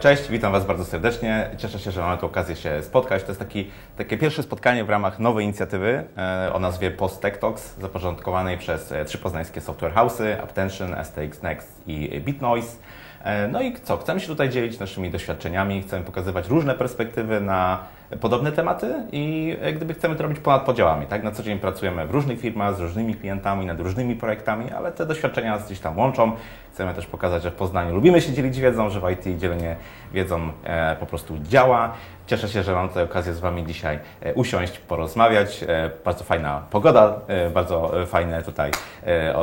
Cześć, 0.00 0.28
witam 0.28 0.52
Was 0.52 0.66
bardzo 0.66 0.84
serdecznie. 0.84 1.50
Cieszę 1.58 1.78
się, 1.78 1.90
że 1.90 2.00
mamy 2.00 2.18
tu 2.18 2.26
okazję 2.26 2.56
się 2.56 2.82
spotkać. 2.82 3.22
To 3.22 3.28
jest 3.28 3.38
taki, 3.38 3.70
takie 3.96 4.18
pierwsze 4.18 4.42
spotkanie 4.42 4.84
w 4.84 4.90
ramach 4.90 5.18
nowej 5.18 5.44
inicjatywy 5.44 6.04
e, 6.18 6.52
o 6.52 6.58
nazwie 6.58 6.90
Post 6.90 7.20
Tech 7.20 7.38
Talks, 7.38 7.78
zapoczątkowanej 7.78 8.58
przez 8.58 8.92
e, 8.92 9.04
trzy 9.04 9.18
poznańskie 9.18 9.60
software 9.60 9.94
house'y, 9.94 10.42
Aptention, 10.42 10.96
STX 11.04 11.42
Next 11.42 11.82
i 11.86 12.20
BitNoise. 12.20 12.76
E, 13.24 13.48
no 13.48 13.62
i 13.62 13.74
co? 13.80 13.96
Chcemy 13.96 14.20
się 14.20 14.26
tutaj 14.26 14.50
dzielić 14.50 14.78
naszymi 14.78 15.10
doświadczeniami, 15.10 15.82
chcemy 15.82 16.04
pokazywać 16.04 16.48
różne 16.48 16.74
perspektywy 16.74 17.40
na 17.40 17.84
podobne 18.16 18.52
tematy 18.52 18.94
i 19.12 19.56
jak 19.62 19.76
gdyby 19.76 19.94
chcemy 19.94 20.16
to 20.16 20.22
robić 20.22 20.38
ponad 20.38 20.62
podziałami. 20.62 21.06
Tak? 21.06 21.22
Na 21.22 21.30
co 21.30 21.42
dzień 21.42 21.58
pracujemy 21.58 22.06
w 22.06 22.10
różnych 22.10 22.40
firmach, 22.40 22.76
z 22.76 22.80
różnymi 22.80 23.14
klientami, 23.14 23.66
nad 23.66 23.80
różnymi 23.80 24.16
projektami, 24.16 24.70
ale 24.70 24.92
te 24.92 25.06
doświadczenia 25.06 25.50
nas 25.50 25.66
gdzieś 25.66 25.80
tam 25.80 25.98
łączą. 25.98 26.32
Chcemy 26.72 26.94
też 26.94 27.06
pokazać, 27.06 27.42
że 27.42 27.50
w 27.50 27.54
Poznaniu 27.54 27.94
lubimy 27.94 28.20
się 28.20 28.32
dzielić 28.32 28.60
wiedzą, 28.60 28.90
że 28.90 29.00
w 29.00 29.10
IT 29.10 29.38
dzielenie 29.38 29.76
wiedzą 30.12 30.52
e, 30.64 30.96
po 31.00 31.06
prostu 31.06 31.38
działa. 31.38 31.92
Cieszę 32.30 32.48
się, 32.48 32.62
że 32.62 32.74
mam 32.74 32.88
tutaj 32.88 33.04
okazję 33.04 33.34
z 33.34 33.40
Wami 33.40 33.66
dzisiaj 33.66 33.98
e, 34.20 34.34
usiąść, 34.34 34.78
porozmawiać. 34.78 35.62
E, 35.62 35.90
bardzo 36.04 36.24
fajna 36.24 36.62
pogoda, 36.70 37.20
e, 37.28 37.50
bardzo 37.50 37.92
fajne 38.06 38.42
tutaj 38.42 38.70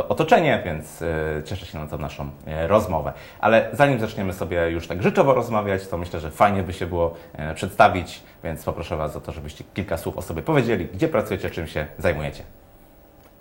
otoczenie, 0.10 0.62
więc 0.66 1.04
cieszę 1.46 1.66
się 1.66 1.80
na 1.80 1.88
tą 1.88 1.98
naszą 1.98 2.30
rozmowę. 2.68 3.14
Ale 3.40 3.70
zanim 3.74 4.00
zaczniemy 4.00 4.34
sobie 4.34 4.70
już 4.70 4.88
tak 4.88 5.04
życzowo 5.04 5.34
rozmawiać, 5.34 5.88
to 5.88 5.98
myślę, 5.98 6.20
że 6.20 6.32
fajnie 6.32 6.64
by 6.64 6.74
się 6.74 6.86
było 6.86 7.16
przedstawić, 7.56 8.24
więc 8.44 8.64
poproszę 8.64 8.98
Was 8.98 9.16
o 9.16 9.22
to, 9.22 9.32
żebyście 9.32 9.64
kilka 9.74 9.98
słów 9.98 10.18
o 10.18 10.22
sobie 10.22 10.42
powiedzieli, 10.42 10.86
gdzie 10.86 11.08
pracujecie, 11.08 11.50
czym 11.50 11.68
się 11.68 11.86
zajmujecie. 11.98 12.44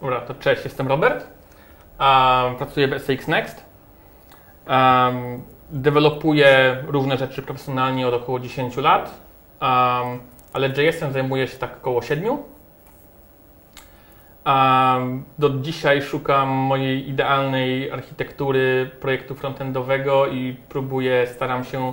Dobra, 0.00 0.20
to 0.20 0.34
cześć, 0.34 0.64
jestem 0.64 0.88
Robert. 0.88 1.26
Um, 2.00 2.56
pracuję 2.56 2.88
w 2.88 3.02
SX 3.02 3.28
Next. 3.28 3.64
Um, 4.68 5.42
dewelopuję 5.70 6.76
różne 6.86 7.16
rzeczy 7.16 7.42
profesjonalnie 7.42 8.08
od 8.08 8.14
około 8.14 8.40
10 8.40 8.76
lat, 8.76 9.25
um, 9.60 10.20
ale 10.52 10.68
JS-em 10.68 11.12
zajmuję 11.12 11.48
się 11.48 11.56
tak 11.56 11.76
około 11.76 12.02
7. 12.02 12.38
Um, 14.46 15.24
do 15.38 15.50
dzisiaj 15.50 16.02
szukam 16.02 16.48
mojej 16.48 17.08
idealnej 17.08 17.90
architektury 17.90 18.90
projektu 19.00 19.34
frontendowego 19.34 20.26
i 20.26 20.56
próbuję, 20.68 21.26
staram 21.26 21.64
się 21.64 21.92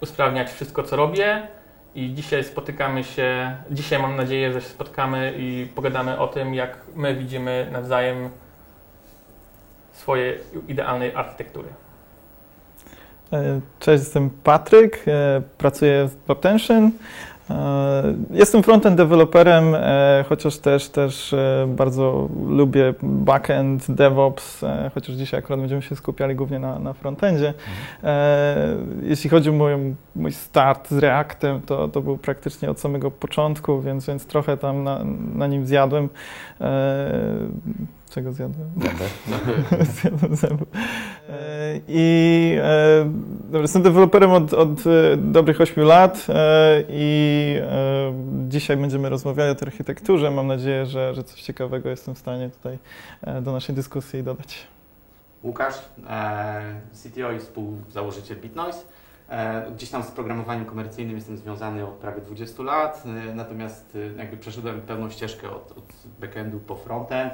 usprawniać 0.00 0.50
wszystko, 0.50 0.82
co 0.82 0.96
robię. 0.96 1.48
I 1.94 2.14
dzisiaj 2.14 2.44
spotykamy 2.44 3.04
się, 3.04 3.56
dzisiaj 3.70 4.02
mam 4.02 4.16
nadzieję, 4.16 4.52
że 4.52 4.60
się 4.60 4.68
spotkamy 4.68 5.34
i 5.38 5.68
pogadamy 5.74 6.18
o 6.18 6.28
tym, 6.28 6.54
jak 6.54 6.78
my 6.94 7.14
widzimy 7.14 7.68
nawzajem 7.72 8.30
swoje 9.92 10.38
idealnej 10.68 11.14
architektury. 11.14 11.68
E, 13.36 13.60
cześć, 13.80 14.04
jestem 14.04 14.30
Patryk, 14.44 15.04
e, 15.08 15.42
pracuję 15.58 16.08
w 16.26 16.30
Aptention. 16.30 16.90
E, 17.50 18.14
jestem 18.30 18.62
frontend 18.62 18.96
developerem, 18.96 19.64
chociaż 20.28 20.58
też, 20.58 20.88
też 20.88 21.34
bardzo 21.66 22.28
lubię 22.48 22.94
backend, 23.02 23.90
DevOps, 23.90 24.64
chociaż 24.94 25.16
dzisiaj 25.16 25.40
akurat 25.40 25.60
będziemy 25.60 25.82
się 25.82 25.96
skupiali 25.96 26.34
głównie 26.34 26.58
na, 26.58 26.78
na 26.78 26.92
frontendzie. 26.92 27.54
Jeśli 29.02 29.30
chodzi 29.30 29.50
o 29.50 29.52
mój, 29.52 29.72
mój 30.16 30.32
start 30.32 30.88
z 30.90 30.98
Reactem, 30.98 31.60
to, 31.60 31.88
to 31.88 32.00
był 32.00 32.18
praktycznie 32.18 32.70
od 32.70 32.80
samego 32.80 33.10
początku, 33.10 33.82
więc, 33.82 34.06
więc 34.06 34.26
trochę 34.26 34.56
tam 34.56 34.84
na, 34.84 35.04
na 35.34 35.46
nim 35.46 35.66
zjadłem. 35.66 36.08
Czego 38.16 38.32
zjadłem? 38.32 38.70
Zjadłem 40.00 40.36
zęby. 40.36 40.66
E, 41.28 41.80
I 41.88 42.56
e, 43.52 43.60
jestem 43.60 43.82
deweloperem 43.82 44.30
od, 44.30 44.52
od 44.52 44.86
e, 44.86 45.16
dobrych 45.16 45.60
8 45.60 45.84
lat 45.84 46.26
e, 46.28 46.84
i 46.88 47.56
e, 47.60 48.12
dzisiaj 48.48 48.76
będziemy 48.76 49.08
rozmawiali 49.08 49.50
o 49.50 49.54
tej 49.54 49.68
architekturze. 49.68 50.30
Mam 50.30 50.46
nadzieję, 50.46 50.86
że, 50.86 51.14
że 51.14 51.24
coś 51.24 51.42
ciekawego 51.42 51.88
jestem 51.88 52.14
w 52.14 52.18
stanie 52.18 52.50
tutaj 52.50 52.78
e, 53.22 53.42
do 53.42 53.52
naszej 53.52 53.74
dyskusji 53.74 54.22
dodać. 54.22 54.66
Łukasz, 55.42 55.74
CTO 56.92 57.32
i 57.32 57.38
współzałożyciel 57.38 58.36
BitNoise. 58.36 58.84
Gdzieś 59.74 59.90
tam 59.90 60.02
z 60.02 60.10
programowaniem 60.10 60.64
komercyjnym 60.64 61.16
jestem 61.16 61.36
związany 61.36 61.86
od 61.86 61.94
prawie 61.94 62.20
20 62.20 62.62
lat, 62.62 63.02
natomiast 63.34 63.98
jakby 64.18 64.36
przeszedłem 64.36 64.80
pełną 64.80 65.10
ścieżkę 65.10 65.50
od, 65.50 65.72
od 65.72 65.84
backendu 66.20 66.60
po 66.60 66.74
frontend. 66.74 67.32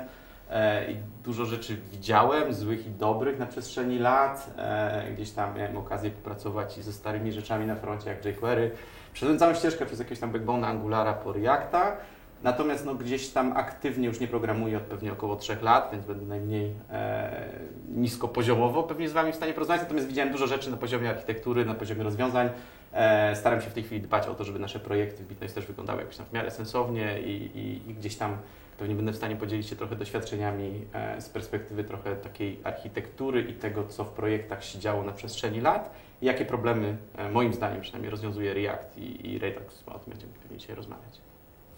E, 0.52 0.92
i 0.92 0.96
dużo 1.24 1.44
rzeczy 1.44 1.76
widziałem, 1.92 2.54
złych 2.54 2.86
i 2.86 2.90
dobrych 2.90 3.38
na 3.38 3.46
przestrzeni 3.46 3.98
lat. 3.98 4.50
E, 4.58 5.12
gdzieś 5.14 5.30
tam 5.30 5.58
miałem 5.58 5.76
okazję 5.76 6.10
popracować 6.10 6.78
i 6.78 6.82
ze 6.82 6.92
starymi 6.92 7.32
rzeczami 7.32 7.66
na 7.66 7.76
froncie, 7.76 8.10
jak 8.10 8.24
jQuery. 8.24 8.70
Przeszedłem 9.12 9.38
całą 9.38 9.54
ścieżkę 9.54 9.86
przez 9.86 9.98
jakieś 9.98 10.18
tam 10.18 10.32
backbone 10.32 10.66
Angulara 10.66 11.12
po 11.12 11.32
Reacta. 11.32 11.96
Natomiast 12.42 12.86
no, 12.86 12.94
gdzieś 12.94 13.28
tam 13.28 13.52
aktywnie 13.56 14.06
już 14.08 14.20
nie 14.20 14.28
programuję 14.28 14.76
od 14.76 14.82
pewnie 14.82 15.12
około 15.12 15.36
3 15.36 15.56
lat, 15.62 15.88
więc 15.92 16.06
będę 16.06 16.26
najmniej 16.26 16.74
e, 16.90 17.48
niskopoziomowo 17.88 18.82
pewnie 18.82 19.08
z 19.08 19.12
Wami 19.12 19.32
w 19.32 19.36
stanie 19.36 19.52
porozmawiać. 19.52 19.82
Natomiast 19.82 20.08
widziałem 20.08 20.32
dużo 20.32 20.46
rzeczy 20.46 20.70
na 20.70 20.76
poziomie 20.76 21.10
architektury, 21.10 21.64
na 21.64 21.74
poziomie 21.74 22.02
rozwiązań. 22.02 22.50
E, 22.92 23.36
staram 23.36 23.60
się 23.60 23.70
w 23.70 23.72
tej 23.72 23.82
chwili 23.82 24.00
dbać 24.00 24.26
o 24.26 24.34
to, 24.34 24.44
żeby 24.44 24.58
nasze 24.58 24.80
projekty 24.80 25.24
w 25.24 25.28
Bitnoise 25.28 25.54
też 25.54 25.66
wyglądały 25.66 26.00
jakoś 26.00 26.16
tam 26.16 26.26
w 26.26 26.32
miarę 26.32 26.50
sensownie 26.50 27.20
i, 27.20 27.30
i, 27.58 27.90
i 27.90 27.94
gdzieś 27.94 28.16
tam 28.16 28.36
Pewnie 28.82 28.96
będę 28.96 29.12
w 29.12 29.16
stanie 29.16 29.36
podzielić 29.36 29.66
się 29.66 29.76
trochę 29.76 29.96
doświadczeniami 29.96 30.80
e, 30.92 31.20
z 31.20 31.28
perspektywy 31.28 31.84
trochę 31.84 32.16
takiej 32.16 32.58
architektury 32.64 33.42
i 33.42 33.52
tego, 33.52 33.84
co 33.84 34.04
w 34.04 34.08
projektach 34.08 34.64
się 34.64 34.78
działo 34.78 35.02
na 35.02 35.12
przestrzeni 35.12 35.60
lat 35.60 35.94
i 36.22 36.26
jakie 36.26 36.44
problemy, 36.44 36.96
e, 37.16 37.30
moim 37.30 37.54
zdaniem 37.54 37.80
przynajmniej, 37.80 38.10
rozwiązuje 38.10 38.54
React 38.54 38.98
i, 38.98 39.30
i 39.30 39.38
Redux. 39.38 39.82
O 39.86 39.98
tym 39.98 40.10
będziemy 40.12 40.32
pewnie 40.42 40.58
dzisiaj 40.58 40.76
rozmawiać. 40.76 41.20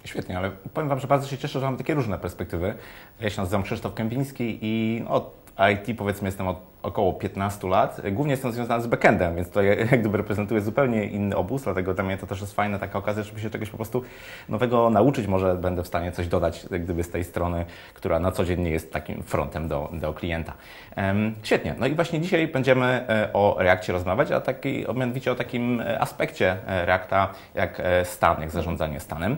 Świetnie, 0.04 0.38
ale 0.38 0.50
powiem 0.74 0.88
Wam, 0.88 1.00
że 1.00 1.06
bardzo 1.06 1.28
się 1.28 1.38
cieszę, 1.38 1.60
że 1.60 1.66
mam 1.66 1.76
takie 1.76 1.94
różne 1.94 2.18
perspektywy. 2.18 2.74
Ja 3.20 3.30
się 3.30 3.40
nazywam 3.40 3.62
Krzysztof 3.62 3.94
Kępiński 3.94 4.58
i 4.62 5.04
od 5.08 5.36
IT 5.72 5.98
powiedzmy 5.98 6.28
jestem 6.28 6.48
od 6.48 6.56
około 6.84 7.12
15 7.12 7.68
lat. 7.68 8.00
Głównie 8.12 8.30
jestem 8.30 8.52
związany 8.52 8.82
z 8.82 8.86
backendem, 8.86 9.36
więc 9.36 9.50
to 9.50 9.62
jak 9.92 10.00
gdyby 10.00 10.16
reprezentuję 10.16 10.60
zupełnie 10.60 11.04
inny 11.04 11.36
obóz, 11.36 11.62
dlatego 11.62 11.94
dla 11.94 12.04
mnie 12.04 12.18
to 12.18 12.26
też 12.26 12.40
jest 12.40 12.54
fajna 12.54 12.78
taka 12.78 12.98
okazja, 12.98 13.22
żeby 13.22 13.40
się 13.40 13.50
czegoś 13.50 13.70
po 13.70 13.76
prostu 13.76 14.02
nowego 14.48 14.90
nauczyć. 14.90 15.26
Może 15.26 15.54
będę 15.54 15.82
w 15.82 15.86
stanie 15.86 16.12
coś 16.12 16.28
dodać 16.28 16.66
jak 16.70 16.84
gdyby 16.84 17.04
z 17.04 17.10
tej 17.10 17.24
strony, 17.24 17.64
która 17.94 18.18
na 18.18 18.30
co 18.30 18.44
dzień 18.44 18.60
nie 18.60 18.70
jest 18.70 18.92
takim 18.92 19.22
frontem 19.22 19.68
do, 19.68 19.88
do 19.92 20.12
klienta. 20.12 20.52
Um, 20.96 21.34
świetnie. 21.42 21.74
No 21.78 21.86
i 21.86 21.94
właśnie 21.94 22.20
dzisiaj 22.20 22.48
będziemy 22.48 22.86
e, 22.86 23.32
o 23.32 23.56
Reakcie 23.58 23.92
rozmawiać, 23.92 24.30
a 24.30 24.40
taki, 24.40 24.84
mianowicie 24.94 25.32
o 25.32 25.34
takim 25.34 25.80
e, 25.80 26.00
aspekcie 26.00 26.56
e, 26.66 26.86
Reacta 26.86 27.28
jak 27.54 27.82
stan, 28.04 28.40
jak 28.40 28.50
zarządzanie 28.50 29.00
stanem. 29.00 29.36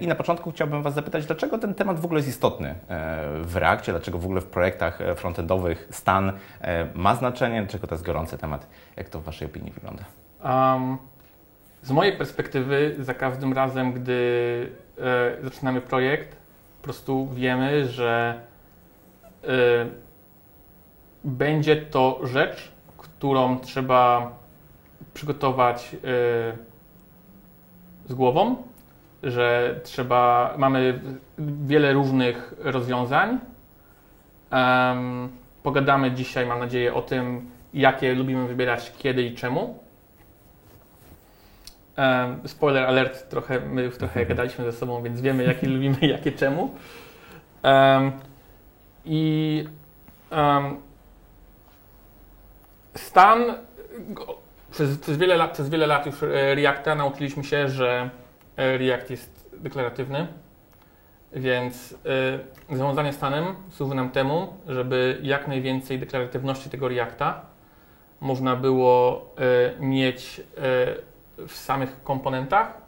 I 0.00 0.06
na 0.06 0.14
początku 0.14 0.52
chciałbym 0.52 0.82
Was 0.82 0.94
zapytać, 0.94 1.26
dlaczego 1.26 1.58
ten 1.58 1.74
temat 1.74 2.00
w 2.00 2.04
ogóle 2.04 2.18
jest 2.18 2.28
istotny 2.28 2.74
w 3.42 3.56
Reakcie, 3.56 3.92
dlaczego 3.92 4.18
w 4.18 4.24
ogóle 4.24 4.40
w 4.40 4.46
projektach 4.46 4.98
frontendowych 5.16 5.88
stan 5.90 6.32
ma 6.94 7.14
znaczenie, 7.14 7.62
dlaczego 7.62 7.86
to 7.86 7.94
jest 7.94 8.04
gorący 8.04 8.38
temat? 8.38 8.66
Jak 8.96 9.08
to 9.08 9.20
w 9.20 9.24
Waszej 9.24 9.48
opinii 9.48 9.72
wygląda? 9.72 10.04
Um, 10.44 10.98
z 11.82 11.90
mojej 11.90 12.16
perspektywy, 12.16 12.96
za 12.98 13.14
każdym 13.14 13.52
razem, 13.52 13.92
gdy 13.92 14.70
e, 14.98 15.44
zaczynamy 15.44 15.80
projekt, 15.80 16.36
po 16.78 16.84
prostu 16.84 17.28
wiemy, 17.34 17.88
że 17.88 18.40
e, 19.44 19.48
będzie 21.24 21.76
to 21.76 22.20
rzecz, 22.24 22.72
którą 22.98 23.58
trzeba 23.58 24.32
przygotować 25.14 25.94
e, 25.94 25.98
z 28.08 28.14
głową, 28.14 28.56
że 29.22 29.80
trzeba, 29.84 30.54
mamy 30.58 31.00
wiele 31.38 31.92
różnych 31.92 32.54
rozwiązań. 32.58 33.38
Pogadamy 35.66 36.10
dzisiaj, 36.10 36.46
mam 36.46 36.58
nadzieję, 36.58 36.94
o 36.94 37.02
tym, 37.02 37.50
jakie 37.74 38.14
lubimy 38.14 38.48
wybierać, 38.48 38.92
kiedy 38.98 39.22
i 39.22 39.34
czemu. 39.34 39.78
Um, 41.96 42.48
spoiler 42.48 42.84
alert, 42.84 43.28
trochę, 43.28 43.60
my 43.60 43.82
już 43.82 43.98
trochę 43.98 44.26
gadaliśmy 44.30 44.64
ze 44.64 44.72
sobą, 44.72 45.02
więc 45.02 45.20
wiemy, 45.20 45.44
jakie 45.44 45.68
lubimy, 45.68 45.96
jakie 46.16 46.32
czemu. 46.32 46.74
Um, 47.62 48.12
I 49.04 49.64
um, 50.30 50.76
stan 52.94 53.44
przez, 54.70 54.98
przez, 54.98 55.18
wiele 55.18 55.36
lat, 55.36 55.52
przez 55.52 55.68
wiele 55.68 55.86
lat 55.86 56.06
już 56.06 56.14
Reacta 56.54 56.94
nauczyliśmy 56.94 57.44
się, 57.44 57.68
że 57.68 58.10
e, 58.56 58.78
React 58.78 59.10
jest 59.10 59.50
deklaratywny 59.52 60.26
więc 61.36 61.92
y, 62.70 62.76
zarządzanie 62.76 63.12
stanem 63.12 63.44
służy 63.70 63.94
nam 63.94 64.10
temu, 64.10 64.54
żeby 64.68 65.18
jak 65.22 65.48
najwięcej 65.48 65.98
deklaratywności 65.98 66.70
tego 66.70 66.88
Reacta 66.88 67.40
można 68.20 68.56
było 68.56 69.26
y, 69.78 69.80
mieć 69.80 70.40
y, 70.40 71.46
w 71.48 71.52
samych 71.52 72.02
komponentach 72.02 72.80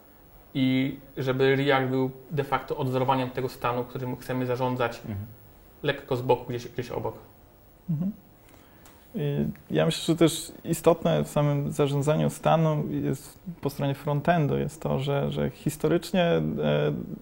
i 0.54 0.98
żeby 1.16 1.56
React 1.56 1.90
był 1.90 2.10
de 2.30 2.44
facto 2.44 2.76
odzorowaniem 2.76 3.30
tego 3.30 3.48
stanu, 3.48 3.84
którym 3.84 4.16
chcemy 4.16 4.46
zarządzać 4.46 4.96
mhm. 4.98 5.26
lekko 5.82 6.16
z 6.16 6.22
boku, 6.22 6.44
gdzieś, 6.48 6.68
gdzieś 6.68 6.90
obok. 6.90 7.14
Mhm. 7.90 8.12
I 9.18 9.46
ja 9.70 9.86
myślę, 9.86 10.04
że 10.04 10.16
też 10.16 10.52
istotne 10.64 11.24
w 11.24 11.28
samym 11.28 11.72
zarządzaniu 11.72 12.30
stanu 12.30 12.84
jest 12.90 13.38
po 13.60 13.70
stronie 13.70 13.94
frontendu 13.94 14.58
jest 14.58 14.82
to, 14.82 14.98
że, 14.98 15.30
że 15.30 15.50
historycznie 15.50 16.22
e, 16.22 16.42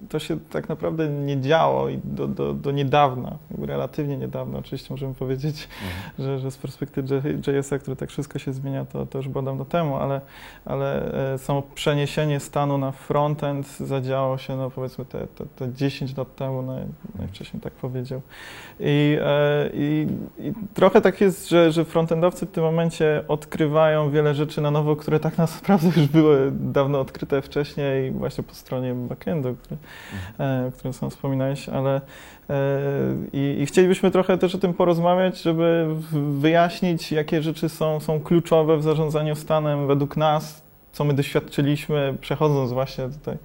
to 0.08 0.18
się 0.18 0.40
tak 0.50 0.68
naprawdę 0.68 1.08
nie 1.08 1.40
działo 1.40 1.88
i 1.88 2.00
do, 2.04 2.28
do, 2.28 2.54
do 2.54 2.70
niedawna, 2.70 3.36
relatywnie 3.58 4.16
niedawno, 4.16 4.58
oczywiście 4.58 4.94
możemy 4.94 5.14
powiedzieć, 5.14 5.68
mhm. 5.82 6.12
że, 6.18 6.38
że 6.38 6.50
z 6.50 6.56
perspektywy 6.56 7.38
JS-a, 7.46 7.78
który 7.78 7.96
tak 7.96 8.08
wszystko 8.08 8.38
się 8.38 8.52
zmienia, 8.52 8.84
to, 8.84 9.06
to 9.06 9.18
już 9.18 9.28
było 9.28 9.42
dawno 9.42 9.64
temu, 9.64 9.96
ale, 9.96 10.20
ale 10.64 11.14
e, 11.34 11.38
samo 11.38 11.62
przeniesienie 11.62 12.40
stanu 12.40 12.78
na 12.78 12.92
frontend 12.92 13.78
zadziało 13.78 14.38
się, 14.38 14.56
no 14.56 14.70
powiedzmy 14.70 15.04
te, 15.04 15.26
te, 15.26 15.46
te 15.46 15.72
10 15.72 16.16
lat 16.16 16.36
temu, 16.36 16.62
naj, 16.62 16.84
najwcześniej 17.18 17.62
tak 17.62 17.72
powiedział. 17.72 18.20
I, 18.80 19.18
e, 19.20 19.70
i, 19.74 20.06
i 20.38 20.52
trochę 20.74 21.00
tak 21.00 21.20
jest, 21.20 21.48
że, 21.48 21.72
że 21.72 21.85
frontendowcy 21.86 22.46
w 22.46 22.50
tym 22.50 22.64
momencie 22.64 23.24
odkrywają 23.28 24.10
wiele 24.10 24.34
rzeczy 24.34 24.60
na 24.60 24.70
nowo, 24.70 24.96
które 24.96 25.20
tak 25.20 25.38
naprawdę 25.62 26.00
już 26.00 26.06
były 26.06 26.52
dawno 26.52 27.00
odkryte 27.00 27.42
wcześniej 27.42 28.10
właśnie 28.10 28.44
po 28.44 28.54
stronie 28.54 28.94
backendu, 28.94 29.56
który, 29.62 29.76
mhm. 30.12 30.72
którym 30.72 30.92
sam 30.92 31.10
wspominałeś, 31.10 31.68
ale 31.68 32.00
e, 32.50 32.80
i, 33.32 33.56
i, 33.60 33.66
chcielibyśmy 33.66 34.10
trochę 34.10 34.38
też 34.38 34.54
o 34.54 34.58
tym 34.58 34.74
porozmawiać, 34.74 35.42
żeby 35.42 35.86
wyjaśnić, 36.38 37.12
jakie 37.12 37.42
rzeczy 37.42 37.68
są, 37.68 38.00
są 38.00 38.20
kluczowe 38.20 38.76
w 38.76 38.82
zarządzaniu 38.82 39.34
stanem 39.34 39.86
według 39.86 40.16
nas, 40.16 40.65
co 40.96 41.04
my 41.04 41.14
doświadczyliśmy, 41.14 42.16
przechodząc 42.20 42.72
właśnie 42.72 43.08
tutaj, 43.08 43.36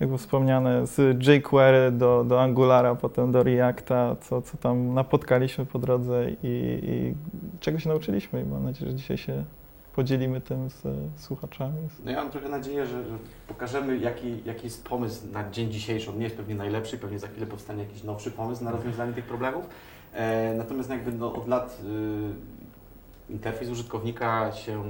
jak 0.00 0.08
było 0.08 0.18
wspomniane, 0.18 0.86
z 0.86 1.26
jQuery 1.26 1.92
do, 1.92 2.24
do 2.24 2.42
Angulara, 2.42 2.94
potem 2.94 3.32
do 3.32 3.42
Reacta, 3.42 4.16
co, 4.20 4.42
co 4.42 4.56
tam 4.56 4.94
napotkaliśmy 4.94 5.66
po 5.66 5.78
drodze 5.78 6.30
i, 6.30 6.80
i 6.82 7.14
czego 7.60 7.78
się 7.78 7.88
nauczyliśmy. 7.88 8.42
I 8.42 8.44
mam 8.44 8.64
nadzieję, 8.64 8.90
że 8.90 8.96
dzisiaj 8.96 9.18
się 9.18 9.44
podzielimy 9.94 10.40
tym 10.40 10.70
z 10.70 10.82
słuchaczami. 11.16 11.78
No 12.04 12.10
ja 12.10 12.16
mam 12.16 12.30
trochę 12.30 12.48
nadzieję, 12.48 12.86
że, 12.86 13.04
że 13.04 13.18
pokażemy, 13.48 13.98
jaki, 13.98 14.44
jaki 14.44 14.64
jest 14.64 14.84
pomysł 14.84 15.26
na 15.32 15.50
dzień 15.50 15.70
dzisiejszy. 15.70 16.10
On 16.10 16.18
nie 16.18 16.24
jest 16.24 16.36
pewnie 16.36 16.54
najlepszy, 16.54 16.98
pewnie 16.98 17.18
za 17.18 17.28
chwilę 17.28 17.46
powstanie 17.46 17.82
jakiś 17.82 18.04
nowszy 18.04 18.30
pomysł 18.30 18.64
na 18.64 18.70
rozwiązanie 18.70 19.12
tych 19.12 19.24
problemów. 19.24 19.64
E, 20.12 20.54
natomiast 20.54 20.90
jakby 20.90 21.12
no, 21.12 21.34
od 21.34 21.48
lat 21.48 21.80
y, 23.28 23.32
interfejs 23.32 23.70
użytkownika 23.70 24.52
się 24.52 24.82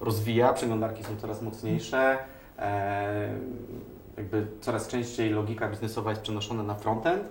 rozwija, 0.00 0.52
przeglądarki 0.52 1.04
są 1.04 1.16
coraz 1.16 1.42
mocniejsze, 1.42 2.18
e, 2.58 3.28
jakby 4.16 4.46
coraz 4.60 4.88
częściej 4.88 5.30
logika 5.30 5.68
biznesowa 5.68 6.10
jest 6.10 6.22
przenoszona 6.22 6.62
na 6.62 6.74
frontend, 6.74 7.22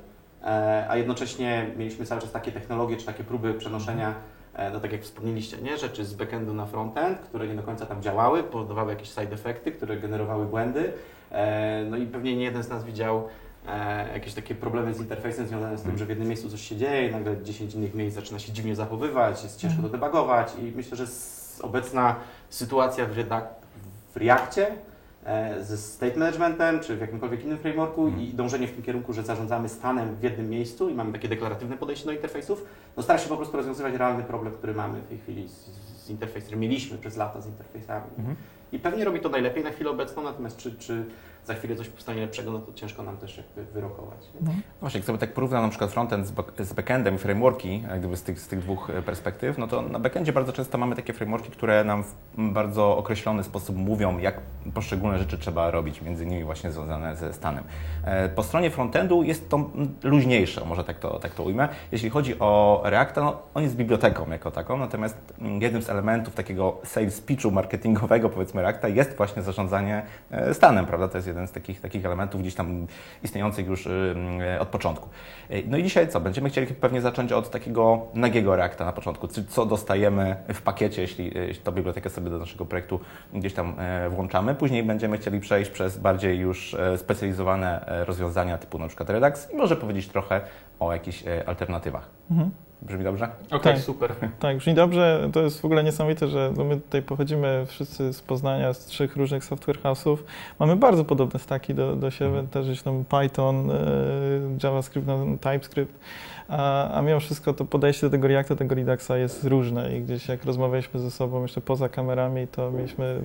e, 0.44 0.86
a 0.90 0.98
jednocześnie 0.98 1.72
mieliśmy 1.78 2.06
cały 2.06 2.22
czas 2.22 2.32
takie 2.32 2.52
technologie 2.52 2.98
czy 2.98 3.06
takie 3.06 3.24
próby 3.24 3.54
przenoszenia 3.54 4.16
E, 4.56 4.70
no 4.70 4.80
tak 4.80 4.92
jak 4.92 5.02
wspomnieliście, 5.02 5.58
nie? 5.58 5.78
rzeczy 5.78 6.06
z 6.06 6.14
backendu 6.14 6.54
na 6.54 6.66
frontend, 6.66 7.20
które 7.20 7.48
nie 7.48 7.56
do 7.56 7.64
końca 7.64 7.86
tam 7.86 8.02
działały, 8.02 8.44
powodowały 8.44 8.92
jakieś 8.92 9.10
side 9.10 9.34
efekty, 9.34 9.72
które 9.72 9.98
generowały 9.98 10.46
błędy. 10.46 10.94
No 11.90 11.98
i 11.98 12.06
pewnie 12.06 12.36
nie 12.36 12.44
jeden 12.44 12.64
z 12.64 12.70
nas 12.70 12.84
widział 12.84 13.28
jakieś 14.14 14.34
takie 14.34 14.56
problemy 14.56 14.94
z 14.94 15.00
interfejsem 15.00 15.48
związane 15.48 15.78
z 15.78 15.84
tym, 15.84 15.98
że 15.98 16.06
w 16.06 16.10
jednym 16.10 16.28
miejscu 16.28 16.50
coś 16.50 16.62
się 16.62 16.76
dzieje, 16.76 17.12
nagle 17.12 17.44
10 17.44 17.74
innych 17.74 17.94
miejsc 17.94 18.16
zaczyna 18.16 18.40
się 18.40 18.52
dziwnie 18.52 18.76
zachowywać, 18.76 19.44
jest 19.44 19.60
ciężko 19.60 19.82
to 19.82 19.90
debugować 19.90 20.52
i 20.60 20.74
myślę, 20.76 20.98
że 20.98 21.08
obecna 21.62 22.16
sytuacja 22.50 23.06
w, 23.06 23.14
w 24.14 24.18
Reakcie 24.18 24.72
E, 25.26 25.64
ze 25.64 25.78
state 25.78 26.20
managementem, 26.20 26.80
czy 26.80 26.96
w 26.96 27.02
jakimkolwiek 27.02 27.44
innym 27.44 27.58
frameworku 27.58 28.08
mm. 28.08 28.22
i 28.22 28.34
dążenie 28.34 28.68
w 28.68 28.72
tym 28.72 28.84
kierunku, 28.84 29.14
że 29.14 29.24
zarządzamy 29.24 29.70
stanem 29.70 30.16
w 30.16 30.24
jednym 30.24 30.50
miejscu 30.50 30.90
i 30.90 30.94
mamy 30.94 31.14
takie 31.14 31.28
deklaratywne 31.28 31.78
podejście 31.78 32.06
do 32.06 32.12
interfejsów, 32.12 32.66
no 32.98 33.04
stara 33.04 33.20
się 33.20 33.30
po 33.30 33.38
prostu 33.38 33.58
rozwiązywać 33.58 33.94
realny 33.94 34.24
problem, 34.24 34.54
który 34.54 34.74
mamy 34.74 35.02
w 35.02 35.08
tej 35.08 35.18
chwili 35.18 35.50
z, 35.50 35.70
z 36.06 36.10
interfejsem, 36.10 36.48
który 36.48 36.62
mieliśmy 36.62 36.98
przez 36.98 37.18
lata 37.18 37.42
z 37.42 37.48
interfejsami. 37.48 38.06
Mm. 38.18 38.36
I 38.72 38.80
pewnie 38.80 39.06
robi 39.06 39.20
to 39.20 39.30
najlepiej 39.30 39.64
na 39.64 39.72
chwilę 39.72 39.90
obecną, 39.90 40.24
natomiast 40.24 40.58
czy, 40.58 40.76
czy 40.76 41.06
za 41.46 41.54
chwilę 41.54 41.76
coś 41.76 41.90
powstanie 41.90 42.22
lepszego, 42.22 42.52
no 42.52 42.60
to 42.60 42.74
ciężko 42.74 43.04
nam 43.04 43.18
też 43.18 43.38
jakby 43.38 43.66
wyrokować. 43.74 44.20
No. 44.42 44.52
Właśnie, 44.80 44.98
jak 44.98 45.06
sobie 45.06 45.20
tak 45.20 45.34
porównam 45.34 45.64
na 45.64 45.70
przykład 45.70 45.92
frontend 45.92 46.28
z, 46.60 46.74
backendem 46.74 47.16
i 47.16 47.18
frameworki, 47.18 47.82
jak 47.82 48.00
gdyby 48.00 48.18
z 48.18 48.24
tych, 48.24 48.40
z 48.40 48.48
tych 48.48 48.60
dwóch 48.60 48.90
e, 48.90 49.02
perspektyw, 49.02 49.58
no 49.58 49.68
to 49.68 49.82
na 49.82 50.00
backendzie 50.00 50.34
bardzo 50.34 50.54
często 50.54 50.78
mamy 50.78 50.96
takie 50.96 51.14
frameworki, 51.14 51.52
które 51.52 51.84
nam 51.84 52.04
w 52.04 52.16
bardzo 52.38 52.98
określony 52.98 53.44
sposób 53.44 53.76
mówią, 53.78 54.18
jak 54.18 54.42
poszczególne 54.74 55.20
rzeczy 55.20 55.38
trzeba 55.38 55.72
robić, 55.72 56.02
między 56.02 56.24
innymi 56.24 56.44
właśnie 56.44 56.72
związane 56.72 57.16
ze 57.16 57.34
stanem. 57.34 57.64
E, 58.04 58.30
po 58.30 58.44
stronie 58.44 58.70
frontendu 58.70 59.24
jest 59.24 59.50
to 59.50 59.70
luźniejsze, 60.04 60.66
może 60.66 60.84
tak 60.84 61.00
to, 61.00 61.20
tak 61.20 61.36
to 61.36 61.44
ujmę. 61.44 61.70
Jeśli 61.92 62.10
chodzi 62.10 62.40
o 62.40 62.82
Reacta, 62.84 63.22
no 63.22 63.38
on 63.54 63.64
jest 63.64 63.76
biblioteką 63.76 64.30
jako 64.30 64.52
taką, 64.52 64.78
natomiast 64.78 65.18
jednym 65.60 65.82
z 65.82 65.90
elementów 65.90 66.36
takiego 66.36 66.78
sales 66.84 67.22
pitchu 67.22 67.52
marketingowego, 67.52 68.30
powiedzmy 68.30 68.62
Reacta, 68.62 68.88
jest 68.88 69.18
właśnie 69.18 69.42
zarządzanie 69.42 70.04
e, 70.32 70.54
stanem, 70.54 70.86
prawda? 70.86 71.08
To 71.08 71.18
jest 71.18 71.28
jeden 71.36 71.48
z 71.48 71.52
takich, 71.52 71.82
takich 71.82 72.06
elementów 72.06 72.42
gdzieś 72.42 72.56
tam 72.56 72.88
istniejących 73.24 73.68
już 73.68 73.86
y, 73.86 74.16
od 74.60 74.68
początku. 74.68 75.10
Y, 75.52 75.64
no 75.68 75.78
i 75.78 75.84
dzisiaj 75.84 76.08
co? 76.08 76.20
Będziemy 76.20 76.50
chcieli 76.50 76.68
pewnie 76.68 77.02
zacząć 77.02 77.32
od 77.32 77.50
takiego 77.50 78.06
nagiego 78.14 78.56
Reacta 78.56 78.86
na 78.86 78.92
początku, 78.92 79.28
co 79.28 79.66
dostajemy 79.66 80.36
w 80.54 80.62
pakiecie, 80.62 81.02
jeśli, 81.02 81.32
jeśli 81.36 81.64
tą 81.64 81.72
bibliotekę 81.72 82.10
sobie 82.10 82.30
do 82.30 82.38
naszego 82.38 82.66
projektu 82.66 83.00
gdzieś 83.34 83.54
tam 83.54 83.76
e, 83.80 84.10
włączamy. 84.10 84.56
Później 84.56 84.84
będziemy 84.84 85.18
chcieli 85.18 85.40
przejść 85.40 85.72
przez 85.72 85.98
bardziej 85.98 86.40
już 86.40 86.74
e, 86.74 86.98
specjalizowane 86.98 87.88
e, 87.88 88.06
rozwiązania 88.06 88.58
typu 88.58 88.80
na 88.80 88.88
przykład 88.88 89.10
Redux 89.10 89.52
i 89.54 89.56
może 89.56 89.76
powiedzieć 89.76 90.08
trochę 90.08 90.42
o 90.80 90.94
jakichś 90.94 91.24
alternatywach. 91.46 92.10
Mhm. 92.32 92.52
Brzmi 92.82 93.04
dobrze? 93.04 93.26
Okej, 93.26 93.60
okay, 93.60 93.74
tak, 93.74 93.82
super. 93.82 94.16
Tak, 94.40 94.58
brzmi 94.58 94.74
dobrze. 94.74 95.30
To 95.34 95.42
jest 95.42 95.62
w 95.62 95.66
ogóle 95.66 95.84
niesamowite, 95.84 96.28
że 96.28 96.54
no 96.58 96.64
my 96.64 96.78
tutaj 96.78 97.02
pochodzimy 97.02 97.64
wszyscy 97.68 98.14
z 98.14 98.22
Poznania, 98.22 98.74
z 98.74 98.86
trzech 98.86 99.16
różnych 99.16 99.44
software 99.44 99.80
house'ów. 99.80 100.18
Mamy 100.60 100.76
bardzo 100.76 101.06
podobne 101.06 101.40
staki 101.40 101.74
do, 101.74 101.96
do 101.96 102.12
siebie, 102.12 102.30
mhm. 102.30 102.48
też 102.48 102.68
jest 102.68 102.84
tam 102.84 103.06
Python, 103.06 103.72
e, 103.72 103.76
JavaScript, 104.64 105.08
no, 105.08 105.26
TypeScript 105.42 106.00
a, 106.48 106.92
a 106.92 107.02
mimo 107.02 107.20
wszystko 107.20 107.54
to 107.54 107.66
podejście 107.66 108.08
do 108.08 108.12
tego 108.12 108.28
Reacta, 108.28 108.56
tego 108.56 108.76
Reduxa 108.76 109.12
jest 109.18 109.44
różne 109.44 109.98
i 109.98 110.02
gdzieś 110.02 110.28
jak 110.28 110.46
rozmawialiśmy 110.46 111.00
ze 111.00 111.12
sobą 111.12 111.42
jeszcze 111.42 111.62
poza 111.62 111.90
kamerami, 111.90 112.48
to 112.48 112.72
mieliśmy 112.72 113.22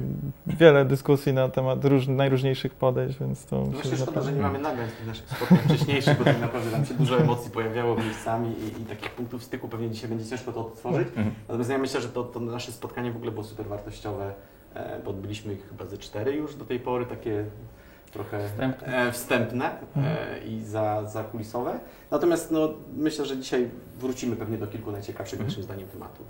wiele 0.47 0.85
dyskusji 0.85 1.33
na 1.33 1.49
temat 1.49 1.85
róż, 1.85 2.09
najróżniejszych 2.09 2.75
podejść, 2.75 3.19
więc 3.19 3.47
to... 3.47 3.57
No 3.57 3.65
właśnie 3.65 3.97
szkoda, 3.97 4.23
że 4.23 4.33
nie 4.33 4.43
mamy 4.43 4.59
nagrań 4.59 4.89
z 4.89 4.93
tych 4.93 5.07
naszych 5.07 5.29
spotkań 5.29 5.59
wcześniejszych, 5.59 6.19
bo 6.19 6.25
tak 6.25 6.41
naprawdę 6.41 6.71
tam 6.71 6.87
się 6.87 6.95
dużo 6.95 7.19
emocji 7.19 7.51
pojawiało 7.51 7.97
miejscami 7.97 8.49
i, 8.49 8.83
i 8.83 8.85
takich 8.85 9.11
punktów 9.11 9.45
styku 9.45 9.69
pewnie 9.69 9.91
dzisiaj 9.91 10.09
będzie 10.09 10.25
ciężko 10.25 10.53
to 10.53 10.61
odtworzyć. 10.61 11.09
Mhm. 11.09 11.35
Natomiast 11.49 11.71
ja 11.71 11.79
myślę, 11.79 12.01
że 12.01 12.09
to, 12.09 12.25
to 12.25 12.41
nasze 12.41 12.73
spotkanie 12.73 13.13
w 13.13 13.17
ogóle 13.17 13.33
było 13.33 13.45
super 13.45 13.67
wartościowe, 13.67 14.35
e, 14.75 15.01
bo 15.05 15.11
odbyliśmy 15.11 15.53
ich 15.53 15.69
chyba 15.69 15.87
ze 15.87 15.99
cztery 15.99 16.33
już 16.33 16.55
do 16.55 16.65
tej 16.65 16.81
pory, 16.81 17.07
takie 17.07 17.45
trochę 18.11 18.49
wstępne, 18.49 19.07
e, 19.09 19.13
wstępne 19.13 19.65
e, 19.65 19.79
mhm. 19.97 20.47
i 20.47 20.65
za, 20.65 21.05
zakulisowe. 21.05 21.81
Natomiast 22.11 22.51
no, 22.51 22.75
myślę, 22.97 23.27
że 23.27 23.37
dzisiaj 23.37 23.69
wrócimy 23.99 24.37
pewnie 24.37 24.59
do 24.59 24.67
kilku 24.67 24.93
najciekawszych 24.93 25.41
mhm. 25.41 25.49
naszym 25.49 25.63
zdaniem 25.63 25.89
tematów. 25.89 26.27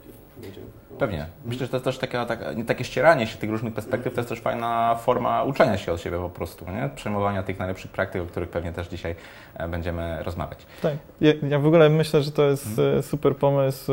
Pewnie. 0.98 1.26
Myślę, 1.44 1.66
że 1.66 1.70
to 1.70 1.76
jest 1.76 1.84
też 1.84 1.98
takie, 1.98 2.26
takie, 2.26 2.64
takie 2.64 2.84
ścieranie 2.84 3.26
się 3.26 3.38
tych 3.38 3.50
różnych 3.50 3.74
perspektyw, 3.74 4.14
to 4.14 4.20
jest 4.20 4.28
też 4.28 4.40
fajna 4.40 4.96
forma 5.02 5.42
uczenia 5.42 5.78
się 5.78 5.92
od 5.92 6.00
siebie 6.00 6.18
po 6.18 6.30
prostu, 6.30 6.64
nie? 6.70 6.90
przejmowania 6.94 7.42
tych 7.42 7.58
najlepszych 7.58 7.90
praktyk, 7.90 8.22
o 8.22 8.26
których 8.26 8.48
pewnie 8.48 8.72
też 8.72 8.88
dzisiaj 8.88 9.14
e, 9.54 9.68
będziemy 9.68 10.22
rozmawiać. 10.22 10.66
Tak. 10.82 10.94
Ja, 11.20 11.32
ja 11.48 11.58
w 11.58 11.66
ogóle 11.66 11.88
myślę, 11.88 12.22
że 12.22 12.32
to 12.32 12.42
jest 12.42 12.66
mhm. 12.66 13.02
super 13.02 13.36
pomysł, 13.36 13.92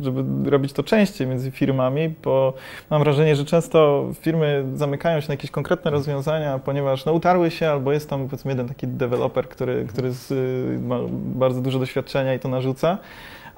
żeby 0.00 0.50
robić 0.50 0.72
to 0.72 0.82
częściej 0.82 1.26
między 1.26 1.50
firmami, 1.50 2.14
bo 2.24 2.54
mam 2.90 3.02
wrażenie, 3.02 3.36
że 3.36 3.44
często 3.44 4.06
firmy 4.20 4.64
zamykają 4.74 5.20
się 5.20 5.28
na 5.28 5.34
jakieś 5.34 5.50
konkretne 5.50 5.90
rozwiązania, 5.90 6.58
ponieważ 6.58 7.04
no, 7.04 7.12
utarły 7.12 7.50
się 7.50 7.70
albo 7.70 7.92
jest 7.92 8.10
tam 8.10 8.28
powiedzmy 8.28 8.50
jeden 8.52 8.68
taki 8.68 8.86
deweloper, 8.86 9.48
który, 9.48 9.86
który 9.88 10.12
z, 10.12 10.32
ma 10.82 10.98
bardzo 11.10 11.60
dużo 11.60 11.78
doświadczenia 11.78 12.34
i 12.34 12.38
to 12.38 12.48
narzuca 12.48 12.98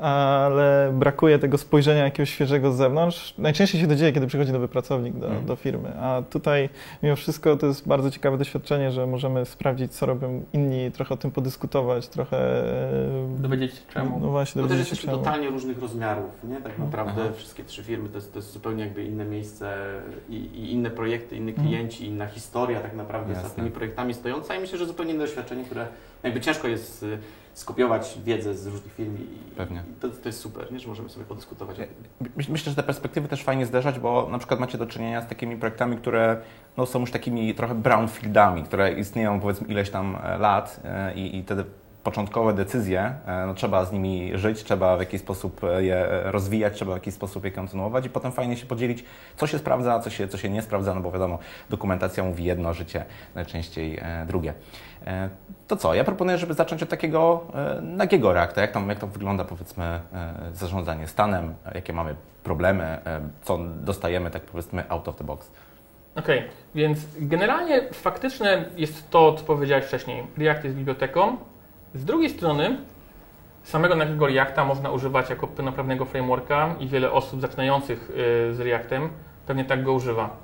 ale 0.00 0.92
brakuje 0.94 1.38
tego 1.38 1.58
spojrzenia 1.58 2.04
jakiegoś 2.04 2.30
świeżego 2.30 2.72
z 2.72 2.76
zewnątrz. 2.76 3.34
Najczęściej 3.38 3.80
się 3.80 3.86
to 3.86 3.96
dzieje, 3.96 4.12
kiedy 4.12 4.26
przychodzi 4.26 4.52
nowy 4.52 4.68
pracownik 4.68 5.16
do, 5.16 5.26
mm. 5.26 5.46
do 5.46 5.56
firmy, 5.56 5.92
a 6.00 6.22
tutaj 6.30 6.68
mimo 7.02 7.16
wszystko 7.16 7.56
to 7.56 7.66
jest 7.66 7.88
bardzo 7.88 8.10
ciekawe 8.10 8.38
doświadczenie, 8.38 8.90
że 8.90 9.06
możemy 9.06 9.46
sprawdzić, 9.46 9.94
co 9.94 10.06
robią 10.06 10.44
inni, 10.52 10.90
trochę 10.92 11.14
o 11.14 11.16
tym 11.16 11.30
podyskutować, 11.30 12.08
trochę... 12.08 12.36
E, 13.36 13.42
dowiedzieć 13.42 13.74
się 13.74 13.80
czemu. 13.92 14.20
No 14.20 14.28
właśnie, 14.28 14.62
dowiedzieć 14.62 14.88
się 14.88 14.96
czemu. 14.96 15.18
totalnie 15.18 15.48
różnych 15.50 15.78
rozmiarów, 15.78 16.30
nie? 16.44 16.56
Tak 16.56 16.72
mhm. 16.72 16.84
naprawdę 16.84 17.22
Aha. 17.24 17.32
wszystkie 17.36 17.64
trzy 17.64 17.82
firmy 17.82 18.08
to 18.08 18.14
jest, 18.14 18.32
to 18.32 18.38
jest 18.38 18.52
zupełnie 18.52 18.84
jakby 18.84 19.04
inne 19.04 19.24
miejsce 19.24 19.76
i, 20.28 20.34
i 20.34 20.72
inne 20.72 20.90
projekty, 20.90 21.36
inni 21.36 21.50
mhm. 21.50 21.68
klienci, 21.68 22.06
inna 22.06 22.26
historia 22.26 22.80
tak 22.80 22.96
naprawdę 22.96 23.32
Jasne. 23.32 23.48
za 23.48 23.54
tymi 23.54 23.70
projektami 23.70 24.14
stojąca 24.14 24.54
i 24.54 24.60
myślę, 24.60 24.78
że 24.78 24.86
zupełnie 24.86 25.12
inne 25.12 25.24
doświadczenie, 25.24 25.64
które 25.64 25.86
jakby 26.22 26.40
ciężko 26.40 26.68
jest 26.68 27.04
skopiować 27.60 28.18
wiedzę 28.24 28.54
z 28.54 28.66
różnych 28.66 28.94
firm 28.94 29.16
i, 29.16 29.54
Pewnie. 29.56 29.82
I 29.90 30.00
to, 30.00 30.08
to, 30.08 30.28
jest 30.28 30.40
super, 30.40 30.72
nie? 30.72 30.80
że 30.80 30.88
możemy 30.88 31.08
sobie 31.08 31.26
podyskutować. 31.26 31.76
Myślę, 32.36 32.70
że 32.70 32.74
te 32.74 32.82
perspektywy 32.82 33.28
też 33.28 33.42
fajnie 33.42 33.66
zderzać, 33.66 33.98
bo 33.98 34.28
na 34.30 34.38
przykład 34.38 34.60
macie 34.60 34.78
do 34.78 34.86
czynienia 34.86 35.22
z 35.22 35.28
takimi 35.28 35.56
projektami, 35.56 35.96
które 35.96 36.40
no, 36.76 36.86
są 36.86 37.00
już 37.00 37.10
takimi 37.10 37.54
trochę 37.54 37.74
brownfieldami, 37.74 38.62
które 38.62 38.92
istnieją 38.92 39.40
powiedzmy 39.40 39.66
ileś 39.66 39.90
tam 39.90 40.18
e, 40.22 40.38
lat 40.38 40.80
e, 40.84 41.14
i, 41.14 41.36
i 41.36 41.44
te 41.44 41.64
początkowe 42.02 42.54
decyzje, 42.54 43.14
e, 43.26 43.46
no, 43.46 43.54
trzeba 43.54 43.84
z 43.84 43.92
nimi 43.92 44.30
żyć, 44.34 44.64
trzeba 44.64 44.96
w 44.96 45.00
jakiś 45.00 45.20
sposób 45.20 45.64
e, 45.64 45.82
je 45.82 46.06
rozwijać, 46.24 46.74
trzeba 46.74 46.92
w 46.92 46.96
jakiś 46.96 47.14
sposób 47.14 47.44
je 47.44 47.50
kontynuować 47.50 48.06
i 48.06 48.10
potem 48.10 48.32
fajnie 48.32 48.56
się 48.56 48.66
podzielić, 48.66 49.04
co 49.36 49.46
się 49.46 49.58
sprawdza, 49.58 50.00
co 50.00 50.10
się, 50.10 50.28
co 50.28 50.38
się 50.38 50.50
nie 50.50 50.62
sprawdza, 50.62 50.94
no 50.94 51.00
bo 51.00 51.10
wiadomo, 51.10 51.38
dokumentacja 51.70 52.24
mówi 52.24 52.44
jedno, 52.44 52.74
życie 52.74 53.04
najczęściej 53.34 53.98
e, 54.02 54.26
drugie. 54.26 54.54
To 55.68 55.76
co, 55.76 55.94
ja 55.94 56.04
proponuję, 56.04 56.38
żeby 56.38 56.54
zacząć 56.54 56.82
od 56.82 56.88
takiego 56.88 57.44
nagiego 57.82 58.32
reakta. 58.32 58.60
Jak 58.60 58.72
tam, 58.72 58.88
jak 58.88 58.98
to 58.98 59.06
wygląda, 59.06 59.44
powiedzmy, 59.44 60.00
zarządzanie 60.52 61.06
stanem, 61.06 61.54
jakie 61.74 61.92
mamy 61.92 62.14
problemy, 62.44 62.98
co 63.42 63.58
dostajemy, 63.58 64.30
tak 64.30 64.42
powiedzmy, 64.42 64.84
out 64.88 65.08
of 65.08 65.16
the 65.16 65.24
box. 65.24 65.50
Okej, 66.16 66.38
okay, 66.38 66.50
więc 66.74 67.06
generalnie 67.18 67.92
faktyczne 67.92 68.64
jest 68.76 69.10
to, 69.10 69.34
co 69.34 69.44
powiedziałeś 69.44 69.84
wcześniej. 69.84 70.26
React 70.38 70.64
jest 70.64 70.76
biblioteką, 70.76 71.36
z 71.94 72.04
drugiej 72.04 72.30
strony, 72.30 72.76
samego 73.62 73.94
nagiego 73.96 74.26
Reacta 74.26 74.64
można 74.64 74.90
używać 74.90 75.30
jako 75.30 75.46
pełnoprawnego 75.46 76.04
frameworka 76.04 76.74
i 76.80 76.88
wiele 76.88 77.12
osób 77.12 77.40
zaczynających 77.40 78.10
y, 78.10 78.14
z 78.54 78.60
Reactem 78.60 79.08
pewnie 79.46 79.64
tak 79.64 79.82
go 79.82 79.92
używa. 79.92 80.36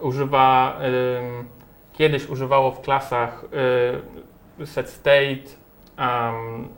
Używa, 0.00 0.78
kiedyś 1.92 2.28
używało 2.28 2.70
w 2.70 2.80
klasach 2.80 3.44
y, 4.60 4.66
set 4.66 4.90
state 4.90 5.44
um, 5.98 6.68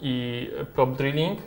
i 0.00 0.50
prop 0.74 0.96
drilling, 0.96 1.38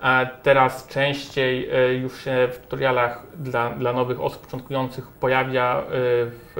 a 0.00 0.26
teraz 0.42 0.86
częściej 0.88 1.70
y, 1.90 1.94
już 1.94 2.24
się 2.24 2.48
w 2.52 2.58
tutorialach 2.58 3.26
dla, 3.36 3.70
dla 3.70 3.92
nowych 3.92 4.20
osób 4.20 4.42
początkujących 4.42 5.08
pojawia 5.08 5.82
w, 5.90 6.54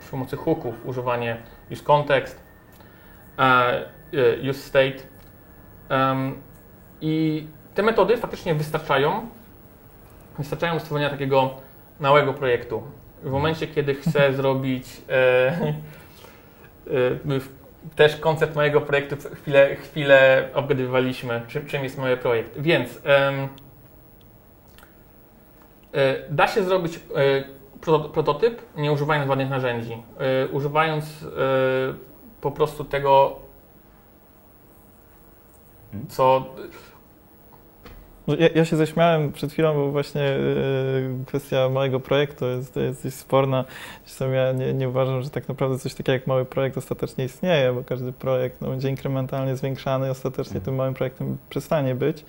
przy 0.00 0.10
pomocy 0.10 0.36
hooków 0.36 0.86
używanie 0.86 1.36
use 1.70 1.84
context, 1.84 2.43
use 4.50 4.60
state. 4.60 4.96
I 7.00 7.46
te 7.74 7.82
metody 7.82 8.16
faktycznie 8.16 8.54
wystarczają. 8.54 9.28
Wystarczają 10.38 10.74
do 10.74 10.80
stworzenia 10.80 11.10
takiego 11.10 11.50
małego 12.00 12.34
projektu. 12.34 12.82
W 13.22 13.30
momencie, 13.30 13.66
kiedy 13.66 13.94
chcę 13.94 14.32
zrobić 14.36 14.86
e, 15.08 15.14
e, 16.86 17.40
też 17.96 18.16
koncept 18.16 18.56
mojego 18.56 18.80
projektu 18.80 19.16
chwilę, 19.34 19.76
chwilę 19.76 20.48
obgadywaliśmy, 20.54 21.42
czym, 21.48 21.66
czym 21.66 21.84
jest 21.84 21.98
mój 21.98 22.16
projekt. 22.16 22.60
Więc 22.60 23.02
da 26.30 26.48
się 26.48 26.64
zrobić 26.64 27.00
prototyp 28.12 28.62
nie 28.76 28.92
używając 28.92 29.28
żadnych 29.28 29.50
narzędzi. 29.50 30.02
używając 30.52 31.24
po 32.44 32.50
prostu 32.50 32.84
tego, 32.84 33.36
co. 36.08 36.44
Ja, 38.26 38.48
ja, 38.54 38.64
się 38.64 38.76
zaśmiałem 38.76 39.32
przed 39.32 39.52
chwilą, 39.52 39.74
bo 39.74 39.90
właśnie 39.90 40.22
y, 40.22 41.24
kwestia 41.26 41.68
małego 41.68 42.00
projektu 42.00 42.46
jest, 42.46 42.76
jest 42.76 43.04
dość 43.04 43.16
sporna. 43.16 43.64
Zresztą 44.04 44.30
ja 44.30 44.52
nie, 44.52 44.74
nie, 44.74 44.88
uważam, 44.88 45.22
że 45.22 45.30
tak 45.30 45.48
naprawdę 45.48 45.78
coś 45.78 45.94
takiego 45.94 46.12
jak 46.12 46.26
mały 46.26 46.44
projekt 46.44 46.78
ostatecznie 46.78 47.24
istnieje, 47.24 47.72
bo 47.72 47.84
każdy 47.84 48.12
projekt 48.12 48.60
no, 48.60 48.68
będzie 48.68 48.88
inkrementalnie 48.88 49.56
zwiększany 49.56 50.06
i 50.06 50.10
ostatecznie 50.10 50.60
tym 50.60 50.74
małym 50.74 50.94
projektem 50.94 51.38
przestanie 51.50 51.94
być. 51.94 52.24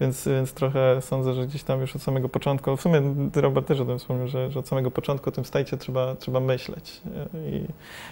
Więc, 0.00 0.28
więc 0.28 0.52
trochę 0.52 1.02
sądzę, 1.02 1.34
że 1.34 1.46
gdzieś 1.46 1.62
tam 1.62 1.80
już 1.80 1.96
od 1.96 2.02
samego 2.02 2.28
początku, 2.28 2.76
w 2.76 2.82
sumie 2.82 3.02
Robert 3.34 3.66
też 3.66 3.80
o 3.80 3.84
tym 3.84 3.98
wspomniał, 3.98 4.28
że, 4.28 4.50
że 4.50 4.58
od 4.58 4.68
samego 4.68 4.90
początku 4.90 5.28
o 5.28 5.32
tym 5.32 5.44
stajcie 5.44 5.76
trzeba, 5.76 6.14
trzeba 6.14 6.40
myśleć. 6.40 7.00
I, 7.34 7.66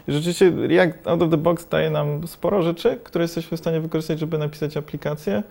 I, 0.08 0.12
rzeczywiście 0.12 0.52
React 0.68 1.06
Out 1.06 1.22
of 1.22 1.30
the 1.30 1.36
Box 1.36 1.68
daje 1.68 1.90
nam 1.90 2.26
sporo 2.28 2.62
rzeczy, 2.62 3.00
które 3.04 3.24
jesteśmy 3.24 3.56
w 3.56 3.60
stanie 3.60 3.80
wykorzystać, 3.80 4.18
żeby 4.18 4.38
napisać 4.38 4.76
aplikację, 4.76 5.42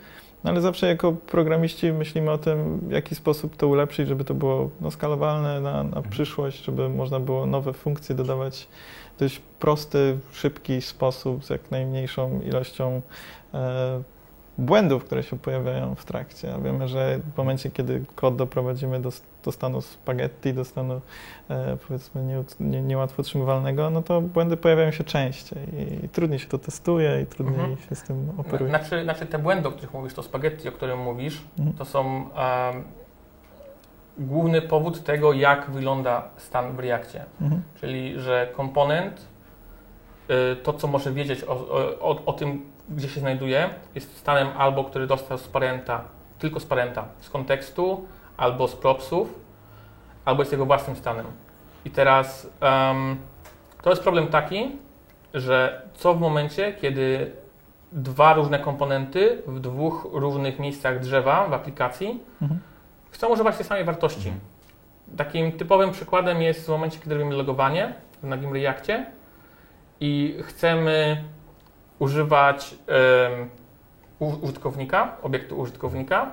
no 0.43 0.51
ale 0.51 0.61
zawsze 0.61 0.87
jako 0.87 1.11
programiści 1.11 1.93
myślimy 1.93 2.31
o 2.31 2.37
tym, 2.37 2.79
w 2.79 2.91
jaki 2.91 3.15
sposób 3.15 3.55
to 3.55 3.67
ulepszyć, 3.67 4.07
żeby 4.07 4.23
to 4.23 4.33
było 4.33 4.69
no, 4.81 4.91
skalowalne 4.91 5.61
na, 5.61 5.71
na 5.71 5.79
mhm. 5.79 6.09
przyszłość, 6.09 6.65
żeby 6.65 6.89
można 6.89 7.19
było 7.19 7.45
nowe 7.45 7.73
funkcje 7.73 8.15
dodawać 8.15 8.67
w 9.15 9.19
dość 9.19 9.41
prosty, 9.59 10.17
szybki 10.31 10.81
sposób 10.81 11.45
z 11.45 11.49
jak 11.49 11.71
najmniejszą 11.71 12.41
ilością 12.41 13.01
e, 13.53 14.01
błędów, 14.57 15.05
które 15.05 15.23
się 15.23 15.39
pojawiają 15.39 15.95
w 15.95 16.05
trakcie. 16.05 16.53
A 16.53 16.57
wiemy, 16.57 16.87
że 16.87 17.19
w 17.33 17.37
momencie, 17.37 17.71
kiedy 17.71 18.03
kod 18.15 18.35
doprowadzimy 18.35 18.99
do, 18.99 19.09
do 19.45 19.51
stanu 19.51 19.81
spaghetti, 19.81 20.53
do 20.53 20.65
stanu 20.65 21.01
e, 21.49 21.77
powiedzmy 21.87 22.23
nie, 22.23 22.43
nie, 22.59 22.81
niełatwo 22.81 23.21
utrzymywalnego, 23.21 23.89
no 23.89 24.01
to 24.01 24.21
błędy 24.21 24.57
pojawiają 24.57 24.91
się 24.91 25.03
częściej 25.03 25.59
i, 25.75 26.05
i 26.05 26.09
trudniej 26.09 26.39
się 26.39 26.47
to 26.47 26.57
testuje 26.57 27.21
i 27.21 27.25
trudniej 27.25 27.59
mhm. 27.59 27.77
się 27.89 27.95
z 27.95 28.03
tym 28.03 28.31
operuje. 28.37 28.69
Znaczy, 28.69 29.03
znaczy 29.03 29.25
te 29.25 29.39
błędy, 29.39 29.67
o 29.67 29.71
których 29.71 29.93
mówisz, 29.93 30.13
to 30.13 30.23
spaghetti, 30.23 30.69
o 30.69 30.71
którym 30.71 30.99
mówisz, 30.99 31.41
mhm. 31.59 31.77
to 31.77 31.85
są 31.85 32.05
um, 32.05 32.83
główny 34.17 34.61
powód 34.61 35.03
tego, 35.03 35.33
jak 35.33 35.69
wygląda 35.69 36.23
stan 36.37 36.75
w 36.75 36.79
Reakcie. 36.79 37.25
Mhm. 37.41 37.61
Czyli, 37.81 38.19
że 38.19 38.49
komponent, 38.55 39.27
y, 40.29 40.55
to 40.55 40.73
co 40.73 40.87
może 40.87 41.11
wiedzieć 41.11 41.43
o, 41.43 41.53
o, 41.99 42.25
o 42.25 42.33
tym, 42.33 42.74
gdzie 42.89 43.09
się 43.09 43.19
znajduje, 43.19 43.69
jest 43.95 44.17
stanem 44.17 44.47
albo, 44.57 44.83
który 44.83 45.07
dostał 45.07 45.37
z 45.37 45.47
parenta, 45.47 46.01
tylko 46.39 46.59
z 46.59 46.65
parenta, 46.65 47.05
z 47.19 47.29
kontekstu, 47.29 48.05
albo 48.37 48.67
z 48.67 48.75
propsów, 48.75 49.39
albo 50.25 50.41
jest 50.41 50.51
jego 50.51 50.65
własnym 50.65 50.95
stanem. 50.95 51.25
I 51.85 51.91
teraz 51.91 52.49
um, 52.61 53.17
to 53.81 53.89
jest 53.89 54.01
problem 54.01 54.27
taki, 54.27 54.71
że 55.33 55.81
co 55.93 56.13
w 56.13 56.19
momencie, 56.19 56.73
kiedy 56.73 57.31
dwa 57.91 58.33
różne 58.33 58.59
komponenty 58.59 59.41
w 59.47 59.59
dwóch 59.59 60.07
różnych 60.11 60.59
miejscach 60.59 60.99
drzewa 60.99 61.47
w 61.47 61.53
aplikacji 61.53 62.19
mhm. 62.41 62.59
chcą 63.11 63.27
używać 63.27 63.57
tej 63.57 63.65
samej 63.65 63.83
wartości. 63.83 64.29
Mhm. 64.29 64.39
Takim 65.17 65.51
typowym 65.51 65.91
przykładem 65.91 66.41
jest 66.41 66.65
w 66.65 66.69
momencie, 66.69 66.99
kiedy 66.99 67.15
robimy 67.15 67.35
logowanie 67.35 67.93
w 68.23 68.27
nagim 68.27 68.53
Reakcie 68.53 69.05
i 69.99 70.37
chcemy 70.43 71.23
używać 71.99 72.75
um, 73.29 73.49
użytkownika, 74.19 75.17
obiektu 75.21 75.59
użytkownika, 75.59 76.31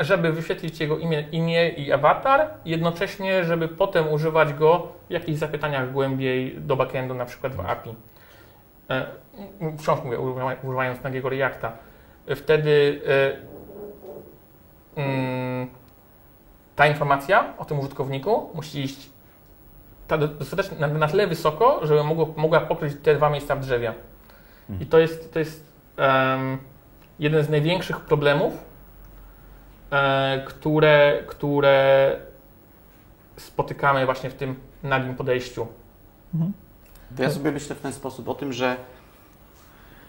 żeby 0.00 0.32
wyświetlić 0.32 0.80
jego 0.80 0.98
imię, 0.98 1.24
imię 1.32 1.68
i 1.68 1.92
awatar, 1.92 2.50
jednocześnie, 2.64 3.44
żeby 3.44 3.68
potem 3.68 4.12
używać 4.12 4.54
go 4.54 4.88
w 5.08 5.12
jakichś 5.12 5.38
zapytaniach 5.38 5.92
głębiej 5.92 6.56
do 6.60 6.76
backendu, 6.76 7.14
na 7.14 7.24
przykład 7.24 7.54
w 7.54 7.60
API. 7.60 7.94
E, 8.90 9.06
wciąż 9.78 10.04
mówię, 10.04 10.18
używając 10.62 11.02
nagiego 11.02 11.28
Reacta. 11.28 11.72
Wtedy 12.36 13.00
e, 14.96 15.02
mm, 15.02 15.70
ta 16.76 16.86
informacja 16.86 17.54
o 17.58 17.64
tym 17.64 17.78
użytkowniku 17.78 18.50
musi 18.54 18.80
iść 18.80 19.10
dostatecznie 20.38 20.78
na, 20.78 20.86
na 20.86 21.08
tyle 21.08 21.26
wysoko, 21.26 21.86
żeby 21.86 22.04
mogło, 22.04 22.34
mogła 22.36 22.60
pokryć 22.60 22.94
te 23.02 23.14
dwa 23.14 23.30
miejsca 23.30 23.56
w 23.56 23.60
drzewie. 23.60 23.94
I 24.80 24.86
to 24.86 24.98
jest, 24.98 25.32
to 25.32 25.38
jest 25.38 25.64
um, 25.98 26.58
jeden 27.18 27.44
z 27.44 27.48
największych 27.48 28.00
problemów, 28.00 28.52
e, 29.90 30.44
które, 30.46 31.22
które 31.26 32.16
spotykamy 33.36 34.04
właśnie 34.04 34.30
w 34.30 34.34
tym 34.34 34.54
nagim 34.82 35.14
podejściu. 35.14 35.66
Mhm. 36.34 36.52
To 37.16 37.22
ja 37.22 37.30
sobie 37.30 37.52
myślę 37.52 37.76
w 37.76 37.80
ten 37.80 37.92
sposób 37.92 38.28
o 38.28 38.34
tym, 38.34 38.52
że 38.52 38.76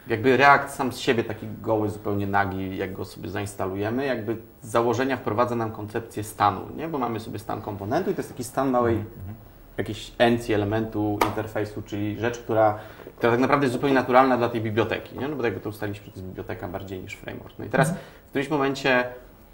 jakby 0.08 0.38
React 0.38 0.76
sam 0.76 0.92
z 0.92 0.98
siebie 0.98 1.24
taki 1.24 1.48
goły, 1.62 1.90
zupełnie 1.90 2.28
nagi, 2.28 2.78
jak 2.78 2.94
go 2.94 3.06
sobie 3.06 3.30
zainstalujemy, 3.30 4.06
jakby 4.06 4.38
z 4.62 4.70
założenia 4.70 5.18
wprowadza 5.18 5.56
nam 5.56 5.72
koncepcję 5.72 6.24
stanu, 6.24 6.62
nie? 6.76 6.88
Bo 6.88 6.98
mamy 6.98 7.20
sobie 7.20 7.40
stan 7.40 7.62
komponentu 7.62 8.12
i 8.12 8.14
to 8.14 8.20
jest 8.20 8.30
taki 8.30 8.44
stan 8.44 8.70
małej, 8.70 8.96
mhm. 8.96 9.36
jakiejś 9.78 10.12
encji 10.18 10.54
elementu 10.54 11.20
interfejsu, 11.30 11.82
czyli 11.82 12.20
rzecz, 12.20 12.40
która 12.40 12.80
która 13.18 13.32
tak 13.32 13.42
naprawdę 13.42 13.66
jest 13.66 13.74
zupełnie 13.74 13.96
naturalna 13.96 14.38
dla 14.38 14.50
tej 14.50 14.62
biblioteki, 14.62 15.20
nie? 15.20 15.28
no 15.28 15.36
bo 15.36 15.46
jakby 15.46 15.60
to 15.60 15.70
ustaliliśmy, 15.70 16.06
to 16.06 16.12
jest 16.12 16.28
biblioteka 16.28 16.68
bardziej 16.68 17.00
niż 17.00 17.14
framework. 17.14 17.60
No 17.60 17.66
i 17.66 17.70
teraz 17.70 17.92
w 18.26 18.30
którymś 18.30 18.50
momencie 18.50 19.06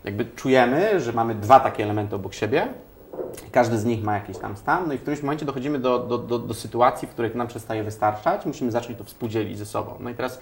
jakby 0.04 0.26
czujemy, 0.26 1.00
że 1.00 1.14
mamy 1.14 1.36
dwa 1.36 1.60
takie 1.60 1.84
elementy 1.84 2.16
obok 2.16 2.34
siebie, 2.34 2.68
każdy 3.52 3.78
z 3.78 3.86
nich 3.86 4.04
ma 4.04 4.14
jakiś 4.14 4.38
tam 4.38 4.58
stan, 4.58 4.88
no 4.88 4.94
i 4.94 4.98
w 4.98 5.02
którymś 5.02 5.24
momencie 5.24 5.46
dochodzimy 5.46 5.80
do, 5.80 6.00
do, 6.00 6.18
do, 6.18 6.40
do 6.40 6.54
sytuacji, 6.54 7.08
w 7.08 7.12
której 7.12 7.32
to 7.32 7.38
nam 7.38 7.48
przestaje 7.48 7.84
wystarczać, 7.84 8.46
musimy 8.46 8.72
zacząć 8.72 8.98
to 8.98 9.04
współdzielić 9.04 9.58
ze 9.58 9.66
sobą. 9.66 9.96
No 10.00 10.10
i 10.10 10.16
teraz 10.16 10.40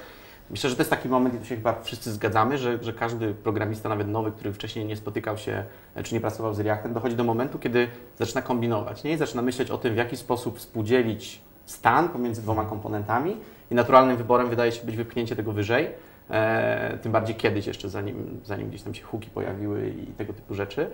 myślę, 0.49 0.69
że 0.69 0.75
to 0.75 0.81
jest 0.81 0.89
taki 0.89 1.09
moment, 1.09 1.35
i 1.35 1.37
tu 1.37 1.45
się 1.45 1.55
chyba 1.55 1.81
wszyscy 1.81 2.11
zgadzamy, 2.11 2.57
że, 2.57 2.83
że 2.83 2.93
każdy 2.93 3.33
programista, 3.33 3.89
nawet 3.89 4.07
nowy, 4.07 4.31
który 4.31 4.53
wcześniej 4.53 4.85
nie 4.85 4.95
spotykał 4.95 5.37
się, 5.37 5.63
czy 6.03 6.13
nie 6.13 6.21
pracował 6.21 6.53
z 6.53 6.59
Reactem, 6.59 6.93
dochodzi 6.93 7.15
do 7.15 7.23
momentu, 7.23 7.59
kiedy 7.59 7.87
zaczyna 8.19 8.41
kombinować, 8.41 9.03
nie? 9.03 9.13
I 9.13 9.17
zaczyna 9.17 9.41
myśleć 9.41 9.71
o 9.71 9.77
tym, 9.77 9.93
w 9.93 9.97
jaki 9.97 10.17
sposób 10.17 10.59
współdzielić 10.59 11.41
stan 11.67 12.09
pomiędzy 12.09 12.41
dwoma 12.41 12.65
komponentami 12.65 13.37
i 13.71 13.75
naturalnym 13.75 14.17
wyborem 14.17 14.49
wydaje 14.49 14.71
się 14.71 14.85
być 14.85 14.95
wypchnięcie 14.95 15.35
tego 15.35 15.51
wyżej, 15.51 15.89
e, 16.29 16.97
tym 17.01 17.11
bardziej 17.11 17.35
kiedyś 17.35 17.67
jeszcze, 17.67 17.89
zanim, 17.89 18.39
zanim 18.43 18.69
gdzieś 18.69 18.81
tam 18.81 18.93
się 18.93 19.03
huki 19.03 19.29
pojawiły 19.29 19.89
i 19.89 20.05
tego 20.05 20.33
typu 20.33 20.55
rzeczy. 20.55 20.89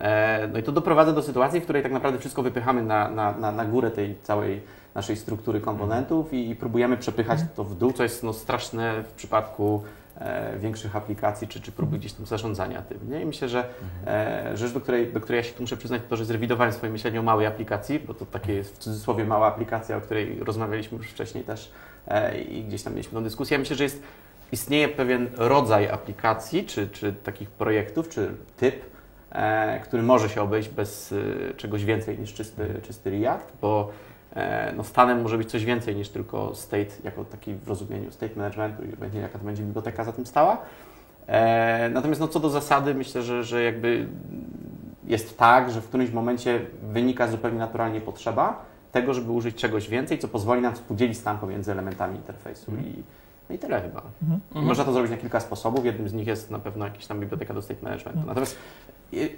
E, 0.00 0.48
no 0.52 0.58
i 0.58 0.62
to 0.62 0.72
doprowadza 0.72 1.12
do 1.12 1.22
sytuacji, 1.22 1.60
w 1.60 1.64
której 1.64 1.82
tak 1.82 1.92
naprawdę 1.92 2.18
wszystko 2.18 2.42
wypychamy 2.42 2.82
na, 2.82 3.10
na, 3.10 3.32
na, 3.32 3.52
na 3.52 3.64
górę 3.64 3.90
tej 3.90 4.16
całej 4.22 4.60
naszej 4.94 5.16
struktury 5.16 5.60
komponentów 5.60 6.32
i, 6.32 6.50
i 6.50 6.56
próbujemy 6.56 6.96
przepychać 6.96 7.40
to 7.56 7.64
w 7.64 7.74
dół, 7.74 7.92
co 7.92 8.02
jest 8.02 8.22
no, 8.22 8.32
straszne 8.32 9.02
w 9.02 9.12
przypadku 9.12 9.82
większych 10.58 10.96
aplikacji 10.96 11.48
czy, 11.48 11.60
czy 11.60 11.72
próby 11.72 11.98
gdzieś 11.98 12.12
tam 12.12 12.26
zarządzania 12.26 12.82
tym. 12.82 12.98
Nie? 13.10 13.22
I 13.22 13.26
myślę, 13.26 13.48
że 13.48 13.68
e, 14.06 14.56
rzecz, 14.56 14.72
do 14.72 14.80
której, 14.80 15.12
do 15.12 15.20
której 15.20 15.36
ja 15.36 15.42
się 15.42 15.54
tu 15.54 15.62
muszę 15.62 15.76
przyznać, 15.76 16.02
to, 16.08 16.16
że 16.16 16.24
zrewidowałem 16.24 16.72
swoje 16.72 16.92
myślenie 16.92 17.20
o 17.20 17.22
małej 17.22 17.46
aplikacji, 17.46 18.00
bo 18.00 18.14
to 18.14 18.26
takie 18.26 18.54
jest 18.54 18.74
w 18.74 18.78
cudzysłowie 18.78 19.24
mała 19.24 19.46
aplikacja, 19.46 19.96
o 19.96 20.00
której 20.00 20.38
rozmawialiśmy 20.40 20.98
już 20.98 21.10
wcześniej 21.10 21.44
też 21.44 21.72
e, 22.08 22.40
i 22.40 22.64
gdzieś 22.64 22.82
tam 22.82 22.92
mieliśmy 22.92 23.18
tę 23.18 23.24
dyskusję. 23.24 23.54
Ja 23.54 23.58
myślę, 23.58 23.76
że 23.76 23.84
jest, 23.84 24.02
istnieje 24.52 24.88
pewien 24.88 25.28
rodzaj 25.36 25.88
aplikacji, 25.88 26.64
czy, 26.64 26.88
czy 26.88 27.12
takich 27.12 27.50
projektów, 27.50 28.08
czy 28.08 28.34
typ, 28.56 28.84
e, 29.30 29.80
który 29.80 30.02
może 30.02 30.28
się 30.28 30.42
obejść 30.42 30.68
bez 30.68 31.12
e, 31.12 31.54
czegoś 31.54 31.84
więcej 31.84 32.18
niż 32.18 32.34
czysty, 32.34 32.80
czysty 32.82 33.10
React, 33.10 33.52
bo 33.60 33.90
e, 33.90 34.07
no, 34.76 34.84
stanem 34.84 35.22
może 35.22 35.38
być 35.38 35.50
coś 35.50 35.64
więcej 35.64 35.96
niż 35.96 36.08
tylko 36.08 36.54
state, 36.54 36.90
jako 37.04 37.24
taki 37.24 37.54
w 37.54 37.68
rozumieniu 37.68 38.12
state 38.12 38.36
managementu 38.36 38.84
i 38.84 38.88
będzie 38.88 39.18
jaka 39.18 39.38
to 39.38 39.44
będzie 39.44 39.62
biblioteka 39.62 40.04
za 40.04 40.12
tym 40.12 40.26
stała. 40.26 40.58
E, 41.26 41.90
natomiast 41.92 42.20
no, 42.20 42.28
co 42.28 42.40
do 42.40 42.50
zasady, 42.50 42.94
myślę, 42.94 43.22
że, 43.22 43.44
że 43.44 43.62
jakby 43.62 44.06
jest 45.06 45.38
tak, 45.38 45.70
że 45.70 45.80
w 45.80 45.88
którymś 45.88 46.10
momencie 46.10 46.60
wynika 46.92 47.28
zupełnie 47.28 47.58
naturalnie 47.58 48.00
potrzeba 48.00 48.62
tego, 48.92 49.14
żeby 49.14 49.32
użyć 49.32 49.56
czegoś 49.56 49.88
więcej, 49.88 50.18
co 50.18 50.28
pozwoli 50.28 50.62
nam 50.62 50.74
współdzielić 50.74 51.18
stan 51.18 51.38
pomiędzy 51.38 51.72
elementami 51.72 52.16
interfejsu. 52.16 52.72
I, 52.72 53.02
no 53.48 53.54
i 53.54 53.58
tyle 53.58 53.80
chyba. 53.80 54.02
Mhm. 54.22 54.40
I 54.54 54.66
Można 54.66 54.84
to 54.84 54.92
zrobić 54.92 55.10
na 55.10 55.16
kilka 55.16 55.40
sposobów. 55.40 55.84
Jednym 55.84 56.08
z 56.08 56.12
nich 56.12 56.26
jest 56.26 56.50
na 56.50 56.58
pewno 56.58 56.84
jakaś 56.84 57.06
tam 57.06 57.20
biblioteka 57.20 57.54
do 57.54 57.62
state 57.62 57.82
managementu. 57.82 58.26
Natomiast 58.26 58.52
je- 58.52 58.58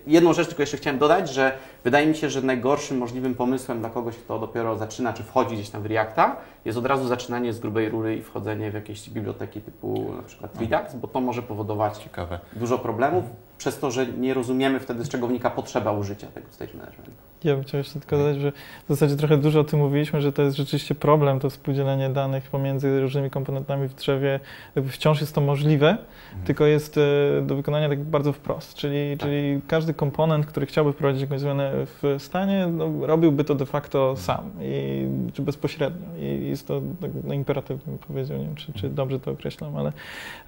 jedną 0.06 0.32
rzecz 0.32 0.48
tylko 0.48 0.62
jeszcze 0.62 0.76
chciałem 0.76 0.98
dodać, 0.98 1.30
że 1.30 1.58
wydaje 1.84 2.06
mi 2.06 2.14
się, 2.14 2.30
że 2.30 2.42
najgorszym 2.42 2.98
możliwym 2.98 3.34
pomysłem 3.34 3.80
dla 3.80 3.90
kogoś, 3.90 4.16
kto 4.16 4.38
dopiero 4.38 4.76
zaczyna, 4.76 5.12
czy 5.12 5.22
wchodzi 5.22 5.54
gdzieś 5.54 5.70
tam 5.70 5.82
w 5.82 5.86
Reacta, 5.86 6.36
jest 6.64 6.78
od 6.78 6.86
razu 6.86 7.08
zaczynanie 7.08 7.52
z 7.52 7.60
grubej 7.60 7.88
rury 7.88 8.16
i 8.16 8.22
wchodzenie 8.22 8.70
w 8.70 8.74
jakieś 8.74 9.10
biblioteki 9.10 9.60
typu 9.60 10.14
na 10.16 10.22
przykład 10.22 10.60
Redux, 10.60 10.94
bo 10.94 11.08
to 11.08 11.20
może 11.20 11.42
powodować 11.42 11.98
Ciekawe. 11.98 12.40
dużo 12.52 12.78
problemów, 12.78 13.24
przez 13.58 13.78
to, 13.78 13.90
że 13.90 14.06
nie 14.06 14.34
rozumiemy 14.34 14.80
wtedy, 14.80 15.04
z 15.04 15.08
czego 15.08 15.26
wynika 15.26 15.50
potrzeba 15.50 15.92
użycia 15.92 16.26
tego 16.26 16.46
state 16.50 16.78
managementu. 16.78 17.29
Ja 17.44 17.54
bym 17.54 17.64
chciał 17.64 17.78
jeszcze 17.78 18.00
tylko 18.00 18.16
dodać, 18.16 18.36
że 18.36 18.52
w 18.88 18.88
zasadzie 18.88 19.16
trochę 19.16 19.36
dużo 19.36 19.60
o 19.60 19.64
tym 19.64 19.78
mówiliśmy, 19.78 20.20
że 20.20 20.32
to 20.32 20.42
jest 20.42 20.56
rzeczywiście 20.56 20.94
problem, 20.94 21.40
to 21.40 21.50
współdzielenie 21.50 22.10
danych 22.10 22.50
pomiędzy 22.50 23.00
różnymi 23.00 23.30
komponentami 23.30 23.88
w 23.88 23.94
drzewie. 23.94 24.40
Wciąż 24.88 25.20
jest 25.20 25.34
to 25.34 25.40
możliwe, 25.40 25.96
tylko 26.44 26.66
jest 26.66 26.98
e, 26.98 27.00
do 27.42 27.56
wykonania 27.56 27.88
tak 27.88 28.04
bardzo 28.04 28.32
wprost. 28.32 28.74
Czyli, 28.74 29.16
Tak. 29.16 29.28
czyli 29.28 29.60
każdy 29.68 29.94
komponent, 29.94 30.46
który 30.46 30.66
chciałby 30.66 30.92
wprowadzić 30.92 31.22
jakąś 31.22 31.40
zmianę 31.40 31.72
w 31.74 32.14
stanie, 32.18 32.66
no, 32.66 33.06
robiłby 33.06 33.44
to 33.44 33.54
de 33.54 33.66
facto 33.66 34.16
sam, 34.16 34.50
i, 34.62 35.06
czy 35.32 35.42
bezpośrednio. 35.42 36.06
I 36.18 36.48
jest 36.48 36.68
to 36.68 36.80
tak, 37.00 37.10
no, 37.24 37.34
imperatywny, 37.34 37.84
bym 37.86 37.98
powiedział, 37.98 38.38
nie 38.38 38.44
wiem, 38.44 38.54
czy, 38.54 38.72
czy 38.72 38.88
dobrze 38.88 39.20
to 39.20 39.30
określam, 39.30 39.76
ale 39.76 39.92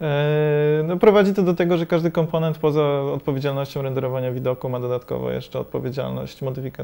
e, 0.01 0.83
no, 0.85 0.97
prowadzi 0.97 1.35
to 1.35 1.43
do 1.43 1.55
tego, 1.55 1.79
że 1.79 1.87
każdy 1.87 2.11
komponent 2.11 2.59
poza 2.59 3.03
odpowiedzialnością 3.03 3.83
renderowania 3.83 4.33
widoku 4.33 4.69
ma 4.69 4.81
dodatkowo 4.81 5.31
jeszcze 5.31 5.59
odpowiedzialność 5.59 6.43
modyfikacji 6.43 6.82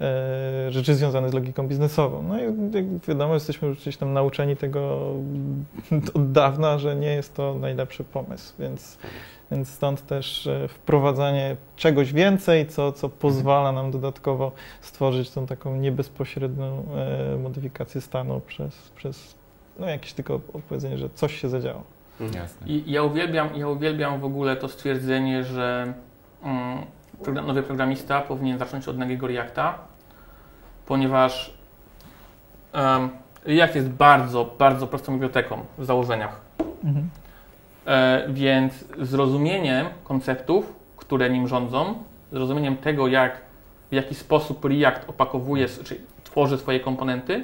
e, 0.00 0.72
rzeczy 0.72 0.94
związanych 0.94 1.30
z 1.30 1.34
logiką 1.34 1.68
biznesową. 1.68 2.22
No 2.22 2.38
i 2.38 2.42
jak 2.72 2.98
wiadomo, 3.08 3.34
jesteśmy 3.34 3.68
już 3.68 3.78
gdzieś 3.78 3.96
tam 3.96 4.12
nauczeni 4.12 4.56
tego 4.56 5.12
od 6.14 6.32
dawna, 6.32 6.78
że 6.78 6.96
nie 6.96 7.14
jest 7.14 7.34
to 7.34 7.54
najlepszy 7.54 8.04
pomysł, 8.04 8.54
więc, 8.58 8.98
więc 9.50 9.68
stąd 9.68 10.06
też 10.06 10.46
e, 10.46 10.68
wprowadzanie 10.68 11.56
czegoś 11.76 12.12
więcej, 12.12 12.66
co, 12.66 12.92
co 12.92 13.08
pozwala 13.08 13.72
nam 13.72 13.90
dodatkowo 13.90 14.52
stworzyć 14.80 15.30
tą 15.30 15.46
taką 15.46 15.76
niebezpośrednią 15.76 16.84
e, 17.34 17.36
modyfikację 17.36 18.00
stanu 18.00 18.40
przez, 18.46 18.90
przez 18.96 19.34
no 19.78 19.88
jakieś 19.88 20.12
tylko 20.12 20.34
odpowiedzenie, 20.34 20.98
że 20.98 21.08
coś 21.14 21.40
się 21.40 21.48
zadziało. 21.48 21.82
Jasne. 22.20 22.66
I 22.66 22.92
ja 22.92 23.02
uwielbiam, 23.02 23.56
ja 23.56 23.68
uwielbiam 23.68 24.20
w 24.20 24.24
ogóle 24.24 24.56
to 24.56 24.68
stwierdzenie, 24.68 25.44
że 25.44 25.94
mm, 26.42 26.86
program, 27.22 27.46
nowy 27.46 27.62
programista 27.62 28.20
powinien 28.20 28.58
zacząć 28.58 28.88
od 28.88 28.98
nagiego 28.98 29.26
Reacta, 29.26 29.78
ponieważ 30.86 31.54
um, 32.74 33.08
React 33.44 33.74
jest 33.74 33.88
bardzo, 33.88 34.54
bardzo 34.58 34.86
prostą 34.86 35.12
biblioteką 35.12 35.64
w 35.78 35.84
założeniach. 35.84 36.40
Mhm. 36.84 37.08
E, 37.86 38.26
więc 38.28 38.84
zrozumieniem 38.98 39.86
konceptów, 40.04 40.72
które 40.96 41.30
nim 41.30 41.48
rządzą, 41.48 41.94
zrozumieniem 42.32 42.76
tego, 42.76 43.08
jak, 43.08 43.40
w 43.90 43.94
jaki 43.94 44.14
sposób 44.14 44.64
React 44.64 45.08
opakowuje, 45.10 45.68
czy 45.68 46.00
tworzy 46.24 46.58
swoje 46.58 46.80
komponenty, 46.80 47.34
e, 47.34 47.42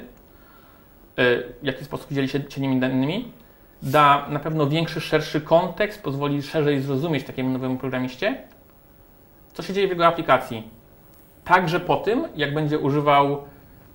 w 1.61 1.63
jaki 1.63 1.85
sposób 1.85 2.11
dzieli 2.11 2.29
się, 2.29 2.39
się 2.49 2.61
nimi 2.61 2.79
danymi, 2.79 3.31
da 3.81 4.27
na 4.29 4.39
pewno 4.39 4.67
większy, 4.67 5.01
szerszy 5.01 5.41
kontekst, 5.41 6.03
pozwoli 6.03 6.41
szerzej 6.41 6.81
zrozumieć 6.81 7.23
takiemu 7.23 7.49
nowemu 7.49 7.77
programiście, 7.77 8.37
co 9.53 9.63
się 9.63 9.73
dzieje 9.73 9.87
w 9.87 9.89
jego 9.89 10.07
aplikacji. 10.07 10.69
Także 11.45 11.79
po 11.79 11.95
tym, 11.95 12.27
jak 12.35 12.53
będzie 12.53 12.79
używał 12.79 13.43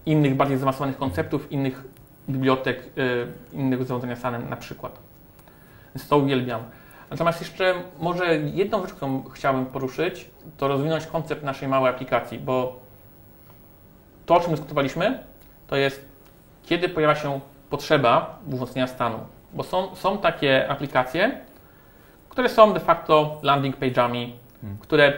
innych, 0.06 0.34
bardziej 0.34 0.56
zaawansowanych 0.56 0.96
konceptów, 0.96 1.52
innych 1.52 1.84
bibliotek, 2.28 2.82
y, 2.98 3.26
innych 3.52 3.82
zarządzania 3.82 4.16
stanem 4.16 4.50
na 4.50 4.56
przykład. 4.56 4.98
Więc 5.94 6.08
to 6.08 6.18
uwielbiam. 6.18 6.60
Natomiast 7.10 7.40
jeszcze 7.40 7.74
może 7.98 8.36
jedną 8.36 8.82
rzecz, 8.82 8.92
którą 8.92 9.24
chciałbym 9.24 9.66
poruszyć, 9.66 10.30
to 10.56 10.68
rozwinąć 10.68 11.06
koncept 11.06 11.42
naszej 11.42 11.68
małej 11.68 11.90
aplikacji, 11.90 12.38
bo 12.38 12.80
to, 14.26 14.34
o 14.34 14.40
czym 14.40 14.50
dyskutowaliśmy, 14.50 15.18
to 15.66 15.76
jest 15.76 16.04
kiedy 16.66 16.88
pojawia 16.88 17.14
się 17.14 17.40
potrzeba 17.70 18.38
wzmocnienia 18.46 18.86
stanu. 18.86 19.18
Bo 19.52 19.62
są, 19.62 19.96
są 19.96 20.18
takie 20.18 20.68
aplikacje, 20.68 21.40
które 22.28 22.48
są 22.48 22.72
de 22.72 22.80
facto 22.80 23.38
landing 23.42 23.76
page'ami, 23.76 24.32
Hmm. 24.60 24.78
które 24.78 25.12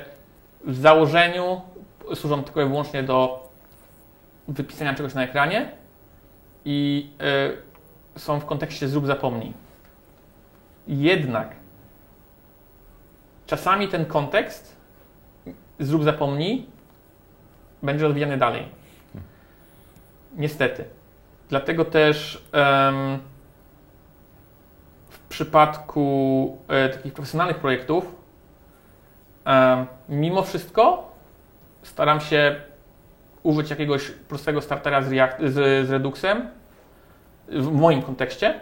w 0.65 0.77
założeniu 0.77 1.61
służą 2.15 2.45
tylko 2.45 2.63
i 2.63 2.65
wyłącznie 2.65 3.03
do 3.03 3.49
wypisania 4.49 4.95
czegoś 4.95 5.15
na 5.15 5.23
ekranie 5.23 5.73
i 6.65 7.11
y, 8.17 8.21
są 8.21 8.41
w 8.41 8.47
kontekście 8.47 8.89
zrób 8.89 9.07
zapomnij. 9.07 9.53
Jednak 10.89 11.49
czasami 13.47 13.89
ten 13.89 14.05
kontekst 14.05 14.77
zrób 15.79 16.05
zapomnij 16.05 16.67
będzie 17.83 18.05
rozwijany 18.05 18.37
dalej. 18.37 18.69
Niestety. 20.37 20.85
Dlatego 21.49 21.85
też 21.85 22.45
em, 22.53 23.19
w 25.11 25.19
przypadku 25.29 26.59
e, 26.69 26.89
takich 26.89 27.13
profesjonalnych 27.13 27.59
projektów 27.59 28.05
em, 29.45 29.87
mimo 30.11 30.43
wszystko 30.43 31.13
staram 31.83 32.21
się 32.21 32.57
użyć 33.43 33.71
jakiegoś 33.71 34.11
prostego 34.11 34.61
startera 34.61 35.03
z, 35.03 35.13
React, 35.13 35.39
z, 35.41 35.87
z 35.89 35.91
Reduxem 35.91 36.49
w 37.49 37.73
moim 37.73 38.03
kontekście. 38.03 38.61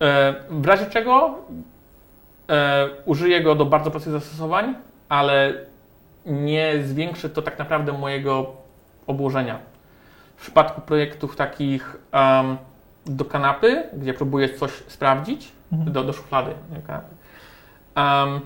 E, 0.00 0.34
w 0.50 0.66
razie 0.66 0.86
czego 0.86 1.34
e, 2.48 2.88
użyję 3.04 3.42
go 3.42 3.54
do 3.54 3.64
bardzo 3.64 3.90
prostych 3.90 4.12
zastosowań, 4.12 4.74
ale 5.08 5.54
nie 6.26 6.82
zwiększy 6.84 7.30
to 7.30 7.42
tak 7.42 7.58
naprawdę 7.58 7.92
mojego 7.92 8.52
obłożenia. 9.06 9.58
W 10.36 10.40
przypadku 10.40 10.80
projektów 10.80 11.36
takich 11.36 11.96
em, 12.12 12.56
do 13.06 13.24
kanapy, 13.24 13.82
gdzie 13.92 14.14
próbuję 14.14 14.54
coś 14.54 14.70
sprawdzić, 14.72 15.52
Mhm. 15.72 15.92
do, 15.92 16.04
do 16.04 16.12
szuflady. 16.12 16.50
Em, 17.94 18.40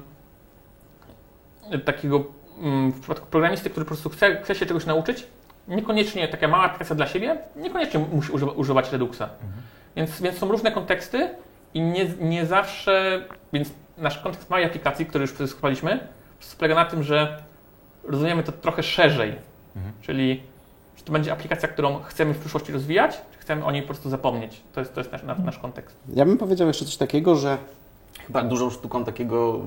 takiego 1.79 2.25
mm, 2.63 2.93
w 2.93 3.01
przypadku 3.01 3.27
programisty, 3.27 3.71
który 3.71 3.85
po 3.85 3.89
prostu 3.89 4.11
chce, 4.11 4.43
chce 4.43 4.55
się 4.55 4.67
czegoś 4.67 4.87
nauczyć, 4.87 5.27
niekoniecznie 5.69 6.29
taka 6.29 6.49
mała 6.49 6.65
aplikacja 6.65 6.97
dla 6.97 7.07
siebie, 7.07 7.39
niekoniecznie 7.57 8.01
musi 8.13 8.33
używa, 8.33 8.53
używać 8.53 8.93
Reduxa. 8.93 9.23
Więc, 9.97 10.21
więc 10.21 10.39
są 10.39 10.49
różne 10.49 10.73
konteksty 10.73 11.29
i 11.75 11.81
nie, 11.81 12.07
nie 12.21 12.47
zawsze, 12.47 13.25
więc 13.53 13.71
nasz 13.99 14.19
kontekst 14.19 14.51
małej 14.51 14.67
aplikacji, 14.67 15.07
który 15.07 15.23
już 15.23 15.33
przedyskutowaliśmy, 15.33 16.01
polega 16.59 16.75
na 16.75 16.85
tym, 16.85 17.03
że 17.03 17.43
rozumiemy 18.05 18.43
to 18.43 18.53
trochę 18.53 18.83
szerzej. 18.83 19.35
Mhm. 19.77 19.95
Czyli 20.03 20.43
czy 20.97 21.05
to 21.05 21.13
będzie 21.13 21.33
aplikacja, 21.33 21.69
którą 21.69 22.03
chcemy 22.03 22.35
w 22.35 22.39
przyszłości 22.39 22.73
rozwijać, 22.73 23.21
czy 23.33 23.39
chcemy 23.39 23.65
o 23.65 23.73
niej 23.73 23.83
po 23.83 23.89
prostu 23.89 24.11
zapomnieć. 24.11 24.61
To 24.73 24.81
jest, 24.81 24.95
to 24.95 25.01
jest 25.01 25.13
nasz, 25.13 25.39
nasz 25.45 25.59
kontekst. 25.59 25.97
Ja 26.15 26.25
bym 26.25 26.39
powiedział 26.39 26.69
jeszcze 26.69 26.85
coś 26.85 26.97
takiego, 26.97 27.37
że 27.37 27.59
chyba 28.27 28.43
dużą 28.43 28.71
sztuką 28.71 29.05
takiego 29.05 29.61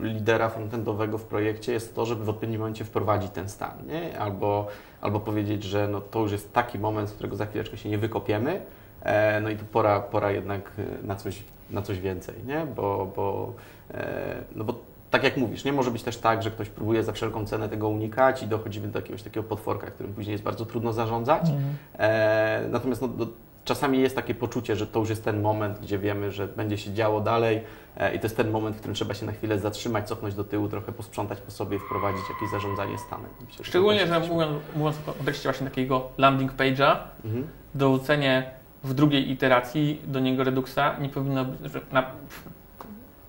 lidera 0.00 0.48
frontendowego 0.48 1.18
w 1.18 1.24
projekcie 1.24 1.72
jest 1.72 1.94
to, 1.94 2.06
żeby 2.06 2.24
w 2.24 2.28
odpowiednim 2.28 2.60
momencie 2.60 2.84
wprowadzić 2.84 3.30
ten 3.30 3.48
stan, 3.48 3.86
nie? 3.86 4.18
Albo, 4.18 4.66
albo 5.00 5.20
powiedzieć, 5.20 5.64
że 5.64 5.88
no, 5.88 6.00
to 6.00 6.18
już 6.20 6.32
jest 6.32 6.52
taki 6.52 6.78
moment, 6.78 7.08
z 7.08 7.12
którego 7.12 7.36
za 7.36 7.46
chwileczkę 7.46 7.76
się 7.76 7.88
nie 7.88 7.98
wykopiemy, 7.98 8.62
e, 9.02 9.40
no 9.40 9.50
i 9.50 9.56
tu 9.56 9.64
pora, 9.64 10.00
pora 10.00 10.30
jednak 10.30 10.72
e, 10.78 11.06
na 11.06 11.16
coś 11.16 11.42
na 11.70 11.82
coś 11.82 12.00
więcej, 12.00 12.34
nie? 12.46 12.66
Bo, 12.76 13.12
bo, 13.16 13.52
e, 13.94 14.36
no 14.56 14.64
bo 14.64 14.74
tak 15.10 15.24
jak 15.24 15.36
mówisz, 15.36 15.64
nie 15.64 15.72
może 15.72 15.90
być 15.90 16.02
też 16.02 16.16
tak, 16.16 16.42
że 16.42 16.50
ktoś 16.50 16.68
próbuje 16.68 17.02
za 17.02 17.12
wszelką 17.12 17.46
cenę 17.46 17.68
tego 17.68 17.88
unikać 17.88 18.42
i 18.42 18.46
dochodzimy 18.46 18.88
do 18.88 18.98
jakiegoś 18.98 19.22
takiego 19.22 19.44
potworka, 19.48 19.86
którym 19.86 20.14
później 20.14 20.32
jest 20.32 20.44
bardzo 20.44 20.66
trudno 20.66 20.92
zarządzać. 20.92 21.42
Mhm. 21.42 21.76
E, 21.98 22.68
natomiast 22.70 23.02
no, 23.02 23.08
do, 23.08 23.26
czasami 23.70 24.00
jest 24.00 24.16
takie 24.16 24.34
poczucie, 24.34 24.76
że 24.76 24.86
to 24.86 24.98
już 25.00 25.10
jest 25.10 25.24
ten 25.24 25.40
moment, 25.40 25.78
gdzie 25.78 25.98
wiemy, 25.98 26.32
że 26.32 26.46
będzie 26.46 26.78
się 26.78 26.92
działo 26.92 27.20
dalej 27.20 27.60
e, 27.96 28.14
i 28.14 28.18
to 28.18 28.24
jest 28.26 28.36
ten 28.36 28.50
moment, 28.50 28.76
w 28.76 28.78
którym 28.78 28.94
trzeba 28.94 29.14
się 29.14 29.26
na 29.26 29.32
chwilę 29.32 29.58
zatrzymać, 29.58 30.08
cofnąć 30.08 30.34
do 30.34 30.44
tyłu, 30.44 30.68
trochę 30.68 30.92
posprzątać 30.92 31.40
po 31.40 31.50
sobie, 31.50 31.78
wprowadzić 31.78 32.22
jakieś 32.34 32.50
zarządzanie 32.50 32.98
stanem. 32.98 33.30
Myślę, 33.46 33.64
Szczególnie, 33.64 34.06
że 34.06 34.20
mówiąc, 34.20 34.52
mówiąc 34.76 34.96
w 34.96 35.04
kontekście 35.04 35.48
właśnie 35.48 35.66
takiego 35.66 36.08
landing 36.18 36.52
page'a, 36.52 36.96
Mhm. 37.24 37.46
dorzucenie 37.74 38.50
w 38.84 38.94
drugiej 38.94 39.30
iteracji 39.30 40.02
do 40.06 40.20
niego 40.20 40.44
Reduxa 40.44 40.96
nie 41.00 41.08
powinno 41.08 41.44
być, 41.44 41.72
na 41.92 42.06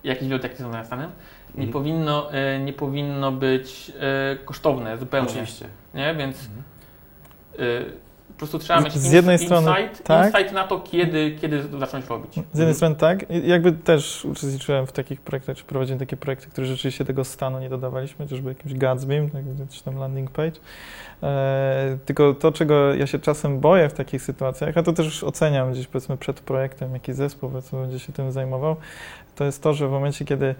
jakiś 0.04 0.28
zarządzania 0.28 0.84
stanem, 0.84 1.10
nie, 1.54 1.64
Mhm. 1.64 1.72
powinno, 1.72 2.32
e, 2.32 2.58
nie 2.60 2.72
powinno 2.72 3.32
być 3.32 3.92
e, 4.00 4.36
kosztowne 4.44 4.98
zupełnie. 4.98 5.28
Oczywiście. 5.30 5.66
Nie? 5.94 6.14
Więc 6.14 6.36
e, 7.58 7.58
po 8.32 8.38
prostu 8.38 8.58
trzeba 8.58 8.80
mieć 8.80 8.92
z 8.92 9.12
jednej 9.12 9.38
ins- 9.38 9.44
strony 9.44 9.70
insight, 9.70 10.04
tak. 10.04 10.26
insight 10.26 10.52
na 10.52 10.64
to, 10.64 10.80
kiedy, 10.80 11.36
kiedy 11.40 11.64
to 11.64 11.78
zacząć 11.78 12.06
robić. 12.06 12.34
Z 12.52 12.58
jednej 12.58 12.74
strony 12.74 12.96
tak, 12.96 13.30
jakby 13.44 13.72
też 13.72 14.24
uczestniczyłem 14.24 14.86
w 14.86 14.92
takich 14.92 15.20
projektach, 15.20 15.56
czy 15.56 15.64
prowadziłem 15.64 15.98
takie 15.98 16.16
projekty, 16.16 16.46
które 16.46 16.66
rzeczywiście 16.66 17.04
tego 17.04 17.24
stanu 17.24 17.58
nie 17.58 17.68
dodawaliśmy, 17.68 18.24
chociażby 18.24 18.48
jakimś 18.48 18.74
Gatsbym, 18.74 19.30
tak, 19.30 19.42
czy 19.70 19.84
tam 19.84 19.96
landing 19.96 20.30
page. 20.30 20.60
E, 21.22 21.98
tylko 22.04 22.34
to, 22.34 22.52
czego 22.52 22.94
ja 22.94 23.06
się 23.06 23.18
czasem 23.18 23.60
boję 23.60 23.88
w 23.88 23.92
takich 23.92 24.22
sytuacjach, 24.22 24.78
a 24.78 24.82
to 24.82 24.92
też 24.92 25.24
oceniam 25.24 25.72
gdzieś 25.72 25.86
powiedzmy 25.86 26.16
przed 26.16 26.40
projektem, 26.40 26.92
jaki 26.92 27.12
zespół 27.12 27.50
powiedzmy 27.50 27.80
będzie 27.80 27.98
się 27.98 28.12
tym 28.12 28.32
zajmował, 28.32 28.76
to 29.36 29.44
jest 29.44 29.62
to, 29.62 29.74
że 29.74 29.88
w 29.88 29.90
momencie, 29.90 30.24
kiedy 30.24 30.54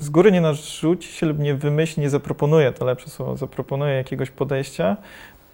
z 0.00 0.10
góry 0.10 0.32
nie 0.32 0.40
narzuci 0.40 1.12
się 1.12 1.26
lub 1.26 1.38
nie 1.38 1.54
wymyśli, 1.54 2.00
nie 2.00 2.10
zaproponuje, 2.10 2.72
to 2.72 2.84
lepsze 2.84 3.10
słowo, 3.10 3.36
zaproponuje 3.36 3.94
jakiegoś 3.94 4.30
podejścia, 4.30 4.96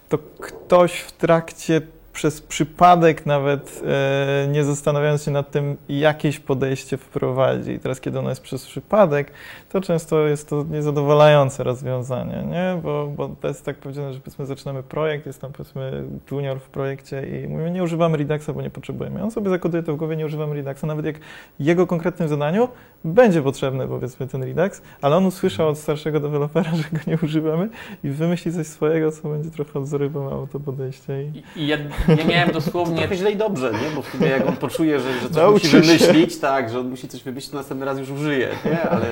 to 0.09 0.17
ktoś 0.39 0.99
w 0.99 1.11
trakcie 1.11 1.81
przez 2.17 2.41
przypadek 2.41 3.25
nawet 3.25 3.81
e, 3.85 4.47
nie 4.47 4.63
zastanawiając 4.63 5.23
się 5.23 5.31
nad 5.31 5.51
tym, 5.51 5.77
jakieś 5.89 6.39
podejście 6.39 6.97
wprowadzi. 6.97 7.71
I 7.71 7.79
teraz, 7.79 8.01
kiedy 8.01 8.19
ono 8.19 8.29
jest 8.29 8.41
przez 8.41 8.65
przypadek, 8.65 9.31
to 9.69 9.81
często 9.81 10.27
jest 10.27 10.49
to 10.49 10.65
niezadowalające 10.69 11.63
rozwiązanie, 11.63 12.43
nie? 12.51 12.81
Bo, 12.83 13.07
bo 13.07 13.29
to 13.41 13.47
jest 13.47 13.65
tak 13.65 13.77
powiedziane, 13.77 14.13
że 14.13 14.19
powiedzmy 14.19 14.45
zaczynamy 14.45 14.83
projekt, 14.83 15.25
jest 15.25 15.41
tam 15.41 15.51
powiedzmy 15.51 16.03
junior 16.31 16.59
w 16.59 16.69
projekcie 16.69 17.23
i 17.27 17.47
mówimy, 17.47 17.71
nie 17.71 17.83
używamy 17.83 18.17
Reduxa, 18.17 18.49
bo 18.53 18.61
nie 18.61 18.69
potrzebujemy. 18.69 19.23
On 19.23 19.31
sobie 19.31 19.49
zakoduje 19.49 19.83
to 19.83 19.93
w 19.93 19.95
głowie, 19.95 20.15
nie 20.15 20.25
używamy 20.25 20.55
Reduxa, 20.55 20.83
nawet 20.83 21.05
jak 21.05 21.15
jego 21.59 21.87
konkretnym 21.87 22.29
zadaniu 22.29 22.67
będzie 23.03 23.41
potrzebny 23.41 23.87
powiedzmy 23.87 24.27
ten 24.27 24.43
Redux, 24.43 24.81
ale 25.01 25.15
on 25.17 25.25
usłyszał 25.25 25.69
od 25.69 25.77
starszego 25.77 26.19
dewelopera, 26.19 26.71
że 26.75 26.83
go 26.83 26.97
nie 27.07 27.17
używamy 27.23 27.69
i 28.03 28.09
wymyśli 28.09 28.53
coś 28.53 28.67
swojego, 28.67 29.11
co 29.11 29.29
będzie 29.29 29.49
trochę 29.51 29.79
odwzorowywało 29.79 30.47
to 30.47 30.59
podejście. 30.59 31.23
I... 31.23 31.43
I, 31.55 31.67
ja, 31.67 31.77
ja 32.17 32.25
miałem 32.25 32.51
dosłownie 32.51 32.97
Trochę 32.97 33.15
źle 33.15 33.31
i 33.31 33.35
dobrze, 33.37 33.71
nie? 33.71 33.95
Bo 33.95 34.01
w 34.01 34.07
sumie 34.07 34.27
jak 34.27 34.47
on 34.47 34.55
poczuje, 34.55 34.99
że, 34.99 35.13
że 35.13 35.27
coś 35.27 35.37
Nauczy 35.37 35.53
musi 35.53 35.69
się. 35.71 35.81
wymyślić, 35.81 36.39
tak, 36.39 36.69
że 36.69 36.79
on 36.79 36.89
musi 36.89 37.07
coś 37.07 37.23
wymyślić, 37.23 37.51
to 37.51 37.57
następny 37.57 37.85
raz 37.85 37.99
już 37.99 38.09
użyje, 38.09 38.49
nie? 38.65 38.81
Ale, 38.89 39.05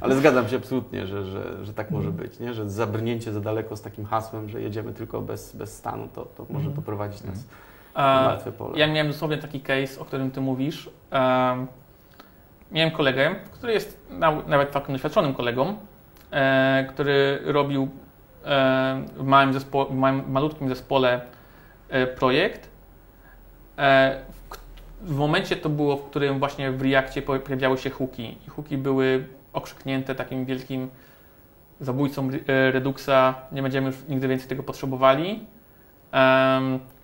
ale 0.00 0.16
zgadzam 0.16 0.48
się 0.48 0.56
absolutnie, 0.56 1.06
że, 1.06 1.24
że, 1.26 1.64
że 1.66 1.74
tak 1.74 1.90
może 1.90 2.10
być, 2.10 2.38
nie? 2.40 2.54
Że 2.54 2.70
zabrnięcie 2.70 3.32
za 3.32 3.40
daleko 3.40 3.76
z 3.76 3.82
takim 3.82 4.04
hasłem, 4.04 4.48
że 4.48 4.60
jedziemy 4.62 4.92
tylko 4.92 5.20
bez, 5.22 5.56
bez 5.56 5.76
stanu, 5.76 6.08
to, 6.14 6.24
to 6.24 6.42
może 6.42 6.56
Mhm. 6.56 6.74
doprowadzić 6.74 7.22
nas 7.24 7.44
martwe 7.94 8.52
pole. 8.52 8.78
Ja 8.78 8.86
miałem 8.92 9.12
dosłownie 9.12 9.38
taki 9.38 9.60
case, 9.60 10.00
o 10.00 10.04
którym 10.04 10.30
ty 10.30 10.40
mówisz. 10.40 10.90
Miałem 12.72 12.90
kolegę, 12.90 13.34
który 13.52 13.72
jest 13.72 14.06
nawet 14.46 14.70
całkiem 14.70 14.92
doświadczonym 14.94 15.34
kolegą, 15.34 15.76
e, 16.30 16.86
który 16.90 17.38
robił 17.44 17.88
e, 18.44 19.02
w, 19.16 19.24
małym 19.24 19.52
zespo- 19.52 19.90
w 19.90 19.94
małym, 19.94 20.32
malutkim 20.32 20.68
zespole 20.68 21.20
e, 21.88 22.06
projekt. 22.06 22.68
E, 23.78 24.22
w, 24.40 24.58
w 25.08 25.16
momencie 25.16 25.56
to 25.56 25.68
było, 25.68 25.96
w 25.96 26.04
którym 26.10 26.38
właśnie 26.38 26.72
w 26.72 26.82
Reakcie 26.82 27.22
po- 27.22 27.38
pojawiały 27.38 27.78
się 27.78 27.90
hooki. 27.90 28.38
I 28.46 28.50
hooki 28.50 28.78
były 28.78 29.24
okrzyknięte 29.52 30.14
takim 30.14 30.44
wielkim 30.44 30.90
zabójcą 31.80 32.30
e, 32.46 32.70
Reduxa. 32.70 33.34
Nie 33.52 33.62
będziemy 33.62 33.86
już 33.86 33.96
nigdy 34.08 34.28
więcej 34.28 34.48
tego 34.48 34.62
potrzebowali. 34.62 35.46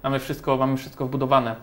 Mamy, 0.02 0.18
wszystko, 0.18 0.56
mamy 0.56 0.76
wszystko 0.76 1.06
wbudowane. 1.06 1.56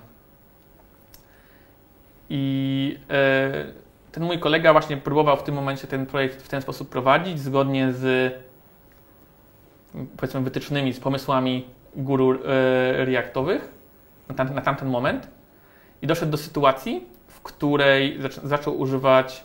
I 2.30 2.98
e, 3.10 3.85
ten 4.16 4.24
mój 4.24 4.40
kolega 4.40 4.72
właśnie 4.72 4.98
próbował 4.98 5.38
w 5.38 5.44
tym 5.44 5.56
momencie 5.56 5.88
ten 5.88 6.06
projekt 6.06 6.42
w 6.42 6.48
ten 6.48 6.62
sposób 6.62 6.90
prowadzić, 6.90 7.40
zgodnie 7.40 7.94
z 7.94 8.34
powiedzmy 10.18 10.42
wytycznymi, 10.42 10.94
z 10.94 11.00
pomysłami 11.00 11.66
guru 11.96 12.34
e, 12.34 13.06
reaktowych 13.06 13.72
na, 14.30 14.36
tam, 14.36 14.54
na 14.54 14.62
tamten 14.62 14.90
moment. 14.90 15.28
I 16.02 16.08
doszedł 16.08 16.32
do 16.32 16.38
sytuacji, 16.38 17.04
w 17.28 17.42
której 17.42 18.22
zac 18.22 18.36
zaczął 18.44 18.80
używać 18.80 19.44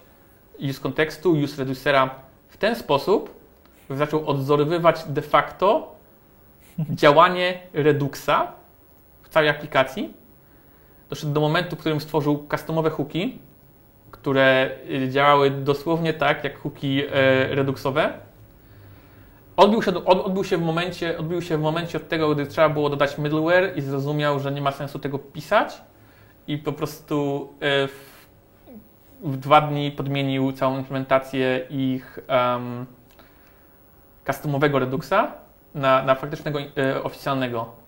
use 0.70 0.80
kontekstu, 0.80 1.32
use 1.32 1.56
reducera 1.58 2.10
w 2.48 2.56
ten 2.56 2.76
sposób, 2.76 3.34
że 3.90 3.96
zaczął 3.96 4.28
odwzorowywać 4.28 5.04
de 5.06 5.22
facto 5.22 5.94
działanie 6.90 7.58
Reduxa 7.72 8.52
w 9.22 9.28
całej 9.28 9.48
aplikacji. 9.48 10.14
Doszedł 11.08 11.32
do 11.32 11.40
momentu, 11.40 11.76
w 11.76 11.78
którym 11.78 12.00
stworzył 12.00 12.46
customowe 12.50 12.90
hooki, 12.90 13.38
które 14.20 14.70
y, 14.90 15.08
działały 15.08 15.50
dosłownie 15.50 16.14
tak, 16.14 16.44
jak 16.44 16.58
hooki 16.58 17.02
e, 17.02 17.54
Reduxowe. 17.54 18.12
Odbił 19.56 19.82
się, 19.82 20.04
od, 20.04 20.26
odbił, 20.26 20.44
się 20.44 20.56
w 20.56 20.62
momencie, 20.62 21.18
odbił 21.18 21.42
się 21.42 21.58
w 21.58 21.60
momencie 21.60 21.98
od 21.98 22.08
tego, 22.08 22.34
gdy 22.34 22.46
trzeba 22.46 22.68
było 22.68 22.90
dodać 22.90 23.18
middleware 23.18 23.76
i 23.76 23.80
zrozumiał, 23.80 24.40
że 24.40 24.52
nie 24.52 24.62
ma 24.62 24.72
sensu 24.72 24.98
tego 24.98 25.18
pisać 25.18 25.82
i 26.46 26.58
po 26.58 26.72
prostu 26.72 27.48
e, 27.60 27.88
w, 27.88 28.26
w 29.22 29.36
dwa 29.36 29.60
dni 29.60 29.90
podmienił 29.90 30.52
całą 30.52 30.78
implementację 30.78 31.66
ich 31.70 32.18
um, 32.28 32.86
customowego 34.26 34.78
na, 35.74 36.02
na 36.02 36.14
faktycznego 36.14 36.58
e, 36.58 37.02
oficjalnego. 37.02 37.79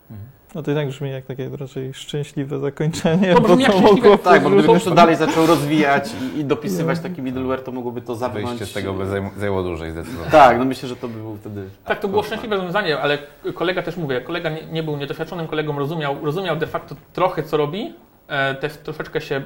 No 0.54 0.62
to 0.62 0.70
jednak 0.70 0.88
brzmi 0.88 1.10
jak 1.10 1.24
takie 1.24 1.50
raczej 1.56 1.94
szczęśliwe 1.94 2.58
zakończenie. 2.58 3.34
To 3.34 3.40
brzmi 3.40 3.62
jak 3.62 3.80
mogło 3.80 4.18
Tak, 4.18 4.42
bo 4.42 4.50
gdyby 4.50 4.62
ktoś 4.62 4.84
to 4.84 4.90
dalej 4.90 5.16
zaczął 5.16 5.46
rozwijać 5.46 6.10
i, 6.22 6.38
i 6.38 6.44
dopisywać 6.44 7.00
taki 7.00 7.22
middleware, 7.22 7.64
to 7.64 7.72
mogłoby 7.72 8.02
to 8.02 8.14
zamknąć. 8.14 8.46
Wyjście 8.46 8.66
z 8.66 8.72
tego 8.72 8.94
by 8.94 9.06
zajęło 9.36 9.62
dłużej 9.62 9.90
zdecydowanie. 9.90 10.30
Tak, 10.30 10.58
no 10.58 10.64
myślę, 10.64 10.88
że 10.88 10.96
to 10.96 11.08
by 11.08 11.18
był 11.18 11.36
wtedy... 11.36 11.68
Tak, 11.84 12.00
to 12.00 12.08
było 12.08 12.22
szczęśliwe 12.22 12.56
rozwiązanie, 12.56 12.98
ale 12.98 13.18
kolega 13.54 13.82
też 13.82 13.96
mówię, 13.96 14.20
kolega 14.20 14.50
nie, 14.50 14.66
nie 14.72 14.82
był 14.82 14.96
niedoświadczonym 14.96 15.48
kolegą, 15.48 15.78
rozumiał, 15.78 16.16
rozumiał 16.22 16.56
de 16.56 16.66
facto 16.66 16.94
trochę 17.12 17.42
co 17.42 17.56
robi, 17.56 17.94
e, 18.28 18.54
też 18.54 18.76
troszeczkę 18.76 19.20
się 19.20 19.36
e, 19.36 19.42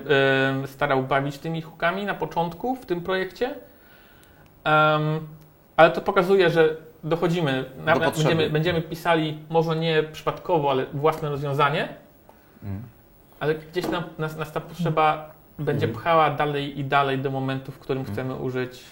starał 0.66 1.02
bawić 1.02 1.38
tymi 1.38 1.62
hookami 1.62 2.04
na 2.04 2.14
początku 2.14 2.76
w 2.76 2.86
tym 2.86 3.00
projekcie, 3.00 3.54
ale 5.76 5.90
to 5.90 6.00
pokazuje, 6.00 6.50
że 6.50 6.76
dochodzimy, 7.04 7.64
potrzeby. 8.04 8.28
będziemy, 8.28 8.50
będziemy 8.50 8.82
pisali 8.82 9.38
może 9.50 9.76
nie 9.76 10.02
przypadkowo, 10.02 10.70
ale 10.70 10.86
własne 10.86 11.30
rozwiązanie, 11.30 11.88
Mhm. 12.62 12.82
ale 13.40 13.54
gdzieś 13.54 13.88
nam, 13.88 14.02
nas, 14.18 14.36
nas 14.36 14.52
ta 14.52 14.60
potrzeba 14.60 15.30
będzie 15.58 15.86
Mhm. 15.86 16.00
pchała 16.02 16.30
dalej 16.30 16.78
i 16.80 16.84
dalej 16.84 17.18
do 17.18 17.30
momentu, 17.30 17.72
w 17.72 17.78
którym 17.78 18.00
Mhm. 18.00 18.14
chcemy 18.16 18.34
użyć 18.34 18.84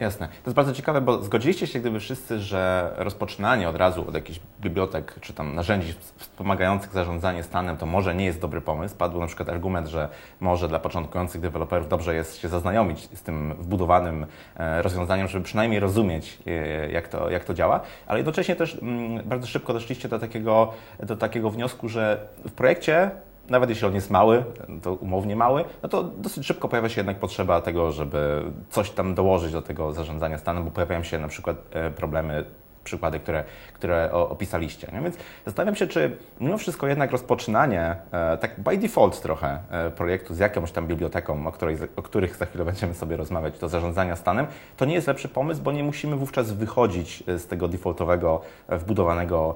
jasne. 0.00 0.28
To 0.28 0.50
jest 0.50 0.56
bardzo 0.56 0.72
ciekawe, 0.72 1.00
bo 1.00 1.22
zgodziliście 1.22 1.66
się 1.66 1.80
gdyby 1.80 2.00
wszyscy, 2.00 2.40
że 2.40 2.92
rozpoczynanie 2.96 3.68
od 3.68 3.76
razu 3.76 4.08
od 4.08 4.14
jakichś 4.14 4.40
bibliotek 4.60 5.14
czy 5.20 5.32
tam 5.32 5.54
narzędzi 5.54 5.94
wspomagających 6.16 6.92
zarządzanie 6.92 7.42
stanem 7.42 7.76
to 7.76 7.86
może 7.86 8.14
nie 8.14 8.24
jest 8.24 8.40
dobry 8.40 8.60
pomysł. 8.60 8.96
Padł 8.96 9.20
na 9.20 9.26
przykład 9.26 9.48
argument, 9.48 9.88
że 9.88 10.08
może 10.40 10.68
dla 10.68 10.78
początkujących 10.78 11.40
deweloperów 11.40 11.88
dobrze 11.88 12.14
jest 12.14 12.36
się 12.36 12.48
zaznajomić 12.48 13.08
z 13.14 13.22
tym 13.22 13.54
wbudowanym 13.58 14.26
e, 14.56 14.82
rozwiązaniem, 14.82 15.28
żeby 15.28 15.44
przynajmniej 15.44 15.80
rozumieć, 15.80 16.38
e, 16.46 16.90
jak 16.90 17.08
to, 17.08 17.30
jak 17.30 17.44
to 17.44 17.54
działa, 17.54 17.80
ale 18.06 18.18
jednocześnie 18.18 18.56
też 18.56 18.78
mm, 18.82 19.28
bardzo 19.28 19.46
szybko 19.46 19.72
doszliście 19.72 20.08
do 20.08 20.18
takiego, 20.18 20.72
do 21.00 21.16
takiego 21.16 21.50
wniosku, 21.50 21.88
że 21.88 22.28
w 22.44 22.52
projekcie 22.52 23.10
nawet 23.50 23.70
jeśli 23.70 23.86
on 23.86 23.94
jest 23.94 24.10
mały, 24.10 24.44
to 24.82 24.94
umownie 24.94 25.36
mały, 25.36 25.64
no 25.82 25.88
to 25.88 26.02
dosyć 26.02 26.46
szybko 26.46 26.68
pojawia 26.68 26.88
się 26.88 27.00
jednak 27.00 27.18
potrzeba 27.18 27.60
tego, 27.60 27.92
żeby 27.92 28.42
coś 28.70 28.90
tam 28.90 29.14
dołożyć 29.14 29.52
do 29.52 29.62
tego 29.62 29.92
zarządzania 29.92 30.38
stanem, 30.38 30.64
bo 30.64 30.70
pojawiają 30.70 31.02
się 31.02 31.18
na 31.18 31.28
przykład 31.28 31.56
e, 31.70 31.90
problemy 31.90 32.44
przykłady, 32.86 33.20
które, 33.20 33.44
które 33.72 34.12
opisaliście. 34.12 34.88
Nie? 34.92 35.00
Więc 35.00 35.16
zastanawiam 35.44 35.76
się, 35.76 35.86
czy 35.86 36.16
mimo 36.40 36.58
wszystko 36.58 36.86
jednak 36.86 37.12
rozpoczynanie 37.12 37.96
e, 38.12 38.38
tak 38.38 38.60
by 38.60 38.76
default 38.78 39.20
trochę 39.20 39.58
e, 39.70 39.90
projektu 39.90 40.34
z 40.34 40.38
jakąś 40.38 40.72
tam 40.72 40.86
biblioteką, 40.86 41.46
o, 41.46 41.52
której, 41.52 41.76
o 41.96 42.02
których 42.02 42.36
za 42.36 42.46
chwilę 42.46 42.64
będziemy 42.64 42.94
sobie 42.94 43.16
rozmawiać, 43.16 43.58
do 43.58 43.68
zarządzania 43.68 44.16
stanem, 44.16 44.46
to 44.76 44.84
nie 44.84 44.94
jest 44.94 45.06
lepszy 45.06 45.28
pomysł, 45.28 45.62
bo 45.62 45.72
nie 45.72 45.84
musimy 45.84 46.16
wówczas 46.16 46.52
wychodzić 46.52 47.24
z 47.26 47.46
tego 47.46 47.68
defaultowego, 47.68 48.40
wbudowanego 48.68 49.54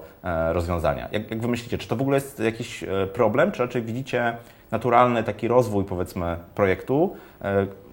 rozwiązania. 0.53 1.09
Jak, 1.13 1.31
jak 1.31 1.41
wy 1.41 1.49
myślicie, 1.49 1.79
czy 1.79 1.89
to 1.89 1.97
w 1.97 2.01
ogóle 2.01 2.17
jest 2.17 2.39
jakiś 2.39 2.85
problem, 3.13 3.53
czy 3.53 3.63
raczej 3.63 3.83
widzicie 3.83 4.37
naturalny 4.71 5.23
taki 5.23 5.49
rozwój 5.49 5.85
powiedzmy 5.85 6.37
projektu, 6.55 7.17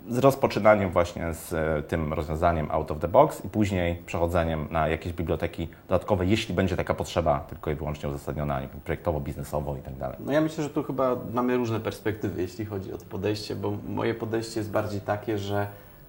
z 0.10 0.18
rozpoczynaniem 0.18 0.90
właśnie 0.90 1.34
z 1.34 1.54
e, 1.54 1.84
tym 1.84 2.14
rozwiązaniem 2.14 2.72
out 2.72 2.92
of 2.92 3.00
the 3.00 3.08
box 3.08 3.46
i 3.46 3.50
później 3.50 3.96
przechodzeniem 4.06 4.68
na 4.72 4.88
jakieś 4.88 5.14
biblioteki 5.14 5.68
dodatkowe, 5.88 6.26
jeśli 6.26 6.56
będzie 6.56 6.76
taka 6.76 6.94
potrzeba, 6.94 7.40
tylko 7.40 7.72
i 7.72 7.76
wyłącznie 7.76 8.10
uzasadniona 8.10 8.62
wiem, 8.62 8.70
projektowo, 8.70 9.20
biznesowo 9.20 9.76
i 9.76 9.82
tak 9.82 9.96
dalej. 9.96 10.18
No 10.20 10.32
ja 10.32 10.42
myślę, 10.42 10.64
że 10.64 10.70
tu 10.70 10.84
chyba 10.84 11.16
mamy 11.34 11.58
różne 11.58 11.80
perspektywy, 11.80 12.42
jeśli 12.42 12.66
chodzi 12.66 12.94
o 12.94 12.98
to 12.98 13.06
podejście, 13.06 13.56
bo 13.56 13.74
moje 13.90 14.14
podejście 14.14 14.60
jest 14.60 14.72
bardziej 14.72 15.02
takie, 15.02 15.38
że 15.38 15.68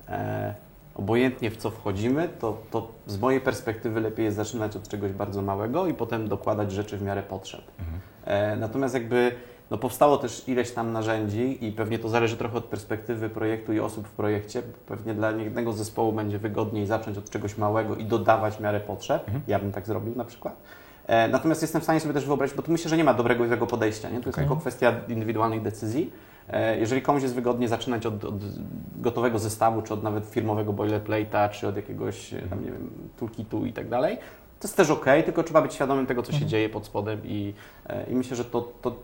e, 0.08 0.54
obojętnie 0.94 1.50
w 1.50 1.56
co 1.56 1.70
wchodzimy, 1.70 2.28
to, 2.40 2.58
to 2.70 2.88
z 3.06 3.18
mojej 3.18 3.40
perspektywy 3.40 4.00
lepiej 4.00 4.24
jest 4.24 4.36
zaczynać 4.36 4.76
od 4.76 4.88
czegoś 4.88 5.12
bardzo 5.12 5.42
małego 5.42 5.86
i 5.86 5.94
potem 5.94 6.28
dokładać 6.28 6.72
rzeczy 6.72 6.98
w 6.98 7.02
miarę 7.02 7.22
potrzeb. 7.22 7.62
Mhm. 7.78 8.00
E, 8.24 8.56
natomiast 8.56 8.94
jakby 8.94 9.32
no 9.70 9.78
powstało 9.78 10.16
też 10.16 10.48
ileś 10.48 10.70
tam 10.70 10.92
narzędzi 10.92 11.66
i 11.66 11.72
pewnie 11.72 11.98
to 11.98 12.08
zależy 12.08 12.36
trochę 12.36 12.58
od 12.58 12.64
perspektywy 12.64 13.30
projektu 13.30 13.72
i 13.72 13.80
osób 13.80 14.08
w 14.08 14.10
projekcie. 14.10 14.62
Pewnie 14.86 15.14
dla 15.14 15.30
jednego 15.30 15.72
zespołu 15.72 16.12
będzie 16.12 16.38
wygodniej 16.38 16.86
zacząć 16.86 17.18
od 17.18 17.30
czegoś 17.30 17.58
małego 17.58 17.96
i 17.96 18.04
dodawać 18.04 18.54
w 18.54 18.60
miarę 18.60 18.80
potrzeb. 18.80 19.22
Mhm. 19.24 19.42
Ja 19.48 19.58
bym 19.58 19.72
tak 19.72 19.86
zrobił 19.86 20.14
na 20.16 20.24
przykład. 20.24 20.56
E, 21.06 21.28
natomiast 21.28 21.62
jestem 21.62 21.80
w 21.80 21.84
stanie 21.84 22.00
sobie 22.00 22.14
też 22.14 22.26
wyobrazić, 22.26 22.56
bo 22.56 22.62
tu 22.62 22.72
myślę, 22.72 22.90
że 22.90 22.96
nie 22.96 23.04
ma 23.04 23.14
dobrego 23.14 23.44
i 23.44 23.48
złego 23.48 23.66
podejścia. 23.66 24.08
Nie? 24.08 24.14
To 24.14 24.20
okay. 24.20 24.28
jest 24.28 24.38
tylko 24.38 24.56
kwestia 24.56 24.94
indywidualnych 25.08 25.62
decyzji. 25.62 26.12
E, 26.48 26.78
jeżeli 26.78 27.02
komuś 27.02 27.22
jest 27.22 27.34
wygodnie 27.34 27.68
zaczynać 27.68 28.06
od, 28.06 28.24
od, 28.24 28.34
gotowego 28.96 29.38
zestawu, 29.38 29.82
czy 29.82 29.94
od 29.94 30.02
nawet 30.02 30.26
firmowego 30.26 30.72
boilerplate'a, 30.72 31.50
czy 31.50 31.68
od 31.68 31.76
jakiegoś 31.76 32.34
e, 32.34 32.42
tam, 32.42 32.64
nie 32.64 32.70
wiem, 32.70 32.90
toolkitu 33.16 33.66
i 33.66 33.72
tak 33.72 33.88
dalej, 33.88 34.18
to 34.60 34.68
jest 34.68 34.76
też 34.76 34.90
ok, 34.90 35.04
tylko 35.24 35.42
trzeba 35.42 35.62
być 35.62 35.74
świadomym 35.74 36.06
tego, 36.06 36.22
co 36.22 36.32
się 36.32 36.36
mhm. 36.36 36.50
dzieje 36.50 36.68
pod 36.68 36.86
spodem 36.86 37.20
i, 37.24 37.54
i 38.10 38.14
myślę, 38.14 38.36
że 38.36 38.44
to, 38.44 38.72
to 38.82 38.96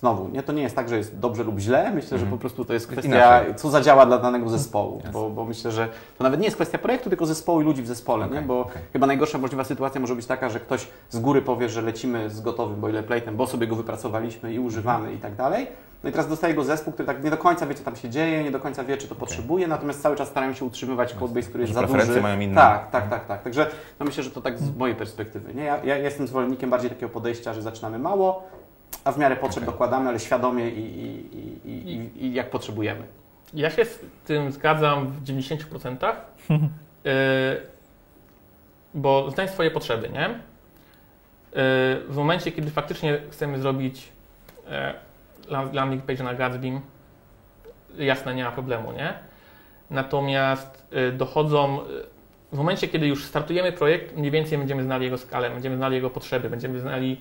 znowu, 0.00 0.28
nie, 0.28 0.42
to 0.42 0.52
nie 0.52 0.62
jest 0.62 0.76
tak, 0.76 0.88
że 0.88 0.96
jest 0.96 1.18
dobrze 1.18 1.44
lub 1.44 1.58
źle. 1.58 1.90
Myślę, 1.90 2.08
mm. 2.08 2.18
że 2.18 2.24
mhm. 2.24 2.30
po 2.30 2.38
prostu 2.38 2.64
to 2.64 2.72
jest 2.72 2.86
kwestia, 2.86 3.08
Inaczej. 3.08 3.54
co 3.54 3.70
zadziała 3.70 4.06
dla 4.06 4.18
danego 4.18 4.50
zespołu. 4.50 5.02
Bo, 5.12 5.30
bo, 5.30 5.44
myślę, 5.44 5.72
że 5.72 5.88
to 6.18 6.24
nawet 6.24 6.40
nie 6.40 6.46
jest 6.46 6.56
kwestia 6.56 6.78
projektu, 6.78 7.08
tylko 7.08 7.26
zespołu 7.26 7.60
i 7.60 7.64
ludzi 7.64 7.82
w 7.82 7.86
zespole. 7.86 8.26
Okay, 8.26 8.40
nie? 8.40 8.46
Bo 8.46 8.60
okay. 8.60 8.82
chyba 8.92 9.06
najgorsza 9.06 9.38
możliwa 9.38 9.64
sytuacja 9.64 10.00
może 10.00 10.14
być 10.16 10.26
taka, 10.26 10.48
że 10.48 10.60
ktoś 10.60 10.88
z 11.10 11.18
góry 11.18 11.42
powie, 11.42 11.68
że 11.68 11.82
lecimy 11.82 12.30
z 12.30 12.40
gotowym 12.40 12.80
boilerplate'em, 12.80 13.34
bo 13.34 13.46
sobie 13.46 13.66
go 13.66 13.76
wypracowaliśmy 13.76 14.54
i 14.54 14.58
używamy 14.58 15.04
mm. 15.04 15.18
i 15.18 15.20
tak 15.20 15.36
dalej. 15.36 15.66
No 16.04 16.08
i 16.08 16.12
teraz 16.12 16.28
dostaje 16.28 16.54
go 16.54 16.64
zespół, 16.64 16.92
który 16.92 17.06
tak 17.06 17.24
nie 17.24 17.30
do 17.30 17.36
końca 17.36 17.66
wie, 17.66 17.74
co 17.74 17.84
tam 17.84 17.96
się 17.96 18.10
dzieje, 18.10 18.44
nie 18.44 18.50
do 18.50 18.60
końca 18.60 18.84
wie, 18.84 18.96
czy 18.96 19.08
to 19.08 19.14
okay. 19.14 19.20
potrzebuje, 19.20 19.68
natomiast 19.68 20.02
cały 20.02 20.16
czas 20.16 20.28
starają 20.28 20.52
się 20.52 20.64
utrzymywać 20.64 21.14
codebase, 21.14 21.48
który 21.48 21.64
jest 21.64 21.74
za 21.74 21.82
duży. 21.82 22.20
mają 22.20 22.40
inne. 22.40 22.54
Tak, 22.54 22.90
tak, 22.90 23.10
tak, 23.10 23.26
tak. 23.26 23.42
Także 23.42 23.70
no 24.00 24.06
myślę, 24.06 24.22
że 24.22 24.30
to 24.30 24.40
tak 24.40 24.58
z 24.58 24.76
mojej 24.76 24.96
perspektywy. 24.96 25.54
Nie? 25.54 25.64
Ja, 25.64 25.84
ja 25.84 25.96
jestem 25.96 26.26
zwolennikiem 26.26 26.70
bardziej 26.70 26.90
takiego 26.90 27.08
podejścia, 27.08 27.54
że 27.54 27.62
zaczynamy 27.62 27.98
mało, 27.98 28.42
a 29.04 29.12
w 29.12 29.18
miarę 29.18 29.36
potrzeb 29.36 29.62
okay. 29.62 29.72
dokładamy, 29.72 30.08
ale 30.08 30.20
świadomie 30.20 30.68
i, 30.68 30.80
i, 31.64 31.70
i, 31.70 32.24
i, 32.24 32.32
jak 32.32 32.50
potrzebujemy. 32.50 33.02
Ja 33.54 33.70
się 33.70 33.84
z 33.84 34.00
tym 34.26 34.52
zgadzam 34.52 35.12
w 35.12 35.24
90%, 35.24 36.12
yy, 36.50 37.10
bo 38.94 39.30
znajdź 39.30 39.50
swoje 39.50 39.70
potrzeby, 39.70 40.08
nie? 40.08 40.28
Yy, 40.28 40.38
w 42.08 42.16
momencie, 42.16 42.52
kiedy 42.52 42.70
faktycznie 42.70 43.20
chcemy 43.30 43.58
zrobić 43.58 44.08
yy, 45.50 45.72
landing 45.72 46.04
page 46.04 46.24
na 46.24 46.34
Gatsby, 46.34 46.80
jasne, 47.98 48.34
nie 48.34 48.44
ma 48.44 48.52
problemu, 48.52 48.92
nie? 48.92 49.14
Natomiast 49.90 50.86
yy, 50.92 51.12
dochodzą, 51.12 51.80
w 52.52 52.56
momencie, 52.56 52.88
kiedy 52.88 53.06
już 53.06 53.24
startujemy 53.24 53.72
projekt, 53.72 54.16
mniej 54.16 54.30
więcej 54.30 54.58
będziemy 54.58 54.82
znali 54.82 55.04
jego 55.04 55.18
skalę, 55.18 55.50
będziemy 55.50 55.76
znali 55.76 55.94
jego 55.94 56.10
potrzeby, 56.10 56.50
będziemy 56.50 56.80
znali 56.80 57.20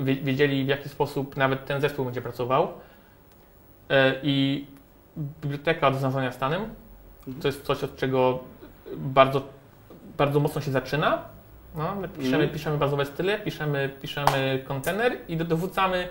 wiedzieli 0.00 0.64
w 0.64 0.68
jaki 0.68 0.88
sposób 0.88 1.36
nawet 1.36 1.66
ten 1.66 1.80
zespół 1.80 2.04
będzie 2.04 2.22
pracował. 2.22 2.72
E, 3.90 4.14
I 4.22 4.66
biblioteka 5.18 5.90
do 5.90 5.98
zarządzania 5.98 6.32
stanem 6.32 6.62
to 7.40 7.48
jest 7.48 7.62
coś, 7.62 7.84
od 7.84 7.96
czego 7.96 8.38
bardzo, 8.96 9.42
bardzo 10.18 10.40
mocno 10.40 10.60
się 10.60 10.70
zaczyna. 10.70 11.22
No, 11.74 11.94
my 11.94 12.08
piszemy, 12.08 12.36
mm. 12.36 12.48
piszemy 12.48 12.78
bazowe 12.78 13.06
style, 13.06 13.38
piszemy, 13.38 13.90
piszemy 14.02 14.64
kontener 14.68 15.16
i 15.28 15.36
dowódcamy, 15.36 16.08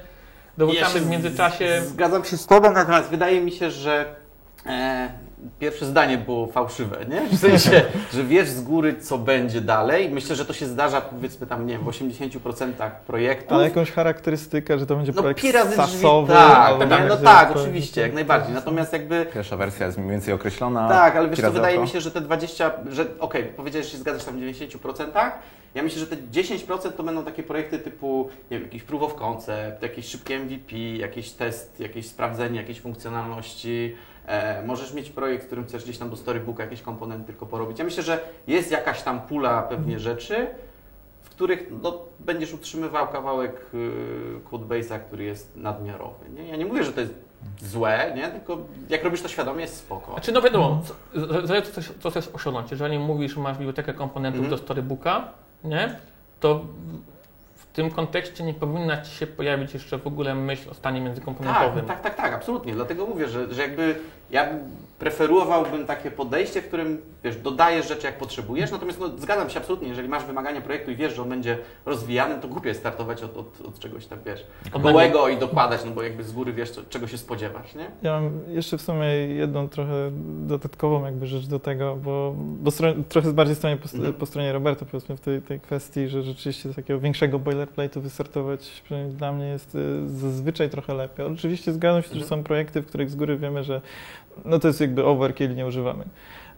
dowódcamy 0.58 1.00
w 1.00 1.10
międzyczasie. 1.10 1.82
Zgadzam 1.82 2.26
się 2.26 2.38
z 2.38 2.48
Tobą, 2.48 2.72
natomiast 2.72 3.10
wydaje 3.10 3.42
mi 3.42 3.52
się, 3.52 3.72
że 3.72 4.16
e, 4.66 5.10
pierwsze 5.60 5.86
zdanie 5.86 6.17
było 6.17 6.47
fałszywe, 6.47 7.06
nie? 7.10 7.38
W 7.38 7.39
sensie, 7.39 7.82
że 8.13 8.23
wiesz 8.23 8.50
z 8.50 8.62
góry, 8.62 8.95
co 9.00 9.17
będzie 9.17 9.62
dalej. 9.62 10.10
Myślę, 10.10 10.36
że 10.36 10.45
to 10.45 10.54
się 10.54 10.65
zdarza, 10.65 11.02
powiedzmy 11.02 11.47
tam, 11.47 11.67
nie 11.67 11.73
wiem, 11.73 11.84
w 11.84 11.88
80% 11.88 12.91
projektów. 13.08 13.52
Ale 13.52 13.63
jakąś 13.63 13.91
charakterystykę, 13.91 14.80
że 14.80 14.86
to 14.86 14.95
będzie 14.95 15.12
no, 15.15 15.21
projekt 15.21 15.41
sasowy. 15.76 16.34
Tak, 16.34 16.89
tak, 16.89 17.10
no 17.10 17.17
tak, 17.17 17.56
oczywiście, 17.56 18.02
jak 18.02 18.13
najbardziej. 18.13 18.54
Natomiast 18.54 18.93
jakby... 18.93 19.26
Pierwsza 19.34 19.58
wersja 19.58 19.86
jest 19.86 19.97
mniej 19.97 20.12
więcej 20.12 20.34
określona. 20.34 20.89
Tak, 20.89 21.15
ale 21.15 21.30
wiesz 21.30 21.41
co, 21.41 21.52
wydaje 21.52 21.80
mi 21.80 21.88
się, 21.88 22.02
że 22.02 22.12
te 22.12 22.21
20, 22.21 22.71
że 22.89 23.02
okej, 23.02 23.17
okay, 23.19 23.43
powiedziałeś, 23.43 23.86
że 23.88 23.91
się 23.91 23.97
zgadzasz 23.97 24.23
tam 24.23 24.36
w 24.36 24.41
90%, 24.41 25.32
ja 25.76 25.84
myślę, 25.84 26.00
że 26.00 26.08
te 26.08 26.15
10% 26.15 26.91
to 26.91 27.04
będą 27.04 27.23
takie 27.23 27.43
projekty 27.43 27.80
typu, 27.80 28.30
nie 28.52 28.58
wiem, 28.58 28.67
jakiś 28.67 28.84
proof 28.84 29.04
of 29.04 29.15
concept, 29.15 29.82
jakieś 29.82 30.06
szybkie 30.06 30.39
MVP, 30.39 30.78
jakiś 30.78 31.32
test, 31.32 31.80
jakieś 31.80 32.08
sprawdzenie 32.08 32.60
jakiejś 32.60 32.82
funkcjonalności, 32.82 33.95
E, 34.28 34.63
możesz 34.66 34.94
mieć 34.94 35.10
projekt, 35.10 35.44
w 35.44 35.48
którym 35.48 35.66
chcesz 35.66 35.84
gdzieś 35.84 35.98
tam 35.98 36.10
do 36.10 36.16
storybooka 36.16 36.63
jakieś 36.63 36.82
komponenty 36.82 37.26
tylko 37.26 37.46
porobić. 37.46 37.80
Ja 37.80 37.86
myślę, 37.86 38.04
że 38.04 38.20
jest 38.48 38.72
jakaś 38.72 39.02
tam 39.02 39.22
pula 39.22 39.62
pewnie 39.62 40.00
rzeczy, 40.00 40.48
w 41.24 41.30
których 41.30 41.68
no, 41.82 42.00
będziesz 42.20 42.54
utrzymywał 42.54 43.08
kawałek 43.08 43.62
y, 43.74 43.92
codebase'a, 44.52 45.00
który 45.00 45.24
jest 45.24 45.56
nadmiarowy. 45.56 46.30
Nie? 46.30 46.48
Ja 46.48 46.56
nie 46.56 46.66
mówię, 46.66 46.84
że 46.84 46.94
to 46.94 47.02
jest 47.02 47.13
złe, 47.62 48.13
nie? 48.16 48.28
tylko 48.28 48.58
jak 48.90 49.04
robisz 49.04 49.22
to 49.22 49.28
świadomie, 49.28 49.62
jest 49.62 49.78
spoko. 49.78 50.12
Znaczy, 50.12 50.32
no 50.32 50.42
wiadomo, 50.42 50.82
zależy 51.44 51.72
co, 51.72 51.82
co 52.00 52.10
chcesz 52.10 52.30
osiągnąć. 52.34 52.72
Jeżeli 52.72 53.00
mówisz, 53.00 53.36
że 53.36 53.42
masz 53.42 53.58
bibliotekę 53.58 53.94
komponentów 53.94 54.40
mm. 54.40 54.50
do 54.50 54.58
storybooka, 54.58 55.32
nie? 55.63 55.96
to 56.40 56.66
tym 57.78 57.92
kontekście 57.92 58.44
nie 58.44 58.54
powinna 58.54 59.02
Ci 59.02 59.12
się 59.12 59.28
pojawić 59.28 59.74
jeszcze 59.74 59.98
w 59.98 60.08
ogóle 60.08 60.36
myśl 60.36 60.70
o 60.70 60.74
stanie 60.74 61.02
międzykomponentowym. 61.02 61.86
Tak, 61.86 62.02
tak, 62.02 62.16
tak, 62.16 62.16
tak, 62.16 62.34
absolutnie. 62.34 62.74
Dlatego 62.74 63.06
mówię, 63.06 63.28
że, 63.28 63.54
że 63.54 63.62
jakby 63.62 63.96
ja 64.32 64.50
preferowałbym 65.00 65.86
takie 65.86 66.12
podejście, 66.12 66.62
w 66.62 66.68
którym 66.68 67.02
wiesz, 67.24 67.36
dodajesz 67.36 67.88
rzeczy 67.88 68.06
jak 68.06 68.18
potrzebujesz, 68.18 68.72
natomiast 68.72 69.00
no, 69.00 69.18
zgadzam 69.18 69.50
się 69.50 69.60
absolutnie, 69.60 69.88
jeżeli 69.88 70.10
masz 70.10 70.26
wymagania 70.26 70.62
projektu 70.62 70.92
i 70.92 70.96
wiesz, 70.96 71.16
że 71.16 71.22
on 71.22 71.30
będzie 71.30 71.58
rozwijany, 71.86 72.42
to 72.42 72.48
głupie 72.48 72.68
jest 72.68 72.80
startować 72.80 73.24
od, 73.24 73.38
od, 73.38 73.62
od 73.62 73.80
czegoś 73.80 74.06
tak, 74.06 74.20
wiesz, 74.26 74.46
od 74.74 74.84
małego 74.84 75.30
i 75.30 75.38
dokładać, 75.38 75.82
no 75.86 75.92
bo 75.92 76.04
jakby 76.04 76.24
z 76.24 76.32
góry 76.32 76.54
wiesz, 76.54 76.72
co, 76.72 76.82
czego 76.90 77.08
się 77.08 77.18
spodziewasz, 77.18 77.76
nie? 77.76 77.86
Ja 78.02 78.12
mam 78.12 78.40
jeszcze 78.48 78.78
w 78.78 78.82
sumie 78.82 79.08
jedną 79.28 79.70
trochę 79.70 80.12
dodatkową 80.48 81.06
jakby 81.06 81.28
rzecz 81.28 81.48
do 81.48 81.60
tego, 81.60 81.96
bo, 81.96 82.34
bo 82.38 82.72
trochę 83.10 83.34
bardziej 83.34 83.56
stronie 83.56 83.78
po, 83.78 83.90
mhm. 83.98 84.13
po, 84.13 84.26
stronie 84.26 84.54
Roberta 84.54 84.86
powiedzmy 84.86 85.18
w 85.18 85.22
tej, 85.22 85.42
tej 85.42 85.60
kwestii, 85.60 86.08
że 86.08 86.24
rzeczywiście 86.24 86.72
z 86.72 86.76
takiego 86.76 87.00
większego 87.00 87.40
boilerplate'u 87.40 88.00
wystartować 88.00 88.82
przynajmniej 88.84 89.16
dla 89.16 89.32
mnie 89.32 89.46
jest 89.46 89.76
y, 89.76 90.10
zazwyczaj 90.10 90.70
trochę 90.70 90.94
lepiej. 90.94 91.26
Oczywiście 91.26 91.74
zgadzam 91.74 92.02
się, 92.02 92.08
mhm. 92.08 92.22
że 92.22 92.28
są 92.28 92.44
projekty, 92.44 92.82
w 92.82 92.86
których 92.86 93.10
z 93.10 93.16
góry 93.16 93.38
wiemy, 93.38 93.63
że 93.63 93.82
no 94.45 94.60
to 94.60 94.67
jest 94.67 94.82
jakby 94.82 95.06
overkill, 95.06 95.56
nie 95.56 95.65
używamy. 95.65 96.06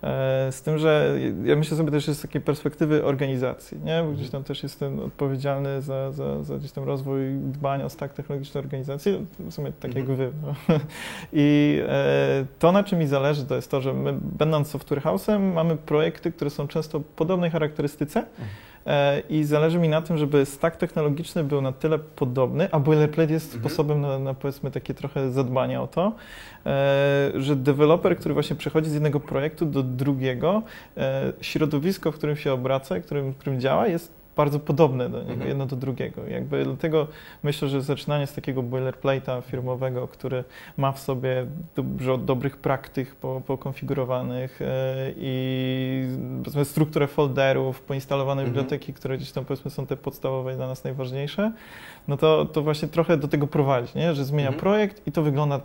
E, 0.03 0.51
z 0.51 0.61
tym, 0.61 0.77
że 0.77 1.19
ja 1.43 1.55
myślę 1.55 1.77
sobie 1.77 1.91
też 1.91 2.07
z 2.07 2.21
takiej 2.21 2.41
perspektywy 2.41 3.05
organizacji, 3.05 3.77
nie? 3.83 4.03
Bo 4.05 4.11
gdzieś 4.11 4.29
tam 4.29 4.43
też 4.43 4.63
jestem 4.63 4.99
odpowiedzialny 4.99 5.81
za, 5.81 6.11
za, 6.11 6.43
za 6.43 6.57
gdzieś 6.57 6.71
tam 6.71 6.83
rozwój, 6.83 7.21
dbanie 7.39 7.85
o 7.85 7.89
stack 7.89 8.13
technologiczny 8.13 8.59
organizacji, 8.59 9.25
w 9.39 9.53
sumie 9.53 9.71
tak 9.79 9.95
jak 9.95 10.09
mhm. 10.09 10.17
wy. 10.17 10.31
No. 10.43 10.53
I 11.33 11.79
e, 11.87 12.45
to, 12.59 12.71
na 12.71 12.83
czym 12.83 12.99
mi 12.99 13.07
zależy, 13.07 13.45
to 13.45 13.55
jest 13.55 13.71
to, 13.71 13.81
że 13.81 13.93
my, 13.93 14.13
będąc 14.21 14.67
software 14.67 15.01
house'em, 15.01 15.53
mamy 15.53 15.75
projekty, 15.77 16.31
które 16.31 16.49
są 16.49 16.67
często 16.67 16.99
podobnej 16.99 17.51
charakterystyce, 17.51 18.19
mhm. 18.19 18.47
I 19.29 19.43
zależy 19.43 19.79
mi 19.79 19.89
na 19.89 20.01
tym, 20.01 20.17
żeby 20.17 20.45
stack 20.45 20.77
technologiczny 20.77 21.43
był 21.43 21.61
na 21.61 21.71
tyle 21.71 21.99
podobny, 21.99 22.67
a 22.71 22.79
boilerplate 22.79 23.33
jest 23.33 23.45
mhm. 23.45 23.63
sposobem 23.63 24.01
na, 24.01 24.19
na 24.19 24.33
powiedzmy 24.33 24.71
takie 24.71 24.93
trochę 24.93 25.31
zadbanie 25.31 25.81
o 25.81 25.87
to, 25.87 26.11
e, 26.65 27.31
że 27.35 27.55
deweloper, 27.55 28.17
który 28.17 28.33
właśnie 28.33 28.55
przechodzi 28.55 28.89
z 28.89 28.93
jednego 28.93 29.19
projektu 29.19 29.65
do 29.65 29.83
drugiego, 29.83 30.61
e, 30.97 31.33
środowisko, 31.41 32.11
w 32.11 32.15
którym 32.15 32.35
się 32.35 32.53
obraca, 32.53 32.95
w 32.95 33.03
którym, 33.03 33.31
w 33.31 33.37
którym 33.37 33.61
działa, 33.61 33.87
jest 33.87 34.18
bardzo 34.39 34.59
podobne 34.59 35.09
do 35.09 35.19
niego, 35.19 35.31
Mhm. 35.31 35.49
jedno 35.49 35.65
do 35.65 35.75
drugiego. 35.75 36.27
Jakby 36.27 36.63
dlatego 36.65 37.07
myślę, 37.43 37.67
że 37.67 37.81
zaczynanie 37.81 38.27
z 38.27 38.33
takiego 38.33 38.63
boilerplate'a 38.63 39.41
firmowego, 39.41 40.07
który 40.07 40.43
ma 40.77 40.91
w 40.91 40.99
sobie 40.99 41.45
dużo 41.77 42.17
dobrych 42.17 42.57
praktyk 42.57 43.15
po, 43.15 43.41
pokonfigurowanych 43.47 44.61
e, 44.61 44.65
i 45.17 46.07
powiedzmy 46.43 46.65
strukturę 46.65 47.07
folderów, 47.07 47.81
poinstalowane 47.81 48.41
Mhm. 48.41 48.53
biblioteki, 48.53 48.93
które 48.93 49.17
gdzieś 49.17 49.31
tam 49.31 49.45
powiedzmy 49.45 49.71
są 49.71 49.85
te 49.85 49.97
podstawowe 49.97 50.53
i 50.53 50.55
dla 50.55 50.67
nas 50.67 50.83
najważniejsze, 50.83 51.51
no 52.07 52.17
to, 52.17 52.45
to 52.45 52.61
właśnie 52.61 52.87
trochę 52.87 53.17
do 53.17 53.27
tego 53.27 53.47
prowadzi, 53.47 53.97
nie? 53.97 54.15
że 54.15 54.25
zmienia 54.25 54.47
Mhm. 54.49 54.59
projekt 54.59 55.07
i 55.07 55.11
to 55.11 55.21
wygląda 55.21 55.59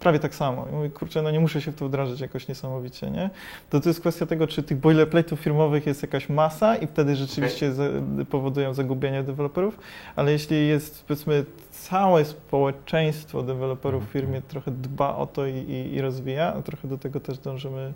prawie 0.00 0.18
tak 0.18 0.34
samo. 0.34 0.66
I 0.72 0.74
mówię, 0.74 0.90
kurczę, 0.90 1.22
no 1.22 1.30
nie 1.30 1.40
muszę 1.40 1.60
się 1.60 1.72
w 1.72 1.74
to 1.74 1.88
wdrażać 1.88 2.20
jakoś 2.20 2.48
niesamowicie, 2.48 3.10
nie? 3.10 3.30
To 3.70 3.80
to 3.80 3.88
jest 3.88 4.00
kwestia 4.00 4.26
tego, 4.26 4.46
czy 4.46 4.62
tych 4.62 4.80
boilerplate'ów 4.80 5.36
firmowych 5.36 5.86
jest 5.86 6.02
jakaś 6.02 6.28
masa 6.28 6.76
i 6.76 6.86
wtedy 6.86 7.16
rzeczywiście 7.16 7.72
za, 7.72 7.84
powodują 8.30 8.74
zagubienie 8.74 9.22
deweloperów, 9.22 9.78
ale 10.16 10.32
jeśli 10.32 10.68
jest, 10.68 11.04
powiedzmy, 11.04 11.44
całe 11.88 12.24
społeczeństwo 12.24 13.42
deweloperów 13.42 14.08
w 14.08 14.12
firmie 14.12 14.42
trochę 14.42 14.70
dba 14.70 15.16
o 15.16 15.26
to 15.26 15.46
i, 15.46 15.52
i, 15.54 15.94
i 15.94 16.00
rozwija, 16.00 16.54
a 16.54 16.62
trochę 16.62 16.88
do 16.88 16.98
tego 16.98 17.20
też 17.20 17.38
dążymy 17.38 17.80
e, 17.80 17.92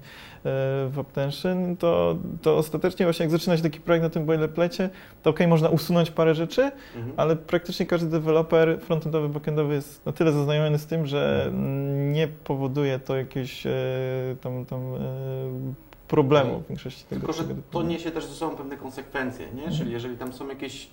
w 0.89 0.95
Uptension, 0.99 1.77
to, 1.77 2.17
to 2.43 2.57
ostatecznie 2.57 3.07
właśnie 3.07 3.23
jak 3.25 3.31
zaczyna 3.31 3.57
się 3.57 3.63
taki 3.63 3.81
projekt 3.81 4.03
na 4.03 4.11
tym 4.11 4.27
boilerplate, 4.27 4.91
to 5.23 5.31
ok, 5.31 5.39
można 5.49 5.69
usunąć 5.69 6.11
parę 6.11 6.35
rzeczy, 6.35 6.71
Mhm. 6.97 7.15
ale 7.17 7.37
praktycznie 7.37 7.87
każdy 7.87 8.11
deweloper 8.11 8.81
frontendowy, 8.81 9.29
backendowy 9.29 9.75
jest 9.75 10.07
na 10.07 10.13
tyle 10.13 10.33
zaznajomiony 10.33 10.79
z 10.79 10.87
tym, 10.87 11.07
że 11.07 11.53
nie 12.13 12.29
powoduje 12.29 12.99
to 12.99 13.17
jakiegoś 13.17 13.67
e, 13.67 13.71
tam, 14.41 14.65
tam 14.67 14.81
e, 14.95 14.99
problemu 16.09 16.61
w 16.61 16.69
większości 16.69 17.05
tego. 17.05 17.21
Tylko, 17.21 17.33
że 17.33 17.45
to 17.71 17.83
niesie 17.83 18.11
też 18.11 18.25
ze 18.27 18.35
sobą 18.35 18.57
pewne 18.57 18.77
konsekwencje, 18.77 19.47
nie? 19.47 19.63
Mhm. 19.63 19.73
Czyli 19.79 19.93
jeżeli 19.93 20.17
tam 20.17 20.33
są 20.33 20.49
jakieś 20.49 20.89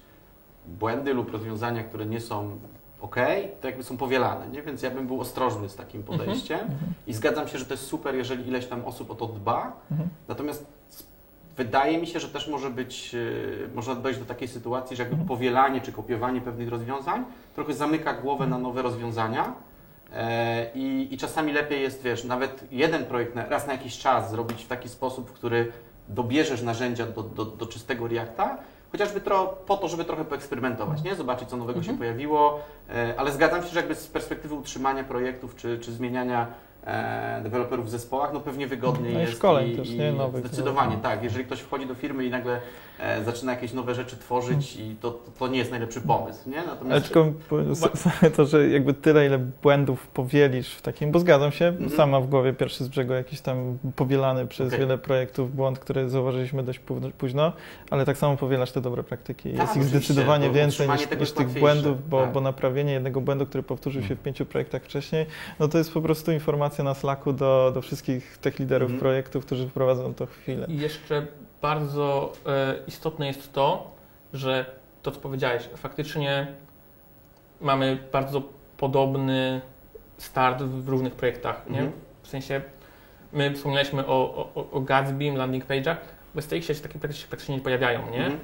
błędy 0.68 1.14
lub 1.14 1.32
rozwiązania, 1.32 1.84
które 1.84 2.06
nie 2.06 2.22
są 2.22 2.58
ok, 3.06 3.16
to 3.62 3.68
jakby 3.68 3.84
są 3.84 3.98
powielane, 3.98 4.48
nie? 4.48 4.62
Więc 4.62 4.82
ja 4.82 4.92
bym 4.92 5.08
był 5.08 5.22
ostrożny 5.22 5.70
z 5.70 5.76
takim 5.76 6.04
podejściem 6.04 6.60
Mhm. 6.60 6.94
i 7.08 7.14
zgadzam 7.14 7.48
się, 7.48 7.58
że 7.58 7.66
to 7.66 7.74
jest 7.74 7.88
super, 7.88 8.16
jeżeli 8.16 8.48
ileś 8.48 8.66
tam 8.66 8.86
osób 8.86 9.12
o 9.12 9.16
to 9.16 9.26
dba, 9.26 9.72
Mhm. 9.92 10.10
natomiast 10.28 10.66
wydaje 11.58 11.98
mi 11.98 12.08
się, 12.08 12.20
że 12.20 12.30
też 12.30 12.48
może 12.48 12.70
być, 12.70 13.16
e, 13.16 13.76
można 13.76 13.96
dojść 13.96 14.20
do 14.20 14.26
takiej 14.26 14.48
sytuacji, 14.48 14.98
że 14.98 15.04
jakby 15.04 15.14
Mhm. 15.16 15.28
powielanie 15.28 15.82
czy 15.82 15.92
kopiowanie 15.92 16.42
pewnych 16.42 16.70
rozwiązań 16.70 17.26
trochę 17.56 17.74
zamyka 17.74 18.14
głowę 18.14 18.48
na 18.48 18.58
nowe 18.58 18.82
rozwiązania 18.82 19.54
e, 20.14 20.72
i, 20.76 21.08
i 21.14 21.18
czasami 21.18 21.54
lepiej 21.54 21.82
jest, 21.82 22.02
wiesz, 22.04 22.24
nawet 22.24 22.64
jeden 22.72 23.06
projekt 23.06 23.36
na, 23.36 23.46
raz 23.46 23.68
na 23.68 23.74
jakiś 23.74 23.98
czas 23.98 24.32
zrobić 24.32 24.64
w 24.64 24.68
taki 24.68 24.90
sposób, 24.90 25.30
w 25.30 25.34
który 25.34 25.72
dobierzesz 26.08 26.62
narzędzia 26.62 27.06
do, 27.06 27.24
do, 27.24 27.46
do 27.46 27.66
czystego 27.66 28.08
Reacta, 28.08 28.58
chociażby 28.98 29.22
tro, 29.22 29.48
po 29.48 29.78
to, 29.78 29.88
żeby 29.88 30.06
trochę 30.06 30.26
poeksperymentować, 30.26 31.04
nie? 31.04 31.16
Zobaczyć, 31.16 31.50
co 31.50 31.58
nowego 31.58 31.80
Mhm. 31.80 31.96
się 31.96 32.00
pojawiło, 32.00 32.60
e, 32.90 33.14
ale 33.18 33.32
zgadzam 33.32 33.64
się, 33.64 33.68
że 33.70 33.80
jakby 33.80 33.96
z 33.96 34.08
perspektywy 34.08 34.56
utrzymania 34.56 35.04
projektów 35.04 35.56
czy, 35.56 35.80
czy 35.80 35.92
zmieniania 35.92 36.48
deweloperów 37.44 37.86
w 37.86 37.90
zespołach, 37.90 38.34
no 38.34 38.40
pewnie 38.40 38.68
wygodniej 38.68 39.14
No 39.14 39.20
i 39.20 39.22
jest. 39.22 39.34
szkoleń 39.34 39.72
i, 39.72 39.76
też, 39.76 39.90
nie? 39.90 40.12
Nowych. 40.12 40.48
Zdecydowanie, 40.48 40.98
tak. 40.98 41.24
Jeżeli 41.24 41.46
ktoś 41.46 41.60
wchodzi 41.60 41.86
do 41.88 41.96
firmy 41.96 42.26
i 42.26 42.30
nagle 42.30 42.60
e, 43.00 43.24
zaczyna 43.24 43.52
jakieś 43.52 43.74
nowe 43.74 43.96
rzeczy 43.96 44.18
tworzyć 44.18 44.76
i 44.76 44.96
to, 45.02 45.12
to, 45.12 45.32
to 45.40 45.48
nie 45.48 45.58
jest 45.58 45.72
najlepszy 45.72 46.02
pomysł, 46.02 46.50
nie? 46.50 46.58
Ale 46.60 46.68
Natomiast... 46.68 47.14
po- 47.50 48.30
to, 48.36 48.46
że 48.46 48.70
jakby 48.70 48.94
tyle, 48.94 49.26
ile 49.26 49.38
błędów 49.38 50.08
powielisz 50.08 50.74
w 50.76 50.82
takim, 50.82 51.12
bo 51.12 51.20
zgadzam 51.20 51.52
się, 51.52 51.66
Mhm. 51.66 51.90
sama 51.90 52.20
w 52.22 52.28
głowie 52.28 52.54
pierwszy 52.54 52.84
z 52.84 52.88
brzegu 52.88 53.14
jakiś 53.14 53.42
tam 53.42 53.78
powielany 53.96 54.48
przez 54.48 54.68
Okej. 54.68 54.80
wiele 54.80 54.98
projektów 54.98 55.56
błąd, 55.56 55.80
który 55.80 56.10
zauważyliśmy 56.10 56.64
dość 56.64 56.80
późno- 57.18 57.52
ale 57.90 58.06
tak 58.06 58.18
samo 58.18 58.38
powielasz 58.38 58.72
te 58.72 58.82
dobre 58.82 59.04
praktyki. 59.04 59.50
Tak, 59.52 59.62
jest 59.62 59.78
ich 59.78 59.84
zdecydowanie 59.84 60.50
więcej 60.50 60.90
niż, 60.90 61.20
niż 61.20 61.32
tych 61.32 61.48
błędów, 61.48 62.10
bo, 62.10 62.22
tak. 62.22 62.32
bo 62.32 62.42
naprawienie 62.42 62.94
jednego 62.94 63.22
błędu, 63.22 63.46
który 63.46 63.64
powtórzył 63.64 64.04
się 64.04 64.16
w 64.16 64.20
pięciu 64.20 64.46
projektach 64.46 64.84
wcześniej, 64.84 65.26
no 65.60 65.68
to 65.68 65.78
jest 65.78 65.94
po 65.94 66.02
prostu 66.02 66.32
informacja 66.32 66.75
na 66.84 66.94
Slacku 66.94 67.34
do, 67.34 67.72
do 67.74 67.82
wszystkich 67.82 68.38
tech 68.38 68.60
liderów 68.60 68.86
Mhm. 68.86 69.00
projektów, 69.00 69.46
którzy 69.46 69.70
wprowadzą 69.70 70.14
to 70.14 70.26
chwilę. 70.26 70.66
I 70.70 70.78
jeszcze 70.78 71.28
bardzo 71.62 72.34
e, 72.46 72.76
istotne 72.88 73.28
jest 73.28 73.54
to, 73.54 73.92
że 74.34 74.66
to, 75.04 75.12
co 75.12 75.20
powiedziałeś, 75.20 75.70
faktycznie 75.76 76.48
mamy 77.62 77.98
bardzo 78.12 78.42
podobny 78.78 79.62
start 80.18 80.64
w 80.64 80.90
różnych 80.90 81.14
projektach. 81.16 81.62
Nie? 81.70 81.80
Mhm. 81.80 81.92
W 82.24 82.28
sensie, 82.28 82.62
my 83.34 83.54
wspomnieliśmy 83.56 84.08
o, 84.08 84.52
o, 84.56 84.72
o 84.72 84.82
Gatsby, 84.82 85.32
landing 85.32 85.66
page'ach. 85.66 85.96
W 86.36 86.42
STX 86.42 86.68
się 86.68 86.76
takie 86.76 87.00
praktycznie, 87.00 87.28
praktycznie 87.28 87.56
nie 87.56 87.62
pojawiają, 87.62 88.12
nie? 88.12 88.26
Mhm. 88.26 88.40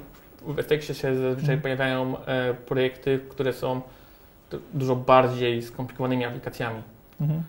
W 0.46 0.84
się 0.86 0.94
zazwyczaj 1.16 1.40
Mhm. 1.56 1.62
pojawiają 1.62 2.18
e, 2.26 2.54
projekty, 2.54 3.20
które 3.30 3.54
są 3.54 3.82
du- 4.52 4.60
dużo 4.74 4.96
bardziej 4.96 5.64
skomplikowanymi 5.64 6.26
aplikacjami. 6.26 6.82
Mhm. 7.22 7.44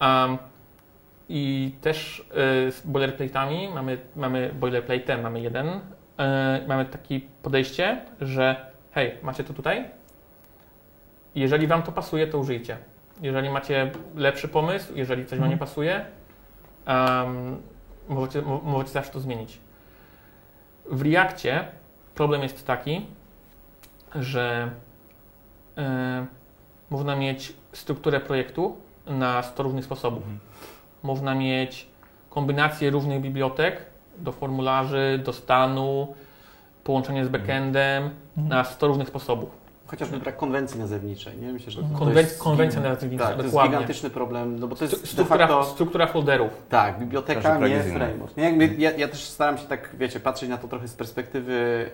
Um, 0.00 0.38
I 1.28 1.74
też 1.80 2.20
y, 2.20 2.24
z 2.72 2.82
boilerplate'ami 2.86 3.74
mamy, 3.74 3.98
mamy 4.16 4.50
boilerplate, 4.60 5.18
mamy 5.18 5.40
jeden. 5.40 5.66
y, 5.68 5.78
mamy 6.68 6.84
takie 6.84 7.20
podejście, 7.42 8.00
że 8.20 8.66
hej, 8.92 9.14
macie 9.22 9.44
to 9.44 9.54
tutaj. 9.54 9.84
Jeżeli 11.34 11.66
Wam 11.66 11.82
to 11.82 11.92
pasuje, 11.92 12.26
to 12.26 12.38
użyjcie. 12.38 12.76
Jeżeli 13.22 13.50
macie 13.50 13.90
lepszy 14.14 14.48
pomysł, 14.48 14.92
jeżeli 14.94 15.26
coś 15.26 15.38
Wam 15.38 15.48
nie 15.48 15.54
Mhm. 15.54 15.68
pasuje, 15.68 16.04
um, 16.86 17.56
możecie, 18.08 18.42
mo- 18.42 18.60
możecie 18.64 18.90
zawsze 18.92 19.12
to 19.12 19.20
zmienić. 19.20 19.58
W 20.90 21.02
Reakcie 21.02 21.64
problem 22.14 22.42
jest 22.42 22.66
taki, 22.66 23.06
że 24.14 24.70
y, 25.78 25.82
można 26.90 27.16
mieć 27.16 27.52
strukturę 27.72 28.20
projektu 28.20 28.76
na 29.06 29.42
100 29.42 29.62
różnych 29.62 29.84
sposobów. 29.84 30.22
Można 31.02 31.34
mieć 31.34 31.86
kombinację 32.30 32.90
różnych 32.90 33.20
bibliotek 33.20 33.82
do 34.18 34.32
formularzy, 34.32 35.20
do 35.24 35.32
stanu, 35.32 36.14
połączenie 36.84 37.24
z 37.24 37.28
backendem 37.28 38.10
na 38.36 38.64
100 38.64 38.86
różnych 38.86 39.08
sposobów. 39.08 39.66
Chociażby 39.86 40.18
brak 40.18 40.36
konwencji 40.36 40.80
nazewniczej, 40.80 41.38
nie? 41.38 41.52
Myślę, 41.52 41.72
że 41.72 41.82
to 41.82 41.88
Konwen- 41.98 42.16
jest... 42.16 42.42
konwencja 42.42 42.80
nazewnicza, 42.80 43.24
Tak, 43.24 43.36
to 43.36 43.42
jest 43.42 43.54
dokładnie. 43.54 43.72
gigantyczny 43.72 44.10
problem, 44.10 44.58
no 44.60 44.68
bo 44.68 44.76
to 44.76 44.84
jest 44.84 45.06
Struktura, 45.08 45.46
facto... 45.46 45.64
struktura 45.64 46.06
folderów. 46.06 46.50
Tak, 46.68 46.98
biblioteka, 46.98 47.58
nie 47.58 47.80
framework. 47.82 48.36
Nie, 48.36 48.44
jakby 48.44 48.66
ja, 48.78 48.90
ja 48.90 49.08
też 49.08 49.24
staram 49.24 49.58
się 49.58 49.66
tak, 49.66 49.90
wiecie, 49.98 50.20
patrzeć 50.20 50.48
na 50.48 50.58
to 50.58 50.68
trochę 50.68 50.88
z 50.88 50.94
perspektywy 50.94 51.90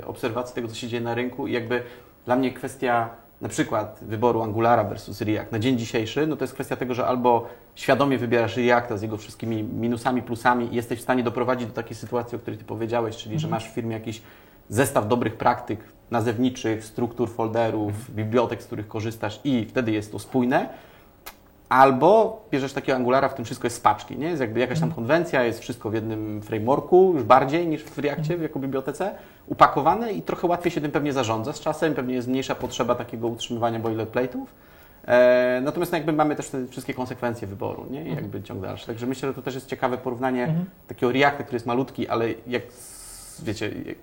e, 0.00 0.06
obserwacji 0.06 0.54
tego, 0.54 0.68
co 0.68 0.74
się 0.74 0.88
dzieje 0.88 1.02
na 1.02 1.14
rynku 1.14 1.46
i 1.46 1.52
jakby 1.52 1.82
dla 2.26 2.36
mnie 2.36 2.52
kwestia 2.52 3.08
na 3.40 3.48
przykład 3.48 3.98
wyboru 4.02 4.42
Angulara 4.42 4.84
versus 4.84 5.20
React 5.20 5.52
na 5.52 5.58
dzień 5.58 5.78
dzisiejszy, 5.78 6.26
no 6.26 6.36
to 6.36 6.44
jest 6.44 6.54
kwestia 6.54 6.76
tego, 6.76 6.94
że 6.94 7.06
albo 7.06 7.48
świadomie 7.74 8.18
wybierasz 8.18 8.56
Reacta 8.56 8.96
z 8.96 9.02
jego 9.02 9.16
wszystkimi 9.16 9.62
minusami, 9.62 10.22
plusami 10.22 10.72
i 10.72 10.76
jesteś 10.76 10.98
w 10.98 11.02
stanie 11.02 11.22
doprowadzić 11.22 11.68
do 11.68 11.74
takiej 11.74 11.96
sytuacji, 11.96 12.36
o 12.36 12.38
której 12.38 12.58
Ty 12.58 12.64
powiedziałeś, 12.64 13.16
czyli 13.16 13.38
że 13.38 13.48
masz 13.48 13.70
w 13.70 13.74
firmie 13.74 13.94
jakiś 13.94 14.22
zestaw 14.68 15.08
dobrych 15.08 15.36
praktyk 15.36 15.80
nazewniczych, 16.10 16.84
struktur 16.84 17.30
folderów, 17.30 18.10
bibliotek, 18.10 18.62
z 18.62 18.66
których 18.66 18.88
korzystasz 18.88 19.40
i 19.44 19.64
wtedy 19.64 19.92
jest 19.92 20.12
to 20.12 20.18
spójne, 20.18 20.68
Albo 21.68 22.42
bierzesz 22.50 22.72
takiego 22.72 22.96
Angulara, 22.96 23.28
w 23.28 23.34
tym 23.34 23.44
wszystko 23.44 23.66
jest 23.66 23.76
z 23.76 23.80
paczki, 23.80 24.16
nie? 24.18 24.26
Jest 24.26 24.40
jakby 24.40 24.60
jakaś 24.60 24.80
tam 24.80 24.92
konwencja, 24.92 25.42
jest 25.44 25.60
wszystko 25.60 25.90
w 25.90 25.94
jednym 25.94 26.42
frameworku, 26.42 27.12
już 27.14 27.22
bardziej 27.22 27.66
niż 27.66 27.84
w 27.84 27.98
Reactie, 27.98 28.36
jako 28.36 28.58
bibliotece, 28.58 29.14
upakowane 29.46 30.12
i 30.12 30.22
trochę 30.22 30.46
łatwiej 30.46 30.72
się 30.72 30.80
tym 30.80 30.90
pewnie 30.90 31.12
zarządza 31.12 31.52
z 31.52 31.60
czasem, 31.60 31.94
pewnie 31.94 32.14
jest 32.14 32.28
mniejsza 32.28 32.54
potrzeba 32.54 32.94
takiego 32.94 33.28
utrzymywania 33.28 33.80
boilerplate'ów. 33.80 34.44
E, 35.06 35.60
natomiast 35.64 35.92
no 35.92 35.98
jakby 35.98 36.12
mamy 36.12 36.36
też 36.36 36.48
te 36.48 36.66
wszystkie 36.66 36.94
konsekwencje 36.94 37.48
wyboru, 37.48 37.86
nie? 37.90 38.08
I 38.08 38.14
jakby 38.14 38.42
ciąg 38.42 38.62
dalszy. 38.62 38.86
Także 38.86 39.06
myślę, 39.06 39.28
że 39.28 39.34
to 39.34 39.42
też 39.42 39.54
jest 39.54 39.66
ciekawe 39.66 39.98
porównanie 39.98 40.44
Mhm. 40.44 40.64
takiego 40.88 41.12
Reacta, 41.12 41.42
który 41.42 41.56
jest 41.56 41.66
malutki, 41.66 42.08
ale 42.08 42.28
jak, 42.46 42.62
wiecie, 43.42 43.70
jak, 43.86 43.96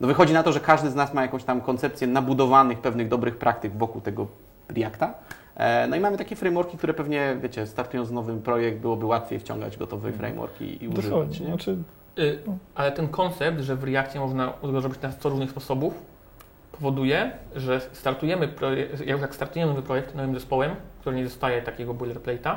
no 0.00 0.06
wychodzi 0.06 0.32
na 0.32 0.42
to, 0.42 0.52
że 0.52 0.60
każdy 0.60 0.90
z 0.90 0.94
nas 0.94 1.14
ma 1.14 1.22
jakąś 1.22 1.44
tam 1.44 1.60
koncepcję 1.60 2.06
nabudowanych 2.06 2.78
pewnych 2.78 3.08
dobrych 3.08 3.36
praktyk 3.36 3.72
wokół 3.72 4.00
tego 4.00 4.26
Reacta. 4.76 5.14
E, 5.56 5.86
No 5.86 5.96
i 5.96 6.00
mamy 6.00 6.16
takie 6.18 6.36
frameworki, 6.36 6.78
które 6.78 6.94
pewnie, 6.94 7.36
wiecie, 7.42 7.66
startując 7.66 8.10
nowy 8.10 8.36
projekt, 8.36 8.78
byłoby 8.78 9.06
łatwiej 9.06 9.38
wciągać 9.40 9.76
gotowy 9.76 10.12
framework 10.12 10.60
i, 10.60 10.84
i 10.84 10.88
używać. 10.88 11.36
Znaczy, 11.36 11.76
Y, 12.18 12.38
ale 12.74 12.92
ten 12.92 13.08
koncept, 13.08 13.60
że 13.60 13.76
w 13.76 13.84
Reakcie 13.84 14.20
można 14.20 14.52
zrobić 14.80 15.00
na 15.02 15.12
100 15.12 15.28
różnych 15.28 15.50
sposobów, 15.50 15.94
powoduje, 16.72 17.30
że 17.56 17.80
startujemy 17.92 18.48
projekt, 18.48 19.06
jak 19.06 19.20
jak 19.20 19.34
startujemy 19.34 19.72
nowy 19.72 19.82
projekt 19.86 20.14
nowym 20.14 20.34
zespołem, 20.34 20.70
który 21.00 21.16
nie 21.16 21.24
dostaje 21.24 21.62
takiego 21.62 21.94
boilerplate'a, 21.94 22.56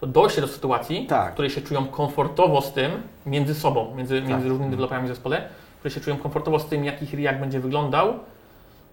to 0.00 0.06
dojście 0.06 0.40
do 0.40 0.48
sytuacji, 0.48 1.06
Tak. 1.06 1.30
w 1.30 1.32
której 1.32 1.50
się 1.50 1.60
czują 1.60 1.86
komfortowo 1.86 2.62
z 2.62 2.72
tym 2.72 2.90
między 3.26 3.54
sobą, 3.54 3.94
między, 3.96 4.14
między 4.14 4.32
Tak. 4.34 4.46
różnymi 4.46 4.70
deweloperami 4.70 5.06
w 5.06 5.10
zespole, 5.10 5.42
które 5.78 5.90
się 5.94 6.00
czują 6.00 6.16
komfortowo 6.16 6.58
z 6.58 6.66
tym, 6.66 6.84
jak 6.84 7.02
ich 7.02 7.14
React 7.14 7.40
będzie 7.40 7.60
wyglądał, 7.60 8.14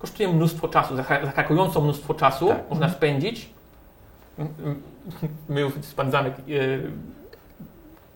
kosztuje 0.01 0.29
mnóstwo 0.29 0.67
czasu, 0.67 0.95
zaskakująco 0.95 1.81
mnóstwo 1.81 2.13
czasu 2.13 2.47
Tak. 2.47 2.69
można 2.69 2.89
spędzić. 2.89 3.49
M- 4.39 4.47
m- 4.65 4.81
My 5.49 5.61
już 5.61 5.73
spędzamy 5.81 6.29
e, 6.29 6.33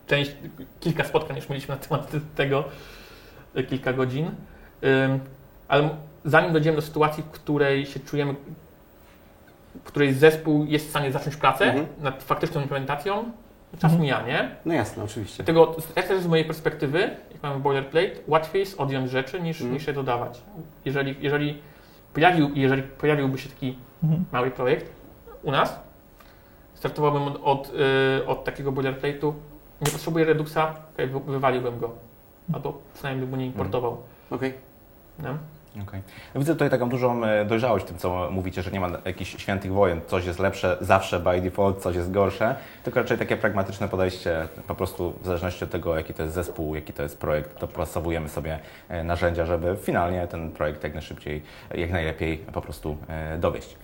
część, 0.06 0.32
kilka 0.80 1.04
spotkań 1.04 1.36
już 1.36 1.48
mieliśmy 1.48 1.74
na 1.74 1.80
temat 1.80 2.10
tego, 2.36 2.64
e, 3.54 3.62
kilka 3.62 3.92
godzin. 3.92 4.30
Ale 5.68 5.88
zanim 6.24 6.52
dojdziemy 6.52 6.76
do 6.76 6.82
sytuacji, 6.82 7.22
w 7.22 7.26
której 7.30 7.86
się 7.86 8.00
czujemy, 8.00 8.34
w 9.74 9.82
której 9.82 10.14
zespół 10.14 10.64
jest 10.64 10.86
w 10.86 10.90
stanie 10.90 11.12
zacząć 11.12 11.36
pracę 11.36 11.64
Mhm. 11.64 11.86
nad 12.00 12.22
faktyczną 12.22 12.60
implementacją, 12.62 13.24
czas 13.72 13.84
Mhm. 13.92 14.00
mija, 14.02 14.22
nie? 14.26 14.56
No 14.64 14.74
jasne, 14.74 15.04
oczywiście. 15.04 15.36
Dlatego 15.44 15.76
też 15.94 16.22
z 16.22 16.26
mojej 16.26 16.44
perspektywy, 16.44 17.00
jak 17.32 17.42
mamy 17.42 17.60
boilerplate, 17.60 18.10
łatwiej 18.28 18.60
jest 18.60 18.80
odjąć 18.80 19.10
rzeczy 19.10 19.40
niż, 19.40 19.56
Mhm. 19.60 19.74
niż 19.74 19.86
je 19.86 19.92
dodawać. 19.92 20.40
Jeżeli, 20.84 21.16
jeżeli, 21.20 21.58
pojawił, 22.16 22.50
jeżeli 22.54 22.82
pojawiłby 22.82 23.38
się 23.38 23.48
taki 23.48 23.78
Mhm. 24.02 24.24
mały 24.32 24.50
projekt 24.50 24.92
u 25.42 25.50
nas, 25.50 25.80
startowałbym 26.74 27.22
od, 27.22 27.40
od, 27.44 27.72
y, 28.20 28.26
od 28.26 28.44
takiego 28.44 28.72
boilerplate'u, 28.72 29.32
nie 29.80 29.90
potrzebuję 29.92 30.24
Reduxa, 30.24 30.74
wywaliłbym 31.26 31.78
go. 31.78 31.90
Albo 32.52 32.78
przynajmniej 32.94 33.22
bym 33.26 33.30
go 33.30 33.36
nie 33.36 33.46
importował. 33.46 33.96
Okej. 34.30 34.54
Nie? 35.76 35.82
Okej. 35.82 36.02
Widzę 36.34 36.52
tutaj 36.52 36.70
taką 36.70 36.88
dużą 36.88 37.24
e, 37.24 37.44
dojrzałość 37.44 37.84
w 37.84 37.88
tym, 37.88 37.98
co 37.98 38.28
mówicie, 38.30 38.62
że 38.62 38.70
nie 38.70 38.80
ma 38.80 38.88
jakichś 39.04 39.36
świętych 39.36 39.72
wojen. 39.72 40.00
Coś 40.06 40.26
jest 40.26 40.38
lepsze 40.38 40.76
zawsze 40.80 41.20
by 41.20 41.40
default, 41.40 41.82
coś 41.82 41.96
jest 41.96 42.10
gorsze, 42.10 42.56
tylko 42.84 43.00
raczej 43.00 43.18
takie 43.18 43.36
pragmatyczne 43.36 43.88
podejście, 43.88 44.48
po 44.66 44.74
prostu 44.74 45.14
w 45.22 45.26
zależności 45.26 45.64
od 45.64 45.70
tego, 45.70 45.96
jaki 45.96 46.14
to 46.14 46.22
jest 46.22 46.34
zespół, 46.34 46.74
jaki 46.74 46.92
to 46.92 47.02
jest 47.02 47.18
projekt, 47.18 47.60
dopasowujemy 47.60 48.28
sobie 48.28 48.58
e, 48.88 49.04
narzędzia, 49.04 49.46
żeby 49.46 49.76
finalnie 49.82 50.26
ten 50.26 50.50
projekt 50.50 50.84
jak 50.84 50.94
najszybciej, 50.94 51.42
jak 51.74 51.90
najlepiej 51.90 52.38
po 52.38 52.60
prostu 52.60 52.96
e, 53.08 53.38
dowieść. 53.38 53.76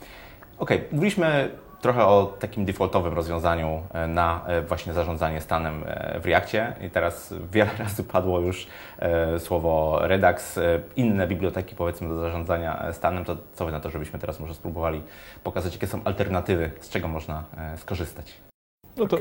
Okej, 0.59 0.84
mówiliśmy 0.93 1.51
trochę 1.83 2.07
o 2.07 2.37
takim 2.39 2.64
defaultowym 2.64 3.14
rozwiązaniu 3.14 3.83
e, 3.93 4.07
na 4.07 4.45
e, 4.47 4.62
właśnie 4.62 4.93
zarządzanie 4.93 5.41
stanem 5.41 5.85
e, 5.87 6.20
w 6.20 6.26
Reakcie 6.26 6.74
i 6.87 6.91
teraz 6.91 7.35
wiele 7.53 7.70
razy 7.85 8.05
padło 8.05 8.41
już 8.41 8.66
słowo 9.39 9.99
Redux, 10.03 10.59
inne 10.97 11.26
biblioteki 11.26 11.74
powiedzmy 11.74 12.09
do 12.09 12.16
zarządzania 12.16 12.93
stanem, 12.93 13.24
to 13.24 13.37
co 13.55 13.66
Wy 13.66 13.72
na 13.72 13.80
to, 13.80 13.91
żebyśmy 13.91 14.18
teraz 14.18 14.41
może 14.41 14.55
spróbowali 14.55 15.03
pokazać, 15.45 15.74
jakie 15.74 15.87
są 15.87 16.01
alternatywy, 16.05 16.70
z 16.80 16.89
czego 16.89 17.09
można 17.09 17.45
skorzystać. 17.76 18.35
No 18.97 19.07
to 19.07 19.18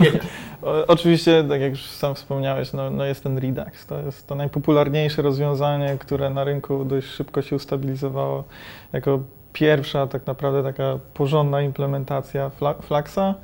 Jedziesz. 0.00 0.24
o, 0.62 0.86
oczywiście, 0.86 1.44
tak 1.48 1.60
jak 1.60 1.70
już 1.70 1.86
sam 1.86 2.14
wspomniałeś, 2.14 2.72
no, 2.72 2.90
no 2.90 3.04
jest 3.04 3.22
ten 3.22 3.38
Redux. 3.38 3.86
To 3.86 3.98
jest 4.00 4.26
to 4.26 4.34
najpopularniejsze 4.34 5.22
rozwiązanie, 5.22 5.96
które 5.98 6.30
na 6.30 6.44
rynku 6.44 6.84
dość 6.84 7.08
szybko 7.08 7.42
się 7.42 7.56
ustabilizowało 7.56 8.44
jako 8.92 9.20
pierwsza 9.54 10.06
tak 10.06 10.26
naprawdę 10.26 10.62
taka 10.62 10.98
porządna 11.14 11.62
implementacja 11.62 12.50
Fla- 12.60 12.82
Fluxa. 12.82 13.34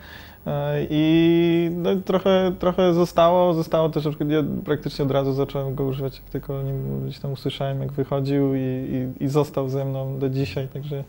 E, 0.47 0.87
I 0.91 1.71
no, 1.77 1.91
trochę, 1.97 2.53
trochę 2.59 2.95
zostało, 2.95 3.55
zostało 3.55 3.89
też, 3.89 4.05
ja 4.05 4.43
praktycznie 4.65 5.05
od 5.05 5.11
razu 5.11 5.33
zacząłem 5.33 5.75
go 5.75 5.85
używać, 5.85 6.17
jak 6.17 6.31
tylko 6.31 6.61
gdzieś 7.05 7.19
tam 7.19 7.33
usłyszałem, 7.33 7.81
jak 7.81 7.93
wychodził 7.93 8.55
i, 8.55 8.59
i, 8.61 9.25
i 9.25 9.29
został 9.29 9.69
ze 9.69 9.85
mną 9.85 10.19
do 10.19 10.29
dzisiaj, 10.29 10.69
także 10.69 11.05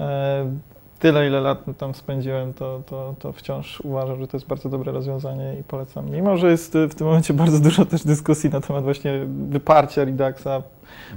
e, 0.00 0.50
tyle, 0.98 1.26
ile 1.26 1.40
lat 1.40 1.64
tam 1.78 1.94
spędziłem, 1.94 2.54
to, 2.54 2.82
to, 2.86 3.14
to 3.18 3.32
wciąż 3.32 3.80
uważam, 3.80 4.20
że 4.20 4.28
to 4.28 4.36
jest 4.36 4.46
bardzo 4.46 4.68
dobre 4.68 4.92
rozwiązanie 4.92 5.54
i 5.60 5.62
polecam. 5.62 6.10
Mimo, 6.10 6.36
że 6.36 6.50
jest 6.50 6.74
w 6.90 6.94
tym 6.94 7.06
momencie 7.06 7.34
bardzo 7.34 7.60
dużo 7.60 7.84
też 7.86 8.04
dyskusji 8.04 8.50
na 8.50 8.60
temat 8.60 8.84
właśnie 8.84 9.12
wyparcia 9.48 10.04
Reduxa 10.04 10.62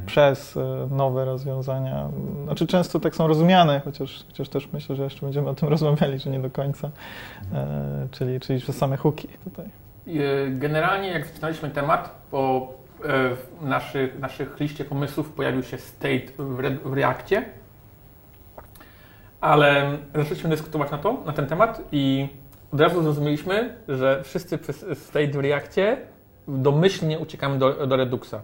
przez 0.06 0.58
e, 0.58 0.88
nowe 0.92 1.26
rozwiązania. 1.26 2.10
Znaczy 2.44 2.68
często 2.68 3.00
tak 3.00 3.16
są 3.16 3.28
rozumiane, 3.28 3.82
chociaż, 3.86 4.26
chociaż 4.28 4.50
też 4.50 4.70
myślę, 4.74 4.96
że 4.96 5.04
jeszcze 5.04 5.26
będziemy 5.26 5.50
o 5.50 5.56
tym 5.56 5.70
rozmawiali, 5.76 6.20
że 6.20 6.30
nie 6.30 6.40
do 6.40 6.50
końca, 6.50 6.90
e, 7.54 8.08
czyli, 8.12 8.40
czyli 8.40 8.60
że 8.60 8.74
same 8.74 8.98
hooki 8.98 9.28
tutaj. 9.44 9.66
Y, 10.08 10.52
Generalnie 10.52 11.08
jak 11.08 11.28
zaczynaliśmy 11.28 11.70
temat, 11.70 12.26
po 12.32 12.74
e, 13.04 13.36
w 13.36 13.48
naszych, 13.62 14.20
naszych 14.20 14.60
liście 14.60 14.86
pomysłów 14.86 15.30
pojawił 15.30 15.64
się 15.64 15.78
state 15.78 16.26
w, 16.38 16.60
Re- 16.60 16.78
w 16.86 16.94
Reakcie, 16.94 17.46
ale 19.42 19.98
zaczęliśmy 20.16 20.50
dyskutować 20.50 20.92
na 20.92 20.98
to, 20.98 21.24
na 21.26 21.34
ten 21.34 21.48
temat 21.48 21.82
i 21.92 22.28
od 22.74 22.82
razu 22.82 23.04
zrozumieliśmy, 23.04 23.76
że 23.88 24.24
wszyscy 24.24 24.58
przez 24.58 24.86
state 25.00 25.28
w 25.28 25.36
Reakcie 25.36 25.98
domyślnie 26.48 27.20
uciekamy 27.20 27.60
do, 27.60 27.88
do 27.88 27.96
Reduxa. 27.96 28.36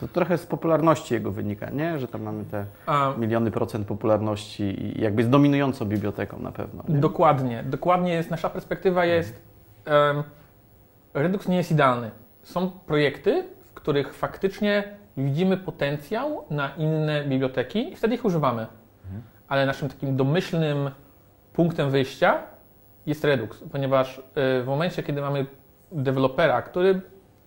To 0.00 0.08
trochę 0.08 0.38
z 0.38 0.46
popularności 0.46 1.14
jego 1.14 1.30
wynika, 1.30 1.70
nie? 1.70 1.98
Że 1.98 2.08
tam 2.08 2.22
mamy 2.22 2.44
te 2.44 2.66
A, 2.86 3.12
miliony 3.18 3.50
procent 3.50 3.86
popularności 3.86 4.62
i 4.62 5.00
jakby 5.00 5.20
jest 5.20 5.30
dominującą 5.30 5.84
biblioteką 5.84 6.38
na 6.38 6.52
pewno. 6.52 6.84
Nie? 6.88 6.98
Dokładnie, 6.98 7.64
dokładnie 7.66 8.12
jest, 8.12 8.30
nasza 8.30 8.50
perspektywa 8.50 9.04
jest, 9.04 9.42
em, 9.84 10.22
Redux 11.14 11.48
nie 11.48 11.56
jest 11.56 11.70
idealny. 11.70 12.10
Są 12.42 12.70
projekty, 12.70 13.44
w 13.70 13.74
których 13.74 14.14
faktycznie 14.14 14.84
widzimy 15.16 15.56
potencjał 15.56 16.44
na 16.50 16.70
inne 16.76 17.24
biblioteki 17.24 17.92
i 17.92 17.96
wtedy 17.96 18.14
ich 18.14 18.24
używamy. 18.24 18.66
Ale 19.48 19.66
naszym 19.66 19.88
takim 19.88 20.16
domyślnym 20.16 20.90
punktem 21.52 21.90
wyjścia 21.90 22.42
jest 23.06 23.24
Redux, 23.24 23.58
ponieważ 23.72 24.18
y, 24.18 24.22
w 24.36 24.64
momencie, 24.66 25.02
kiedy 25.02 25.20
mamy 25.20 25.46
dewelopera, 25.92 26.62
który 26.62 27.00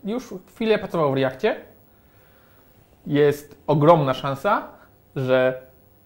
już 0.03 0.33
chwilę 0.55 0.79
pracował 0.79 1.11
w 1.11 1.15
Reakcie, 1.15 1.55
jest 3.07 3.55
ogromna 3.67 4.13
szansa, 4.13 4.67
że 5.15 5.61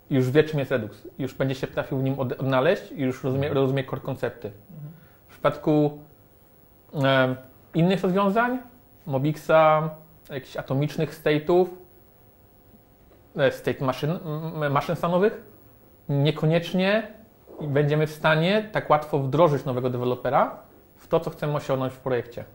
już 0.10 0.32
wie, 0.32 0.44
czym 0.44 0.60
jest 0.60 0.72
Redux. 0.72 1.08
Już 1.20 1.34
będzie 1.34 1.56
się 1.56 1.68
potrafił 1.68 1.98
w 1.98 2.04
nim 2.04 2.20
od- 2.20 2.32
odnaleźć 2.32 2.92
i 2.92 3.02
już 3.02 3.24
rozumie, 3.24 3.50
rozumie 3.50 3.84
core 3.84 4.02
koncepty. 4.02 4.52
W 5.28 5.32
przypadku 5.32 6.00
e, 7.04 7.36
innych 7.74 8.04
rozwiązań, 8.04 8.60
Mobixa, 9.06 9.90
jakichś 10.30 10.58
atomicznych 10.58 11.22
state'ów, 11.24 11.66
e, 13.38 13.52
state 13.52 13.86
maszyn, 13.86 14.20
maszyn 14.72 14.96
stanowych, 14.96 15.51
niekoniecznie 16.12 17.08
będziemy 17.62 18.08
w 18.08 18.12
stanie 18.12 18.70
tak 18.72 18.90
łatwo 18.90 19.20
wdrożyć 19.20 19.66
nowego 19.66 19.90
dewelopera 19.90 20.58
w 20.98 21.08
to, 21.08 21.20
co 21.20 21.30
chcemy 21.30 21.54
osiągnąć 21.54 21.94
w 21.94 22.00
projekcie. 22.00 22.46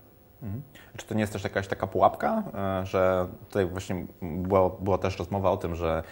Czy 0.97 1.07
to 1.07 1.15
nie 1.15 1.21
jest 1.21 1.33
też 1.33 1.45
jakaś 1.45 1.69
taka 1.69 1.87
pułapka, 1.87 2.43
e, 2.83 2.87
że 2.87 3.27
tutaj 3.49 3.67
właśnie 3.67 4.07
było, 4.23 4.71
była 4.71 4.99
też 4.99 5.19
rozmowa 5.19 5.51
o 5.51 5.57
tym, 5.57 5.75
że 5.75 6.03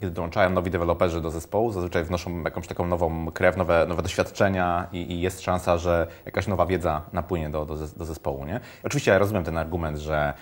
kiedy 0.00 0.12
dołączają 0.12 0.50
nowi 0.50 0.70
deweloperzy 0.70 1.20
do 1.20 1.30
zespołu, 1.30 1.72
zazwyczaj 1.72 2.04
wnoszą 2.04 2.42
jakąś 2.42 2.66
taką 2.66 2.86
nową 2.86 3.30
krew, 3.30 3.56
nowe, 3.56 3.86
nowe 3.88 4.02
doświadczenia 4.02 4.86
i, 4.92 5.12
i 5.12 5.20
jest 5.20 5.40
szansa, 5.40 5.78
że 5.78 6.06
jakaś 6.26 6.46
nowa 6.46 6.66
wiedza 6.66 7.02
napłynie 7.12 7.50
do, 7.50 7.66
do, 7.66 7.76
do 7.96 8.04
zespołu. 8.04 8.44
Nie? 8.44 8.60
Oczywiście 8.84 9.10
ja 9.10 9.18
rozumiem 9.18 9.44
ten 9.44 9.58
argument, 9.58 9.98
że 9.98 10.34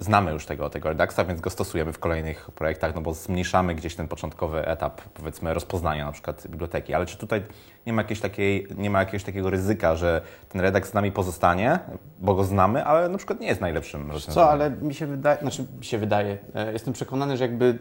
znamy 0.00 0.32
już 0.32 0.46
tego, 0.46 0.70
tego 0.70 0.88
Reduxa, 0.88 1.20
więc 1.28 1.40
go 1.40 1.50
stosujemy 1.50 1.92
w 1.92 1.98
kolejnych 1.98 2.50
projektach, 2.50 2.94
no 2.94 3.00
bo 3.00 3.14
zmniejszamy 3.14 3.74
gdzieś 3.74 3.96
ten 3.96 4.08
początkowy 4.08 4.66
etap, 4.66 5.00
powiedzmy, 5.00 5.54
rozpoznania 5.54 6.06
na 6.06 6.12
przykład 6.12 6.46
biblioteki. 6.46 6.94
Ale 6.94 7.06
czy 7.06 7.16
tutaj 7.18 7.42
nie 7.86 7.92
ma, 7.92 8.02
jakiejś 8.02 8.20
takiej, 8.20 8.66
nie 8.76 8.90
ma 8.90 8.98
jakiegoś 8.98 9.24
takiego 9.24 9.50
ryzyka, 9.50 9.96
że 9.96 10.20
ten 10.48 10.60
Redux 10.60 10.90
z 10.90 10.94
nami 10.94 11.12
pozostanie, 11.12 11.78
bo 12.18 12.34
go 12.34 12.44
znamy, 12.44 12.84
ale 12.84 13.08
na 13.08 13.18
przykład 13.18 13.40
nie 13.40 13.46
jest 13.46 13.60
najlepszym 13.60 14.10
rozwiązaniem? 14.10 14.34
Co, 14.34 14.50
ale 14.50 14.70
mi 14.70 14.94
się 14.94 15.06
wydaje, 15.06 15.38
znaczy 15.40 15.66
mi 15.78 15.84
się 15.84 15.98
wydaje, 15.98 16.38
e, 16.54 16.72
jestem 16.72 16.94
przekonany, 16.94 17.36
że 17.36 17.44
jakby 17.44 17.78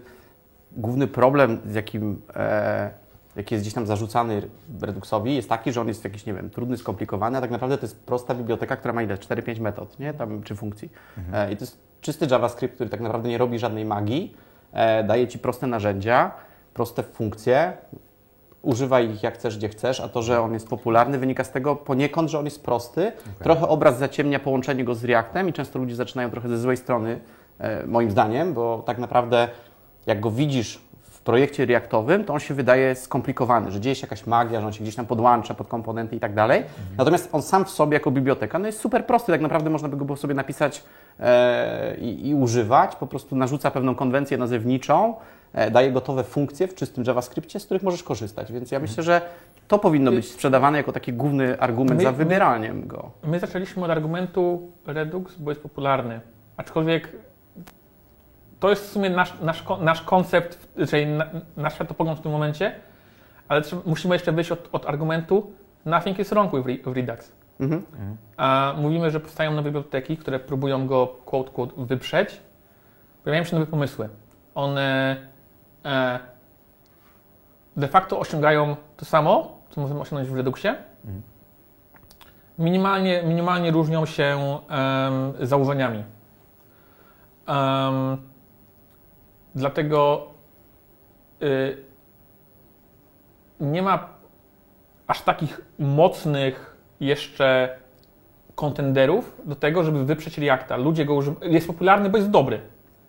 główny 0.75 1.07
problem, 1.07 1.59
z 1.65 1.73
jakim, 1.73 2.21
e, 2.35 2.89
jaki 3.35 3.55
jest 3.55 3.63
gdzieś 3.63 3.73
tam 3.73 3.85
zarzucany 3.85 4.41
Reduxowi, 4.81 5.35
jest 5.35 5.49
taki, 5.49 5.73
że 5.73 5.81
on 5.81 5.87
jest 5.87 6.03
jakiś, 6.03 6.25
nie 6.25 6.33
wiem, 6.33 6.49
trudny, 6.49 6.77
skomplikowany, 6.77 7.37
a 7.37 7.41
tak 7.41 7.51
naprawdę 7.51 7.77
to 7.77 7.85
jest 7.85 8.05
prosta 8.05 8.35
biblioteka, 8.35 8.75
która 8.75 8.93
ma 8.93 9.03
ile? 9.03 9.17
4-5 9.17 9.59
metod, 9.59 9.99
nie? 9.99 10.13
Tam, 10.13 10.43
czy 10.43 10.55
funkcji. 10.55 10.91
E, 11.33 11.51
I 11.51 11.57
to 11.57 11.63
jest 11.63 11.77
czysty 12.01 12.27
JavaScript, 12.31 12.75
który 12.75 12.89
tak 12.89 13.01
naprawdę 13.01 13.29
nie 13.29 13.37
robi 13.37 13.59
żadnej 13.59 13.85
magii, 13.85 14.35
e, 14.73 15.03
daje 15.03 15.27
Ci 15.27 15.39
proste 15.39 15.67
narzędzia, 15.67 16.31
proste 16.73 17.03
funkcje, 17.03 17.73
używaj 18.65 19.11
ich 19.11 19.23
jak 19.23 19.33
chcesz, 19.33 19.57
gdzie 19.57 19.69
chcesz, 19.69 19.99
a 19.99 20.09
to, 20.09 20.21
że 20.21 20.41
on 20.41 20.53
jest 20.53 20.67
popularny, 20.67 21.17
wynika 21.19 21.43
z 21.43 21.51
tego 21.51 21.75
poniekąd, 21.75 22.29
że 22.29 22.39
on 22.39 22.45
jest 22.45 22.63
prosty. 22.63 23.11
Trochę 23.43 23.67
obraz 23.67 23.97
zaciemnia 23.97 24.39
połączenie 24.39 24.83
go 24.83 24.95
z 24.95 25.03
Reactem 25.03 25.49
i 25.49 25.53
często 25.53 25.79
ludzie 25.79 25.95
zaczynają 25.95 26.29
trochę 26.29 26.49
ze 26.49 26.57
złej 26.57 26.77
strony, 26.77 27.19
e, 27.59 27.87
moim 27.87 28.11
zdaniem, 28.11 28.53
bo 28.53 28.83
tak 28.85 28.97
naprawdę 28.97 29.47
jak 30.05 30.19
go 30.19 30.31
widzisz 30.31 30.81
w 31.01 31.19
projekcie 31.21 31.65
Reactowym, 31.65 32.23
to 32.23 32.33
on 32.33 32.39
się 32.39 32.53
wydaje 32.53 32.95
skomplikowany, 32.95 33.71
że 33.71 33.79
dzieje 33.79 33.95
się 33.95 34.01
jakaś 34.01 34.27
magia, 34.27 34.61
że 34.61 34.67
on 34.67 34.73
się 34.73 34.83
gdzieś 34.83 34.95
tam 34.95 35.05
podłącza 35.05 35.53
pod 35.53 35.67
komponenty 35.67 36.15
i 36.15 36.19
tak 36.19 36.33
dalej. 36.33 36.63
Natomiast 36.97 37.29
on 37.31 37.41
sam 37.41 37.65
w 37.65 37.69
sobie 37.69 37.93
jako 37.93 38.11
biblioteka 38.11 38.59
no 38.59 38.65
jest 38.65 38.79
super 38.79 39.05
prosty, 39.05 39.31
tak 39.31 39.41
naprawdę 39.41 39.69
można 39.69 39.89
by 39.89 40.05
go 40.05 40.15
sobie 40.15 40.33
napisać 40.33 40.83
e, 41.19 41.97
i, 41.97 42.29
i 42.29 42.35
używać, 42.35 42.95
po 42.95 43.07
prostu 43.07 43.35
narzuca 43.35 43.71
pewną 43.71 43.95
konwencję 43.95 44.37
nazewniczą, 44.37 45.15
e, 45.53 45.71
daje 45.71 45.91
gotowe 45.91 46.23
funkcje 46.23 46.67
w 46.67 46.75
czystym 46.75 47.03
JavaScriptie, 47.07 47.59
z 47.59 47.65
których 47.65 47.83
możesz 47.83 48.03
korzystać. 48.03 48.51
Więc 48.51 48.71
ja 48.71 48.79
myślę, 48.79 49.03
że 49.03 49.21
to 49.67 49.79
powinno 49.79 50.11
być 50.11 50.31
sprzedawane 50.31 50.77
jako 50.77 50.91
taki 50.91 51.13
główny 51.13 51.59
argument 51.59 51.97
My- 51.97 52.03
za 52.03 52.11
wybieraniem 52.11 52.87
go. 52.87 53.11
My 53.23 53.39
zaczęliśmy 53.39 53.85
od 53.85 53.91
argumentu 53.91 54.71
Redux, 54.85 55.35
bo 55.35 55.51
jest 55.51 55.61
popularny. 55.61 56.19
Aczkolwiek 56.57 57.09
to 58.59 58.69
jest 58.69 58.87
w 58.87 58.91
sumie 58.91 59.09
nasz, 59.09 59.33
nasz, 59.41 59.63
nasz 59.81 60.01
koncept, 60.01 60.67
czyli 60.89 61.05
na, 61.05 61.25
nasz 61.57 61.73
światopogląd 61.73 62.19
w 62.19 62.21
tym 62.21 62.31
momencie, 62.31 62.75
ale 63.47 63.61
trzeba, 63.61 63.81
musimy 63.85 64.15
jeszcze 64.15 64.31
wyjść 64.31 64.51
od, 64.51 64.69
od 64.71 64.85
argumentu 64.85 65.51
nothing 65.85 66.19
is 66.19 66.29
wrong 66.29 66.51
with, 66.51 66.65
with 66.65 66.87
Redux. 66.87 67.31
Mhm. 67.59 67.85
A 68.37 68.73
mówimy, 68.77 69.11
że 69.11 69.19
powstają 69.19 69.51
nowe 69.51 69.63
biblioteki, 69.63 70.17
które 70.17 70.39
próbują 70.39 70.87
go 70.87 71.07
quote, 71.07 71.51
quote 71.51 71.85
wyprzeć, 71.85 72.41
pojawiają 73.23 73.43
się 73.43 73.55
nowe 73.55 73.71
pomysły. 73.71 74.09
One 74.55 75.17
e, 75.85 76.19
de 77.77 77.87
facto 77.87 78.19
osiągają 78.19 78.75
to 78.97 79.05
samo, 79.05 79.57
co 79.69 79.81
możemy 79.81 79.99
osiągnąć 79.99 80.29
w 80.29 80.35
Reduxie. 80.35 80.75
Minimalnie, 82.59 83.23
minimalnie 83.23 83.71
różnią 83.71 84.05
się 84.05 84.59
em, 84.69 85.47
założeniami. 85.47 86.03
Em, 87.47 88.17
dlatego 89.55 90.27
y, 91.43 91.77
nie 93.59 93.81
ma 93.81 94.09
aż 95.07 95.21
takich 95.21 95.61
mocnych 95.79 96.75
jeszcze 96.99 97.77
kontenderów 98.55 99.41
do 99.45 99.55
tego, 99.55 99.83
żeby 99.83 100.05
wyprzeć 100.05 100.37
Reacta. 100.37 100.77
Ludzie 100.77 101.05
go 101.05 101.13
używają. 101.13 101.51
Jest 101.51 101.67
popularny, 101.67 102.09
bo 102.09 102.17
jest 102.17 102.29
dobry. 102.29 102.59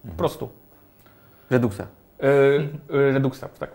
Po 0.09 0.15
prostu. 0.17 0.49
Reduxa. 1.51 1.81
Y, 1.81 2.27
y, 2.95 3.13
Reduxa, 3.13 3.41
tak. 3.59 3.71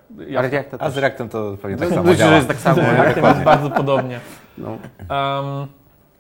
To 0.72 0.82
A 0.82 0.90
z 0.90 0.98
Reactem 0.98 1.30
to 1.30 1.58
pewnie 1.62 1.78
tak 1.78 1.90
samo 1.90 2.04
myślę, 2.04 2.14
że 2.16 2.20
działa. 2.20 2.36
jest 2.36 2.48
tak 2.48 2.58
samo. 2.58 2.82
Reactem 2.82 3.26
jest 3.26 3.42
bardzo 3.42 3.70
podobnie. 3.70 4.20
No. 4.58 4.70
Um, 4.70 5.68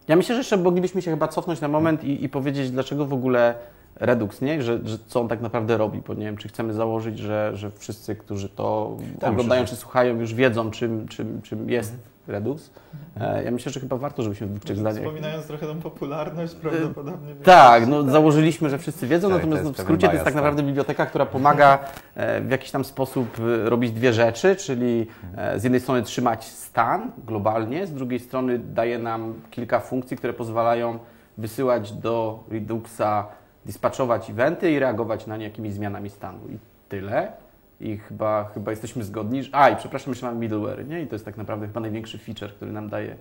Ja 0.07 0.15
myślę, 0.15 0.35
że 0.35 0.39
jeszcze 0.39 0.57
moglibyśmy 0.57 1.01
się 1.01 1.11
chyba 1.11 1.27
cofnąć 1.27 1.61
na 1.61 1.67
moment 1.67 2.03
i, 2.03 2.23
i 2.23 2.29
powiedzieć, 2.29 2.71
dlaczego 2.71 3.05
w 3.05 3.13
ogóle 3.13 3.55
Redux, 4.01 4.41
nie? 4.41 4.61
Że, 4.61 4.79
że 4.83 4.97
co 5.07 5.21
on 5.21 5.27
tak 5.27 5.41
naprawdę 5.41 5.77
robi, 5.77 6.01
bo 6.07 6.13
nie 6.13 6.25
wiem, 6.25 6.37
czy 6.37 6.47
chcemy 6.47 6.73
założyć, 6.73 7.19
że, 7.19 7.51
że 7.53 7.71
wszyscy, 7.71 8.15
którzy 8.15 8.49
to 8.49 8.97
Tak, 9.19 9.31
oglądają 9.31 9.65
czy 9.65 9.75
słuchają, 9.75 10.19
już 10.19 10.33
wiedzą, 10.33 10.71
czym, 10.71 11.07
czym, 11.07 11.41
czym 11.41 11.69
jest 11.69 11.95
Redux. 12.27 12.71
E, 13.19 13.43
ja 13.43 13.51
myślę, 13.51 13.71
że 13.71 13.79
chyba 13.79 13.97
warto, 13.97 14.23
żebyśmy 14.23 14.47
w 14.47 14.59
dwóch 14.59 14.77
zdaniach... 14.77 15.03
Wspominając 15.03 15.45
trochę 15.47 15.67
tą 15.67 15.79
popularność, 15.79 16.55
prawdopodobnie. 16.55 17.35
Tak, 17.43 17.87
no 17.87 18.03
założyliśmy, 18.03 18.69
że 18.69 18.77
wszyscy 18.77 19.07
wiedzą, 19.07 19.29
Tak, 19.29 19.37
natomiast 19.37 19.63
to 19.63 19.69
no, 19.69 19.73
w 19.73 19.77
skrócie 19.77 20.07
to 20.07 20.13
jest 20.13 20.25
tak 20.25 20.33
tak. 20.33 20.43
naprawdę 20.43 20.63
biblioteka, 20.63 21.05
która 21.05 21.25
pomaga 21.25 21.79
e, 22.15 22.41
w 22.41 22.49
jakiś 22.49 22.71
tam 22.71 22.85
sposób 22.85 23.27
e, 23.39 23.69
robić 23.69 23.91
dwie 23.91 24.13
rzeczy, 24.13 24.55
czyli 24.55 25.07
e, 25.37 25.59
z 25.59 25.63
jednej 25.63 25.81
strony 25.81 26.01
trzymać 26.03 26.45
stan 26.45 27.11
globalnie, 27.27 27.87
z 27.87 27.93
drugiej 27.93 28.19
strony 28.19 28.59
daje 28.59 28.99
nam 28.99 29.33
kilka 29.51 29.79
funkcji, 29.79 30.17
które 30.17 30.33
pozwalają 30.33 30.99
wysyłać 31.37 31.91
do 31.91 32.43
Reduxa, 32.49 33.25
dispatchować 33.65 34.29
eventy 34.29 34.71
i 34.71 34.79
reagować 34.79 35.27
na 35.27 35.37
nie 35.37 35.45
jakimiś 35.45 35.73
zmianami 35.73 36.09
stanu. 36.09 36.39
I 36.49 36.57
tyle. 36.89 37.31
I 37.79 37.97
chyba, 37.97 38.51
chyba 38.53 38.71
jesteśmy 38.71 39.03
zgodni. 39.03 39.43
Że... 39.43 39.49
A, 39.55 39.69
i 39.69 39.75
przepraszam, 39.75 40.11
jeszcze 40.11 40.25
mamy 40.25 40.39
middleware, 40.39 40.87
nie? 40.87 41.01
I 41.01 41.07
to 41.07 41.15
jest 41.15 41.25
tak 41.25 41.37
naprawdę 41.37 41.67
chyba 41.67 41.79
największy 41.79 42.17
feature, 42.17 42.53
który 42.53 42.71
nam 42.71 42.89
daje 42.89 43.15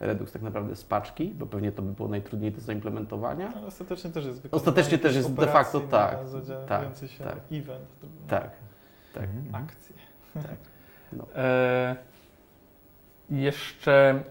Redux 0.00 0.32
tak 0.32 0.42
naprawdę 0.42 0.76
z 0.76 0.84
paczki, 0.84 1.32
bo 1.34 1.46
pewnie 1.46 1.72
to 1.72 1.82
by 1.82 1.92
było 1.92 2.08
najtrudniej 2.08 2.52
do 2.52 2.60
zaimplementowania. 2.60 3.52
Ale 3.56 3.66
ostatecznie 3.66 4.10
też 4.10 4.24
jest 4.24 4.48
Ostatecznie 4.50 4.98
też 4.98 5.16
jest 5.16 5.34
de 5.34 5.46
facto 5.46 5.80
tak, 5.80 6.18
tak, 6.68 6.98
tak, 6.98 7.10
się 7.10 7.24
tak. 7.24 7.36
event. 7.52 7.88
Tak, 8.28 8.50
tak. 9.14 9.28
Akcje. 9.52 9.96
e, 11.36 11.96
jeszcze 13.30 14.22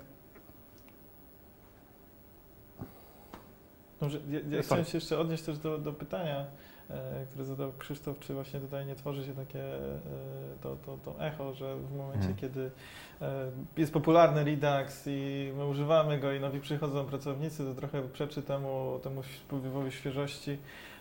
Dobrze, 3.99 4.19
ja, 4.29 4.39
ja 4.39 4.43
Sorry. 4.43 4.63
chciałem 4.63 4.85
się 4.85 4.97
jeszcze 4.97 5.19
odnieść 5.19 5.43
też 5.43 5.57
do, 5.57 5.77
do 5.77 5.93
pytania, 5.93 6.45
e, 6.89 7.25
które 7.25 7.45
zadał 7.45 7.71
Krzysztof, 7.77 8.19
czy 8.19 8.33
właśnie 8.33 8.59
tutaj 8.59 8.85
nie 8.85 8.95
tworzy 8.95 9.25
się 9.25 9.33
takie 9.33 9.59
e, 9.75 9.99
to, 10.61 10.75
to, 10.85 10.97
to 10.97 11.25
echo, 11.25 11.53
że 11.53 11.75
w 11.75 11.97
momencie, 11.97 12.17
Mhm. 12.29 12.35
kiedy 12.35 12.71
e, 13.21 13.51
jest 13.77 13.93
popularny 13.93 14.43
Redux 14.43 15.03
i 15.07 15.51
my 15.57 15.65
używamy 15.65 16.19
go 16.19 16.33
i 16.33 16.39
nowi 16.39 16.59
przychodzą 16.61 17.05
pracownicy, 17.05 17.65
to 17.65 17.73
trochę 17.75 18.09
przeczy 18.09 18.41
temu, 18.41 18.99
temu 19.03 19.23
wpływowi 19.23 19.91
świeżości. 19.91 20.57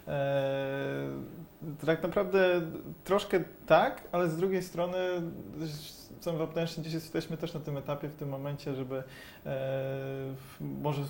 E, 0.08 1.06
tak 1.86 2.02
naprawdę 2.02 2.60
troszkę 3.04 3.40
tak, 3.66 4.02
ale 4.12 4.28
z 4.28 4.36
drugiej 4.36 4.62
strony 4.62 4.98
sam 6.20 6.38
w 6.38 6.40
Optention 6.40 6.82
gdzieś 6.82 6.94
jesteśmy 6.94 7.36
też 7.36 7.54
na 7.54 7.60
tym 7.60 7.76
etapie 7.76 8.08
w 8.08 8.14
tym 8.14 8.28
momencie, 8.28 8.74
żeby 8.74 9.02
e, 9.46 9.52
może 10.60 11.02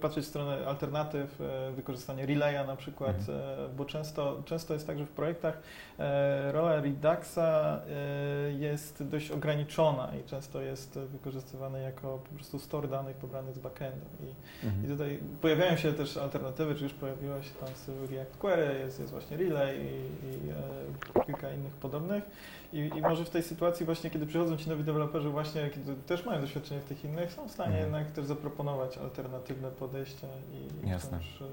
patrzeć 0.00 0.24
w 0.24 0.28
stronę 0.28 0.66
alternatyw, 0.66 1.40
e, 1.40 1.72
wykorzystanie 1.72 2.26
relaya 2.26 2.66
na 2.66 2.76
przykład, 2.76 3.16
e, 3.28 3.68
bo 3.76 3.84
często, 3.84 4.42
często 4.44 4.74
jest 4.74 4.86
tak, 4.86 4.98
że 4.98 5.04
w 5.06 5.10
projektach 5.10 5.58
e, 5.98 6.52
rola 6.52 6.80
Reduxa 6.80 7.38
e, 7.38 8.52
jest 8.52 9.04
dość 9.04 9.30
ograniczona 9.30 10.12
i 10.20 10.28
często 10.28 10.60
jest 10.60 10.98
wykorzystywana 10.98 11.78
jako 11.78 12.18
po 12.18 12.34
prostu 12.34 12.58
store 12.58 12.88
danych 12.88 13.16
pobranych 13.16 13.54
z 13.54 13.58
backendu. 13.58 14.06
I, 14.22 14.66
Mhm. 14.66 14.84
i 14.84 14.88
tutaj 14.88 15.18
pojawiają 15.40 15.76
się 15.76 15.92
też 15.92 16.16
alternatywy, 16.16 16.74
czy 16.74 16.84
już 16.84 16.94
pojawiła 16.94 17.42
się 17.42 17.50
tam 17.60 17.68
React 18.10 18.36
Query, 18.36 18.78
jest, 18.78 19.00
jest 19.00 19.12
właśnie 19.12 19.36
Relay 19.36 19.80
i, 19.80 20.26
i 20.26 20.50
e, 21.20 21.24
kilka 21.26 21.52
innych 21.52 21.72
podobnych. 21.72 21.95
I, 22.72 22.78
I 22.96 23.00
może 23.02 23.24
w 23.24 23.30
tej 23.30 23.42
sytuacji 23.42 23.86
właśnie, 23.86 24.10
kiedy 24.10 24.26
przychodzą 24.26 24.56
ci 24.56 24.68
nowi 24.68 24.84
deweloperzy 24.84 25.28
właśnie, 25.28 25.70
kiedy 25.74 25.94
też 25.94 26.24
mają 26.26 26.40
doświadczenie 26.40 26.80
w 26.80 26.84
tych 26.84 27.04
innych, 27.04 27.32
są 27.32 27.48
w 27.48 27.50
stanie 27.50 27.68
Mhm. 27.78 27.84
jednak 27.84 28.10
też 28.12 28.24
zaproponować 28.24 28.98
alternatywne 28.98 29.70
podejścia 29.70 30.26
i, 30.84 30.88
Jasne. 30.88 31.18
e, 31.18 31.44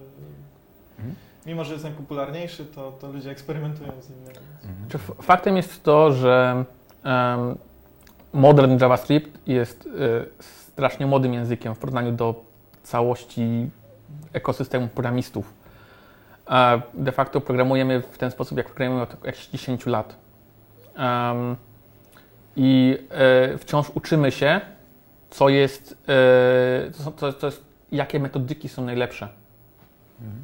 Mhm. 0.98 1.16
mimo 1.46 1.64
że 1.64 1.72
jest 1.74 1.84
najpopularniejszy, 1.84 2.66
to, 2.66 2.92
to 2.92 3.12
ludzie 3.12 3.32
eksperymentują 3.32 3.92
z 4.02 4.10
innymi. 4.10 4.38
Mhm. 4.64 5.16
Faktem 5.22 5.58
jest 5.58 5.84
to, 5.84 6.12
że 6.12 6.66
em, 7.04 7.56
modern 8.34 8.78
JavaScript 8.82 9.48
jest 9.48 9.90
e, 10.40 10.44
strasznie 10.44 11.06
młodym 11.06 11.34
językiem 11.34 11.76
w 11.76 11.80
porównaniu 11.80 12.12
do 12.12 12.44
całości 12.84 13.70
ekosystemu 14.34 14.88
programistów. 14.88 15.54
A 16.46 16.78
de 16.94 17.12
facto 17.12 17.42
programujemy 17.42 18.02
w 18.02 18.18
ten 18.18 18.32
sposób, 18.32 18.58
jak 18.58 18.68
programujemy 18.68 19.04
od 19.04 19.26
jakichś 19.26 19.48
10 19.48 19.86
lat. 19.86 20.16
I 22.56 22.98
e, 23.10 23.58
wciąż 23.58 23.90
uczymy 23.90 24.32
się, 24.32 24.62
co 25.30 25.50
jest, 25.50 25.98
e, 26.08 26.92
co, 26.92 27.12
co, 27.12 27.34
co 27.34 27.48
jest, 27.48 27.64
jakie 27.92 28.20
metodyki 28.20 28.70
są 28.70 28.86
najlepsze. 28.86 29.30
Mhm. 30.22 30.44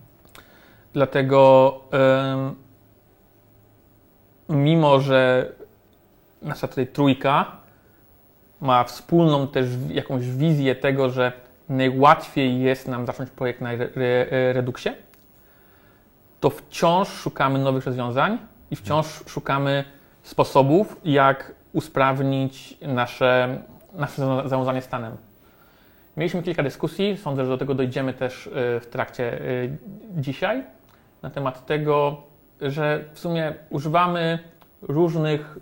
Dlatego 0.93 1.73
mimo, 4.49 4.99
że 4.99 5.51
nasza 6.41 6.67
tutaj 6.67 6.87
trójka 6.87 7.51
ma 8.61 8.83
wspólną 8.83 9.47
też 9.47 9.67
jakąś 9.89 10.25
wizję 10.25 10.75
tego, 10.75 11.09
że 11.09 11.31
najłatwiej 11.69 12.61
jest 12.61 12.87
nam 12.87 13.05
zacząć 13.05 13.29
projekt 13.29 13.61
na 13.61 13.71
re, 13.71 13.89
re, 13.95 14.53
Reduxie, 14.53 14.95
to 16.39 16.49
wciąż 16.49 17.07
szukamy 17.07 17.59
nowych 17.59 17.85
rozwiązań 17.85 18.37
i 18.71 18.75
wciąż 18.75 19.05
szukamy 19.27 19.83
sposobów, 20.23 20.97
jak 21.05 21.53
usprawnić 21.73 22.77
nasze, 22.81 23.61
nasze 23.93 24.21
za- 24.21 24.47
zarządzanie 24.49 24.81
stanem. 24.81 25.17
Mieliśmy 26.17 26.43
kilka 26.43 26.63
dyskusji, 26.63 27.17
sądzę, 27.17 27.43
że 27.45 27.49
do 27.51 27.57
tego 27.57 27.75
dojdziemy 27.75 28.13
też 28.13 28.47
y, 28.47 28.51
w 28.79 28.87
trakcie 28.91 29.41
y, 29.41 29.77
dzisiaj, 30.17 30.63
na 31.21 31.29
temat 31.29 31.65
tego, 31.65 32.23
że 32.61 33.03
w 33.13 33.19
sumie 33.19 33.53
używamy 33.69 34.39
różnych 34.81 35.57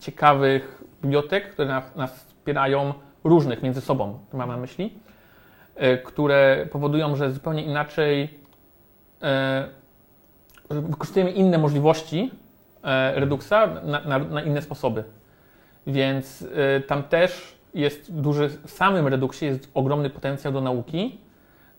ciekawych 0.00 0.82
bibliotek, 1.02 1.50
które 1.50 1.82
nas, 1.96 2.12
wspierają, 2.12 2.94
różnych 3.24 3.62
między 3.62 3.80
sobą, 3.80 4.18
mam 4.32 4.48
na 4.48 4.56
myśli, 4.56 4.94
y, 5.82 5.98
które 5.98 6.66
powodują, 6.72 7.16
że 7.16 7.30
zupełnie 7.32 7.64
inaczej 7.64 8.42
wykorzystujemy 10.70 11.30
inne 11.30 11.58
możliwości 11.58 12.30
Reduxa 13.14 13.66
na, 13.84 14.00
na, 14.00 14.18
na 14.18 14.42
inne 14.42 14.62
sposoby. 14.62 15.04
Więc 15.86 16.42
y, 16.42 16.82
tam 16.86 17.02
też 17.02 17.58
jest 17.74 18.12
duży, 18.12 18.48
w 18.48 18.70
samym 18.70 19.06
Reduxie 19.06 19.48
jest 19.48 19.70
ogromny 19.74 20.10
potencjał 20.10 20.52
do 20.52 20.60
nauki, 20.60 21.18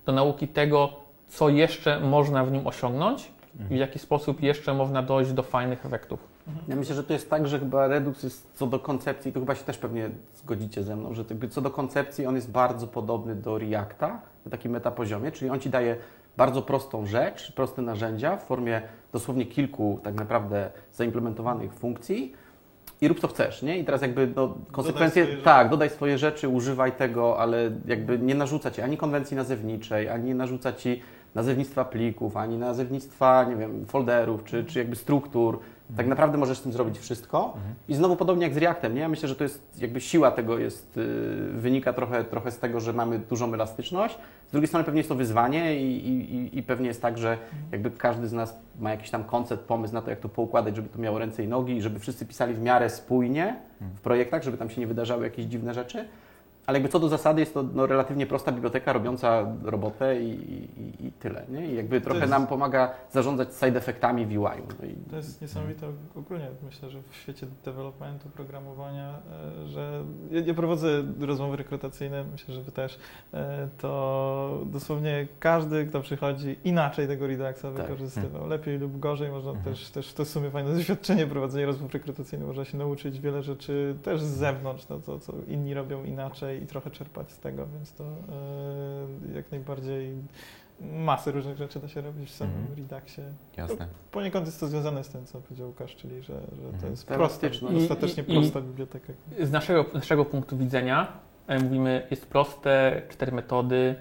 do 0.06 0.12
nauki 0.12 0.48
tego, 0.48 0.90
co 1.28 1.50
jeszcze 1.50 2.00
można 2.00 2.46
w 2.46 2.52
nim 2.52 2.68
osiągnąć 2.68 3.32
i 3.70 3.76
w 3.76 3.78
jaki 3.78 4.00
sposób 4.00 4.42
jeszcze 4.44 4.74
można 4.74 5.04
dojść 5.04 5.32
do 5.32 5.44
fajnych 5.44 5.86
efektów. 5.86 6.34
Ja 6.68 6.76
myślę, 6.76 6.96
że 6.96 7.04
to 7.04 7.14
jest 7.14 7.30
tak, 7.30 7.48
że 7.48 7.60
chyba 7.60 7.88
Redux 7.88 8.24
jest 8.24 8.50
co 8.54 8.68
do 8.68 8.80
koncepcji, 8.80 9.34
to 9.34 9.40
chyba 9.40 9.56
się 9.56 9.64
też 9.64 9.78
pewnie 9.78 10.10
zgodzicie 10.36 10.84
ze 10.84 10.96
mną, 10.96 11.14
że 11.14 11.26
co 11.50 11.62
do 11.62 11.70
koncepcji 11.70 12.26
on 12.26 12.36
jest 12.36 12.52
bardzo 12.52 12.88
podobny 12.88 13.36
do 13.36 13.58
Reacta 13.58 14.22
na 14.46 14.52
takim 14.52 14.72
metapoziomie, 14.72 15.32
czyli 15.32 15.52
on 15.52 15.60
Ci 15.60 15.70
daje 15.70 15.96
bardzo 16.38 16.62
prostą 16.62 17.06
rzecz, 17.06 17.52
proste 17.52 17.82
narzędzia 17.82 18.38
w 18.38 18.44
formie 18.44 18.82
dosłownie 19.12 19.46
kilku 19.46 20.00
tak 20.04 20.16
naprawdę 20.16 20.72
zaimplementowanych 20.92 21.74
funkcji 21.74 22.34
i 23.02 23.08
rób 23.08 23.20
co 23.20 23.28
chcesz, 23.28 23.62
nie? 23.62 23.78
I 23.78 23.86
teraz 23.86 24.02
jakby 24.02 24.28
no, 24.36 24.56
konsekwencje, 24.72 25.26
rzeczy. 25.26 25.42
tak, 25.44 25.70
dodaj 25.70 25.90
swoje 25.90 26.18
rzeczy, 26.18 26.50
używaj 26.50 26.92
tego, 26.92 27.40
ale 27.40 27.72
jakby 27.86 28.20
nie 28.20 28.36
narzuca 28.36 28.72
Ci 28.72 28.82
ani 28.82 28.98
konwencji 28.98 29.38
nazewniczej, 29.38 30.10
ani 30.10 30.26
nie 30.26 30.36
narzuca 30.36 30.74
Ci 30.74 31.02
nazewnictwa 31.36 31.86
plików, 31.86 32.38
ani 32.38 32.58
nazewnictwa, 32.58 33.44
nie 33.44 33.56
wiem, 33.56 33.86
folderów, 33.86 34.44
czy, 34.44 34.66
czy 34.66 34.80
jakby 34.80 34.96
struktur. 34.96 35.60
Tak 35.98 36.08
naprawdę 36.08 36.38
możesz 36.38 36.58
z 36.58 36.62
tym 36.62 36.72
zrobić 36.72 37.00
wszystko. 37.00 37.54
I 37.88 37.96
znowu 37.96 38.16
podobnie 38.16 38.44
jak 38.44 38.54
z 38.54 38.58
Reactem, 38.58 38.96
nie? 38.96 39.02
Ja 39.02 39.10
myślę, 39.10 39.30
że 39.30 39.36
to 39.36 39.44
jest 39.44 39.82
jakby 39.82 40.02
siła 40.02 40.32
tego 40.32 40.58
jest, 40.58 40.98
yy, 40.98 41.04
wynika 41.54 41.94
trochę, 41.94 42.24
trochę 42.24 42.52
z 42.52 42.60
tego, 42.60 42.80
że 42.80 42.94
mamy 42.94 43.20
dużą 43.20 43.54
elastyczność. 43.54 44.18
Z 44.48 44.52
drugiej 44.52 44.68
strony 44.68 44.84
pewnie 44.84 45.00
jest 45.00 45.10
to 45.10 45.16
wyzwanie 45.16 45.82
i, 45.82 46.10
i, 46.10 46.58
i 46.58 46.64
pewnie 46.64 46.88
jest 46.88 47.02
tak, 47.02 47.18
że 47.18 47.38
jakby 47.72 47.92
każdy 47.92 48.28
z 48.28 48.34
nas 48.34 48.60
ma 48.80 48.92
jakiś 48.92 49.10
tam 49.10 49.24
koncept, 49.24 49.64
pomysł 49.64 49.94
na 49.94 50.02
to, 50.02 50.10
jak 50.10 50.20
to 50.20 50.30
poukładać, 50.30 50.76
żeby 50.76 50.90
to 50.90 51.00
miało 51.00 51.20
ręce 51.20 51.44
i 51.44 51.48
nogi 51.48 51.78
i 51.78 51.82
żeby 51.82 52.00
wszyscy 52.00 52.26
pisali 52.26 52.54
w 52.54 52.62
miarę 52.62 52.90
spójnie 52.90 53.56
w 53.96 54.02
projektach, 54.02 54.44
żeby 54.44 54.58
tam 54.58 54.70
się 54.70 54.82
nie 54.82 54.88
wydarzały 54.88 55.24
jakieś 55.24 55.46
dziwne 55.46 55.74
rzeczy. 55.74 56.06
Ale 56.66 56.78
jakby 56.78 56.90
co 56.90 57.00
do 57.00 57.10
zasady 57.10 57.40
jest 57.42 57.54
to 57.54 57.64
no, 57.74 57.86
relatywnie 57.88 58.26
prosta 58.26 58.52
biblioteka 58.52 58.94
robiąca 58.94 59.46
robotę 59.64 60.22
i, 60.22 60.30
i, 60.30 61.08
i 61.08 61.12
tyle. 61.12 61.46
Nie? 61.50 61.68
I 61.68 61.76
jakby 61.76 62.02
trochę 62.02 62.20
jest- 62.20 62.30
nam 62.32 62.48
pomaga 62.48 62.92
zarządzać 63.12 63.48
side 63.54 63.78
effektami 63.80 64.26
w 64.26 64.30
UI-u. 64.30 64.68
No 64.82 64.86
i 64.88 64.96
To 65.10 65.16
jest 65.16 65.42
niesamowite 65.42 65.88
ogólnie, 66.16 66.48
myślę, 66.66 66.90
że 66.90 67.00
w 67.10 67.16
świecie 67.16 67.48
developmentu, 67.66 68.30
programowania, 68.30 69.20
e, 69.64 69.68
że 69.68 70.04
ja, 70.32 70.42
ja 70.42 70.54
prowadzę 70.54 70.88
rozmowy 71.20 71.58
rekrutacyjne, 71.58 72.24
myślę, 72.32 72.54
że 72.56 72.62
Wy 72.62 72.72
też, 72.72 73.00
e, 73.34 73.68
to 73.78 74.62
dosłownie 74.66 75.28
każdy, 75.40 75.86
kto 75.86 76.02
przychodzi, 76.02 76.56
inaczej 76.64 77.08
tego 77.08 77.28
Reduxa 77.28 77.62
Tak. 77.62 77.74
wykorzystywał. 77.74 78.48
Lepiej 78.48 78.78
lub 78.80 79.00
gorzej, 79.00 79.32
można 79.32 79.52
Mhm. 79.52 79.76
też, 79.76 79.90
też, 79.90 80.14
to 80.14 80.26
w 80.26 80.30
sumie 80.30 80.52
fajne 80.52 80.74
doświadczenie 80.76 81.28
prowadzenia 81.28 81.66
rozmów 81.66 81.94
rekrutacyjnych, 81.94 82.48
można 82.48 82.66
się 82.66 82.78
nauczyć 82.78 83.20
wiele 83.20 83.44
rzeczy 83.44 83.96
też 84.04 84.22
z 84.22 84.28
zewnątrz, 84.38 84.86
to, 84.86 85.00
to 85.00 85.20
co 85.20 85.34
inni 85.48 85.74
robią 85.74 86.04
inaczej 86.04 86.53
i 86.58 86.66
trochę 86.68 86.92
czerpać 86.92 87.32
z 87.32 87.40
tego, 87.40 87.68
więc 87.76 87.94
to 87.94 88.04
e, 88.04 89.36
jak 89.36 89.52
najbardziej 89.52 90.16
masę 90.82 91.32
różnych 91.32 91.58
rzeczy 91.58 91.80
da 91.80 91.88
się 91.88 92.02
robić 92.02 92.30
w 92.30 92.34
samym 92.34 92.56
Mhm. 92.58 92.78
Reduxie. 92.78 93.24
Jasne. 93.58 93.88
Poniekąd 94.12 94.46
jest 94.46 94.60
to 94.60 94.68
związane 94.68 95.04
z 95.04 95.10
tym, 95.10 95.26
co 95.26 95.42
powiedział 95.42 95.68
Łukasz, 95.68 95.96
czyli 95.96 96.16
że, 96.24 96.34
że 96.34 96.40
to 96.62 96.70
Mhm. 96.74 96.92
jest 96.92 97.08
Ta 97.08 97.16
prosta, 97.16 97.48
dostatecznie 97.72 98.24
I- 98.24 98.32
i- 98.32 98.40
prosta 98.40 98.62
biblioteka. 98.62 99.14
Z 99.42 99.52
naszego, 99.52 99.86
z 99.92 99.94
naszego 99.94 100.26
punktu 100.26 100.58
widzenia 100.58 101.08
e, 101.48 101.60
mówimy, 101.60 102.08
jest 102.12 102.26
proste, 102.26 103.02
cztery 103.10 103.32
metody. 103.32 103.96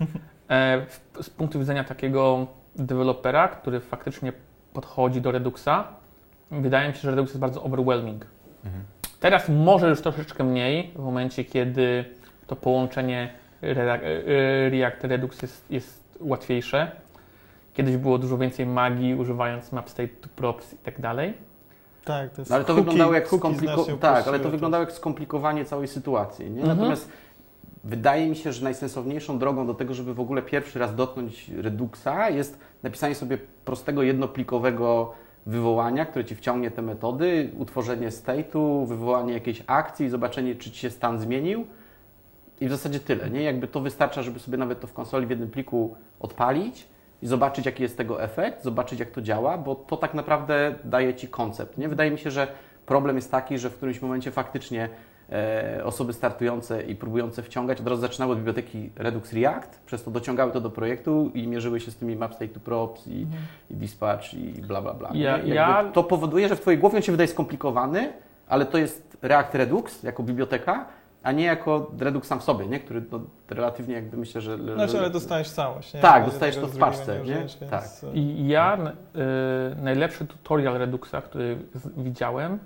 E, 0.48 0.86
w- 0.86 1.22
z 1.24 1.30
punktu 1.30 1.58
widzenia 1.58 1.84
takiego 1.84 2.46
dewelopera, 2.76 3.48
który 3.48 3.80
faktycznie 3.80 4.32
podchodzi 4.72 5.20
do 5.20 5.30
Reduxa, 5.32 5.68
wydaje 6.50 6.88
mi 6.88 6.94
się, 6.94 7.00
że 7.00 7.10
Redux 7.10 7.28
jest 7.30 7.38
bardzo 7.40 7.62
overwhelming. 7.62 8.26
Mhm. 8.64 8.84
Teraz 9.20 9.48
może 9.48 9.88
już 9.88 10.00
troszeczkę 10.00 10.44
mniej, 10.44 10.90
w 10.96 10.98
momencie 10.98 11.44
kiedy 11.44 12.04
to 12.46 12.56
połączenie 12.56 13.30
Re- 13.62 13.92
e, 13.92 14.70
React 14.70 15.04
Redux 15.04 15.42
jest, 15.42 15.70
jest 15.70 16.18
łatwiejsze. 16.20 16.90
Kiedyś 17.74 17.96
było 17.96 18.18
dużo 18.18 18.38
więcej 18.38 18.66
magii, 18.66 19.14
używając 19.14 19.72
map 19.72 19.90
state 19.90 20.08
to 20.08 20.28
props 20.36 20.72
i 20.72 20.76
tak 20.76 21.00
dalej. 21.00 21.34
Tak, 22.04 22.30
to 22.30 22.40
jest 22.40 22.50
No, 22.50 22.56
ale 22.56 22.64
to 22.64 22.74
wyglądało 22.74 23.14
jak 23.14 23.26
skomplikowanie. 23.26 23.98
Tak, 23.98 24.28
ale 24.28 24.40
to 24.40 24.50
wyglądało 24.50 24.84
jak 24.84 24.92
skomplikowanie 24.92 25.64
całej 25.64 25.88
sytuacji. 25.88 26.50
Nie? 26.50 26.60
Mhm. 26.60 26.78
Natomiast 26.78 27.08
wydaje 27.84 28.28
mi 28.28 28.36
się, 28.36 28.52
że 28.52 28.64
najsensowniejszą 28.64 29.38
drogą 29.38 29.66
do 29.66 29.74
tego, 29.74 29.94
żeby 29.94 30.14
w 30.14 30.20
ogóle 30.20 30.42
pierwszy 30.42 30.78
raz 30.78 30.94
dotknąć 30.94 31.48
Reduxa, 31.48 32.30
jest 32.30 32.58
napisanie 32.82 33.14
sobie 33.14 33.38
prostego, 33.64 34.02
jednoplikowego 34.02 35.12
wywołania, 35.48 36.06
które 36.06 36.24
ci 36.24 36.34
wciągnie 36.34 36.70
te 36.70 36.82
metody, 36.82 37.50
utworzenie 37.58 38.08
state'u, 38.08 38.86
wywołanie 38.86 39.32
jakiejś 39.32 39.62
akcji 39.66 40.08
zobaczenie, 40.08 40.54
czy 40.54 40.70
ci 40.70 40.80
się 40.80 40.90
stan 40.90 41.20
zmienił. 41.20 41.66
I 42.60 42.68
w 42.68 42.70
zasadzie 42.70 43.00
tyle. 43.00 43.30
Nie? 43.30 43.42
Jakby 43.42 43.68
to 43.68 43.80
wystarcza, 43.80 44.22
żeby 44.22 44.38
sobie 44.38 44.58
nawet 44.58 44.80
to 44.80 44.86
w 44.86 44.92
konsoli 44.92 45.26
w 45.26 45.30
jednym 45.30 45.50
pliku 45.50 45.96
odpalić 46.20 46.88
i 47.22 47.26
zobaczyć, 47.26 47.66
jaki 47.66 47.82
jest 47.82 47.96
tego 47.96 48.22
efekt, 48.22 48.64
zobaczyć, 48.64 49.00
jak 49.00 49.10
to 49.10 49.22
działa, 49.22 49.58
bo 49.58 49.74
to 49.74 49.96
tak 49.96 50.14
naprawdę 50.14 50.74
daje 50.84 51.14
ci 51.14 51.28
koncept. 51.28 51.78
Nie? 51.78 51.88
Wydaje 51.88 52.10
mi 52.10 52.18
się, 52.18 52.30
że 52.30 52.48
problem 52.86 53.16
jest 53.16 53.30
taki, 53.30 53.58
że 53.58 53.70
w 53.70 53.76
którymś 53.76 54.02
momencie 54.02 54.30
faktycznie 54.30 54.88
osoby 55.84 56.12
startujące 56.12 56.82
i 56.82 56.94
próbujące 56.94 57.42
wciągać 57.42 57.80
od 57.80 57.86
razu 57.88 58.00
zaczynały 58.02 58.32
od 58.32 58.38
biblioteki 58.38 58.90
Redux 58.96 59.32
React, 59.32 59.80
przez 59.86 60.04
to 60.04 60.10
dociągały 60.10 60.52
to 60.52 60.60
do 60.60 60.70
projektu 60.70 61.30
i 61.34 61.46
mierzyły 61.48 61.80
się 61.80 61.90
z 61.90 61.96
tymi 61.96 62.16
map 62.16 62.34
state 62.34 62.48
to 62.54 62.60
props 62.60 63.06
i, 63.06 63.22
Mhm. 63.22 63.42
i 63.70 63.74
dispatch 63.74 64.34
i 64.34 64.52
bla 64.52 64.82
bla 64.82 64.94
bla. 64.94 65.10
Ja- 65.14 65.38
ja- 65.38 65.84
To 65.92 66.04
powoduje, 66.04 66.48
że 66.48 66.56
w 66.56 66.60
Twojej 66.60 66.80
głowie 66.80 66.96
on 66.96 67.02
się 67.02 67.12
wydaje 67.12 67.28
skomplikowany, 67.28 68.12
ale 68.48 68.66
to 68.66 68.78
jest 68.78 69.18
React 69.22 69.54
Redux 69.54 70.02
jako 70.02 70.22
biblioteka, 70.22 70.86
a 71.22 71.32
nie 71.32 71.44
jako 71.44 71.90
Redux 72.00 72.28
sam 72.28 72.40
w 72.40 72.42
sobie, 72.42 72.66
nie? 72.66 72.80
który 72.80 73.02
no, 73.12 73.20
relatywnie 73.50 73.94
jakby 73.94 74.16
myślę, 74.16 74.40
że... 74.40 74.58
Znaczy, 74.74 74.92
że- 74.92 74.98
ale 74.98 75.10
dostajesz 75.10 75.50
całość. 75.50 75.94
Nie? 75.94 76.00
Tak, 76.00 76.24
dostajesz 76.24 76.56
to 76.56 76.66
w 76.66 76.78
paczce, 76.78 77.14
nie? 77.16 77.22
użyjesz, 77.22 77.58
więc, 77.60 77.70
Tak. 77.70 77.84
e, 78.14 78.16
I 78.16 78.48
ja 78.48 78.78
y, 78.78 79.82
najlepszy 79.82 80.26
tutorial 80.26 80.74
Reduxa, 80.78 81.14
który 81.24 81.58
widziałem, 81.96 82.58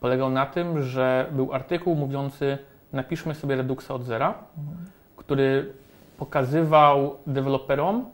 polegał 0.00 0.30
na 0.30 0.46
tym, 0.46 0.82
że 0.82 1.26
był 1.32 1.54
artykuł 1.54 1.94
mówiący 1.94 2.58
napiszmy 2.92 3.34
sobie 3.34 3.56
Reduxa 3.56 3.90
od 3.90 4.04
zera, 4.04 4.34
mhm. 4.58 4.76
który 5.16 5.72
pokazywał 6.18 7.16
deweloperom 7.26 8.04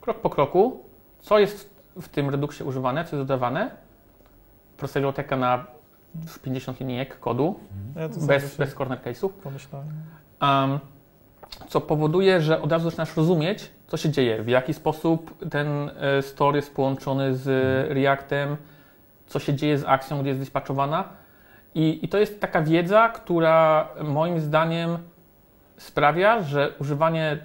krok 0.00 0.20
po 0.20 0.30
kroku, 0.30 0.84
co 1.20 1.38
jest 1.38 1.70
w 2.00 2.08
tym 2.08 2.30
Reduxie 2.30 2.66
używane, 2.66 3.04
co 3.04 3.16
jest 3.16 3.28
dodawane. 3.28 3.70
Prosta 4.76 5.00
biblioteka 5.00 5.36
na 5.36 5.64
50 6.42 6.80
linijek 6.80 7.20
kodu, 7.20 7.60
Ja 7.96 8.08
to 8.08 8.14
samo 8.14 8.26
bez, 8.26 8.56
bez 8.56 8.74
corner 8.74 8.98
case'ów. 8.98 9.30
Um, 10.42 10.78
co 11.68 11.80
powoduje, 11.80 12.40
że 12.40 12.62
od 12.62 12.72
razu 12.72 12.90
zaczynasz 12.90 13.16
rozumieć, 13.16 13.70
co 13.88 13.96
się 13.96 14.10
dzieje, 14.10 14.42
w 14.42 14.48
jaki 14.48 14.74
sposób 14.74 15.48
ten 15.50 15.90
e, 16.00 16.22
store 16.22 16.56
jest 16.56 16.74
połączony 16.74 17.36
z 17.36 17.46
Reactem, 17.92 18.56
co 19.30 19.38
się 19.38 19.54
dzieje 19.54 19.78
z 19.78 19.84
akcją, 19.84 20.20
gdzie 20.20 20.28
jest 20.28 20.40
dispatchowana. 20.40 21.04
I, 21.74 21.98
I 22.04 22.08
to 22.08 22.18
jest 22.18 22.40
taka 22.40 22.62
wiedza, 22.62 23.08
która 23.08 23.88
moim 24.02 24.40
zdaniem 24.40 24.98
sprawia, 25.76 26.42
że 26.42 26.72
używanie 26.80 27.38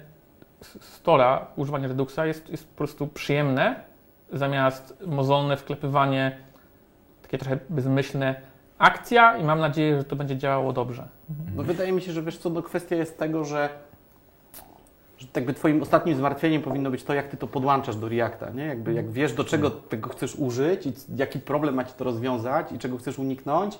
s- 0.62 0.78
Stora, 0.84 1.46
używanie 1.56 1.88
Reduxa 1.88 2.18
jest, 2.26 2.48
jest 2.50 2.68
po 2.70 2.76
prostu 2.76 3.06
przyjemne, 3.06 3.80
zamiast 4.32 5.02
mozolne 5.06 5.56
wklepywanie, 5.56 6.36
takie 7.22 7.38
trochę 7.38 7.58
bezmyślne 7.68 8.34
akcja 8.78 9.36
i 9.36 9.44
mam 9.44 9.58
nadzieję, 9.60 9.96
że 9.98 10.04
to 10.04 10.16
będzie 10.16 10.36
działało 10.36 10.72
dobrze. 10.72 11.08
No 11.56 11.62
wydaje 11.62 11.92
mi 11.92 12.02
się, 12.02 12.12
że 12.12 12.22
wiesz 12.22 12.38
co, 12.38 12.50
no 12.50 12.62
kwestia 12.62 12.96
jest 12.96 13.18
tego, 13.18 13.44
że, 13.44 13.68
że 15.18 15.26
jakby 15.36 15.54
twoim 15.54 15.82
ostatnim 15.82 16.16
zmartwieniem 16.16 16.62
powinno 16.62 16.90
być 16.90 17.04
to, 17.04 17.14
jak 17.14 17.28
ty 17.28 17.36
to 17.36 17.46
podłączasz 17.46 17.96
do 17.96 18.08
Reacta, 18.08 18.50
nie? 18.50 18.64
Jakby 18.66 18.92
jak 18.92 19.10
wiesz, 19.10 19.32
do 19.32 19.44
czego 19.44 19.70
tego 19.70 20.08
chcesz 20.08 20.34
użyć 20.36 20.86
i 20.86 20.92
jaki 21.16 21.38
problem 21.40 21.74
ma 21.74 21.84
ci 21.84 21.92
to 21.94 22.04
rozwiązać 22.04 22.72
i 22.72 22.78
czego 22.78 22.96
chcesz 22.98 23.18
uniknąć, 23.18 23.78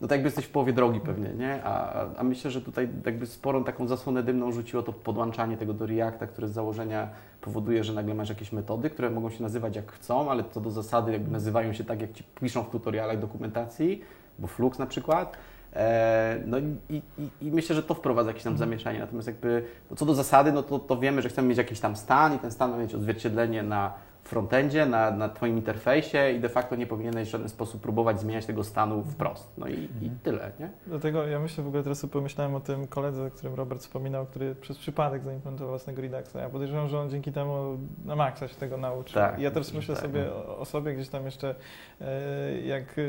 no 0.00 0.08
to 0.08 0.14
jakby 0.14 0.26
jesteś 0.26 0.44
w 0.44 0.50
połowie 0.50 0.72
drogi 0.72 1.00
pewnie, 1.00 1.28
nie? 1.28 1.64
A, 1.64 2.04
a- 2.16 2.24
myślę, 2.24 2.50
że 2.50 2.60
tutaj 2.62 2.88
jakby 3.06 3.26
sporą 3.26 3.64
taką 3.64 3.86
zasłonę 3.86 4.22
dymną 4.22 4.52
rzuciło 4.52 4.82
to 4.82 4.92
podłączanie 4.92 5.56
tego 5.56 5.74
do 5.74 5.86
Reacta, 5.86 6.26
które 6.26 6.48
z 6.48 6.52
założenia 6.52 7.08
powoduje, 7.40 7.84
że 7.84 7.92
nagle 7.92 8.14
masz 8.14 8.28
jakieś 8.28 8.52
metody, 8.52 8.90
które 8.90 9.10
mogą 9.10 9.30
się 9.30 9.42
nazywać 9.42 9.76
jak 9.76 9.92
chcą, 9.92 10.30
ale 10.30 10.44
to 10.44 10.60
do 10.60 10.70
zasady 10.70 11.12
jakby 11.12 11.30
nazywają 11.30 11.72
się 11.72 11.84
tak, 11.84 12.00
jak 12.00 12.12
ci 12.12 12.24
piszą 12.40 12.62
w 12.62 12.70
tutorialach 12.70 13.18
dokumentacji, 13.20 14.00
bo 14.38 14.46
Flux 14.46 14.78
na 14.78 14.86
przykład. 14.86 15.36
E, 15.74 16.40
No 16.46 16.58
i, 16.58 16.76
i, 16.90 17.02
i 17.40 17.50
myślę, 17.50 17.76
że 17.76 17.82
to 17.82 17.94
wprowadza 17.94 18.30
jakieś 18.30 18.44
tam 18.44 18.58
zamieszanie. 18.58 18.98
Natomiast 18.98 19.28
jakby 19.28 19.64
no 19.90 19.96
co 19.96 20.06
do 20.06 20.14
zasady, 20.14 20.52
no 20.52 20.62
to, 20.62 20.78
to 20.78 20.96
wiemy, 20.96 21.22
że 21.22 21.28
chcemy 21.28 21.48
mieć 21.48 21.58
jakiś 21.58 21.80
tam 21.80 21.96
stan 21.96 22.34
i 22.34 22.38
ten 22.38 22.50
stan 22.50 22.70
ma 22.70 22.76
mieć 22.76 22.94
odzwierciedlenie 22.94 23.62
na 23.62 23.92
frontendzie, 24.24 24.86
na, 24.86 25.10
na 25.10 25.28
Twoim 25.28 25.56
interfejsie 25.56 26.30
i 26.36 26.40
de 26.40 26.48
facto 26.48 26.76
nie 26.76 26.86
powinieneś 26.86 27.28
w 27.28 27.30
żaden 27.30 27.48
sposób 27.48 27.82
próbować 27.82 28.20
zmieniać 28.20 28.46
tego 28.46 28.64
stanu 28.64 29.04
wprost. 29.04 29.52
No 29.58 29.68
i, 29.68 29.88
i 30.02 30.10
tyle, 30.22 30.52
nie? 30.60 30.70
Dlatego 30.86 31.26
ja 31.26 31.40
myślę 31.40 31.64
w 31.64 31.66
ogóle 31.66 31.82
teraz 31.82 32.06
pomyślałem 32.06 32.54
o 32.54 32.60
tym 32.60 32.86
koledze, 32.86 33.26
o 33.26 33.30
którym 33.30 33.54
Robert 33.54 33.80
wspominał, 33.80 34.26
który 34.26 34.54
przez 34.54 34.78
przypadek 34.78 35.22
zaimplementował 35.22 35.70
własnego 35.70 36.02
Reduxa. 36.02 36.36
Ja 36.36 36.48
podejrzewam, 36.48 36.88
że 36.88 37.00
on 37.00 37.10
dzięki 37.10 37.32
temu 37.32 37.78
na 38.04 38.16
maksa 38.16 38.48
się 38.48 38.54
tego 38.54 38.76
nauczył. 38.76 39.14
Tak, 39.14 39.38
ja 39.38 39.50
też 39.50 39.72
myślę 39.72 39.94
tak. 39.94 40.04
sobie 40.04 40.32
o, 40.32 40.58
o 40.58 40.64
sobie 40.64 40.94
gdzieś 40.94 41.08
tam 41.08 41.24
jeszcze, 41.24 41.54
e, 42.00 42.60
jak 42.60 42.98
e, 42.98 43.02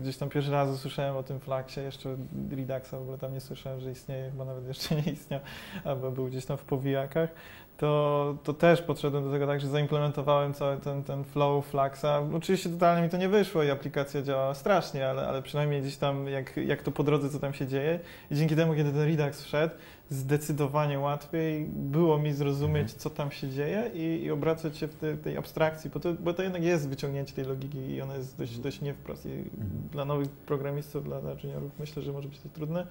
gdzieś 0.00 0.16
tam 0.16 0.28
pierwszy 0.28 0.50
raz 0.50 0.68
usłyszałem 0.68 1.16
o 1.16 1.22
tym 1.22 1.40
Fluxie, 1.40 1.82
jeszcze 1.82 2.16
Reduxa 2.50 2.90
w 2.90 3.02
ogóle 3.02 3.18
tam 3.18 3.32
nie 3.32 3.40
słyszałem, 3.40 3.80
że 3.80 3.90
istnieje, 3.90 4.30
chyba 4.30 4.44
nawet 4.44 4.66
jeszcze 4.66 4.94
nie 4.94 5.12
istniał, 5.12 5.40
albo 5.84 6.10
był 6.10 6.26
gdzieś 6.26 6.46
tam 6.46 6.56
w 6.56 6.64
powijakach. 6.64 7.30
To, 7.76 8.36
to 8.44 8.52
też 8.52 8.82
podszedłem 8.82 9.24
do 9.24 9.30
tego 9.30 9.46
tak, 9.46 9.60
że 9.60 9.68
zaimplementowałem 9.68 10.54
cały 10.54 10.76
ten, 10.76 11.02
ten 11.02 11.24
flow 11.24 11.66
Fluxa. 11.66 12.22
Oczywiście 12.34 12.70
totalnie 12.70 13.02
mi 13.02 13.08
to 13.08 13.16
nie 13.16 13.28
wyszło 13.28 13.62
i 13.62 13.70
aplikacja 13.70 14.22
działała 14.22 14.54
strasznie, 14.54 15.08
ale, 15.08 15.28
ale 15.28 15.42
przynajmniej 15.42 15.82
gdzieś 15.82 15.96
tam 15.96 16.28
jak, 16.28 16.56
jak 16.56 16.82
to 16.82 16.90
po 16.90 17.02
drodze, 17.02 17.30
co 17.30 17.38
tam 17.38 17.54
się 17.54 17.66
dzieje. 17.66 18.00
I 18.30 18.36
dzięki 18.36 18.56
temu, 18.56 18.74
kiedy 18.74 18.92
ten 18.92 19.02
Redux 19.02 19.42
wszedł, 19.42 19.74
zdecydowanie 20.10 20.98
łatwiej 20.98 21.64
było 21.68 22.18
mi 22.18 22.32
zrozumieć, 22.32 22.92
co 22.92 23.10
tam 23.10 23.30
się 23.30 23.48
dzieje 23.48 23.90
i, 23.94 24.24
i 24.24 24.30
obracać 24.30 24.76
się 24.76 24.88
w 24.88 24.94
te, 24.94 25.16
tej 25.16 25.36
abstrakcji, 25.36 25.90
bo 25.90 26.00
to, 26.00 26.14
bo 26.14 26.34
to 26.34 26.42
jednak 26.42 26.62
jest 26.62 26.88
wyciągnięcie 26.88 27.34
tej 27.34 27.44
logiki 27.44 27.78
i 27.78 28.02
ona 28.02 28.16
jest 28.16 28.38
dość, 28.38 28.58
dość 28.58 28.80
nie 28.80 28.94
wprost. 28.94 29.26
I 29.26 29.44
dla 29.92 30.04
nowych 30.04 30.28
programistów, 30.28 31.04
dla, 31.04 31.20
dla 31.20 31.30
juniorów 31.42 31.70
myślę, 31.78 32.02
że 32.02 32.12
może 32.12 32.28
być 32.28 32.40
to 32.40 32.48
trudne. 32.48 32.86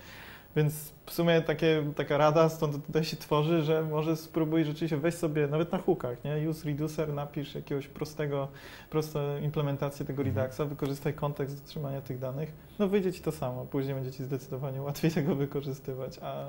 Więc 0.56 0.94
w 1.06 1.12
sumie 1.12 1.42
takie, 1.42 1.84
taka 1.96 2.18
rada 2.18 2.50
stąd 2.50 2.86
tutaj 2.86 3.04
się 3.04 3.18
tworzy, 3.18 3.64
że 3.64 3.84
może 3.84 4.16
spróbuj 4.16 4.66
rzeczywiście 4.66 4.98
weź 4.98 5.16
sobie, 5.16 5.48
nawet 5.48 5.72
na 5.72 5.78
hookach, 5.78 6.24
nie? 6.24 6.50
Use 6.50 6.66
reducer, 6.66 7.14
napisz 7.14 7.56
jakiegoś 7.56 7.88
prostego, 7.88 8.48
prostą 8.90 9.38
implementację 9.38 10.06
tego 10.06 10.22
Mhm. 10.22 10.38
Reduxa, 10.38 10.66
wykorzystaj 10.66 11.14
kontekst 11.14 11.62
do 11.62 11.68
trzymania 11.68 12.02
tych 12.02 12.20
danych, 12.20 12.52
no 12.80 12.88
wyjdzie 12.88 13.14
Ci 13.14 13.22
to 13.22 13.32
samo, 13.32 13.66
później 13.66 13.96
będzie 13.96 14.12
Ci 14.12 14.24
zdecydowanie 14.24 14.82
łatwiej 14.82 15.12
tego 15.22 15.36
wykorzystywać, 15.36 16.20
a 16.22 16.46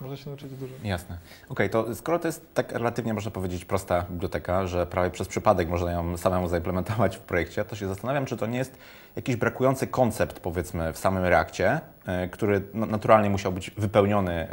a 0.00 0.04
może 0.04 0.16
się 0.16 0.30
nauczyć 0.30 0.52
dużo. 0.52 0.74
Jasne. 0.84 1.18
Okej, 1.48 1.70
to 1.70 1.94
skoro 1.94 2.18
to 2.18 2.28
jest 2.28 2.54
tak 2.54 2.72
relatywnie, 2.72 3.14
można 3.14 3.30
powiedzieć, 3.30 3.64
prosta 3.64 4.06
biblioteka, 4.10 4.66
że 4.66 4.86
prawie 4.86 5.10
przez 5.10 5.28
przypadek 5.28 5.68
można 5.68 5.92
ją 5.92 6.16
samemu 6.16 6.48
zaimplementować 6.48 7.16
w 7.16 7.20
projekcie, 7.20 7.64
to 7.64 7.76
się 7.76 7.88
zastanawiam, 7.88 8.26
czy 8.26 8.36
to 8.36 8.46
nie 8.46 8.58
jest 8.58 8.78
jakiś 9.16 9.36
brakujący 9.36 9.86
koncept, 9.86 10.40
powiedzmy, 10.40 10.92
w 10.92 10.98
samym 10.98 11.24
Reakcie, 11.24 11.80
e, 12.06 12.28
który 12.28 12.62
naturalnie 12.74 13.30
musiał 13.30 13.52
być 13.52 13.70
wypełniony 13.70 14.32
e, 14.32 14.48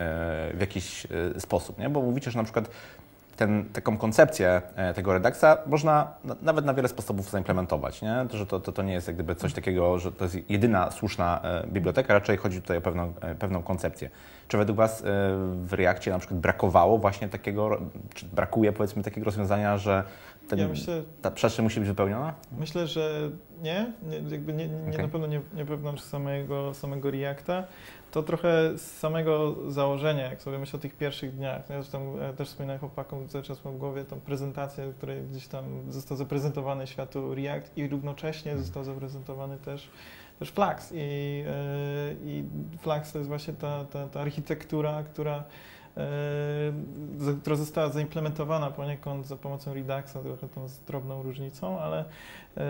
w 0.53 0.57
jakiś 0.59 1.07
e, 1.35 1.39
sposób, 1.39 1.79
nie? 1.79 1.89
Bo 1.89 2.01
mówicie, 2.01 2.31
że 2.31 2.37
na 2.37 2.43
przykład 2.43 2.69
ten, 3.37 3.65
taką 3.73 3.97
koncepcję 3.97 4.61
e, 4.75 4.93
tego 4.93 5.13
Reduxa 5.13 5.57
można 5.65 6.13
na, 6.23 6.35
nawet 6.41 6.65
na 6.65 6.73
wiele 6.73 6.87
sposobów 6.87 7.29
zaimplementować, 7.29 8.01
nie? 8.01 8.25
To, 8.29 8.37
Że 8.37 8.45
to, 8.45 8.59
to, 8.59 8.71
to 8.71 8.83
nie 8.83 8.93
jest 8.93 9.07
jak 9.07 9.15
gdyby 9.15 9.35
coś 9.35 9.53
takiego, 9.53 9.99
że 9.99 10.11
to 10.11 10.23
jest 10.23 10.49
jedyna 10.49 10.91
słuszna 10.91 11.41
e, 11.43 11.67
biblioteka, 11.67 12.13
raczej 12.13 12.37
chodzi 12.37 12.61
tutaj 12.61 12.77
o 12.77 12.81
pewną, 12.81 13.13
e, 13.21 13.35
pewną 13.35 13.63
koncepcję. 13.63 14.09
Czy 14.47 14.57
według 14.57 14.77
Was 14.77 15.03
w 15.63 15.73
Reakcie 15.73 16.11
na 16.11 16.19
przykład 16.19 16.39
brakowało 16.39 16.97
właśnie 16.97 17.29
takiego, 17.29 17.77
czy 18.13 18.25
brakuje 18.25 18.73
powiedzmy 18.73 19.03
takiego 19.03 19.25
rozwiązania, 19.25 19.77
że 19.77 20.03
ten, 20.49 20.59
Ja 20.59 20.67
myślę, 20.67 21.03
ta 21.21 21.31
przestrzeń 21.31 21.63
musi 21.63 21.79
być 21.79 21.89
wypełniona? 21.89 22.33
Myślę, 22.57 22.87
że 22.87 23.29
nie, 23.61 23.93
nie 24.03 24.17
jakby 24.29 24.53
nie, 24.53 24.67
nie 24.67 24.89
Okej. 24.89 25.01
na 25.01 25.07
pewno 25.07 25.27
nie, 25.27 25.41
nie 25.53 25.65
wewnątrz 25.65 26.03
samego, 26.03 26.73
samego 26.73 27.11
Reacta. 27.11 27.63
To 28.17 28.23
trochę 28.23 28.77
z 28.77 28.81
samego 28.81 29.55
założenia, 29.67 30.29
jak 30.29 30.41
sobie 30.41 30.59
myślę 30.59 30.77
o 30.77 30.81
tych 30.81 30.95
pierwszych 30.95 31.35
dniach. 31.35 31.69
Ja 31.69 31.81
zresztą 31.81 32.19
e, 32.19 32.33
też 32.33 32.47
wspominałem 32.47 32.79
chłopakom, 32.79 33.27
cały 33.27 33.43
czas 33.43 33.65
mam 33.65 33.73
w 33.73 33.77
głowie 33.77 34.05
tą 34.05 34.19
prezentację, 34.19 34.87
w 34.87 34.95
której 34.95 35.23
gdzieś 35.23 35.47
tam 35.47 35.91
został 35.91 36.17
zaprezentowany 36.17 36.87
światu 36.87 37.35
React 37.35 37.77
i 37.77 37.87
równocześnie 37.87 38.57
został 38.57 38.83
zaprezentowany 38.83 39.57
też, 39.57 39.89
też 40.39 40.51
Flux. 40.51 40.91
I, 40.91 40.95
e, 40.95 42.13
I 42.25 42.43
Flux 42.79 43.11
to 43.11 43.17
jest 43.17 43.27
właśnie 43.27 43.53
ta, 43.53 43.85
ta, 43.85 44.07
ta 44.07 44.21
architektura, 44.21 45.03
która 45.03 45.43
która 47.41 47.55
została 47.55 47.89
zaimplementowana 47.89 48.71
poniekąd 48.71 49.27
za 49.27 49.35
pomocą 49.35 49.73
Reduxa, 49.73 50.13
trochę 50.23 50.47
tą 50.47 50.67
z 50.67 50.79
drobną 50.79 51.23
różnicą, 51.23 51.79
ale 51.79 52.05
e, 52.57 52.63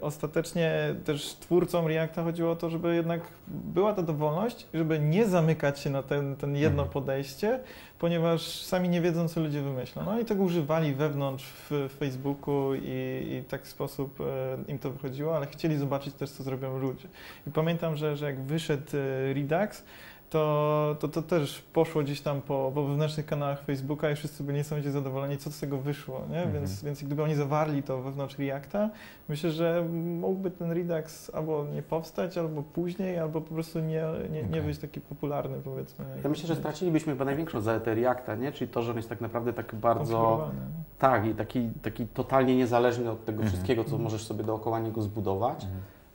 ostatecznie 0.00 0.94
też 1.04 1.34
twórcom 1.34 1.86
Reacta 1.86 2.22
chodziło 2.24 2.50
o 2.52 2.56
to, 2.56 2.70
żeby 2.70 2.94
jednak 2.94 3.20
była 3.46 3.94
ta 3.94 4.02
dowolność, 4.02 4.66
żeby 4.74 4.98
nie 4.98 5.26
zamykać 5.26 5.80
się 5.80 5.90
na 5.90 6.02
ten, 6.02 6.36
ten 6.36 6.56
jedno 6.56 6.82
Mhm. 6.82 6.88
podejście, 6.88 7.60
ponieważ 7.98 8.62
sami 8.62 8.88
nie 8.88 9.00
wiedzą, 9.00 9.28
co 9.28 9.40
ludzie 9.40 9.62
wymyślą. 9.62 10.02
No 10.04 10.20
i 10.20 10.24
tego 10.24 10.42
używali 10.42 10.94
wewnątrz 10.94 11.44
w 11.70 11.88
Facebooku 11.98 12.74
i, 12.74 13.38
i 13.40 13.44
tak 13.48 13.64
w 13.64 13.68
sposób 13.68 14.20
e, 14.20 14.24
im 14.70 14.78
to 14.78 14.90
wychodziło, 14.90 15.36
ale 15.36 15.46
chcieli 15.46 15.76
zobaczyć 15.76 16.14
też, 16.14 16.30
co 16.30 16.42
zrobią 16.42 16.78
ludzie. 16.78 17.08
I 17.46 17.50
pamiętam, 17.50 17.96
że, 17.96 18.16
że 18.16 18.26
jak 18.26 18.40
wyszedł 18.40 18.96
e, 18.96 19.34
Redux, 19.34 19.84
to, 20.30 20.96
to, 21.00 21.08
to 21.08 21.22
też 21.22 21.60
poszło 21.72 22.02
gdzieś 22.02 22.20
tam 22.20 22.40
po, 22.40 22.72
po 22.74 22.84
wewnętrznych 22.84 23.26
kanałach 23.26 23.62
Facebooka 23.64 24.10
i 24.10 24.16
wszyscy 24.16 24.42
byli 24.44 24.58
niesamowicie 24.58 24.90
zadowoleni, 24.90 25.38
co 25.38 25.50
z 25.50 25.60
tego 25.60 25.78
wyszło, 25.78 26.20
nie? 26.30 26.36
Mhm. 26.36 26.52
Więc, 26.52 26.84
więc 26.84 27.02
gdyby 27.02 27.22
oni 27.22 27.34
zawarli 27.34 27.82
to 27.82 28.02
wewnątrz 28.02 28.38
Reacta, 28.38 28.90
myślę, 29.28 29.50
że 29.50 29.84
mógłby 30.20 30.50
ten 30.50 30.72
Redux 30.72 31.30
albo 31.34 31.64
nie 31.74 31.82
powstać, 31.82 32.38
albo 32.38 32.62
później, 32.62 33.18
albo 33.18 33.40
po 33.40 33.54
prostu 33.54 33.80
nie, 33.80 34.04
nie, 34.32 34.42
nie 34.42 34.48
Okej. 34.48 34.62
być 34.62 34.78
taki 34.78 35.00
popularny, 35.00 35.58
powiedzmy. 35.64 36.04
Ja 36.24 36.30
myślę, 36.30 36.46
że 36.48 36.56
stracilibyśmy 36.56 37.12
chyba 37.12 37.24
największą 37.24 37.60
zaletę 37.60 37.94
Reacta, 37.94 38.34
nie? 38.34 38.52
czyli 38.52 38.70
to, 38.70 38.82
że 38.82 38.90
on 38.90 38.96
jest 38.96 39.08
tak 39.08 39.20
naprawdę 39.20 39.52
tak 39.52 39.74
bardzo... 39.74 40.50
Nie? 40.54 40.60
Tak, 40.98 41.26
i 41.26 41.34
taki, 41.34 41.68
taki 41.82 42.06
totalnie 42.06 42.56
niezależny 42.56 43.10
od 43.10 43.24
tego 43.24 43.36
Mhm. 43.36 43.48
wszystkiego, 43.52 43.82
co 43.84 43.88
Mhm. 43.90 44.02
możesz 44.02 44.24
sobie 44.26 44.44
dookoła 44.44 44.80
niego 44.80 45.02
zbudować. 45.02 45.66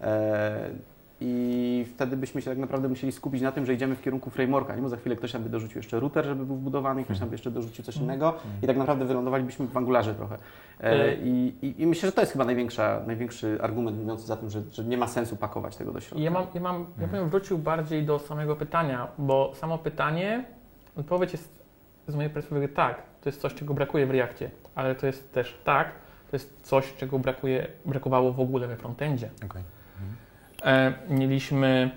E, 0.01 0.69
I 1.25 1.85
wtedy 1.95 2.17
byśmy 2.17 2.41
się 2.41 2.49
tak 2.49 2.57
naprawdę 2.59 2.89
musieli 2.89 3.13
skupić 3.13 3.41
na 3.41 3.51
tym, 3.51 3.65
że 3.65 3.73
idziemy 3.73 3.95
w 3.95 4.01
kierunku 4.01 4.29
frameworka, 4.29 4.75
nie? 4.75 4.81
bo 4.81 4.89
za 4.89 4.97
chwilę 4.97 5.15
ktoś 5.15 5.31
tam 5.31 5.43
by 5.43 5.49
dorzucił 5.49 5.79
jeszcze 5.79 5.99
router, 5.99 6.25
żeby 6.25 6.45
był 6.45 6.55
wbudowany, 6.55 7.03
ktoś 7.03 7.19
tam 7.19 7.29
by 7.29 7.33
jeszcze 7.33 7.51
dorzucił 7.51 7.83
coś 7.83 7.95
Mhm. 7.97 8.05
innego 8.11 8.33
i 8.63 8.67
tak 8.67 8.77
naprawdę 8.77 9.05
wylądowalibyśmy 9.05 9.67
w 9.67 9.77
Angularze 9.77 10.15
trochę. 10.15 10.35
E, 10.35 10.83
E, 10.83 11.15
I, 11.15 11.55
i, 11.61 11.81
I 11.81 11.87
myślę, 11.87 12.09
że 12.09 12.13
to 12.13 12.21
jest 12.21 12.31
chyba 12.33 12.45
największa, 12.45 13.01
największy 13.07 13.57
argument 13.61 13.97
mówiący 13.97 14.27
za 14.27 14.37
tym, 14.37 14.49
że, 14.49 14.61
że 14.71 14.83
nie 14.83 14.97
ma 14.97 15.07
sensu 15.07 15.35
pakować 15.35 15.75
tego 15.75 15.91
do 15.91 15.99
środka. 16.01 16.23
Ja 16.23 16.31
mam, 16.31 16.47
ja 16.53 16.61
mam, 16.61 16.85
ja 17.01 17.07
bym 17.07 17.29
wrócił 17.29 17.57
bardziej 17.57 18.03
do 18.05 18.19
samego 18.19 18.55
pytania, 18.55 19.07
bo 19.17 19.51
samo 19.55 19.77
pytanie, 19.77 20.45
odpowiedź 20.97 21.31
jest 21.31 21.63
z 22.07 22.15
mojej 22.15 22.29
perspektywy 22.29 22.67
tak, 22.73 23.03
to 23.21 23.29
jest 23.29 23.41
coś, 23.41 23.53
czego 23.53 23.73
brakuje 23.73 24.05
w 24.05 24.11
Reakcie, 24.11 24.51
ale 24.75 24.95
to 24.95 25.07
jest 25.07 25.33
też 25.33 25.61
tak, 25.65 25.87
to 26.31 26.35
jest 26.35 26.61
coś, 26.61 26.93
czego 26.93 27.19
brakuje, 27.19 27.67
brakowało 27.85 28.33
w 28.33 28.39
ogóle 28.39 28.67
we 28.67 28.75
frontendzie. 28.75 29.29
Okej. 29.45 29.61
E, 30.63 30.93
mieliśmy 31.09 31.91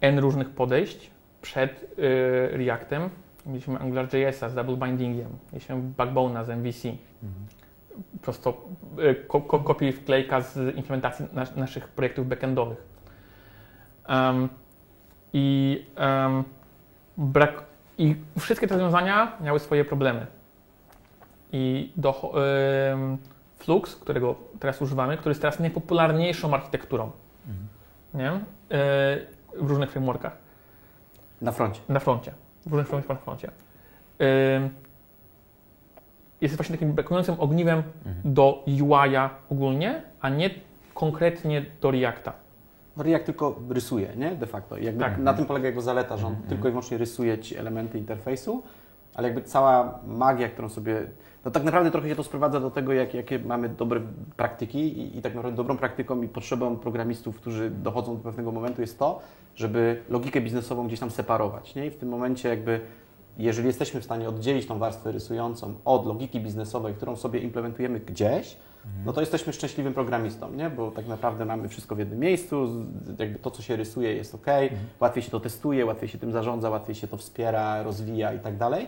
N 0.00 0.18
różnych 0.18 0.50
podejść 0.50 1.10
przed 1.42 1.96
e, 1.98 2.56
Reactem. 2.56 3.10
Mieliśmy 3.46 3.78
AngularJS-a 3.78 4.48
z 4.48 4.54
double 4.54 4.76
bindingiem, 4.76 5.28
mieliśmy 5.52 5.76
Backbone'a 5.98 6.44
z 6.44 6.50
MVC, 6.50 6.88
prosto 8.22 8.64
e, 8.98 9.14
ko, 9.14 9.40
ko, 9.40 9.76
wklejka 9.92 10.40
z 10.40 10.76
implementacji 10.76 11.26
nas, 11.32 11.56
naszych 11.56 11.88
projektów 11.88 12.28
backendowych. 12.28 12.84
Em, 14.08 14.48
i, 15.32 15.84
em, 15.96 16.44
brak, 17.16 17.62
I 17.98 18.16
wszystkie 18.38 18.66
te 18.66 18.74
rozwiązania 18.74 19.36
miały 19.40 19.58
swoje 19.58 19.84
problemy. 19.84 20.26
I 21.52 21.92
do, 21.96 22.32
Flux, 23.58 23.96
którego 23.96 24.34
teraz 24.60 24.82
używamy, 24.82 25.16
który 25.16 25.30
jest 25.30 25.40
teraz 25.40 25.60
najpopularniejszą 25.60 26.54
architekturą 26.54 27.10
nie? 28.14 28.30
E, 28.30 28.40
w 29.56 29.68
różnych 29.70 29.90
frameworkach 29.90 30.32
Na 31.42 31.52
froncie. 31.52 31.80
na 31.88 32.00
froncie. 32.00 32.32
W 32.66 32.70
różnych 32.72 32.88
frameworkach 32.88 33.16
na 33.18 33.24
froncie. 33.24 33.50
E, 34.20 34.70
jest 36.40 36.56
właśnie 36.56 36.74
takim 36.76 36.92
brakującym 36.92 37.34
ogniwem 37.38 37.82
Mhm. 38.06 38.34
do 38.34 38.64
UI-a 38.66 39.30
ogólnie, 39.50 40.02
a 40.20 40.28
nie 40.28 40.50
konkretnie 40.94 41.66
do 41.80 41.90
Reacta. 41.90 42.32
No 42.96 43.02
React 43.02 43.26
tylko 43.26 43.58
rysuje, 43.70 44.08
nie? 44.16 44.30
De 44.30 44.46
facto. 44.46 44.78
Jakby 44.78 45.00
Tak. 45.04 45.18
Na 45.18 45.34
tym 45.34 45.46
polega 45.46 45.66
jego 45.68 45.80
zaleta, 45.82 46.16
że 46.16 46.26
on 46.26 46.32
Mhm. 46.32 46.48
tylko 46.48 46.68
i 46.68 46.70
wyłącznie 46.70 46.98
rysuje 46.98 47.38
ci 47.38 47.56
elementy 47.56 47.98
interfejsu, 47.98 48.62
ale 49.14 49.28
jakby 49.28 49.42
cała 49.42 49.98
magia, 50.06 50.48
którą 50.48 50.68
sobie... 50.68 51.02
No 51.44 51.50
tak 51.50 51.64
naprawdę 51.64 51.90
trochę 51.90 52.08
się 52.08 52.16
to 52.16 52.24
sprowadza 52.24 52.60
do 52.60 52.70
tego, 52.70 52.92
jak, 52.92 53.14
jakie 53.14 53.38
mamy 53.38 53.68
dobre 53.68 54.00
praktyki 54.36 54.78
i, 54.78 55.18
i 55.18 55.22
tak 55.22 55.34
naprawdę 55.34 55.56
dobrą 55.56 55.76
praktyką 55.76 56.22
i 56.22 56.28
potrzebą 56.28 56.76
programistów, 56.76 57.36
którzy 57.36 57.70
dochodzą 57.70 58.16
do 58.16 58.22
pewnego 58.22 58.52
momentu 58.52 58.80
jest 58.80 58.98
to, 58.98 59.20
żeby 59.56 60.02
logikę 60.08 60.40
biznesową 60.40 60.86
gdzieś 60.86 61.00
tam 61.00 61.10
separować, 61.10 61.74
nie? 61.74 61.86
I 61.86 61.90
w 61.90 61.96
tym 61.96 62.08
momencie 62.08 62.48
jakby 62.48 62.80
jeżeli 63.38 63.66
jesteśmy 63.66 64.00
w 64.00 64.04
stanie 64.04 64.28
oddzielić 64.28 64.66
tą 64.66 64.78
warstwę 64.78 65.12
rysującą 65.12 65.74
od 65.84 66.06
logiki 66.06 66.40
biznesowej, 66.40 66.94
którą 66.94 67.16
sobie 67.16 67.40
implementujemy 67.40 68.00
gdzieś, 68.00 68.56
no 69.06 69.12
to 69.12 69.20
jesteśmy 69.20 69.52
szczęśliwym 69.52 69.94
programistą, 69.94 70.52
nie? 70.52 70.70
bo 70.70 70.90
tak 70.90 71.08
naprawdę 71.08 71.44
mamy 71.44 71.68
wszystko 71.68 71.94
w 71.94 71.98
jednym 71.98 72.18
miejscu, 72.18 72.68
jakby 73.18 73.38
to, 73.38 73.50
co 73.50 73.62
się 73.62 73.76
rysuje 73.76 74.14
jest 74.14 74.34
ok, 74.34 74.46
łatwiej 75.00 75.22
się 75.22 75.30
to 75.30 75.40
testuje, 75.40 75.86
łatwiej 75.86 76.08
się 76.08 76.18
tym 76.18 76.32
zarządza, 76.32 76.70
łatwiej 76.70 76.94
się 76.94 77.06
to 77.06 77.16
wspiera, 77.16 77.82
rozwija 77.82 78.32
i 78.32 78.38
tak 78.38 78.56
dalej. 78.56 78.86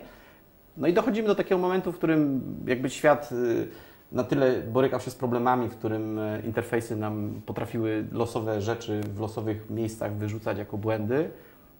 No 0.76 0.88
i 0.88 0.92
dochodzimy 0.92 1.28
do 1.28 1.34
takiego 1.34 1.58
momentu, 1.58 1.92
w 1.92 1.96
którym 1.96 2.42
jakby 2.66 2.90
świat 2.90 3.32
y, 3.32 3.68
na 4.12 4.24
tyle 4.24 4.60
borykał 4.60 5.00
się 5.00 5.10
z 5.10 5.14
problemami, 5.14 5.68
w 5.68 5.76
którym 5.76 6.18
e, 6.18 6.40
interfejsy 6.40 6.96
nam 6.96 7.40
potrafiły 7.46 8.04
losowe 8.12 8.60
rzeczy 8.60 9.00
w 9.00 9.20
losowych 9.20 9.70
miejscach 9.70 10.16
wyrzucać 10.16 10.58
jako 10.58 10.78
błędy, 10.78 11.30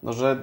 no 0.03 0.13
że 0.13 0.43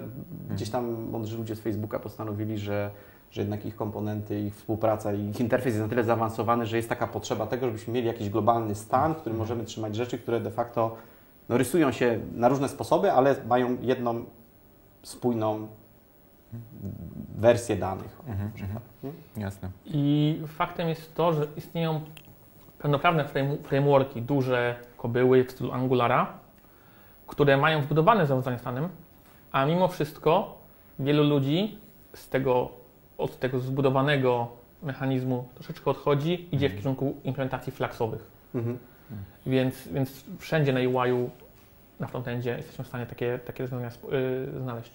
gdzieś 0.50 0.70
tam 0.70 1.10
mądrzy 1.12 1.38
ludzie 1.38 1.56
z 1.56 1.60
Facebooka 1.60 2.00
postanowili, 2.00 2.58
że, 2.58 2.92
że 3.32 3.42
jednak 3.42 3.66
ich 3.66 3.76
komponenty, 3.76 4.40
ich 4.40 4.56
współpraca 4.56 5.14
i 5.14 5.30
ich 5.30 5.40
interfejs 5.40 5.76
jest 5.76 5.84
na 5.84 5.90
tyle 5.90 6.04
zaawansowany, 6.04 6.66
że 6.66 6.78
jest 6.78 6.90
taka 6.90 7.08
potrzeba 7.08 7.48
tego, 7.48 7.66
żebyśmy 7.66 7.94
mieli 7.94 8.08
jakiś 8.08 8.30
globalny 8.30 8.76
stan, 8.76 9.14
w 9.14 9.18
którym 9.18 9.38
możemy 9.38 9.64
trzymać 9.64 9.96
rzeczy, 9.96 10.18
które 10.18 10.40
de 10.40 10.52
facto 10.52 10.96
no, 11.50 11.58
rysują 11.58 11.92
się 11.92 12.20
na 12.36 12.50
różne 12.50 12.70
sposoby, 12.70 13.12
ale 13.12 13.36
mają 13.48 13.78
jedną 13.82 14.26
spójną 15.04 15.68
wersję 17.38 17.76
danych. 17.76 18.20
Mhm, 18.28 18.52
przykład, 18.52 18.84
nie? 19.04 19.12
Jasne. 19.44 19.70
I 19.86 20.42
faktem 20.48 20.90
jest 20.90 21.16
to, 21.16 21.34
że 21.34 21.48
istnieją 21.58 22.02
pełnoprawne 22.80 23.26
frame- 23.26 23.58
frameworki, 23.64 24.22
duże 24.22 24.76
kobyły 24.98 25.44
w 25.44 25.52
stylu 25.52 25.72
Angulara, 25.72 26.34
które 27.28 27.58
mają 27.58 27.82
wbudowane 27.82 28.28
zarządzanie 28.28 28.60
stanem, 28.60 28.90
a 29.52 29.66
mimo 29.66 29.88
wszystko 29.88 30.58
wielu 31.00 31.24
ludzi 31.24 31.78
z 32.14 32.30
tego, 32.30 32.70
od 33.18 33.40
tego 33.40 33.60
zbudowanego 33.60 34.48
mechanizmu 34.84 35.48
troszeczkę 35.56 35.92
odchodzi, 35.92 36.48
idzie 36.56 36.70
w 36.70 36.76
kierunku 36.76 37.16
implementacji 37.24 37.72
flaxowych. 37.72 38.32
Mhm. 38.56 38.78
Więc, 39.46 39.88
więc 39.88 40.24
wszędzie 40.40 40.74
na 40.74 40.80
UI-u, 40.80 41.30
na 42.00 42.08
frontendzie 42.08 42.58
jesteśmy 42.58 42.84
w 42.84 42.88
stanie 42.88 43.06
takie, 43.06 43.40
takie 43.46 43.64
rozwiązania 43.64 43.88
sp- 43.98 44.10
y, 44.14 44.62
znaleźć. 44.62 44.92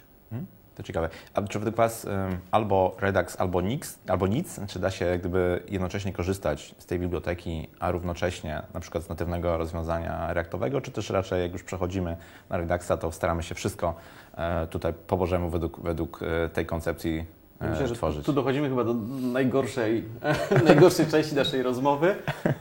To 0.74 0.82
ciekawe. 0.82 1.08
A 1.34 1.42
czy 1.42 1.58
według 1.58 1.76
Was 1.76 2.06
albo 2.50 2.96
Redux, 3.00 3.40
albo 3.40 3.60
Nix, 3.60 3.98
albo 4.08 4.26
nic? 4.26 4.60
Czy 4.68 4.78
da 4.78 4.90
się 4.90 5.18
gdyby 5.18 5.62
jednocześnie 5.68 6.12
korzystać 6.12 6.74
z 6.78 6.86
tej 6.86 6.98
biblioteki, 6.98 7.68
a 7.80 7.90
równocześnie 7.90 8.62
na 8.74 8.80
przykład 8.80 9.04
z 9.04 9.08
natywnego 9.08 9.56
rozwiązania 9.56 10.32
reaktowego, 10.32 10.80
czy 10.80 10.90
też 10.90 11.10
raczej 11.10 11.42
jak 11.42 11.52
już 11.52 11.62
przechodzimy 11.62 12.16
na 12.50 12.56
Reduxa, 12.56 12.96
to 13.00 13.12
staramy 13.12 13.42
się 13.42 13.54
wszystko 13.54 13.94
e, 14.36 14.66
tutaj 14.66 14.92
po 15.06 15.16
Bożemu 15.16 15.50
według, 15.50 15.80
według 15.80 16.20
e, 16.22 16.48
tej 16.48 16.66
koncepcji 16.66 17.24
Myślę, 17.70 17.88
że 17.88 17.94
tworzyć? 17.94 18.26
tu 18.26 18.32
dochodzimy 18.32 18.68
chyba 18.68 18.84
do 18.84 18.94
najgorszej, 19.32 20.04
najgorszej 20.66 21.06
części 21.06 21.34
naszej 21.34 21.62
rozmowy. 21.62 22.14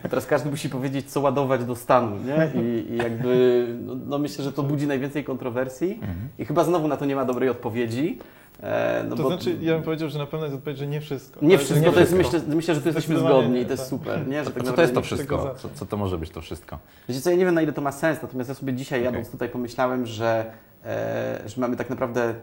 Teraz 0.10 0.26
każdy 0.26 0.50
musi 0.50 0.70
powiedzieć, 0.70 1.12
co 1.12 1.22
ładować 1.22 1.66
do 1.66 1.76
stanu, 1.76 2.18
nie? 2.18 2.62
I, 2.62 2.92
i 2.94 2.98
jakby, 2.98 3.68
no, 3.86 3.96
no 4.06 4.20
myślę, 4.20 4.44
że 4.44 4.52
to 4.54 4.64
budzi 4.64 4.88
najwięcej 4.88 5.24
kontrowersji 5.24 5.94
Mhm. 5.94 6.18
i 6.40 6.46
chyba 6.46 6.64
znowu 6.64 6.88
na 6.88 6.98
to 6.98 7.06
nie 7.06 7.16
ma 7.16 7.26
dobrej 7.26 7.50
odpowiedzi. 7.50 8.20
E, 8.64 9.06
no 9.10 9.16
to 9.16 9.24
bo 9.24 9.30
znaczy, 9.30 9.58
ja 9.62 9.74
bym 9.74 9.84
powiedział, 9.84 10.10
że 10.10 10.20
na 10.20 10.26
pewno 10.26 10.46
jest 10.46 10.56
odpowiedź, 10.58 10.78
że 10.80 10.88
nie 10.88 11.02
wszystko. 11.02 11.40
nie 11.46 11.58
wszystko, 11.58 11.86
nie 11.88 11.92
to 11.94 12.00
jest, 12.00 12.14
wszystko. 12.14 12.38
myślę, 12.38 12.56
myślę, 12.56 12.76
że 12.76 12.82
tu 12.82 12.88
jesteśmy 12.88 13.20
zgodni 13.20 13.60
i 13.62 13.66
to 13.66 13.72
jest 13.72 13.84
tak. 13.84 13.90
super, 13.90 14.28
nie? 14.28 14.44
Że 14.44 14.52
tak 14.52 14.64
Co 14.64 14.74
to 14.74 14.82
jest 14.82 14.94
to 14.94 15.02
wszystko? 15.02 15.56
Co, 15.58 15.70
co 15.76 15.86
to 15.86 15.98
może 15.98 16.18
być 16.18 16.30
to 16.30 16.42
wszystko? 16.42 16.80
Wiecie 17.10 17.22
co, 17.22 17.30
ja 17.30 17.36
nie 17.36 17.46
wiem 17.46 17.56
na 17.56 17.62
ile 17.62 17.74
to 17.74 17.82
ma 17.82 17.92
sens, 17.92 18.22
natomiast 18.22 18.50
ja 18.50 18.56
sobie 18.56 18.74
dzisiaj 18.74 19.00
Okej. 19.00 19.06
jadąc 19.06 19.32
tutaj 19.32 19.50
pomyślałem, 19.50 20.06
że, 20.06 20.46
e, 20.86 21.42
że 21.46 21.62
mamy 21.62 21.76
tak 21.76 21.90
naprawdę 21.90 22.34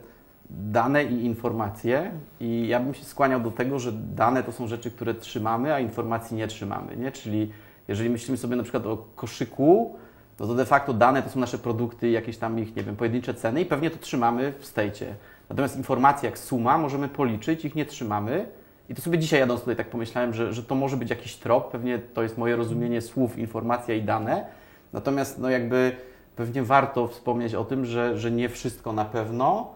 dane 0.50 1.04
i 1.04 1.24
informacje 1.24 2.10
i 2.40 2.68
ja 2.68 2.80
bym 2.80 2.94
się 2.94 3.04
skłaniał 3.04 3.40
do 3.40 3.50
tego, 3.50 3.78
że 3.78 3.92
dane 3.92 4.42
to 4.42 4.52
są 4.52 4.66
rzeczy, 4.66 4.90
które 4.90 5.14
trzymamy, 5.14 5.74
a 5.74 5.80
informacji 5.80 6.36
nie 6.36 6.46
trzymamy, 6.46 6.96
nie? 6.96 7.12
Czyli 7.12 7.50
jeżeli 7.88 8.10
myślimy 8.10 8.38
sobie 8.38 8.56
na 8.56 8.62
przykład 8.62 8.86
o 8.86 8.96
koszyku, 9.16 9.96
no 10.40 10.46
to 10.46 10.54
de 10.54 10.64
facto 10.64 10.94
dane 10.94 11.22
to 11.22 11.30
są 11.30 11.40
nasze 11.40 11.58
produkty, 11.58 12.10
jakieś 12.10 12.36
tam 12.36 12.58
ich, 12.58 12.76
nie 12.76 12.82
wiem, 12.82 12.96
pojedyncze 12.96 13.34
ceny 13.34 13.60
i 13.60 13.66
pewnie 13.66 13.90
to 13.90 13.98
trzymamy 13.98 14.52
w 14.58 14.66
stejcie. 14.66 15.14
Natomiast 15.48 15.76
informacje 15.76 16.28
jak 16.28 16.38
suma 16.38 16.78
możemy 16.78 17.08
policzyć, 17.08 17.64
ich 17.64 17.74
nie 17.74 17.86
trzymamy. 17.86 18.46
I 18.88 18.94
to 18.94 19.02
sobie 19.02 19.18
dzisiaj 19.18 19.40
jadąc 19.40 19.60
tutaj 19.60 19.76
tak 19.76 19.90
pomyślałem, 19.90 20.34
że, 20.34 20.52
że 20.52 20.62
to 20.62 20.74
może 20.74 20.96
być 20.96 21.10
jakiś 21.10 21.36
trop, 21.36 21.70
pewnie 21.70 21.98
to 21.98 22.22
jest 22.22 22.38
moje 22.38 22.56
rozumienie 22.56 23.00
słów, 23.00 23.38
informacja 23.38 23.94
i 23.94 24.02
dane. 24.02 24.46
Natomiast 24.92 25.38
no 25.38 25.50
jakby 25.50 25.96
pewnie 26.36 26.62
warto 26.62 27.08
wspomnieć 27.08 27.54
o 27.54 27.64
tym, 27.64 27.84
że, 27.84 28.18
że 28.18 28.30
nie 28.30 28.48
wszystko 28.48 28.92
na 28.92 29.04
pewno, 29.04 29.74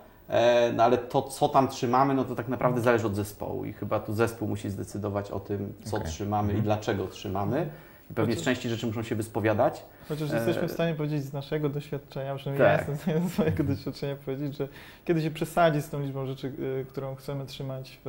no 0.76 0.82
ale 0.84 0.98
to, 0.98 1.22
co 1.22 1.48
tam 1.48 1.68
trzymamy, 1.68 2.14
no 2.14 2.24
to 2.24 2.34
tak 2.34 2.48
naprawdę 2.48 2.80
zależy 2.80 3.06
od 3.06 3.14
zespołu 3.14 3.64
i 3.64 3.72
chyba 3.72 4.00
tu 4.00 4.14
zespół 4.14 4.48
musi 4.48 4.70
zdecydować 4.70 5.30
o 5.30 5.40
tym, 5.40 5.72
co 5.84 5.96
Okej. 5.96 6.08
trzymamy 6.08 6.48
i 6.48 6.56
Mhm. 6.56 6.64
dlaczego 6.64 7.06
trzymamy. 7.06 7.70
I 8.10 8.14
pewnie 8.14 8.34
z 8.34 8.36
Chociaż- 8.38 8.44
części 8.44 8.68
rzeczy 8.68 8.86
muszą 8.86 9.02
się 9.02 9.14
wyspowiadać. 9.14 9.84
Chociaż 10.08 10.30
E, 10.32 10.34
jesteśmy 10.36 10.68
w 10.68 10.72
stanie 10.72 10.94
powiedzieć 10.94 11.22
z 11.24 11.32
naszego 11.32 11.68
doświadczenia, 11.68 12.34
przynajmniej 12.36 12.68
ja 12.68 12.78
Tak. 12.78 12.88
jestem 12.88 12.96
w 12.98 13.02
stanie 13.02 13.28
z 13.28 13.32
swojego 13.32 13.64
doświadczenia 13.74 14.16
powiedzieć, 14.16 14.56
że 14.56 14.68
kiedy 15.04 15.22
się 15.22 15.30
przesadzi 15.30 15.82
z 15.82 15.88
tą 15.90 16.02
liczbą 16.02 16.26
rzeczy, 16.26 16.46
y, 16.80 16.86
którą 16.88 17.14
chcemy 17.14 17.46
trzymać 17.46 17.98
w, 18.04 18.08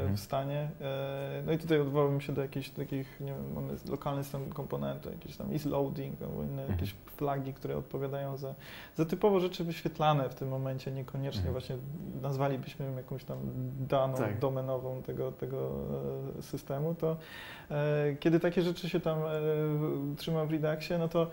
Mhm. 0.00 0.16
w 0.16 0.20
stanie, 0.20 0.70
y, 1.40 1.42
no 1.46 1.52
i 1.52 1.58
tutaj 1.58 1.80
odwołałbym 1.80 2.20
się 2.20 2.32
do 2.32 2.42
jakichś 2.42 2.68
takich, 2.70 3.20
nie 3.20 3.26
wiem, 3.32 3.52
mamy 3.54 3.72
lokalny 3.90 4.24
stan 4.24 4.50
komponentu, 4.50 5.10
jakiś 5.10 5.36
tam 5.36 5.52
is 5.54 5.64
loading 5.64 6.22
albo 6.22 6.42
inne 6.42 6.62
Mhm. 6.62 6.70
jakieś 6.72 6.94
flagi, 7.16 7.54
które 7.54 7.76
odpowiadają 7.76 8.36
za, 8.36 8.54
za 8.96 9.04
typowo 9.04 9.40
rzeczy 9.40 9.64
wyświetlane 9.64 10.28
w 10.28 10.34
tym 10.34 10.48
momencie, 10.48 10.90
niekoniecznie 10.92 11.38
Mhm. 11.40 11.52
właśnie 11.52 11.76
nazwalibyśmy 12.22 12.92
jakąś 12.96 13.24
tam 13.24 13.38
daną 13.88 14.16
Tak. 14.16 14.38
domenową 14.38 15.02
tego, 15.02 15.32
tego 15.32 15.70
e, 16.38 16.42
systemu, 16.42 16.94
to 16.94 17.10
e, 17.10 17.16
kiedy 18.20 18.40
takie 18.40 18.62
rzeczy 18.62 18.88
się 18.88 19.00
tam 19.00 19.18
e, 19.18 19.26
trzyma 20.16 20.44
w 20.44 20.50
Reduxie, 20.50 20.98
no 20.98 21.08
to 21.08 21.26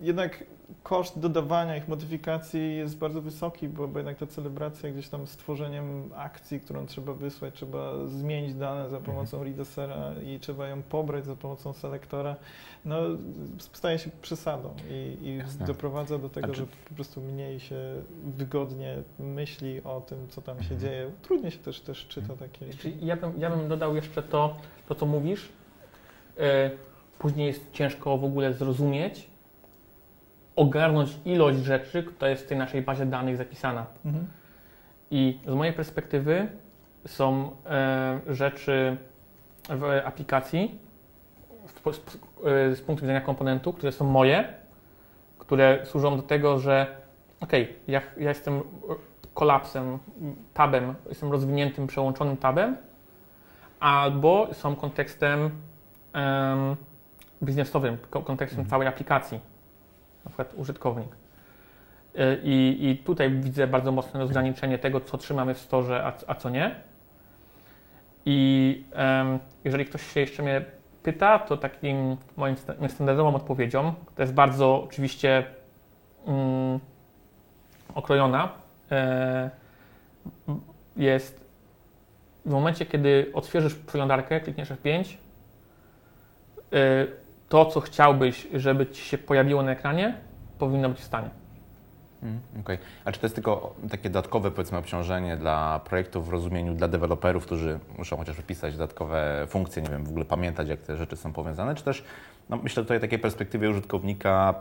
jednak 0.00 0.44
koszt 0.82 1.18
dodawania 1.18 1.76
ich 1.76 1.88
modyfikacji 1.88 2.76
jest 2.76 2.98
bardzo 2.98 3.22
wysoki, 3.22 3.68
bo, 3.68 3.88
bo 3.88 3.98
jednak 3.98 4.16
ta 4.18 4.26
celebracja 4.26 4.90
gdzieś 4.90 5.08
tam 5.08 5.26
stworzeniem 5.26 6.10
akcji, 6.16 6.60
którą 6.60 6.86
trzeba 6.86 7.14
wysłać, 7.14 7.54
trzeba 7.54 7.92
zmienić 8.06 8.54
dane 8.54 8.90
za 8.90 9.00
pomocą 9.00 9.44
readusera 9.44 10.12
i 10.26 10.38
trzeba 10.40 10.68
ją 10.68 10.82
pobrać 10.82 11.24
za 11.26 11.36
pomocą 11.36 11.72
selektora, 11.72 12.36
no 12.84 12.96
staje 13.58 13.98
się 13.98 14.10
przesadą 14.22 14.74
i, 14.90 15.16
i 15.22 15.64
doprowadza 15.66 16.18
do 16.18 16.28
tego, 16.28 16.48
czy- 16.48 16.54
że 16.60 16.66
po 16.88 16.94
prostu 16.94 17.20
mniej 17.20 17.60
się 17.60 17.76
wygodnie 18.36 18.96
myśli 19.18 19.80
o 19.84 20.00
tym, 20.00 20.18
co 20.28 20.42
tam 20.42 20.56
się 20.56 20.62
Mhm. 20.74 20.80
dzieje. 20.80 21.10
Trudniej 21.22 21.50
się 21.52 21.58
też, 21.58 21.80
też 21.80 22.06
czyta 22.06 22.36
takie... 22.36 22.72
Czyli 22.72 23.06
ja 23.06 23.16
bym, 23.16 23.32
ja 23.38 23.50
bym 23.50 23.68
dodał 23.68 23.96
jeszcze 23.96 24.22
to, 24.22 24.56
to 24.88 24.94
co 24.94 25.06
mówisz. 25.06 25.48
E, 26.38 26.70
Później 27.20 27.46
jest 27.46 27.72
ciężko 27.72 28.18
w 28.18 28.24
ogóle 28.24 28.52
zrozumieć, 28.52 29.30
ogarnąć 30.56 31.18
ilość 31.24 31.58
rzeczy, 31.58 32.02
która 32.02 32.30
jest 32.30 32.44
w 32.44 32.46
tej 32.46 32.58
naszej 32.58 32.82
bazie 32.82 33.06
danych 33.06 33.36
zapisana. 33.36 33.86
Mhm. 34.04 34.26
I 35.10 35.38
z 35.46 35.54
mojej 35.54 35.72
perspektywy 35.72 36.48
są 37.06 37.50
e, 37.66 38.20
rzeczy 38.28 38.96
w 39.68 39.84
aplikacji 40.04 40.78
z, 41.66 41.98
e, 42.46 42.74
z 42.76 42.80
punktu 42.80 43.02
widzenia 43.02 43.20
komponentu, 43.20 43.72
które 43.72 43.92
są 43.92 44.04
moje, 44.04 44.44
które 45.38 45.86
służą 45.86 46.16
do 46.16 46.22
tego, 46.22 46.58
że 46.58 46.86
okej, 47.40 47.74
ja, 47.88 48.00
ja 48.18 48.28
jestem 48.28 48.62
kolapsem, 49.34 49.98
tabem, 50.54 50.94
jestem 51.08 51.32
rozwiniętym, 51.32 51.86
przełączonym 51.86 52.36
tabem, 52.36 52.76
albo 53.80 54.48
są 54.52 54.76
kontekstem 54.76 55.50
em, 56.12 56.76
biznesowym, 57.42 57.98
ko- 58.10 58.22
kontekstem 58.22 58.60
Mhm. 58.60 58.70
całej 58.70 58.88
aplikacji, 58.88 59.40
na 60.24 60.28
przykład 60.30 60.54
użytkownik. 60.56 61.08
Y, 62.16 62.40
I, 62.42 62.88
I 62.90 62.96
tutaj 62.98 63.30
widzę 63.30 63.66
bardzo 63.66 63.92
mocne 63.92 64.20
rozgraniczenie 64.20 64.78
tego, 64.78 65.00
co 65.00 65.18
trzymamy 65.18 65.54
w 65.54 65.58
storze, 65.58 66.04
a, 66.04 66.12
a 66.26 66.34
co 66.34 66.50
nie. 66.50 66.74
I 68.26 68.84
em, 68.92 69.38
jeżeli 69.64 69.84
ktoś 69.84 70.12
się 70.12 70.20
jeszcze 70.20 70.42
mnie 70.42 70.64
pyta, 71.02 71.38
to 71.38 71.56
takim 71.56 72.16
moim 72.36 72.56
sta- 72.56 72.74
standardową 72.88 73.34
odpowiedzią, 73.34 73.94
to 74.16 74.22
jest 74.22 74.34
bardzo 74.34 74.82
oczywiście 74.84 75.44
mm, 76.26 76.80
okrojona, 77.94 78.52
e, 78.90 79.50
jest 80.96 81.50
w 82.46 82.50
momencie, 82.50 82.86
kiedy 82.86 83.30
odświeżysz 83.34 83.74
przeglądarkę, 83.74 84.40
klikniesz 84.40 84.70
F5, 84.70 84.88
e, 84.88 85.04
to, 87.48 87.66
co 87.66 87.80
chciałbyś, 87.80 88.48
żeby 88.54 88.86
ci 88.86 89.02
się 89.02 89.18
pojawiło 89.18 89.62
na 89.62 89.72
ekranie, 89.72 90.14
powinno 90.58 90.88
być 90.88 90.98
w 90.98 91.04
stanie. 91.04 91.30
Mm, 92.22 92.40
Okej. 92.60 92.78
A 93.04 93.12
czy 93.12 93.20
to 93.20 93.26
jest 93.26 93.34
tylko 93.34 93.74
takie 93.90 94.10
dodatkowe, 94.10 94.50
powiedzmy, 94.50 94.78
obciążenie 94.78 95.36
dla 95.36 95.80
projektów 95.84 96.26
w 96.26 96.28
rozumieniu 96.28 96.74
dla 96.74 96.88
deweloperów, 96.88 97.46
którzy 97.46 97.78
muszą 97.98 98.16
chociaż 98.16 98.36
wypisać 98.36 98.72
dodatkowe 98.72 99.46
funkcje, 99.48 99.82
nie 99.82 99.90
wiem, 99.90 100.04
w 100.04 100.08
ogóle 100.08 100.24
pamiętać, 100.24 100.68
jak 100.68 100.80
te 100.80 100.96
rzeczy 100.96 101.16
są 101.16 101.32
powiązane, 101.32 101.74
czy 101.74 101.84
też, 101.84 102.04
no, 102.48 102.56
myślę 102.56 102.82
tutaj 102.82 103.00
takiej 103.00 103.18
perspektywie 103.18 103.70
użytkownika 103.70 104.54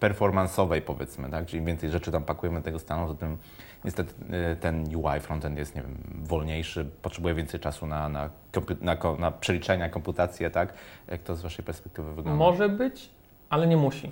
performanceowej, 0.00 0.82
powiedzmy, 0.82 1.30
tak? 1.30 1.46
Czyli 1.46 1.58
im 1.60 1.66
więcej 1.66 1.90
rzeczy 1.90 2.12
tam 2.12 2.22
pakujemy 2.24 2.62
tego 2.62 2.78
stanu, 2.78 3.06
to 3.08 3.14
tym 3.14 3.36
niestety 3.84 4.14
y, 4.52 4.56
ten 4.56 4.96
UI 4.96 5.20
frontend 5.20 5.58
jest, 5.58 5.74
nie 5.76 5.82
wiem, 5.82 5.96
wolniejszy, 6.24 6.86
potrzebuje 7.02 7.34
więcej 7.34 7.60
czasu 7.60 7.86
na, 7.86 8.08
na, 8.08 8.30
na, 8.80 8.96
na 9.18 9.30
przeliczenia, 9.30 9.88
komputację, 9.88 10.50
tak? 10.50 10.74
Jak 11.08 11.22
to 11.22 11.36
z 11.36 11.42
Waszej 11.42 11.64
perspektywy 11.64 12.08
wygląda? 12.14 12.38
Może 12.38 12.68
być, 12.68 13.10
ale 13.50 13.66
nie 13.66 13.76
musi. 13.76 14.10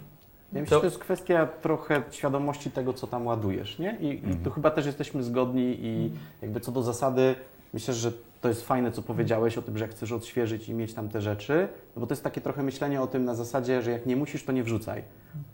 Ja 0.52 0.60
myślę, 0.60 0.68
To- 0.70 0.74
że 0.76 0.80
to 0.80 0.86
jest 0.86 0.98
kwestia 0.98 1.46
trochę 1.46 2.02
świadomości 2.10 2.70
tego, 2.70 2.92
co 2.92 3.06
tam 3.06 3.26
ładujesz, 3.26 3.78
nie? 3.78 3.96
I, 4.00 4.06
i 4.06 4.16
Mhm. 4.18 4.44
tu 4.44 4.50
chyba 4.50 4.70
też 4.70 4.86
jesteśmy 4.86 5.22
zgodni 5.22 5.76
i 5.80 6.12
jakby 6.42 6.60
co 6.60 6.72
do 6.72 6.82
zasady, 6.82 7.34
myślę, 7.74 7.94
że 7.94 8.12
to 8.40 8.48
jest 8.48 8.62
fajne, 8.66 8.92
co 8.92 9.02
powiedziałeś 9.02 9.58
o 9.58 9.62
tym, 9.62 9.78
że 9.78 9.88
chcesz 9.88 10.12
odświeżyć 10.12 10.68
i 10.68 10.74
mieć 10.74 10.94
tam 10.94 11.08
te 11.08 11.20
rzeczy, 11.20 11.68
no 11.96 12.00
bo 12.00 12.06
to 12.06 12.12
jest 12.12 12.24
takie 12.24 12.40
trochę 12.40 12.62
myślenie 12.62 13.02
o 13.02 13.06
tym 13.06 13.24
na 13.24 13.34
zasadzie, 13.34 13.82
że 13.82 13.90
jak 13.90 14.06
nie 14.06 14.16
musisz, 14.16 14.44
to 14.44 14.52
nie 14.52 14.62
wrzucaj. 14.64 15.02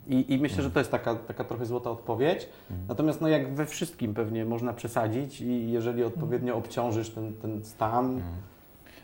I, 0.07 0.33
i 0.33 0.37
myślę, 0.37 0.63
że 0.63 0.71
to 0.71 0.79
jest 0.79 0.91
taka, 0.91 1.15
taka 1.15 1.43
trochę 1.43 1.65
złota 1.65 1.89
odpowiedź. 1.91 2.49
Natomiast 2.87 3.21
no 3.21 3.27
jak 3.27 3.53
we 3.55 3.65
wszystkim 3.65 4.13
pewnie 4.13 4.45
można 4.45 4.73
przesadzić 4.73 5.41
i 5.41 5.71
jeżeli 5.71 6.03
odpowiednio 6.03 6.55
obciążysz 6.55 7.09
ten, 7.09 7.33
ten 7.33 7.63
stan. 7.65 8.21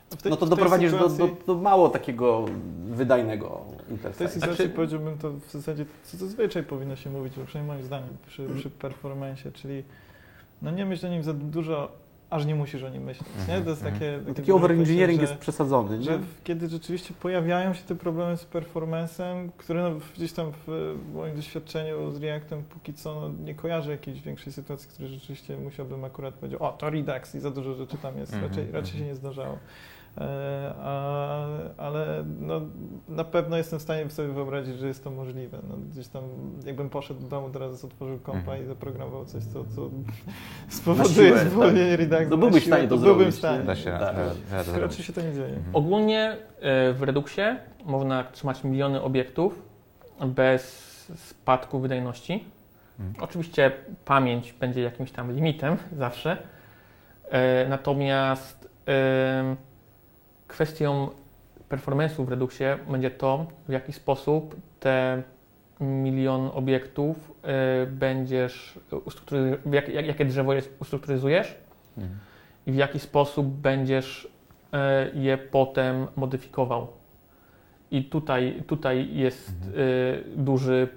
W 0.09 0.21
tej- 0.21 0.29
no 0.29 0.37
to 0.37 0.45
doprowadzisz 0.45 0.91
do, 0.91 0.97
do, 0.99 1.09
sytuacji- 1.09 1.45
do 1.47 1.55
mało 1.55 1.89
takiego 1.89 2.45
wydajnego 2.85 3.47
W 3.49 3.81
tej 3.83 3.91
interfejsu. 3.91 4.33
sytuacji 4.33 4.55
Znaczy- 4.55 4.69
powiedziałbym 4.75 5.17
to 5.17 5.31
w 5.31 5.51
zasadzie, 5.51 5.85
co 6.03 6.17
zazwyczaj 6.17 6.63
powinno 6.63 6.95
się 6.95 7.09
mówić, 7.09 7.33
przynajmniej 7.45 7.75
moim 7.75 7.85
zdaniem, 7.85 8.09
przy, 8.27 8.47
przy 8.55 8.69
performanceie, 8.69 9.51
czyli 9.51 9.83
no 10.61 10.71
nie 10.71 10.85
myśl 10.85 11.05
o 11.07 11.09
nim 11.09 11.23
za 11.23 11.33
dużo, 11.33 11.91
aż 12.31 12.45
nie 12.45 12.55
musisz 12.55 12.83
o 12.83 12.89
nim 12.89 13.03
myśleć. 13.03 13.29
Nie? 13.47 13.61
To 13.61 13.69
jest 13.69 13.81
Mhm, 13.83 13.93
takie, 13.99 14.11
No 14.17 14.23
takie 14.25 14.35
taki 14.35 14.51
overengineering 14.51 15.21
że- 15.21 15.27
jest 15.27 15.39
przesadzony, 15.39 15.97
nie? 15.97 16.03
że 16.03 16.17
w- 16.17 16.43
kiedy 16.43 16.67
rzeczywiście 16.69 17.13
pojawiają 17.21 17.73
się 17.73 17.83
te 17.83 17.95
problemy 17.95 18.37
z 18.37 18.45
performancem, 18.45 19.51
które 19.57 19.83
no 19.83 19.99
gdzieś 20.15 20.33
tam 20.33 20.51
w 20.67 20.95
moim 21.13 21.35
doświadczeniu 21.35 22.11
z 22.11 22.21
Reactem 22.23 22.63
póki 22.63 22.93
co 22.93 23.15
no 23.21 23.29
nie 23.45 23.55
kojarzę 23.55 23.91
jakiejś 23.91 24.21
większej 24.21 24.53
sytuacji, 24.53 24.89
w 24.89 24.93
której 24.93 25.11
rzeczywiście 25.13 25.57
musiałbym 25.57 26.03
akurat 26.03 26.33
powiedzieć, 26.33 26.61
o 26.61 26.71
to 26.71 26.89
Redux 26.89 27.35
i 27.35 27.39
za 27.39 27.51
dużo 27.51 27.73
rzeczy 27.73 27.97
tam 27.97 28.17
jest, 28.17 28.33
Mhm, 28.33 28.49
raczej, 28.51 28.71
raczej 28.71 28.91
się 28.91 28.97
mhm. 28.97 29.09
nie 29.09 29.15
zdarzało. 29.15 29.57
E, 30.17 30.73
a, 30.79 31.45
ale 31.77 32.23
no, 32.39 32.61
na 33.09 33.23
pewno 33.23 33.57
jestem 33.57 33.79
w 33.79 33.81
stanie 33.81 34.09
sobie 34.09 34.27
wyobrazić, 34.27 34.77
że 34.77 34.87
jest 34.87 35.03
to 35.03 35.11
możliwe. 35.11 35.57
No, 35.69 35.75
gdzieś 35.91 36.07
tam, 36.07 36.23
jakbym 36.65 36.89
poszedł 36.89 37.19
do 37.21 37.27
domu, 37.27 37.49
teraz 37.49 37.85
otworzył 37.85 38.19
kompa 38.19 38.39
Mhm. 38.39 38.63
i 38.63 38.65
zaprogramował 38.65 39.25
coś, 39.25 39.43
co, 39.43 39.63
co 39.75 39.89
spowoduje 40.69 41.27
siłę, 41.29 41.45
zwolnienie 41.49 41.97
Reduxa. 41.97 42.29
No 42.29 42.37
byłbyś 42.37 42.63
w 42.63 42.67
stanie 42.67 42.87
to 42.87 42.97
byłbym 42.97 43.15
zrobić, 43.17 43.35
w 43.35 43.37
stanie. 43.37 43.63
Da 43.63 43.75
się, 43.75 43.91
Tak. 43.91 43.99
da, 43.99 44.13
da, 44.13 44.63
da 44.63 44.73
to 44.73 44.79
Raczej 44.79 45.05
się 45.05 45.13
to 45.13 45.21
nie 45.21 45.33
dzieje. 45.33 45.47
Mhm. 45.55 45.75
Ogólnie 45.75 46.37
e, 46.59 46.93
w 46.93 47.03
Reduxie 47.03 47.57
można 47.85 48.23
trzymać 48.23 48.63
miliony 48.63 49.01
obiektów 49.01 49.61
bez 50.25 50.91
spadku 51.15 51.79
wydajności. 51.79 52.45
Mhm. 52.99 53.23
Oczywiście 53.23 53.71
pamięć 54.05 54.53
będzie 54.53 54.81
jakimś 54.81 55.11
tam 55.11 55.31
limitem 55.35 55.77
zawsze. 55.97 56.37
E, 57.29 57.69
Natomiast 57.69 58.69
kwestią 60.51 61.09
performance'u 61.69 62.25
w 62.25 62.29
Reduxie 62.29 62.77
będzie 62.89 63.11
to, 63.11 63.45
w 63.67 63.71
jaki 63.71 63.93
sposób 63.93 64.55
te 64.79 65.23
milion 65.79 66.49
obiektów 66.53 67.31
e, 67.43 67.85
będziesz 67.85 68.79
ustruktury- 68.91 69.57
jak, 69.71 69.89
jak, 69.89 70.05
jakie 70.05 70.25
drzewo 70.25 70.53
jest 70.53 70.75
ustrukturyzujesz 70.79 71.55
Mhm. 71.97 72.17
i 72.67 72.71
w 72.71 72.75
jaki 72.75 72.99
sposób 72.99 73.47
będziesz 73.47 74.27
e, 74.73 75.09
je 75.13 75.37
potem 75.37 76.07
modyfikował. 76.15 76.87
I 77.91 78.03
tutaj, 78.03 78.63
tutaj 78.67 79.15
jest 79.15 79.49
e, 79.51 80.35
duży 80.35 80.87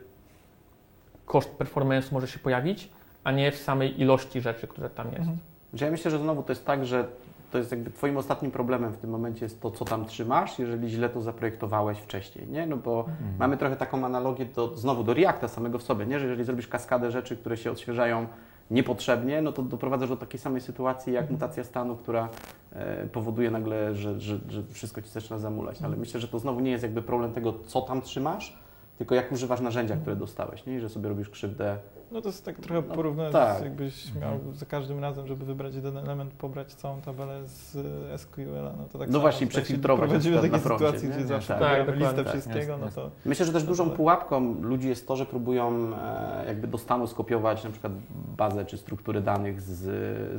koszt 1.26 1.50
performance 1.50 2.08
może 2.12 2.28
się 2.28 2.38
pojawić, 2.38 2.88
a 3.24 3.32
nie 3.32 3.52
w 3.52 3.56
samej 3.56 4.00
ilości 4.00 4.40
rzeczy, 4.40 4.66
które 4.66 4.90
tam 4.90 5.06
jest. 5.06 5.18
Mhm. 5.18 5.38
Ja 5.80 5.90
myślę, 5.90 6.10
że 6.10 6.18
znowu 6.18 6.42
to 6.42 6.52
jest 6.52 6.66
tak, 6.66 6.86
że 6.86 7.06
to 7.54 7.58
jest 7.58 7.70
jakby 7.70 7.90
twoim 7.90 8.16
ostatnim 8.16 8.50
problemem 8.50 8.92
w 8.92 8.96
tym 8.96 9.10
momencie 9.10 9.44
jest 9.44 9.60
to, 9.60 9.70
co 9.70 9.84
tam 9.84 10.04
trzymasz, 10.04 10.58
jeżeli 10.58 10.88
źle 10.88 11.08
to 11.08 11.20
zaprojektowałeś 11.22 11.98
wcześniej, 11.98 12.48
nie? 12.48 12.66
No 12.66 12.76
bo 12.76 12.98
Mhm. 13.00 13.16
mamy 13.38 13.56
trochę 13.56 13.76
taką 13.76 14.04
analogię 14.04 14.44
do, 14.44 14.76
znowu 14.76 15.04
do 15.04 15.14
Reacta 15.14 15.48
samego 15.48 15.78
w 15.78 15.82
sobie, 15.82 16.06
nie? 16.06 16.18
Że 16.18 16.24
jeżeli 16.24 16.44
zrobisz 16.44 16.68
kaskadę 16.68 17.10
rzeczy, 17.10 17.36
które 17.36 17.56
się 17.56 17.70
odświeżają 17.70 18.26
niepotrzebnie, 18.70 19.42
no 19.42 19.52
to 19.52 19.62
doprowadzasz 19.62 20.08
do 20.08 20.16
takiej 20.16 20.40
samej 20.40 20.60
sytuacji 20.60 21.12
jak 21.12 21.30
mutacja 21.30 21.64
stanu, 21.64 21.96
która 21.96 22.28
e, 22.72 23.06
powoduje 23.06 23.50
nagle, 23.50 23.94
że, 23.94 24.20
że, 24.20 24.38
że 24.48 24.62
wszystko 24.70 25.02
ci 25.02 25.08
zaczyna 25.08 25.38
zamulać. 25.38 25.82
Ale 25.82 25.96
myślę, 25.96 26.20
że 26.20 26.28
to 26.28 26.38
znowu 26.38 26.60
nie 26.60 26.70
jest 26.70 26.82
jakby 26.82 27.02
problem 27.02 27.32
tego, 27.32 27.54
co 27.66 27.80
tam 27.82 28.02
trzymasz, 28.02 28.58
tylko 28.98 29.14
jak 29.14 29.32
używasz 29.32 29.60
narzędzia, 29.60 29.96
które 29.96 30.16
dostałeś, 30.16 30.66
nie? 30.66 30.76
I 30.76 30.80
że 30.80 30.88
sobie 30.88 31.08
robisz 31.08 31.30
krzywdę 31.30 31.76
No 32.12 32.20
to 32.20 32.28
jest 32.28 32.44
tak 32.44 32.56
trochę 32.56 32.82
No, 33.14 33.30
tak. 33.30 33.62
jakbyś 33.62 34.14
miał 34.14 34.38
za 34.52 34.66
każdym 34.66 34.98
razem, 35.00 35.26
żeby 35.26 35.44
wybrać 35.44 35.74
jeden 35.74 35.96
element, 35.98 36.32
pobrać 36.34 36.74
całą 36.74 37.00
tabelę 37.00 37.48
z 37.48 37.76
e, 38.12 38.18
SQL-a, 38.18 38.72
no 38.78 38.84
to 38.92 38.98
tak 38.98 39.10
No 39.10 39.20
właśnie, 39.20 39.46
przefiltrować 39.46 40.10
Prowadzimy 40.10 40.48
na 40.48 40.58
sytuacji, 40.58 40.78
froncie, 40.88 41.08
nie? 41.08 41.14
gdzie 41.14 41.26
zawsze 41.26 41.48
Tak. 41.58 41.86
Tak, 41.86 41.96
listę 41.96 42.14
dokładnie. 42.16 42.32
wszystkiego, 42.32 42.72
Jasne, 42.72 42.86
no 42.86 42.90
to 42.92 43.10
Myślę, 43.26 43.46
że 43.46 43.52
też 43.52 43.64
dużą 43.64 43.84
Dobra. 43.84 43.96
pułapką 43.96 44.62
ludzi 44.62 44.88
jest 44.88 45.08
to, 45.08 45.16
że 45.16 45.26
próbują 45.26 45.90
e, 45.96 46.44
jakby 46.46 46.66
do 46.66 46.78
stanu 46.78 47.06
skopiować 47.06 47.64
na 47.64 47.70
przykład 47.70 47.92
bazę 48.36 48.64
czy 48.64 48.76
strukturę 48.78 49.20
danych 49.20 49.60
z, 49.60 49.80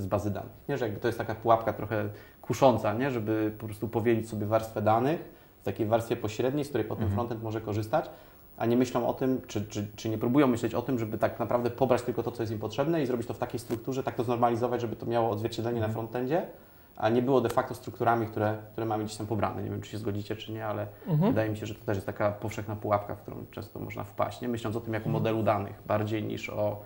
z 0.02 0.06
bazy 0.06 0.32
danych. 0.32 0.52
Nie, 0.70 0.78
że 0.78 0.86
jakby 0.86 1.00
to 1.02 1.08
jest 1.08 1.18
taka 1.18 1.36
pułapka 1.36 1.74
trochę 1.74 2.10
kusząca, 2.42 2.94
nie? 2.94 3.12
żeby 3.12 3.52
po 3.60 3.66
prostu 3.66 3.88
powielić 3.88 4.30
sobie 4.30 4.46
warstwę 4.46 4.82
danych 4.82 5.36
w 5.62 5.66
takiej 5.66 5.86
warstwie 5.86 6.16
pośredniej, 6.16 6.66
z 6.66 6.70
której 6.70 6.88
potem 6.88 7.04
Mhm. 7.04 7.16
frontend 7.18 7.44
może 7.44 7.62
korzystać, 7.62 8.10
a 8.58 8.66
nie 8.66 8.78
myślą 8.78 9.08
o 9.08 9.14
tym, 9.14 9.42
czy, 9.48 9.66
czy, 9.66 9.88
czy 9.96 10.10
nie 10.10 10.18
próbują 10.18 10.48
myśleć 10.48 10.74
o 10.76 10.82
tym, 10.82 11.00
żeby 11.00 11.18
tak 11.18 11.40
naprawdę 11.40 11.70
pobrać 11.70 12.02
tylko 12.02 12.24
to, 12.24 12.32
co 12.32 12.44
jest 12.44 12.54
im 12.54 12.60
potrzebne 12.60 13.04
i 13.04 13.06
zrobić 13.06 13.28
to 13.28 13.34
w 13.34 13.38
takiej 13.38 13.60
strukturze, 13.60 14.04
tak 14.04 14.16
to 14.16 14.24
znormalizować, 14.24 14.82
żeby 14.82 14.96
to 14.96 15.06
miało 15.06 15.30
odzwierciedlenie 15.30 15.80
na 15.80 15.86
Mhm. 15.86 15.94
frontendzie, 16.08 16.46
a 16.98 17.10
nie 17.10 17.22
było 17.22 17.42
de 17.42 17.50
facto 17.50 17.76
strukturami, 17.76 18.28
które, 18.28 18.58
które 18.72 18.86
mamy 18.88 19.04
gdzieś 19.04 19.18
tam 19.18 19.28
pobrane. 19.28 19.64
Nie 19.64 19.70
wiem, 19.70 19.82
czy 19.82 19.92
się 19.92 19.98
zgodzicie, 19.98 20.36
czy 20.36 20.52
nie, 20.52 20.66
ale 20.66 20.88
Mhm. 21.08 21.32
Wydaje 21.32 21.50
mi 21.50 21.58
się, 21.58 21.66
że 21.66 21.76
to 21.76 21.86
też 21.86 21.98
jest 21.98 22.06
taka 22.08 22.32
powszechna 22.32 22.76
pułapka, 22.76 23.16
w 23.16 23.22
którą 23.22 23.46
często 23.52 23.80
można 23.80 24.04
wpaść, 24.04 24.42
nie 24.42 24.48
myśląc 24.48 24.76
o 24.76 24.82
tym 24.82 24.94
jako 24.94 25.06
Mhm. 25.06 25.14
modelu 25.24 25.44
danych, 25.44 25.82
bardziej 25.88 26.24
niż 26.24 26.50
o, 26.50 26.82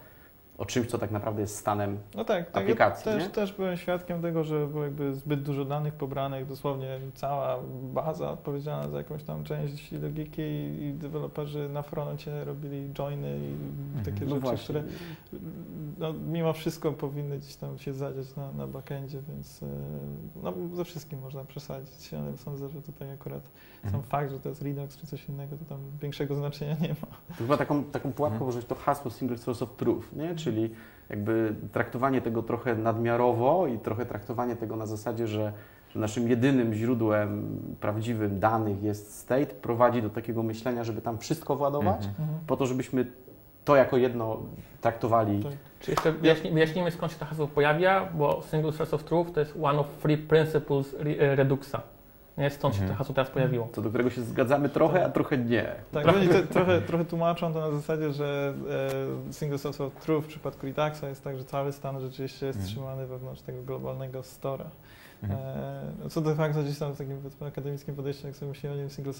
o 0.60 0.66
czymś, 0.66 0.88
co 0.88 0.98
tak 0.98 1.12
naprawdę 1.12 1.42
jest 1.42 1.56
stanem. 1.58 1.98
No 2.16 2.26
tak, 2.26 2.52
tak 2.52 2.64
aplikacji, 2.64 3.12
ja 3.12 3.18
też, 3.18 3.24
nie? 3.24 3.30
też 3.30 3.54
byłem 3.54 3.78
świadkiem 3.78 4.22
tego, 4.22 4.44
że 4.44 4.68
było 4.68 4.84
jakby 4.84 5.16
zbyt 5.16 5.42
dużo 5.44 5.66
danych 5.66 5.94
pobranych, 5.94 6.48
dosłownie 6.48 7.00
cała 7.14 7.60
baza 7.94 8.32
odpowiedzialna 8.32 8.90
za 8.90 8.98
jakąś 8.98 9.24
tam 9.24 9.44
część 9.44 9.92
logiki 9.92 10.42
i, 10.42 10.84
i 10.86 10.94
deweloperzy 10.94 11.70
na 11.70 11.82
froncie 11.82 12.46
robili 12.46 12.94
joiny 12.94 13.40
i 13.40 14.06
takie 14.06 14.26
No 14.26 14.30
rzeczy, 14.30 14.40
właśnie. 14.42 14.64
które 14.64 14.84
no, 16.00 16.14
mimo 16.14 16.54
wszystko 16.54 16.92
powinny 16.92 17.38
gdzieś 17.38 17.56
tam 17.56 17.78
się 17.78 17.94
zadziać 17.94 18.36
na, 18.36 18.52
na 18.54 18.68
backendzie, 18.68 19.20
więc 19.30 19.64
e, 19.64 19.66
no, 20.44 20.54
ze 20.74 20.86
wszystkim 20.86 21.20
można 21.20 21.44
przesadzić, 21.44 22.14
ale 22.14 22.38
sądzę, 22.38 22.70
że 22.70 22.82
tutaj 22.82 23.12
akurat 23.14 23.44
sam 23.84 23.86
Mhm. 23.86 24.04
fakt, 24.04 24.32
że 24.32 24.40
to 24.40 24.50
jest 24.50 24.62
Redux 24.62 24.98
czy 24.98 25.08
coś 25.08 25.30
innego, 25.30 25.58
to 25.58 25.66
tam 25.66 25.80
większego 26.02 26.36
znaczenia 26.36 26.76
nie 26.82 26.90
ma. 26.90 27.08
To 27.28 27.34
chyba 27.38 27.58
taką, 27.58 27.84
taką 27.84 28.14
pułapką 28.14 28.36
Mhm. 28.36 28.46
może 28.46 28.58
być 28.60 28.68
to 28.68 28.76
hasło 28.76 29.12
single 29.12 29.38
source 29.38 29.66
of 29.66 29.76
truth, 29.78 30.14
nie? 30.14 30.36
Czyli 30.50 30.70
jakby 31.10 31.56
traktowanie 31.72 32.22
tego 32.22 32.44
trochę 32.44 32.76
nadmiarowo 32.76 33.68
i 33.68 33.80
trochę 33.80 34.06
traktowanie 34.06 34.56
tego 34.56 34.76
na 34.76 34.86
zasadzie, 34.86 35.28
że, 35.28 35.54
naszym 35.96 36.28
jedynym 36.30 36.74
źródłem 36.74 37.50
prawdziwym 37.80 38.40
danych 38.40 38.84
jest 38.84 39.18
state, 39.20 39.46
prowadzi 39.56 40.02
do 40.02 40.10
takiego 40.10 40.44
myślenia, 40.44 40.84
żeby 40.84 41.02
tam 41.02 41.18
wszystko 41.18 41.56
władować, 41.56 42.06
Mhm. 42.06 42.28
po 42.48 42.58
to, 42.58 42.66
żebyśmy 42.66 43.06
to 43.66 43.76
jako 43.76 43.98
jedno 43.98 44.38
traktowali. 44.82 45.44
Tak. 45.44 45.52
Czy 45.80 45.92
jeszcze 45.92 46.12
wyjaśni, 46.12 46.52
wyjaśnimy 46.52 46.92
skąd 46.92 47.12
się 47.12 47.20
to 47.20 47.26
hasło 47.26 47.48
pojawia, 47.48 48.06
bo 48.18 48.42
single 48.42 48.72
source 48.72 48.96
of 48.96 49.04
truth 49.04 49.32
to 49.32 49.40
jest 49.40 49.56
one 49.62 49.80
of 49.80 49.88
three 50.02 50.18
principles 50.18 50.96
re, 51.00 51.36
Reduxa. 51.36 51.76
Nie? 52.40 52.50
Stąd 52.50 52.76
się 52.76 52.82
Mhm. 52.82 52.98
to 52.98 52.98
hasło 52.98 53.16
teraz 53.16 53.32
pojawiło. 53.32 53.70
Co 53.74 53.82
do 53.82 53.90
którego 53.90 54.10
się 54.10 54.22
zgadzamy 54.22 54.70
trochę, 54.70 55.06
a 55.06 55.10
trochę 55.10 55.38
nie. 55.38 55.76
Tak, 55.92 56.08
oni 56.08 56.28
te, 56.28 56.44
trochę, 56.44 56.82
trochę 56.82 57.06
tłumaczą 57.06 57.54
to 57.54 57.60
na 57.60 57.72
zasadzie, 57.72 58.14
że 58.14 58.54
e, 59.30 59.34
single 59.34 59.58
source 59.58 59.84
of 59.86 59.96
truth 59.96 60.26
w 60.26 60.28
przypadku 60.30 60.66
Reduxa 60.66 61.04
jest 61.10 61.24
tak, 61.24 61.38
że 61.38 61.44
cały 61.46 61.72
stan 61.72 62.00
rzeczywiście 62.02 62.46
jest 62.46 62.60
Mhm. 62.60 62.76
trzymany 62.76 63.08
wewnątrz 63.08 63.42
tego 63.42 63.62
globalnego 63.64 64.24
stora. 64.24 64.66
Mhm. 65.24 65.40
E, 66.06 66.10
co 66.10 66.22
de 66.22 66.36
facto 66.36 66.64
gdzieś 66.64 66.78
tam 66.80 66.94
w 66.94 66.98
takim 66.98 67.18
akademickim 67.48 67.96
podejściu, 67.96 68.28
jak 68.28 68.36
sobie 68.36 68.50
myślimy 68.50 68.76
o 68.76 68.78
nim 68.78 68.90
single 68.90 69.14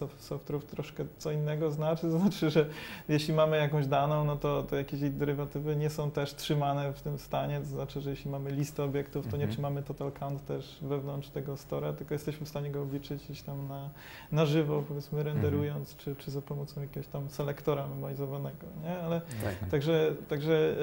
truth, 0.46 0.66
troszkę 0.66 1.06
co 1.18 1.32
innego 1.32 1.72
znaczy. 1.72 2.02
To 2.02 2.18
znaczy, 2.20 2.50
że 2.50 2.66
jeśli 3.10 3.34
mamy 3.34 3.58
jakąś 3.58 3.88
daną, 3.88 4.24
no 4.26 4.36
to, 4.36 4.64
to 4.64 4.76
jakieś 4.76 5.02
jej 5.02 5.12
derywatywy 5.12 5.76
nie 5.76 5.90
są 5.90 6.12
też 6.12 6.36
trzymane 6.36 6.94
w 6.94 7.02
tym 7.02 7.20
stanie. 7.20 7.60
To 7.60 7.66
znaczy, 7.66 8.02
że 8.02 8.10
jeśli 8.10 8.32
mamy 8.32 8.52
listę 8.52 8.84
obiektów, 8.84 9.26
to 9.26 9.38
nie 9.38 9.44
Mhm. 9.44 9.52
trzymamy 9.52 9.84
total 9.84 10.12
count 10.12 10.46
też 10.46 10.78
wewnątrz 10.82 11.30
tego 11.30 11.58
stora, 11.58 11.94
tylko 11.94 12.14
jesteśmy 12.14 12.46
w 12.46 12.50
stanie 12.50 12.72
go 12.72 12.82
obliczyć 12.82 13.24
gdzieś 13.26 13.42
tam 13.42 13.68
na, 13.68 13.90
na 14.32 14.46
żywo, 14.46 14.84
powiedzmy 14.88 15.24
renderując, 15.24 15.96
czy, 15.96 16.16
czy 16.16 16.32
za 16.32 16.42
pomocą 16.42 16.82
jakiegoś 16.82 17.08
tam 17.08 17.30
selektora 17.30 17.88
memorizowanego, 17.88 18.68
nie? 18.84 19.00
Ale 19.00 19.22
Tak. 19.44 19.70
Także, 19.72 20.12
także 20.30 20.76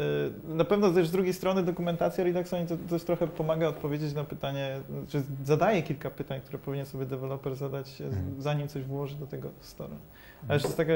e, 0.48 0.54
na 0.56 0.64
pewno 0.64 0.90
też 0.90 1.08
z 1.08 1.12
drugiej 1.12 1.34
strony 1.34 1.62
dokumentacja 1.62 2.24
Reduxa 2.24 2.54
to, 2.88 2.94
jest 2.94 3.06
trochę 3.06 3.26
pomaga 3.26 3.68
odpowiedzieć 3.68 4.14
na 4.14 4.24
pytanie, 4.24 4.80
czy 5.09 5.22
zadaje 5.44 5.82
kilka 5.82 6.11
pytań, 6.11 6.40
które 6.40 6.59
powinien 6.59 6.86
sobie 6.86 7.07
deweloper 7.07 7.57
zadać, 7.57 8.00
e, 8.00 8.04
Mhm. 8.04 8.42
zanim 8.42 8.68
coś 8.68 8.82
włoży 8.82 9.16
do 9.16 9.26
tego 9.26 9.48
stora. 9.61 9.96
A 10.48 10.52
jeszcze 10.52 10.68
jest 10.68 10.76
taka, 10.76 10.92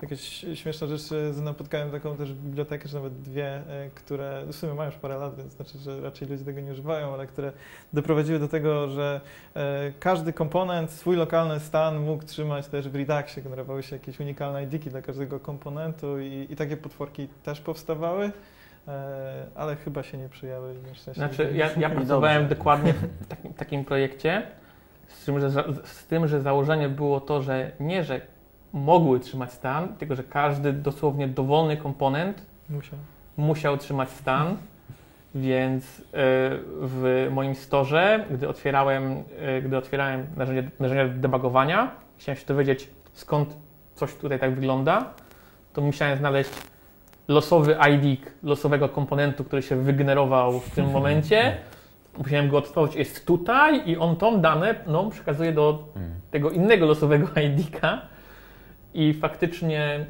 taka 0.00 0.16
śmieszna 0.54 0.86
rzecz, 0.86 1.08
że 1.08 1.42
napotkałem 1.42 1.90
taką 1.90 2.16
też 2.16 2.32
bibliotekę, 2.32 2.88
czy 2.88 2.94
nawet 2.94 3.20
dwie, 3.20 3.46
e, 3.46 3.90
które 3.94 4.44
w 4.46 4.54
sumie 4.56 4.74
mają 4.74 4.90
już 4.90 4.98
parę 4.98 5.18
lat, 5.18 5.36
więc 5.36 5.52
znaczy, 5.52 5.78
że 5.78 6.00
raczej 6.00 6.28
ludzie 6.28 6.44
tego 6.44 6.60
nie 6.60 6.72
używają, 6.72 7.14
ale 7.14 7.26
które 7.26 7.52
doprowadziły 7.92 8.38
do 8.38 8.48
tego, 8.48 8.88
że 8.88 9.20
e, 9.56 9.92
każdy 10.00 10.32
komponent, 10.32 10.90
swój 10.90 11.16
lokalny 11.16 11.60
stan 11.60 12.00
mógł 12.00 12.24
trzymać 12.24 12.66
też 12.66 12.88
w 12.88 12.94
Reduxie, 12.94 13.42
generowały 13.42 13.82
się 13.82 13.96
jakieś 13.96 14.20
unikalne 14.20 14.64
IDki 14.64 14.90
dla 14.90 15.02
każdego 15.02 15.40
komponentu 15.40 16.18
i, 16.20 16.46
i 16.50 16.56
takie 16.56 16.76
potworki 16.76 17.28
też 17.42 17.60
powstawały, 17.60 18.30
ale 19.54 19.76
chyba 19.76 20.02
się 20.02 20.18
nie 20.18 20.28
przyjęły. 20.28 20.74
Znaczy, 21.14 21.52
ja, 21.54 21.70
ja 21.78 21.90
pracowałem 21.90 22.42
dobrze. 22.42 22.56
dokładnie 22.56 22.92
w 22.92 23.26
takim, 23.28 23.54
takim 23.54 23.84
projekcie, 23.84 24.42
z 25.08 25.24
tym, 25.24 25.40
że, 25.40 25.50
z 25.84 26.06
tym, 26.06 26.28
że 26.28 26.40
założenie 26.40 26.88
było 26.88 27.20
to, 27.20 27.42
że 27.42 27.70
nie, 27.80 28.04
że 28.04 28.20
mogły 28.72 29.20
trzymać 29.20 29.52
stan, 29.52 29.96
tylko 29.96 30.14
że 30.14 30.24
każdy 30.24 30.72
dosłownie 30.72 31.28
dowolny 31.28 31.76
komponent 31.76 32.42
Musiał. 32.70 32.98
musiał 33.36 33.78
trzymać 33.78 34.10
stan, 34.10 34.56
więc 35.34 36.00
e, 36.00 36.02
w 36.80 37.28
moim 37.30 37.54
storze, 37.54 38.24
gdy 38.30 38.48
otwierałem, 38.48 39.22
e, 39.40 39.62
gdy 39.62 39.76
otwierałem 39.76 40.26
narzędzie, 40.36 40.70
narzędzia 40.80 41.14
debugowania, 41.14 41.90
chciałem 42.18 42.38
się 42.40 42.46
dowiedzieć, 42.46 42.88
skąd 43.12 43.56
coś 43.94 44.14
tutaj 44.14 44.38
tak 44.38 44.54
wygląda, 44.54 45.10
to 45.72 45.80
musiałem 45.80 46.18
znaleźć 46.18 46.50
losowy 47.28 47.76
ID 47.92 48.20
losowego 48.42 48.88
komponentu, 48.88 49.44
który 49.44 49.62
się 49.62 49.76
wygenerował 49.76 50.60
w 50.60 50.70
tym 50.70 50.90
momencie. 50.90 51.56
Musiałem 52.18 52.48
go 52.48 52.58
odtworzyć, 52.58 52.96
jest 52.96 53.26
tutaj 53.26 53.90
i 53.90 53.96
on 53.96 54.16
tą 54.16 54.40
dane 54.40 54.74
no, 54.86 55.10
przekazuje 55.10 55.52
do 55.52 55.84
Mhm. 55.96 56.14
tego 56.30 56.50
innego 56.50 56.86
losowego 56.86 57.28
ID-ka 57.46 58.00
i 58.94 59.14
faktycznie 59.14 60.06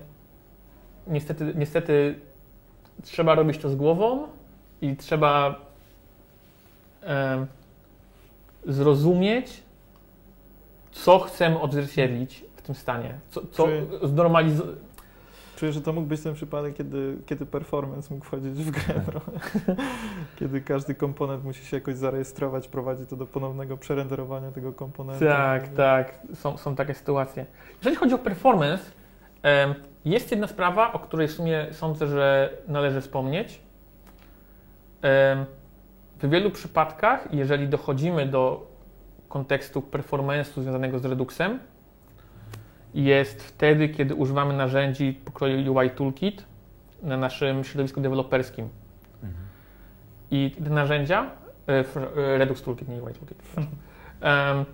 niestety, 1.06 1.52
niestety 1.56 2.14
trzeba 3.02 3.34
robić 3.34 3.58
to 3.58 3.68
z 3.68 3.76
głową 3.76 4.26
i 4.82 4.96
trzeba 4.96 5.60
em, 7.02 7.46
zrozumieć, 8.66 9.62
co 10.92 11.18
chcemy 11.18 11.60
odzwierciedlić 11.60 12.44
w 12.56 12.62
tym 12.62 12.74
stanie, 12.74 13.14
co, 13.30 13.40
co 13.52 13.66
Czy- 13.66 13.86
znormalizować. 14.02 14.74
Czuję, 15.64 15.72
że 15.72 15.80
to 15.80 15.92
mógł 15.92 16.06
być 16.06 16.20
ten 16.20 16.34
przypadek, 16.34 16.74
kiedy, 16.74 17.16
kiedy 17.26 17.46
performance 17.46 18.14
mógł 18.14 18.26
wchodzić 18.26 18.52
w 18.52 18.70
grę 18.70 19.00
trochę. 19.06 19.32
kiedy 20.38 20.60
każdy 20.60 20.94
komponent 20.94 21.44
musi 21.44 21.64
się 21.64 21.76
jakoś 21.76 21.96
zarejestrować, 21.96 22.68
prowadzi 22.68 23.06
to 23.06 23.16
do 23.16 23.26
ponownego 23.26 23.76
przerenderowania 23.76 24.50
tego 24.50 24.72
komponentu. 24.72 25.24
Tak, 25.24 25.68
tak, 25.68 26.18
są, 26.34 26.56
są 26.56 26.76
takie 26.76 26.94
sytuacje. 26.94 27.46
Jeżeli 27.76 27.96
chodzi 27.96 28.14
o 28.14 28.18
performance, 28.18 28.84
jest 30.04 30.30
jedna 30.30 30.46
sprawa, 30.46 30.92
o 30.92 30.98
której 30.98 31.28
w 31.28 31.32
sumie 31.32 31.66
sądzę, 31.72 32.06
że 32.06 32.56
należy 32.68 33.00
wspomnieć. 33.00 33.60
W 36.22 36.28
wielu 36.30 36.50
przypadkach, 36.50 37.28
jeżeli 37.32 37.68
dochodzimy 37.68 38.26
do 38.26 38.66
kontekstu 39.28 39.80
performance'u 39.80 40.62
związanego 40.62 40.98
z 40.98 41.04
Reduxem, 41.04 41.58
jest 42.95 43.42
wtedy, 43.42 43.88
kiedy 43.88 44.14
używamy 44.14 44.55
narzędzi 44.55 45.12
pokroju 45.24 45.74
UI 45.74 45.90
Toolkit 45.90 46.45
na 47.03 47.16
naszym 47.16 47.64
środowisku 47.64 48.01
deweloperskim. 48.01 48.68
I 50.30 50.51
te 50.64 50.70
narzędzia, 50.70 51.30
e, 51.68 51.72
e, 51.72 52.38
Redux 52.38 52.62
Toolkit, 52.62 52.88
nie 52.88 53.03
UI 53.03 53.12
Toolkit. 53.14 53.42
Em, 54.20 54.64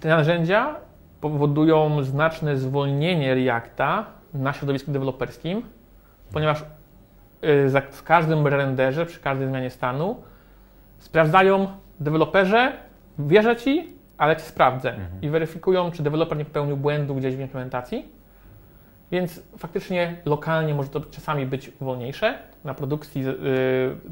te 0.00 0.08
narzędzia 0.08 0.76
powodują 1.20 2.02
znaczne 2.02 2.56
zwolnienie 2.56 3.34
Reacta 3.34 4.06
na 4.34 4.52
środowisku 4.52 4.92
deweloperskim, 4.92 5.62
ponieważ 6.32 6.64
za, 7.66 7.80
w 7.80 8.02
każdym 8.02 8.46
renderze, 8.46 9.06
przy 9.06 9.20
każdej 9.20 9.48
zmianie 9.48 9.70
stanu 9.70 10.16
sprawdzają 10.98 11.68
deweloperze, 12.00 12.72
wierzę 13.18 13.56
ci, 13.56 13.92
ale 14.24 14.36
cię 14.36 14.42
sprawdzę 14.42 14.90
Mhm. 14.90 15.22
i 15.22 15.28
weryfikują, 15.28 15.90
czy 15.90 16.02
deweloper 16.02 16.38
nie 16.38 16.44
popełnił 16.44 16.76
błędu 16.76 17.14
gdzieś 17.14 17.36
w 17.36 17.40
implementacji. 17.40 18.08
Więc 19.10 19.42
faktycznie 19.58 20.16
lokalnie 20.24 20.74
może 20.74 20.88
to 20.88 21.00
czasami 21.00 21.46
być 21.46 21.70
wolniejsze. 21.80 22.38
Na 22.64 22.74
produkcji 22.74 23.28
y, 23.28 23.34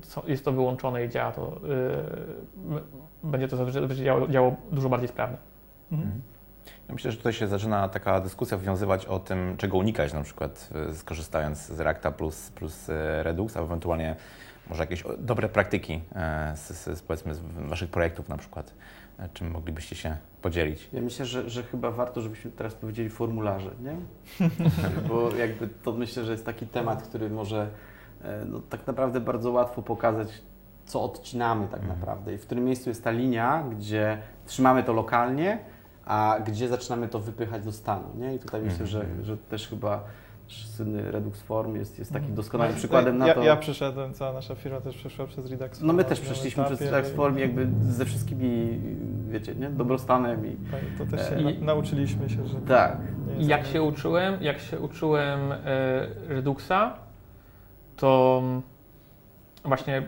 co- 0.03 0.23
jest 0.27 0.45
to 0.45 0.53
wyłączone 0.53 1.05
i 1.05 1.09
działa 1.09 1.33
to, 1.33 1.61
y, 3.25 3.27
będzie 3.27 3.49
to 3.49 3.57
zazwyczaj 3.57 3.97
działo, 4.05 4.29
działo 4.29 4.57
dużo 4.73 4.89
bardziej 4.89 5.09
sprawnie. 5.09 5.37
Mhm. 5.93 6.21
Ja 6.89 6.95
myślę, 6.95 7.11
że 7.11 7.17
tutaj 7.17 7.33
się 7.33 7.49
zaczyna 7.49 7.89
taka 7.89 8.21
dyskusja 8.21 8.57
wywiązywać 8.57 9.07
o 9.07 9.19
tym, 9.19 9.57
czego 9.57 9.77
unikać, 9.77 10.13
na 10.13 10.23
przykład 10.23 10.71
e, 10.91 10.95
skorzystając 10.95 11.59
z 11.67 11.81
Reacta 11.81 12.11
plus, 12.11 12.51
plus 12.51 12.89
Redux, 13.23 13.57
a 13.57 13.61
ewentualnie 13.61 14.17
może 14.71 14.83
jakieś 14.83 15.05
dobre 15.19 15.49
praktyki 15.49 16.01
e, 16.15 16.53
z, 16.57 16.69
z, 16.71 16.99
z, 16.99 17.03
powiedzmy 17.03 17.35
z 17.35 17.41
Waszych 17.69 17.91
projektów 17.91 18.29
na 18.29 18.37
przykład, 18.37 18.75
czym 19.33 19.51
moglibyście 19.51 19.97
się 19.97 20.17
podzielić. 20.43 20.89
Ja 20.93 21.03
myślę, 21.03 21.27
że, 21.27 21.51
że 21.51 21.63
chyba 21.63 21.91
warto, 21.91 22.21
żebyśmy 22.21 22.51
teraz 22.51 22.75
powiedzieli 22.75 23.11
formularze, 23.11 23.71
nie? 23.81 23.97
Bo 25.09 25.37
jakby 25.37 25.69
to 25.69 25.93
myślę, 25.93 26.25
że 26.25 26.33
jest 26.33 26.47
taki 26.47 26.67
temat, 26.67 27.03
który 27.03 27.31
może 27.31 27.69
e, 28.25 28.45
no, 28.45 28.61
tak 28.71 28.87
naprawdę 28.87 29.21
bardzo 29.21 29.51
łatwo 29.51 29.83
pokazać, 29.83 30.29
co 30.87 31.03
odcinamy 31.03 31.69
tak 31.69 31.81
Mhm. 31.81 31.99
naprawdę 32.01 32.35
i 32.35 32.39
w 32.39 32.43
którym 32.47 32.65
miejscu 32.65 32.89
jest 32.89 33.05
ta 33.05 33.11
linia, 33.11 33.65
gdzie 33.79 34.19
trzymamy 34.47 34.83
to 34.85 34.93
lokalnie, 34.93 35.59
a 36.05 36.39
gdzie 36.47 36.69
zaczynamy 36.69 37.09
to 37.09 37.19
wypychać 37.21 37.65
do 37.65 37.73
stanu, 37.73 38.05
nie? 38.19 38.35
I 38.35 38.39
tutaj 38.39 38.63
myślę, 38.63 38.87
że, 38.87 39.01
Mhm. 39.01 39.25
że 39.25 39.37
też 39.37 39.69
chyba 39.69 40.05
słynny 40.55 41.11
Redux 41.11 41.43
Form 41.43 41.77
jest, 41.77 41.99
jest 41.99 42.11
takim 42.11 42.25
Mhm. 42.29 42.37
doskonałym 42.37 42.75
przykładem 42.77 43.19
na 43.19 43.27
ja, 43.27 43.35
to. 43.35 43.43
Ja 43.43 43.57
przeszedłem, 43.57 44.15
cała 44.15 44.33
nasza 44.33 44.55
firma 44.55 44.81
też 44.81 44.97
przeszła 44.97 45.27
przez 45.27 45.51
Redux. 45.51 45.81
No 45.81 45.93
my 45.93 46.05
też 46.05 46.21
przeszliśmy 46.21 46.65
przez 46.65 46.81
Redux 46.81 47.11
Form 47.11 47.39
jakby 47.39 47.69
ze 47.83 48.05
wszystkimi, 48.05 48.81
wiecie, 49.31 49.55
nie? 49.55 49.71
Dobrostanem 49.71 50.47
i 50.47 50.57
tak, 50.71 50.81
To 50.99 51.17
też 51.17 51.29
się 51.29 51.41
I- 51.41 51.59
na, 51.59 51.67
nauczyliśmy 51.67 52.31
się, 52.31 52.47
że 52.47 52.61
tak. 52.61 52.97
jak 53.39 53.61
tak- 53.63 53.71
się 53.73 53.83
uczyłem, 53.83 54.37
jak 54.43 54.59
się 54.59 54.79
uczyłem 54.81 55.53
e, 55.53 55.59
Reduxa, 56.29 56.93
to 57.97 58.43
właśnie 59.65 60.03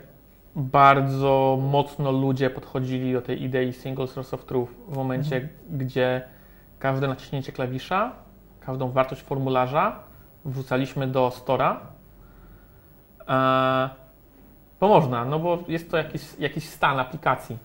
bardzo 0.57 1.59
mocno 1.63 2.13
ludzie 2.13 2.51
podchodzili 2.51 3.13
do 3.13 3.23
tej 3.23 3.43
idei 3.43 3.73
single 3.73 4.07
source 4.07 4.37
of 4.37 4.45
truth 4.45 4.73
w 4.89 4.97
momencie, 4.97 5.37
Mhm. 5.37 5.53
gdzie 5.79 6.23
każde 6.79 7.09
naciśnięcie 7.09 7.53
klawisza, 7.53 8.13
każdą 8.61 8.91
wartość 8.91 9.23
formularza 9.23 9.99
wrzucaliśmy 10.45 11.07
do 11.07 11.31
Stora. 11.31 11.81
E, 13.29 13.89
bo 14.81 14.89
można, 14.89 15.25
no 15.25 15.39
bo 15.39 15.59
jest 15.69 15.91
to 15.91 15.97
jakiś, 15.97 16.23
jakiś 16.39 16.69
stan 16.69 16.99
aplikacji. 17.01 17.59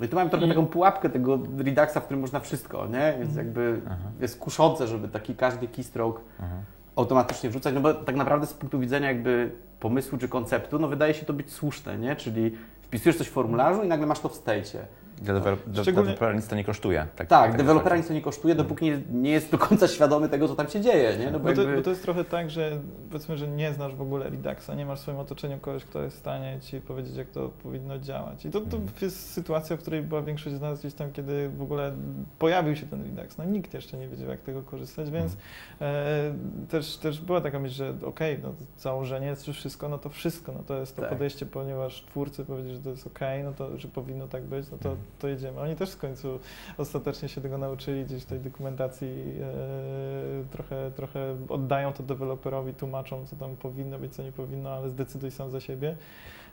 No 0.00 0.06
i 0.06 0.08
tu 0.08 0.16
mamy 0.16 0.30
trochę 0.30 0.46
I- 0.46 0.48
taką 0.48 0.66
pułapkę 0.66 1.10
tego 1.10 1.38
Reduxa, 1.58 1.94
w 2.00 2.04
którym 2.04 2.20
można 2.20 2.40
wszystko, 2.40 2.86
nie? 2.86 3.14
Więc 3.18 3.28
Mhm. 3.30 3.36
jakby 3.46 3.80
Aha. 3.86 3.96
jest 4.20 4.38
kuszące, 4.38 4.86
żeby 4.86 5.08
taki 5.08 5.34
każdy 5.34 5.68
keystroke 5.68 6.20
Aha. 6.38 6.54
automatycznie 6.96 7.50
wrzucać, 7.50 7.74
no 7.74 7.80
bo 7.80 7.94
tak 7.94 8.16
naprawdę 8.16 8.46
z 8.46 8.54
punktu 8.54 8.78
widzenia 8.80 9.08
jakby 9.08 9.50
pomysłu 9.80 10.18
czy 10.18 10.28
konceptu, 10.28 10.78
no 10.78 10.88
wydaje 10.88 11.14
się 11.14 11.26
to 11.26 11.32
być 11.32 11.52
słuszne, 11.52 11.98
nie? 11.98 12.16
Czyli 12.16 12.56
wpisujesz 12.82 13.18
coś 13.18 13.26
w 13.28 13.30
formularzu 13.32 13.82
i 13.82 13.88
nagle 13.88 14.06
masz 14.06 14.20
to 14.20 14.28
w 14.28 14.34
stejcie. 14.34 14.86
Dla 15.22 15.34
deweloper, 15.34 15.68
Szczególnie- 15.82 15.94
dewelopera 15.94 16.32
nic 16.32 16.48
to 16.48 16.56
nie 16.56 16.64
kosztuje. 16.64 17.06
Tak, 17.16 17.28
Tak, 17.28 17.56
dewelopera 17.56 17.96
nic 17.96 18.08
to 18.08 18.14
nie 18.14 18.22
kosztuje, 18.22 18.54
dopóki 18.54 18.84
nie, 18.84 19.00
nie 19.12 19.30
jest 19.30 19.50
do 19.50 19.58
końca 19.58 19.88
świadomy 19.96 20.28
tego, 20.28 20.48
co 20.48 20.54
tam 20.54 20.68
się 20.68 20.80
dzieje, 20.80 21.16
nie? 21.18 21.30
No 21.30 21.38
bo 21.40 21.48
Bo 21.48 21.54
to, 21.54 21.60
jakby... 21.62 21.76
bo 21.76 21.82
to 21.82 21.90
jest 21.90 22.02
trochę 22.02 22.24
tak, 22.24 22.50
że 22.50 22.78
powiedzmy, 23.10 23.36
że 23.38 23.48
nie 23.48 23.72
znasz 23.72 23.94
w 23.94 24.02
ogóle 24.02 24.30
Reduxa, 24.30 24.70
nie 24.76 24.86
masz 24.86 24.98
w 24.98 25.02
swoim 25.02 25.18
otoczeniu 25.18 25.58
kogoś, 25.58 25.84
kto 25.84 26.02
jest 26.02 26.16
w 26.16 26.18
stanie 26.20 26.58
ci 26.60 26.80
powiedzieć, 26.80 27.16
jak 27.16 27.28
to 27.28 27.48
powinno 27.62 27.98
działać. 27.98 28.44
I 28.46 28.50
to, 28.50 28.60
to 28.60 28.76
Mhm. 28.76 28.92
jest 29.02 29.30
sytuacja, 29.32 29.76
w 29.76 29.80
której 29.80 30.02
była 30.02 30.22
większość 30.22 30.56
z 30.56 30.60
nas 30.60 30.80
gdzieś 30.80 30.94
tam, 30.94 31.12
kiedy 31.12 31.48
w 31.48 31.62
ogóle 31.62 31.92
pojawił 32.38 32.76
się 32.76 32.86
ten 32.86 33.02
Redux. 33.02 33.38
No 33.38 33.44
nikt 33.44 33.74
jeszcze 33.74 33.96
nie 33.96 34.08
wiedział, 34.08 34.28
jak 34.28 34.40
tego 34.40 34.62
korzystać, 34.62 35.10
więc 35.10 35.36
e, 35.80 36.34
też, 36.70 36.96
też 36.96 37.20
była 37.20 37.40
taka 37.40 37.58
myśl, 37.58 37.74
że 37.74 37.94
okej, 38.04 38.38
no 38.42 38.48
to 38.48 38.80
założenie 38.80 39.36
czy 39.44 39.52
wszystko, 39.52 39.88
no 39.88 39.98
to 39.98 40.08
wszystko, 40.08 40.52
no 40.52 40.58
to 40.66 40.78
jest 40.80 40.96
to 40.96 41.02
Tak. 41.02 41.10
podejście, 41.10 41.46
ponieważ 41.46 42.04
twórcy 42.08 42.44
powiedzieli, 42.44 42.74
że 42.76 42.82
to 42.82 42.90
jest 42.90 43.06
okej, 43.06 43.44
no 43.44 43.52
to, 43.52 43.78
że 43.78 43.88
powinno 43.88 44.28
tak 44.28 44.42
być, 44.42 44.66
no 44.72 44.78
to. 44.78 44.96
To 45.18 45.28
jedziemy. 45.28 45.60
Oni 45.60 45.76
też 45.76 45.90
w 45.92 45.98
końcu 45.98 46.38
ostatecznie 46.78 47.28
się 47.28 47.40
tego 47.40 47.58
nauczyli, 47.58 48.04
gdzieś 48.04 48.22
w 48.22 48.26
tej 48.26 48.40
dokumentacji 48.40 49.08
e, 49.40 50.44
trochę, 50.50 50.90
trochę 50.96 51.36
oddają 51.48 51.92
to 51.92 52.02
deweloperowi, 52.02 52.74
tłumaczą, 52.74 53.26
co 53.26 53.36
tam 53.36 53.56
powinno 53.56 53.98
być, 53.98 54.14
co 54.14 54.22
nie 54.22 54.32
powinno, 54.32 54.70
ale 54.70 54.90
zdecyduj 54.90 55.30
sam 55.30 55.50
za 55.50 55.60
siebie. 55.60 55.96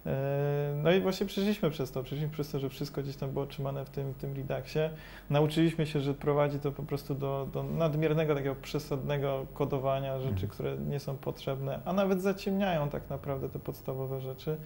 E, 0.05 0.73
No 0.83 0.91
i 0.91 1.01
właśnie 1.01 1.25
przeszliśmy 1.25 1.69
przez 1.69 1.91
to, 1.91 2.03
przeszliśmy 2.03 2.29
przez 2.33 2.49
to, 2.51 2.59
że 2.59 2.69
wszystko 2.69 3.01
gdzieś 3.01 3.15
tam 3.15 3.31
było 3.31 3.45
trzymane 3.45 3.85
w 3.85 3.89
tym, 3.89 4.11
w 4.13 4.17
tym 4.17 4.35
Reduxie. 4.35 4.89
Nauczyliśmy 5.29 5.85
się, 5.87 5.99
że 6.01 6.13
prowadzi 6.13 6.59
to 6.59 6.71
po 6.71 6.83
prostu 6.83 7.15
do, 7.15 7.47
do 7.53 7.63
nadmiernego, 7.63 8.35
takiego 8.35 8.55
przesadnego 8.55 9.45
kodowania 9.53 10.19
rzeczy, 10.19 10.29
Mhm. 10.29 10.49
które 10.51 10.77
nie 10.77 10.99
są 10.99 11.17
potrzebne, 11.17 11.79
a 11.85 11.93
nawet 11.93 12.21
zaciemniają 12.21 12.89
tak 12.89 13.09
naprawdę 13.09 13.49
te 13.49 13.59
podstawowe 13.59 14.21
rzeczy. 14.21 14.57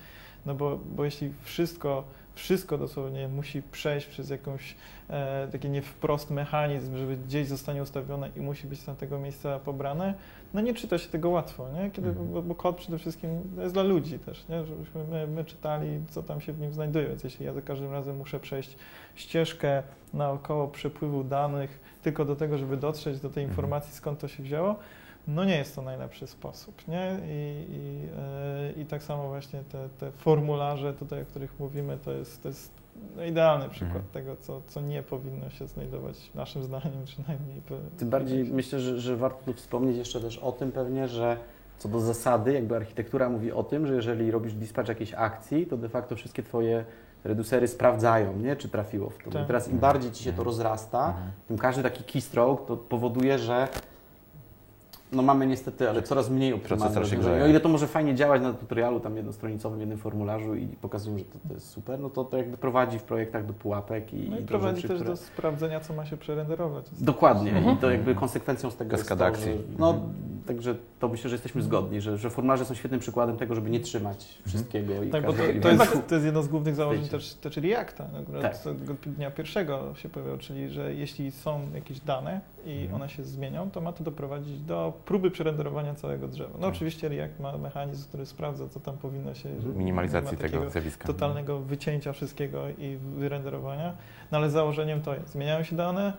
No 0.46 0.56
bo, 0.56 0.80
bo 0.96 1.06
jeśli 1.06 1.34
wszystko, 1.44 2.04
wszystko 2.36 2.78
dosłownie 2.78 3.28
musi 3.28 3.62
przejść 3.62 4.08
przez 4.08 4.30
jakąś 4.30 4.76
e, 5.10 5.48
taki 5.52 5.70
nie 5.70 5.82
wprost 5.82 6.32
mechanizm, 6.32 6.98
żeby 6.98 7.18
gdzieś 7.18 7.48
zostanie 7.48 7.82
ustawione 7.84 8.30
i 8.36 8.40
musi 8.40 8.68
być 8.68 8.80
z 8.80 8.86
tamtego 8.86 9.20
miejsca 9.20 9.60
pobrane, 9.60 10.14
no 10.54 10.62
nie 10.62 10.74
czyta 10.74 10.98
się 10.98 11.10
tego 11.10 11.30
łatwo, 11.30 11.68
nie? 11.72 11.92
Kiedy, 11.92 12.08
Mhm. 12.10 12.28
bo, 12.34 12.42
bo 12.42 12.56
kod 12.56 12.78
przede 12.78 12.98
wszystkim 12.98 13.30
jest 13.62 13.74
dla 13.74 13.84
ludzi 13.84 14.20
też, 14.20 14.48
nie? 14.50 14.66
żebyśmy 14.66 15.04
my, 15.04 15.28
my 15.28 15.46
czytali, 15.46 15.88
co 16.10 16.24
tam 16.24 16.42
się 16.42 16.54
w 16.54 16.60
nim 16.60 16.74
znajduje, 16.74 17.08
więc 17.08 17.24
jeśli 17.24 17.46
ja 17.46 17.54
za 17.54 17.62
każdym 17.62 17.92
razem 17.92 18.18
muszę 18.18 18.40
przejść 18.40 18.76
ścieżkę 19.16 19.84
naokoło 20.14 20.68
przepływu 20.68 21.24
danych 21.24 21.80
tylko 22.04 22.26
do 22.26 22.36
tego, 22.36 22.58
żeby 22.58 22.78
dotrzeć 22.78 23.20
do 23.20 23.30
tej 23.30 23.44
Mhm. 23.44 23.50
informacji, 23.50 23.94
skąd 23.94 24.20
to 24.20 24.28
się 24.28 24.44
wzięło, 24.44 24.76
no 25.28 25.44
nie 25.46 25.58
jest 25.58 25.76
to 25.76 25.82
najlepszy 25.82 26.28
sposób, 26.28 26.88
nie? 26.88 27.18
I, 27.28 27.66
i, 27.70 28.08
e, 28.78 28.82
i 28.82 28.86
tak 28.86 29.04
samo 29.04 29.28
właśnie 29.28 29.64
te, 29.72 29.90
te 30.00 30.12
formularze 30.12 30.94
tutaj, 30.94 31.22
o 31.22 31.26
których 31.26 31.60
mówimy, 31.60 31.98
to 32.06 32.12
jest, 32.12 32.42
to 32.44 32.48
jest 32.48 32.72
no, 33.16 33.24
idealny 33.24 33.70
przykład 33.70 33.96
Mhm. 33.96 34.14
tego, 34.14 34.36
co, 34.36 34.62
co 34.68 34.82
nie 34.82 35.04
powinno 35.04 35.50
się 35.50 35.68
znajdować, 35.68 36.32
naszym 36.36 36.64
zdaniem 36.64 37.06
przynajmniej. 37.06 37.62
Tym 37.98 38.10
bardziej 38.10 38.44
myślę, 38.44 38.80
że, 38.80 39.00
że 39.00 39.18
warto 39.18 39.44
tu 39.46 39.54
wspomnieć 39.54 39.98
jeszcze 39.98 40.22
też 40.22 40.38
o 40.38 40.52
tym 40.52 40.72
pewnie, 40.72 41.08
że 41.08 41.38
co 41.78 41.90
do 41.90 42.00
zasady, 42.00 42.54
jakby 42.54 42.76
architektura 42.76 43.30
mówi 43.30 43.52
o 43.52 43.64
tym, 43.64 43.88
że 43.88 43.96
jeżeli 43.96 44.32
robisz 44.32 44.54
dispatch 44.54 44.90
jakiejś 44.90 45.14
akcji, 45.14 45.66
to 45.66 45.78
de 45.78 45.90
facto 45.90 46.16
wszystkie 46.16 46.44
Twoje 46.44 46.86
reducery 47.24 47.68
sprawdzają, 47.68 48.38
nie? 48.38 48.56
czy 48.56 48.70
trafiło 48.70 49.10
w 49.10 49.18
to. 49.24 49.32
Tak. 49.32 49.44
I 49.44 49.48
teraz 49.48 49.68
im 49.68 49.80
bardziej 49.80 50.12
Ci 50.12 50.24
się 50.24 50.34
to 50.34 50.44
rozrasta, 50.44 51.08
Mhm. 51.08 51.32
tym 51.48 51.58
każdy 51.58 51.84
taki 51.84 52.04
keystroke 52.04 52.68
to 52.68 52.78
powoduje, 52.78 53.40
że 53.40 53.68
no 55.14 55.24
mamy 55.24 55.48
niestety, 55.48 55.90
ale 55.90 56.02
coraz 56.04 56.30
mniej 56.30 56.54
optymalne 56.54 57.00
rozwiązania. 57.00 57.44
O 57.44 57.48
ile 57.48 57.60
to 57.60 57.70
może 57.70 57.88
fajnie 57.88 58.16
działać 58.16 58.42
na 58.42 58.54
tutorialu 58.54 59.00
tam 59.00 59.16
jednostronicowym, 59.18 59.80
jednym 59.80 59.98
formularzu 59.98 60.56
i 60.56 60.68
pokazują, 60.68 61.18
że 61.18 61.26
to, 61.26 61.40
to 61.48 61.54
jest 61.54 61.70
super, 61.70 62.00
no 62.00 62.10
to 62.10 62.24
to 62.24 62.38
jakby 62.38 62.58
prowadzi 62.58 63.00
w 63.00 63.04
projektach 63.04 63.46
do 63.46 63.54
pułapek 63.54 64.14
i, 64.14 64.30
No 64.30 64.38
i 64.38 64.42
do 64.42 64.48
prowadzi 64.48 64.76
rzeczy, 64.82 64.88
też 64.88 64.98
które... 64.98 65.10
do 65.12 65.18
sprawdzenia, 65.18 65.80
co 65.80 65.94
ma 65.94 66.06
się 66.06 66.18
przerenderować. 66.18 66.86
Dokładnie. 67.00 67.52
Mhm. 67.52 67.76
I 67.78 67.80
to 67.80 67.92
jakby 67.92 68.16
konsekwencją 68.16 68.72
z 68.72 68.76
tego 68.76 68.92
Kaskada 68.92 69.30
jest 69.30 69.42
to, 69.42 69.48
że, 69.48 69.56
no, 69.80 69.90
Mhm. 69.90 70.14
także 70.48 70.76
to 71.00 71.08
myślę, 71.08 71.30
że 71.30 71.36
jesteśmy 71.36 71.62
zgodni, 71.62 72.02
że, 72.02 72.18
że 72.18 72.30
formularze 72.30 72.66
są 72.66 72.74
świetnym 72.74 73.00
przykładem 73.00 73.38
tego, 73.38 73.56
żeby 73.56 73.70
nie 73.70 73.80
trzymać 73.80 74.40
wszystkiego 74.48 75.04
i 75.04 75.10
Tak, 75.10 75.26
bo 75.26 75.34
to, 75.34 75.40
to, 75.62 75.70
jest, 75.70 76.08
to 76.08 76.16
jest 76.16 76.26
jedno 76.26 76.44
z 76.44 76.48
głównych 76.48 76.76
założeń 76.76 77.08
też, 77.08 77.34
też 77.34 77.58
Reacta, 77.58 78.08
Tak. 78.42 78.56
z 78.58 78.64
tego 78.64 78.94
dnia 79.06 79.32
pierwszego 79.32 79.96
się 79.96 80.10
pojawiło, 80.10 80.38
czyli 80.38 80.70
że 80.70 80.94
jeśli 80.94 81.32
są 81.32 81.62
jakieś 81.76 82.00
dane 82.00 82.42
i 82.66 82.82
Mhm. 82.82 82.94
one 83.02 83.10
się 83.10 83.24
zmienią, 83.24 83.72
to 83.72 83.82
ma 83.82 83.94
to 83.94 84.04
doprowadzić 84.04 84.60
do 84.60 84.94
próby 85.06 85.32
przerenderowania 85.32 85.96
całego 85.96 86.28
drzewa. 86.28 86.50
No 86.50 86.56
Mhm. 86.56 86.74
oczywiście 86.74 87.10
React 87.10 87.40
ma 87.40 87.58
mechanizm, 87.58 88.08
który 88.08 88.26
sprawdza, 88.26 88.68
co 88.70 88.80
tam 88.80 88.98
powinno 88.98 89.34
się... 89.36 89.50
Mhm. 89.50 89.78
Minimalizacji 89.78 90.38
ma 90.38 90.42
tego 90.44 90.70
zjawiska. 90.70 91.08
totalnego 91.08 91.60
wycięcia 91.60 92.14
wszystkiego 92.14 92.70
i 92.70 92.98
wyrenderowania, 93.18 93.94
no 94.32 94.38
ale 94.38 94.50
założeniem 94.50 95.02
to 95.02 95.14
jest, 95.16 95.30
zmieniają 95.30 95.64
się 95.64 95.76
dane, 95.76 96.14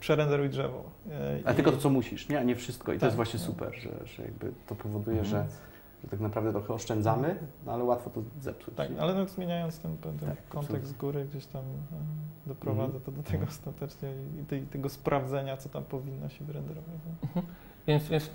przerenderuj 0.00 0.48
drzewo. 0.48 0.84
E, 1.10 1.38
A 1.48 1.52
i- 1.52 1.54
tylko 1.54 1.72
to, 1.72 1.76
co 1.78 1.90
musisz, 1.90 2.28
nie? 2.28 2.38
a 2.38 2.42
nie 2.42 2.56
wszystko. 2.56 2.92
I 2.92 2.96
to 2.96 3.00
Tak. 3.00 3.06
jest 3.06 3.16
właśnie 3.16 3.38
super, 3.38 3.74
że, 3.74 3.90
że 4.16 4.22
jakby 4.22 4.52
to 4.68 4.74
powoduje, 4.74 5.18
Mhm. 5.20 5.30
że, 5.48 5.54
że 6.02 6.08
tak 6.08 6.20
naprawdę 6.20 6.52
trochę 6.52 6.74
oszczędzamy, 6.74 7.36
no 7.66 7.72
ale 7.72 7.84
łatwo 7.84 8.10
to 8.10 8.22
zepsuć. 8.40 8.74
Tak, 8.74 8.88
ale 9.00 9.14
no, 9.14 9.26
zmieniając 9.26 9.78
ten, 9.78 9.96
ten 9.96 10.18
Tak, 10.18 10.48
kontekst 10.48 10.88
z 10.88 10.92
góry, 10.92 11.24
gdzieś 11.30 11.46
tam 11.46 11.62
e, 11.62 12.46
doprowadza 12.48 12.84
Mhm. 12.96 13.02
to 13.04 13.12
do 13.12 13.22
tego 13.22 13.44
ostatecznie 13.48 14.08
i 14.42 14.44
tej, 14.44 14.62
tego 14.62 14.88
sprawdzenia, 14.88 15.56
co 15.56 15.68
tam 15.68 15.84
powinno 15.84 16.28
się 16.28 16.44
wyrenderować. 16.44 16.94
no. 17.36 17.42
Więc, 17.86 18.08
więc 18.08 18.30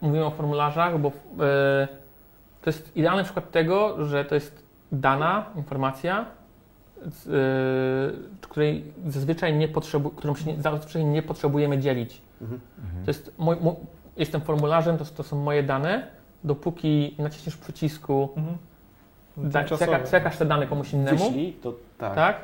mówimy 0.00 0.24
o 0.24 0.30
formularzach, 0.30 0.98
bo 1.00 1.08
e, 1.08 1.88
to 2.62 2.70
jest 2.70 2.96
idealny 2.96 3.24
przykład 3.24 3.50
tego, 3.50 4.06
że 4.06 4.24
to 4.24 4.34
jest 4.34 4.62
dana 4.92 5.46
informacja, 5.56 6.26
z, 7.06 7.26
e, 7.26 8.38
której 8.40 8.92
zazwyczaj 9.06 9.54
nie 9.56 9.68
potrzebu, 9.68 10.10
którą 10.10 10.34
się 10.34 10.52
nie, 10.52 10.62
zazwyczaj 10.62 11.04
nie 11.04 11.22
potrzebujemy 11.22 11.78
dzielić. 11.78 12.22
Mhm. 12.40 12.60
Mhm. 12.84 13.04
To 13.04 13.10
jest 13.10 13.32
mój, 13.38 13.56
mój, 13.60 13.74
jestem 14.16 14.40
formularzem, 14.40 14.98
to, 14.98 15.04
to 15.04 15.22
są 15.22 15.42
moje 15.42 15.62
dane, 15.62 16.06
dopóki 16.44 17.14
nie 17.18 17.24
naciśniesz 17.24 17.56
przycisku, 17.56 18.28
Mhm. 18.36 18.56
da, 19.36 19.64
przekaż 20.04 20.36
te 20.36 20.44
dane 20.44 20.66
komuś 20.66 20.92
innemu, 20.92 21.18
Wyślij, 21.18 21.52
to 21.52 21.74
tak. 21.98 22.14
tak, 22.14 22.36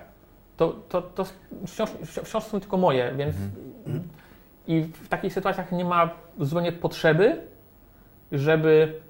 to, 0.56 0.68
to, 0.88 1.02
to 1.02 1.24
wciąż, 1.66 1.90
wciąż 2.24 2.44
są 2.44 2.60
tylko 2.60 2.76
moje, 2.76 3.12
więc 3.16 3.36
Mhm. 3.86 4.08
i 4.66 4.80
w 4.82 5.08
takich 5.08 5.32
sytuacjach 5.32 5.72
nie 5.72 5.84
ma 5.84 6.10
zupełnie 6.40 6.72
potrzeby, 6.72 7.40
żeby 8.32 9.00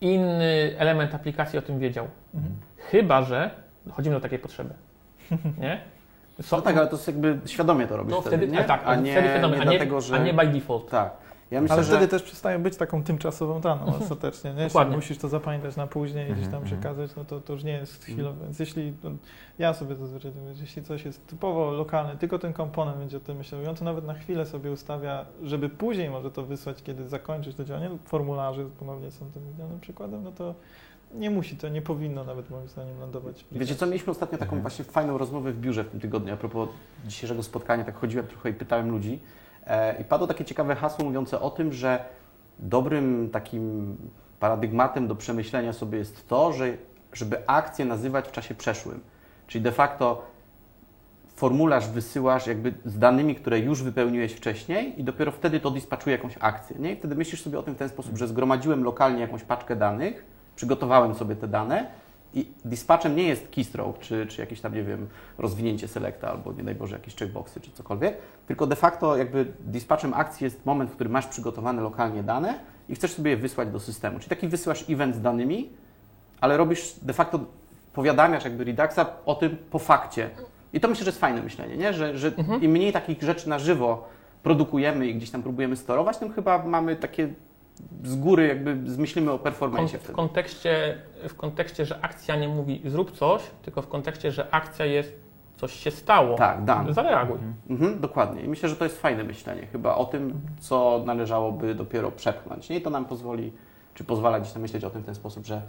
inny 0.00 0.74
element 0.78 1.14
aplikacji 1.14 1.58
o 1.58 1.62
tym 1.62 1.78
wiedział. 1.78 2.06
Mhm. 2.34 2.54
Chyba, 2.76 3.22
że 3.22 3.50
dochodzimy 3.86 4.14
do 4.16 4.20
takiej 4.20 4.38
potrzeby. 4.38 4.74
Nie? 5.60 5.80
Są, 6.42 6.56
No 6.56 6.62
tak, 6.62 6.76
ale 6.76 6.86
to 6.86 6.96
jest 6.96 7.06
jakby 7.06 7.38
świadomie 7.46 7.86
to 7.86 7.96
robisz 7.96 8.10
no 8.14 8.20
wtedy, 8.20 8.36
wtedy, 8.36 8.52
nie? 8.52 8.60
a 8.60 8.64
tak, 8.64 8.82
a 8.84 8.94
nie, 8.96 9.12
wtedy 9.12 9.28
wiadomo, 9.28 9.54
nie 9.54 9.60
a, 9.60 9.64
nie, 9.64 9.70
dlatego, 9.70 10.00
że... 10.00 10.14
a 10.14 10.18
nie 10.18 10.34
by 10.34 10.46
default. 10.46 10.90
Tak. 10.90 11.10
Ja 11.50 11.60
myślę, 11.60 11.74
Ale 11.74 11.84
że... 11.84 11.92
wtedy 11.92 12.08
też 12.08 12.22
przestaje 12.22 12.58
być 12.58 12.76
taką 12.76 13.02
tymczasową 13.04 13.60
daną 13.60 13.96
ostatecznie. 14.00 14.50
Nie? 14.50 14.56
Jeśli 14.56 14.68
Dokładnie. 14.68 14.96
musisz 14.96 15.18
to 15.18 15.28
zapamiętać 15.28 15.76
na 15.76 15.86
później 15.86 16.30
i 16.30 16.32
gdzieś 16.32 16.44
tam 16.44 16.54
Mhm, 16.54 16.64
przekazać, 16.64 17.10
no 17.16 17.24
to, 17.24 17.40
to 17.40 17.52
już 17.52 17.64
nie 17.64 17.72
jest 17.72 17.94
Mhm. 17.94 18.12
chwilowe. 18.14 18.44
Więc 18.44 18.58
jeśli, 18.58 18.92
no, 19.02 19.10
ja 19.58 19.74
sobie 19.74 19.94
zazwyczaj 19.96 20.32
mówię, 20.40 20.54
że 20.54 20.60
jeśli 20.60 20.82
coś 20.82 21.04
jest 21.04 21.26
typowo 21.26 21.70
lokalne, 21.70 22.16
tylko 22.16 22.38
ten 22.38 22.52
komponent 22.52 22.98
będzie 22.98 23.16
o 23.16 23.20
tym 23.20 23.36
myślał 23.36 23.62
i 23.62 23.66
on 23.66 23.74
to 23.74 23.84
nawet 23.84 24.04
na 24.06 24.14
chwilę 24.14 24.46
sobie 24.46 24.70
ustawia, 24.72 25.26
żeby 25.42 25.68
później 25.68 26.10
może 26.10 26.30
to 26.30 26.42
wysłać, 26.42 26.82
kiedy 26.82 27.08
zakończyć 27.08 27.56
to 27.56 27.64
działanie, 27.64 27.90
formularze 28.04 28.64
ponownie 28.78 29.10
są 29.10 29.30
tym 29.32 29.50
idealnym 29.50 29.80
przykładem, 29.80 30.22
no 30.24 30.32
to 30.32 30.54
nie 31.14 31.30
musi 31.30 31.56
to, 31.56 31.68
nie 31.68 31.82
powinno 31.82 32.24
nawet 32.24 32.50
moim 32.50 32.68
zdaniem 32.68 32.98
lądować 33.00 33.44
Wiecie 33.52 33.74
co, 33.74 33.86
mieliśmy 33.86 34.10
ostatnio 34.10 34.38
taką 34.38 34.56
Mhm. 34.56 34.62
właśnie 34.62 34.84
fajną 34.84 35.18
rozmowę 35.18 35.52
w 35.52 35.60
biurze 35.60 35.84
w 35.84 35.88
tym 35.90 36.00
tygodniu 36.00 36.34
a 36.34 36.36
propos 36.36 36.68
dzisiejszego 37.06 37.42
spotkania, 37.42 37.84
tak 37.84 37.96
chodziłem 37.96 38.26
trochę 38.26 38.50
i 38.50 38.54
pytałem 38.54 38.90
ludzi 38.90 39.18
i 40.00 40.04
padło 40.04 40.26
takie 40.26 40.44
ciekawe 40.44 40.74
hasło 40.74 41.04
mówiące 41.04 41.40
o 41.40 41.50
tym, 41.50 41.72
że 41.72 42.04
dobrym 42.58 43.30
takim 43.32 43.96
paradygmatem 44.40 45.08
do 45.08 45.16
przemyślenia 45.16 45.72
sobie 45.72 45.98
jest 45.98 46.28
to, 46.28 46.52
że 46.52 46.72
żeby 47.12 47.46
akcję 47.46 47.84
nazywać 47.84 48.28
w 48.28 48.32
czasie 48.32 48.54
przeszłym. 48.54 49.00
Czyli 49.46 49.64
de 49.64 49.72
facto 49.72 50.22
formularz 51.36 51.88
wysyłasz 51.88 52.46
jakby 52.46 52.74
z 52.84 52.98
danymi, 52.98 53.34
które 53.34 53.58
już 53.58 53.82
wypełniłeś 53.82 54.32
wcześniej 54.32 55.00
i 55.00 55.04
dopiero 55.04 55.32
wtedy 55.32 55.60
to 55.60 55.70
dispatchuje 55.70 56.16
jakąś 56.16 56.34
akcję. 56.40 56.76
Nie? 56.78 56.92
I 56.92 56.96
wtedy 56.96 57.14
myślisz 57.14 57.42
sobie 57.42 57.58
o 57.58 57.62
tym 57.62 57.74
w 57.74 57.78
ten 57.78 57.88
sposób, 57.88 58.18
że 58.18 58.28
zgromadziłem 58.28 58.84
lokalnie 58.84 59.20
jakąś 59.20 59.42
paczkę 59.42 59.76
danych, 59.76 60.24
przygotowałem 60.56 61.14
sobie 61.14 61.36
te 61.36 61.48
dane 61.48 61.86
i 62.34 62.48
dispatchem 62.64 63.16
nie 63.16 63.22
jest 63.22 63.48
keystroke, 63.54 63.98
czy, 64.00 64.26
czy 64.26 64.40
jakieś 64.40 64.60
tam, 64.60 64.74
nie 64.74 64.82
wiem, 64.82 65.08
rozwinięcie 65.38 65.88
selecta, 65.88 66.30
albo 66.30 66.52
nie 66.52 66.62
daj 66.64 66.74
Boże 66.74 66.96
jakieś 66.96 67.14
checkboxy, 67.16 67.60
czy 67.60 67.70
cokolwiek, 67.70 68.16
tylko 68.46 68.66
de 68.66 68.76
facto 68.76 69.16
jakby 69.16 69.46
dispatchem 69.60 70.14
akcji 70.14 70.44
jest 70.44 70.66
moment, 70.66 70.90
w 70.90 70.94
którym 70.94 71.12
masz 71.12 71.26
przygotowane 71.26 71.82
lokalnie 71.82 72.22
dane 72.22 72.58
i 72.88 72.94
chcesz 72.94 73.12
sobie 73.12 73.30
je 73.30 73.36
wysłać 73.36 73.68
do 73.68 73.80
systemu. 73.80 74.18
Czyli 74.18 74.28
taki 74.30 74.48
wysyłasz 74.48 74.84
event 74.90 75.16
z 75.16 75.20
danymi, 75.20 75.68
ale 76.40 76.56
robisz 76.56 76.94
de 77.02 77.12
facto, 77.12 77.40
powiadamiasz 77.92 78.44
jakby 78.44 78.64
Reduxa 78.64 79.06
o 79.26 79.34
tym 79.34 79.56
po 79.70 79.78
fakcie. 79.78 80.30
I 80.72 80.80
to 80.80 80.88
myślę, 80.88 81.04
że 81.04 81.08
jest 81.08 81.20
fajne 81.20 81.42
myślenie, 81.42 81.76
nie? 81.76 81.92
że, 81.92 82.18
że 82.18 82.32
Mhm. 82.38 82.62
im 82.62 82.70
mniej 82.70 82.92
takich 82.92 83.22
rzeczy 83.22 83.48
na 83.48 83.58
żywo 83.58 84.08
produkujemy 84.42 85.06
i 85.06 85.14
gdzieś 85.14 85.30
tam 85.30 85.42
próbujemy 85.42 85.76
sterować, 85.76 86.18
tym 86.18 86.32
chyba 86.32 86.58
mamy 86.66 86.96
takie 86.96 87.28
z 88.04 88.16
góry 88.16 88.46
jakby 88.46 88.90
zmyślimy 88.90 89.30
o 89.30 89.38
performance 89.38 89.98
w, 89.98 90.12
kontekście, 90.12 90.98
w 91.28 91.34
kontekście, 91.34 91.86
że 91.86 92.04
akcja 92.04 92.36
nie 92.36 92.48
mówi 92.48 92.82
zrób 92.84 93.12
coś, 93.12 93.42
tylko 93.62 93.82
w 93.82 93.88
kontekście, 93.88 94.32
że 94.32 94.54
akcja 94.54 94.86
jest 94.86 95.20
coś 95.56 95.72
się 95.72 95.90
stało. 95.90 96.36
Tak, 96.36 96.64
dane. 96.64 96.94
Zareaguj. 96.94 97.38
Mhm, 97.70 98.00
dokładnie. 98.00 98.42
I 98.42 98.48
myślę, 98.48 98.68
że 98.68 98.76
to 98.76 98.84
jest 98.84 99.00
fajne 99.00 99.24
myślenie 99.24 99.66
chyba 99.66 99.94
o 99.94 100.04
tym, 100.04 100.40
co 100.60 101.02
należałoby 101.06 101.74
dopiero 101.74 102.10
przepchnąć. 102.10 102.68
Nie? 102.68 102.76
I 102.76 102.82
to 102.82 102.90
nam 102.90 103.04
pozwoli, 103.04 103.52
czy 103.94 104.04
pozwala 104.04 104.40
gdzieś 104.40 104.52
tam 104.52 104.62
myśleć 104.62 104.84
o 104.84 104.90
tym 104.90 105.02
w 105.02 105.06
ten 105.06 105.14
sposób, 105.14 105.46
że, 105.46 105.62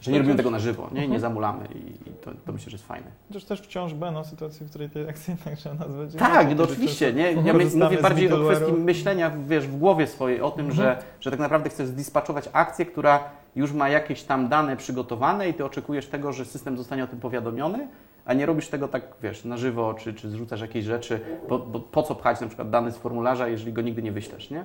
że 0.00 0.12
nie 0.12 0.18
robimy 0.18 0.36
tego 0.36 0.50
na 0.50 0.58
żywo, 0.58 0.90
nie? 0.92 1.08
Nie 1.08 1.20
zamulamy. 1.20 1.68
I, 1.74 2.10
i 2.10 2.12
to, 2.12 2.30
to 2.46 2.52
myślę, 2.52 2.70
że 2.70 2.74
jest 2.74 2.86
fajne. 2.86 3.06
Chociaż 3.28 3.44
też 3.44 3.60
wciąż 3.60 3.94
będą 3.94 4.24
sytuacje, 4.24 4.66
w 4.66 4.70
której 4.70 4.90
tej 4.90 5.08
akcji 5.08 5.30
jednak 5.30 5.58
trzeba 5.60 5.74
nazwać. 5.74 6.14
Tak, 6.18 6.56
no 6.56 6.64
oczywiście. 6.64 7.12
Nie? 7.12 7.32
Ja 7.32 7.52
my, 7.52 7.64
mówię 7.64 8.02
bardziej 8.02 8.32
o 8.32 8.44
kwestii 8.44 8.72
myślenia 8.72 9.32
wiesz, 9.48 9.66
w 9.66 9.78
głowie 9.78 10.06
swojej 10.06 10.40
o 10.40 10.50
tym, 10.50 10.72
że, 10.72 11.02
że 11.20 11.30
tak 11.30 11.40
naprawdę 11.40 11.70
chcesz 11.70 11.88
zdispatchować 11.88 12.48
akcję, 12.52 12.86
która 12.86 13.20
już 13.56 13.72
ma 13.72 13.88
jakieś 13.88 14.22
tam 14.22 14.48
dane 14.48 14.76
przygotowane 14.76 15.48
i 15.48 15.54
ty 15.54 15.64
oczekujesz 15.64 16.06
tego, 16.06 16.32
że 16.32 16.44
system 16.44 16.76
zostanie 16.78 17.04
o 17.04 17.06
tym 17.06 17.20
powiadomiony, 17.20 17.88
a 18.24 18.34
nie 18.34 18.46
robisz 18.46 18.68
tego 18.68 18.88
tak, 18.88 19.02
wiesz, 19.22 19.44
na 19.44 19.56
żywo, 19.56 19.94
czy, 19.94 20.14
czy 20.14 20.30
zrzucasz 20.30 20.60
jakieś 20.60 20.84
rzeczy, 20.84 21.20
bo, 21.48 21.58
bo 21.58 21.80
po 21.80 22.02
co 22.02 22.14
pchać 22.14 22.40
na 22.40 22.46
przykład 22.46 22.70
dane 22.70 22.92
z 22.92 22.96
formularza, 22.96 23.48
jeżeli 23.48 23.72
go 23.72 23.82
nigdy 23.82 24.02
nie 24.02 24.12
wyślesz, 24.12 24.50
nie? 24.50 24.64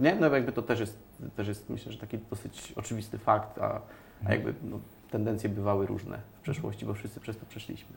Nie? 0.00 0.14
No 0.14 0.34
jakby 0.34 0.52
to 0.52 0.62
też 0.62 0.80
jest, 0.80 0.98
też 1.36 1.48
jest 1.48 1.70
myślę, 1.70 1.92
że 1.92 1.98
taki 1.98 2.18
dosyć 2.30 2.72
oczywisty 2.76 3.18
fakt, 3.18 3.58
a, 3.58 3.80
a 4.24 4.32
jakby 4.32 4.54
no, 4.62 4.78
tendencje 5.10 5.48
bywały 5.48 5.86
różne 5.86 6.18
w 6.38 6.40
przeszłości, 6.40 6.86
bo 6.86 6.94
wszyscy 6.94 7.20
przez 7.20 7.38
to 7.38 7.46
przeszliśmy. 7.46 7.96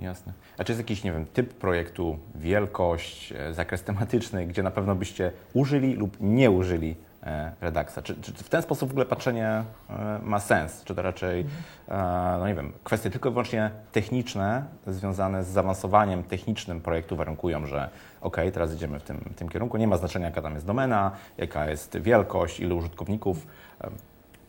Jasne. 0.00 0.32
A 0.58 0.64
czy 0.64 0.72
jest 0.72 0.80
jakiś, 0.80 1.04
nie 1.04 1.12
wiem, 1.12 1.26
typ 1.26 1.54
projektu, 1.54 2.18
wielkość, 2.34 3.32
e, 3.32 3.54
zakres 3.54 3.82
tematyczny, 3.82 4.46
gdzie 4.46 4.62
na 4.62 4.70
pewno 4.70 4.94
byście 4.94 5.32
użyli 5.54 5.94
lub 5.94 6.16
nie 6.20 6.50
użyli 6.50 6.96
e, 7.22 7.52
Redaxa? 7.60 8.02
Czy, 8.02 8.14
czy 8.14 8.32
w 8.32 8.48
ten 8.48 8.62
sposób 8.62 8.88
w 8.88 8.92
ogóle 8.92 9.06
patrzenie 9.06 9.48
e, 9.48 10.20
ma 10.22 10.40
sens? 10.40 10.84
Czy 10.84 10.94
to 10.94 11.02
raczej, 11.02 11.40
e, 11.88 12.36
no 12.38 12.48
nie 12.48 12.54
wiem, 12.54 12.72
kwestie 12.84 13.10
tylko 13.10 13.28
i 13.28 13.32
wyłącznie 13.32 13.70
techniczne, 13.92 14.64
związane 14.86 15.44
z 15.44 15.48
zaawansowaniem 15.48 16.24
technicznym 16.24 16.80
projektu 16.80 17.16
warunkują, 17.16 17.66
że 17.66 17.90
ok, 18.20 18.36
teraz 18.52 18.74
idziemy 18.74 19.00
w 19.00 19.02
tym, 19.02 19.16
w 19.16 19.34
tym 19.34 19.48
kierunku, 19.48 19.76
nie 19.76 19.88
ma 19.88 19.96
znaczenia 19.96 20.26
jaka 20.26 20.42
tam 20.42 20.54
jest 20.54 20.66
domena, 20.66 21.10
jaka 21.38 21.70
jest 21.70 21.98
wielkość, 21.98 22.60
ilu 22.60 22.76
użytkowników. 22.76 23.46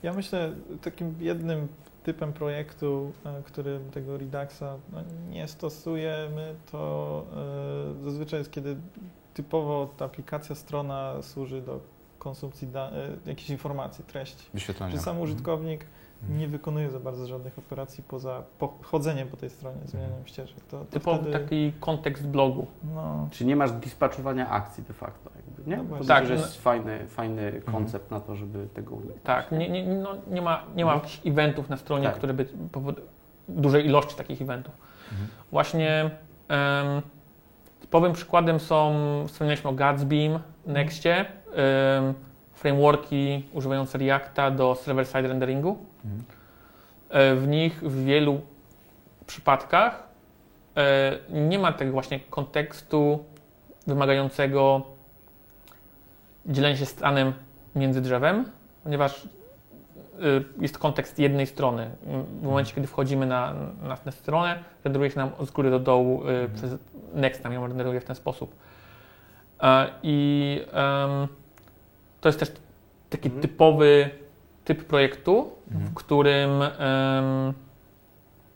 Ja 0.03 0.13
myślę, 0.13 0.51
takim 0.81 1.15
jednym 1.19 1.67
typem 2.03 2.33
projektu, 2.33 3.11
który 3.43 3.79
tego 3.93 4.17
Reduxa 4.17 4.77
no, 4.93 4.99
nie 5.29 5.47
stosujemy, 5.47 6.55
to 6.71 7.25
zazwyczaj 8.03 8.39
jest, 8.39 8.51
kiedy 8.51 8.75
typowo 9.33 9.89
ta 9.97 10.05
aplikacja, 10.05 10.55
strona 10.55 11.21
służy 11.21 11.61
do 11.61 11.79
konsumpcji 12.27 12.67
da- 12.67 12.89
e, 12.91 13.09
jakichś 13.29 13.49
informacji, 13.49 14.03
treści. 14.03 14.45
Wyświetlania. 14.53 14.91
Że 14.95 14.97
sam 15.01 15.21
użytkownik 15.21 15.85
Mhm. 16.21 16.39
nie 16.39 16.47
wykonuje 16.47 16.89
za 16.91 16.99
bardzo 16.99 17.27
żadnych 17.27 17.59
operacji 17.59 18.03
poza 18.07 18.43
po- 18.59 18.73
chodzeniem 18.81 19.27
po 19.27 19.37
tej 19.37 19.49
stronie, 19.49 19.77
zmienianiem 19.85 20.25
ścieżek. 20.27 20.57
To, 20.71 20.79
to 20.79 20.85
Typowy 20.85 21.19
wtedy, 21.21 21.39
taki 21.39 21.73
kontekst 21.79 22.27
blogu. 22.27 22.67
no, 22.95 23.27
Czyli 23.31 23.47
nie 23.47 23.55
masz 23.55 23.71
dispatchowania 23.71 24.49
akcji 24.49 24.83
de 24.83 24.93
facto, 24.93 25.29
jakby, 25.35 25.69
nie? 25.71 25.77
No 25.99 26.05
Tak, 26.05 26.25
że 26.25 26.35
no- 26.35 26.41
jest 26.41 26.61
fajny, 26.61 27.07
fajny 27.07 27.61
koncept 27.71 28.11
na 28.11 28.19
to, 28.19 28.35
żeby 28.35 28.67
tego 28.73 28.95
uniknąć. 28.95 29.21
Tak, 29.23 29.51
nie, 29.51 29.69
nie, 29.69 29.83
no, 29.85 30.09
nie 30.31 30.41
ma, 30.41 30.63
nie 30.75 30.85
ma 30.85 30.93
jakichś 30.93 31.21
eventów 31.25 31.69
na 31.69 31.77
stronie, 31.77 32.05
Tak. 32.05 32.15
które 32.15 32.33
by 32.33 32.45
powod... 32.71 32.95
dużej 33.49 33.85
ilości 33.85 34.15
takich 34.15 34.41
eventów. 34.41 34.73
Mhm. 35.11 35.27
Właśnie 35.51 36.11
em, 36.47 37.01
typowym 37.93 38.13
przykładem 38.13 38.59
są, 38.59 38.93
wspomnieliśmy 39.27 39.69
o 39.69 39.73
Gatsbeam, 39.73 40.39
Nextie, 40.65 41.15
em, 41.15 42.13
frameworki 42.53 43.45
używające 43.53 43.97
Reacta 43.97 44.51
do 44.51 44.75
server-side 44.75 45.27
renderingu. 45.27 45.77
Mhm. 46.05 46.23
E, 47.09 47.35
W 47.35 47.47
nich 47.47 47.79
w 47.83 48.05
wielu 48.05 48.41
przypadkach 49.27 50.03
e, 50.77 51.17
nie 51.29 51.59
ma 51.59 51.71
tego 51.71 51.91
właśnie 51.91 52.19
kontekstu 52.19 53.23
wymagającego 53.87 54.81
dzielenia 56.45 56.77
się 56.77 56.85
stanem 56.85 57.33
między 57.75 58.01
drzewem, 58.01 58.45
ponieważ 58.83 59.27
jest 60.61 60.77
kontekst 60.77 61.19
jednej 61.19 61.47
strony. 61.47 61.91
W 62.41 62.43
momencie, 62.43 62.75
kiedy 62.75 62.87
wchodzimy 62.87 63.25
na, 63.25 63.53
na 63.83 63.97
tę 63.97 64.11
stronę, 64.11 64.59
renderuje 64.83 65.11
się 65.11 65.17
nam 65.19 65.29
z 65.45 65.51
góry 65.51 65.69
do 65.71 65.79
dołu 65.79 66.29
y, 66.29 66.49
przez 66.55 66.71
Next, 67.13 67.43
nam 67.43 67.53
ją 67.53 67.67
renderuje 67.67 68.01
w 68.01 68.05
ten 68.05 68.15
sposób. 68.15 68.55
E, 69.61 69.89
I 70.03 70.61
em, 70.71 71.27
to 72.21 72.29
jest 72.29 72.39
też 72.39 72.51
taki 73.09 73.27
Mhm. 73.27 73.41
typowy 73.41 74.09
typ 74.65 74.83
projektu, 74.85 75.49
Mhm. 75.71 75.91
w 75.91 75.93
którym 75.93 76.61
em, 76.61 77.53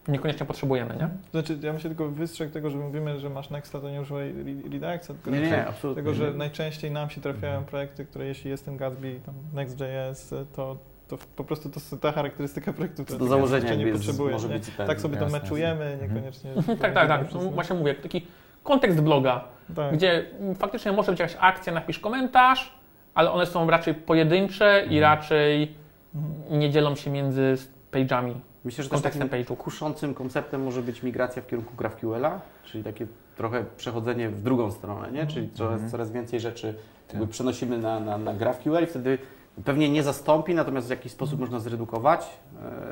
niekoniecznie 0.07 0.45
potrzebujemy, 0.45 0.95
nie? 0.95 1.09
Znaczy, 1.31 1.57
ja 1.61 1.71
bym 1.71 1.81
się 1.81 1.89
tylko 1.89 2.09
wystrzegł 2.09 2.53
tego, 2.53 2.69
że 2.69 2.77
mówimy, 2.77 3.19
że 3.19 3.29
masz 3.29 3.49
Nexta, 3.49 3.79
to 3.79 3.89
nie 3.89 4.01
używaj 4.01 4.29
Re- 4.29 4.69
Reduxa, 4.71 5.07
tylko 5.07 5.29
Nie, 5.29 5.41
nie, 5.41 5.67
absolutnie. 5.67 6.03
Tego, 6.03 6.15
że 6.15 6.33
najczęściej 6.33 6.91
nam 6.91 7.09
się 7.09 7.21
trafiają 7.21 7.63
projekty, 7.63 8.05
które 8.05 8.25
jeśli 8.25 8.49
jest 8.49 8.65
ten 8.65 8.77
Gatsby, 8.77 9.19
tam 9.25 9.35
Next.js, 9.53 10.33
to, 10.55 10.77
to 11.07 11.17
po 11.35 11.43
prostu 11.43 11.69
to 11.69 11.79
jest 11.79 11.95
ta 12.01 12.11
charakterystyka 12.11 12.73
projektu, 12.73 13.03
która 13.03 13.19
do 13.19 13.27
założenia 13.27 13.75
nie 13.75 13.83
jest, 13.85 13.97
potrzebuje. 13.97 14.33
może 14.33 14.47
nie? 14.47 14.53
być 14.53 14.65
zupełnie. 14.65 14.87
Tak 14.87 15.01
sobie 15.01 15.17
to 15.17 15.29
meczujemy, 15.29 15.97
niekoniecznie. 16.01 16.51
tak, 16.81 16.93
tak, 16.93 17.07
tak. 17.07 17.27
Przez- 17.27 17.43
Właśnie 17.45 17.75
mówię, 17.75 17.95
taki 17.95 18.25
kontekst 18.63 19.01
bloga, 19.01 19.43
tak. 19.75 19.93
gdzie 19.93 20.25
faktycznie 20.59 20.91
może 20.91 21.11
być 21.11 21.19
jakaś 21.19 21.37
akcja, 21.39 21.73
napisz 21.73 21.99
komentarz, 21.99 22.71
ale 23.13 23.31
one 23.31 23.45
są 23.45 23.69
raczej 23.69 23.93
pojedyncze 23.93 24.79
i 24.89 24.97
Mhm. 24.97 25.01
raczej 25.01 25.75
Mhm. 26.15 26.59
nie 26.59 26.69
dzielą 26.69 26.95
się 26.95 27.09
między 27.11 27.55
page'ami, 27.91 28.33
Myślę, 28.65 28.83
że 28.83 28.89
też 28.89 28.95
kontekstem 29.01 29.29
takim 29.29 29.45
page'u. 29.45 29.57
kuszącym 29.57 30.13
konceptem 30.13 30.63
może 30.63 30.81
być 30.81 31.03
migracja 31.03 31.41
w 31.41 31.47
kierunku 31.47 31.73
GraphQL-a, 31.77 32.39
czyli 32.65 32.83
takie 32.83 33.07
trochę 33.37 33.65
przechodzenie 33.77 34.29
w 34.29 34.41
drugą 34.41 34.71
stronę, 34.71 35.11
nie? 35.11 35.27
czyli 35.27 35.49
coraz, 35.49 35.73
Mhm. 35.73 35.91
coraz 35.91 36.11
więcej 36.11 36.39
rzeczy 36.39 36.73
jakby 37.09 37.25
Tak. 37.25 37.29
przenosimy 37.33 37.77
na, 37.77 37.99
na, 37.99 38.17
na 38.17 38.33
GraphQL 38.33 38.83
i 38.83 38.87
wtedy 38.87 39.17
pewnie 39.65 39.89
nie 39.89 40.03
zastąpi, 40.03 40.55
natomiast 40.55 40.87
w 40.87 40.89
jakiś 40.89 41.11
sposób 41.11 41.39
można 41.39 41.59
zredukować 41.59 42.25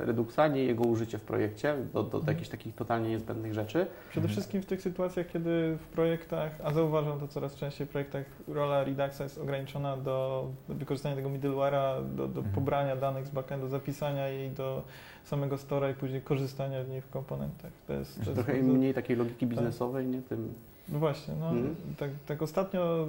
e, 0.01 0.05
Reduxa, 0.05 0.39
nie 0.53 0.63
jego 0.63 0.83
użycie 0.83 1.17
w 1.17 1.21
projekcie 1.21 1.75
do, 1.93 2.03
do, 2.03 2.19
do 2.19 2.31
jakichś 2.31 2.49
takich 2.49 2.75
totalnie 2.75 3.09
niezbędnych 3.09 3.53
rzeczy. 3.53 3.87
Przede 4.09 4.27
wszystkim 4.27 4.61
w 4.61 4.65
tych 4.65 4.81
sytuacjach, 4.81 5.27
kiedy 5.27 5.77
w 5.81 5.87
projektach, 5.87 6.51
a 6.63 6.73
zauważam 6.73 7.19
to 7.19 7.27
coraz 7.27 7.55
częściej 7.55 7.87
w 7.87 7.89
projektach, 7.89 8.25
rola 8.47 8.83
Reduxa 8.83 9.19
jest 9.23 9.37
ograniczona 9.37 9.97
do, 9.97 10.47
do 10.69 10.75
wykorzystania 10.75 11.15
tego 11.15 11.29
middleware'a, 11.29 12.15
do, 12.15 12.27
do 12.27 12.39
Mhm. 12.39 12.55
pobrania 12.55 12.95
danych 12.95 13.27
z 13.27 13.29
backendu, 13.29 13.67
zapisania 13.67 14.27
jej 14.27 14.51
do 14.51 14.83
samego 15.23 15.55
store'a 15.55 15.91
i 15.91 15.93
później 15.93 16.21
korzystania 16.21 16.83
z 16.83 16.89
niej 16.89 17.01
w 17.01 17.09
komponentach. 17.09 17.71
To 17.87 17.93
jest, 17.93 18.13
to 18.15 18.21
jest 18.21 18.33
Trochę 18.33 18.53
bardzo- 18.53 18.73
mniej 18.73 18.93
takiej 18.93 19.15
logiki 19.17 19.47
biznesowej, 19.47 20.07
nie? 20.07 20.21
Tym, 20.21 20.53
No 20.89 20.99
właśnie, 20.99 21.33
no, 21.39 21.49
Mhm. 21.49 21.75
tak, 21.97 22.09
tak 22.25 22.41
ostatnio, 22.41 23.07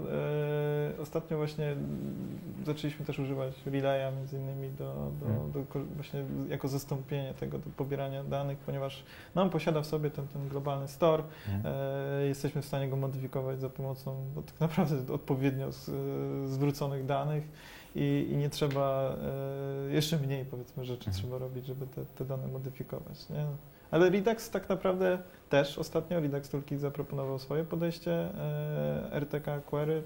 e, 0.98 1.00
ostatnio 1.02 1.36
właśnie 1.36 1.76
zaczęliśmy 2.66 3.06
też 3.06 3.18
używać 3.18 3.54
Relaya 3.66 4.12
między 4.16 4.36
innymi 4.38 4.68
do, 4.78 5.10
do, 5.20 5.26
Mhm. 5.26 5.52
do, 5.52 5.64
właśnie 5.96 6.24
jako 6.48 6.68
zastąpienie 6.68 7.34
tego 7.34 7.58
do 7.58 7.70
pobierania 7.76 8.24
danych, 8.24 8.58
ponieważ 8.58 9.02
no, 9.34 9.42
on 9.42 9.50
posiada 9.50 9.80
w 9.82 9.86
sobie 9.86 10.10
ten, 10.10 10.26
ten 10.28 10.48
globalny 10.48 10.88
store, 10.88 11.22
Mhm. 11.54 11.74
e, 12.22 12.26
jesteśmy 12.26 12.62
w 12.62 12.66
stanie 12.66 12.88
go 12.88 12.96
modyfikować 12.96 13.60
za 13.60 13.70
pomocą 13.70 14.16
no, 14.36 14.42
tak 14.42 14.60
naprawdę 14.60 15.12
odpowiednio 15.14 15.72
z, 15.72 15.90
zwróconych 16.50 17.06
danych 17.06 17.44
i, 17.94 18.28
i 18.30 18.36
nie 18.36 18.50
trzeba, 18.50 19.16
e, 19.88 19.92
jeszcze 19.92 20.18
mniej 20.18 20.44
powiedzmy 20.44 20.84
rzeczy 20.84 21.06
Mhm. 21.08 21.16
trzeba 21.16 21.38
robić, 21.38 21.66
żeby 21.66 21.86
te, 21.86 22.04
te 22.04 22.24
dane 22.24 22.46
modyfikować. 22.48 23.28
Nie? 23.30 23.46
Ale 23.90 24.10
Redux 24.10 24.50
tak 24.50 24.68
naprawdę 24.68 25.18
też 25.48 25.78
ostatnio 25.78 26.20
Redux 26.20 26.48
Toolkit 26.48 26.80
zaproponował 26.80 27.38
swoje 27.38 27.64
podejście 27.64 28.12
e, 28.12 29.08
RTK 29.12 29.60
Query, 29.60 30.02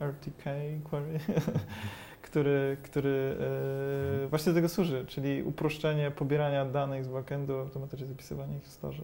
RTK 0.00 0.50
Query, 0.90 1.18
który, 2.22 2.76
który 2.82 3.36
e, 4.24 4.28
właśnie 4.28 4.52
do 4.52 4.56
tego 4.56 4.68
służy, 4.68 5.04
czyli 5.06 5.42
uproszczenie 5.42 6.10
pobierania 6.10 6.64
danych 6.64 7.04
z 7.04 7.08
backendu, 7.08 7.56
automatycznie 7.58 8.06
zapisywanie 8.06 8.56
ich 8.56 8.64
w 8.64 8.68
storze. 8.68 9.02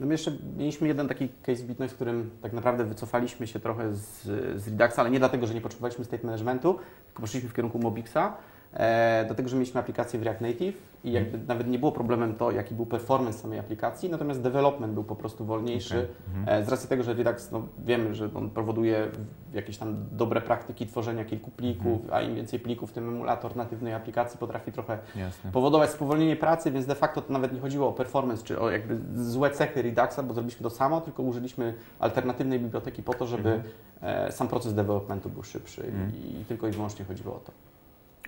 No 0.00 0.06
my 0.06 0.14
jeszcze 0.14 0.32
mieliśmy 0.56 0.88
jeden 0.88 1.08
taki 1.08 1.28
case 1.28 1.62
Bitnoise, 1.62 1.92
w 1.92 1.96
którym 1.96 2.30
tak 2.42 2.52
naprawdę 2.52 2.84
wycofaliśmy 2.84 3.46
się 3.46 3.60
trochę 3.60 3.94
z, 3.94 4.22
z 4.62 4.68
Reduxa, 4.68 4.98
ale 4.98 5.10
nie 5.10 5.18
dlatego, 5.18 5.46
że 5.46 5.54
nie 5.54 5.60
potrzebowaliśmy 5.60 6.04
state 6.04 6.26
managementu, 6.26 6.78
tylko 7.06 7.20
poszliśmy 7.22 7.48
w 7.48 7.54
kierunku 7.54 7.78
Mobixa, 7.78 8.36
e, 8.74 9.24
dlatego, 9.26 9.48
że 9.48 9.56
mieliśmy 9.56 9.80
aplikację 9.80 10.20
w 10.20 10.22
React 10.22 10.40
Native 10.40 10.90
i 11.04 11.12
jakby 11.12 11.38
nawet 11.48 11.68
nie 11.68 11.78
było 11.78 11.92
problemem 11.92 12.34
to, 12.34 12.50
jaki 12.50 12.74
był 12.74 12.86
performance 12.86 13.38
samej 13.38 13.58
aplikacji, 13.58 14.10
natomiast 14.10 14.40
development 14.42 14.94
był 14.94 15.04
po 15.04 15.16
prostu 15.16 15.44
wolniejszy. 15.44 15.94
Okej. 15.98 16.38
Mhm. 16.38 16.62
E, 16.62 16.64
Z 16.64 16.68
racji 16.68 16.88
tego, 16.88 17.02
że 17.02 17.14
Redux, 17.14 17.50
no, 17.50 17.62
wiemy, 17.78 18.14
że 18.14 18.28
on 18.34 18.50
powoduje 18.50 19.08
jakieś 19.54 19.78
tam 19.78 19.96
dobre 20.12 20.40
praktyki 20.40 20.86
tworzenia 20.86 21.24
kilku 21.24 21.50
plików, 21.50 22.00
a 22.12 22.20
im 22.22 22.34
więcej 22.34 22.60
plików, 22.60 22.92
tym 22.92 23.08
emulator 23.08 23.56
natywnej 23.56 23.94
aplikacji 23.94 24.38
potrafi 24.38 24.72
trochę 24.72 24.98
Jasne. 25.16 25.52
powodować 25.52 25.90
spowolnienie 25.90 26.36
pracy, 26.36 26.70
więc 26.70 26.86
de 26.86 26.94
facto 26.94 27.22
to 27.22 27.32
nawet 27.32 27.52
nie 27.52 27.60
chodziło 27.60 27.88
o 27.88 27.92
performance 27.92 28.42
czy 28.44 28.60
o 28.60 28.70
jakby 28.70 28.98
złe 29.22 29.50
cechy 29.50 29.82
Reduxa, 29.82 30.22
bo 30.22 30.34
zrobiliśmy 30.34 30.62
to 30.62 30.70
samo, 30.70 31.00
tylko 31.00 31.22
użyliśmy 31.22 31.74
alternatywnej 32.00 32.60
biblioteki 32.60 33.02
po 33.02 33.14
to, 33.14 33.26
żeby 33.26 33.50
Mhm. 33.50 33.72
e, 34.02 34.32
sam 34.32 34.48
proces 34.48 34.74
developmentu 34.74 35.28
był 35.30 35.42
szybszy 35.42 35.82
Mhm. 35.86 36.12
i 36.40 36.44
tylko 36.44 36.68
i 36.68 36.70
wyłącznie 36.70 37.04
chodziło 37.04 37.34
o 37.34 37.38
to. 37.38 37.52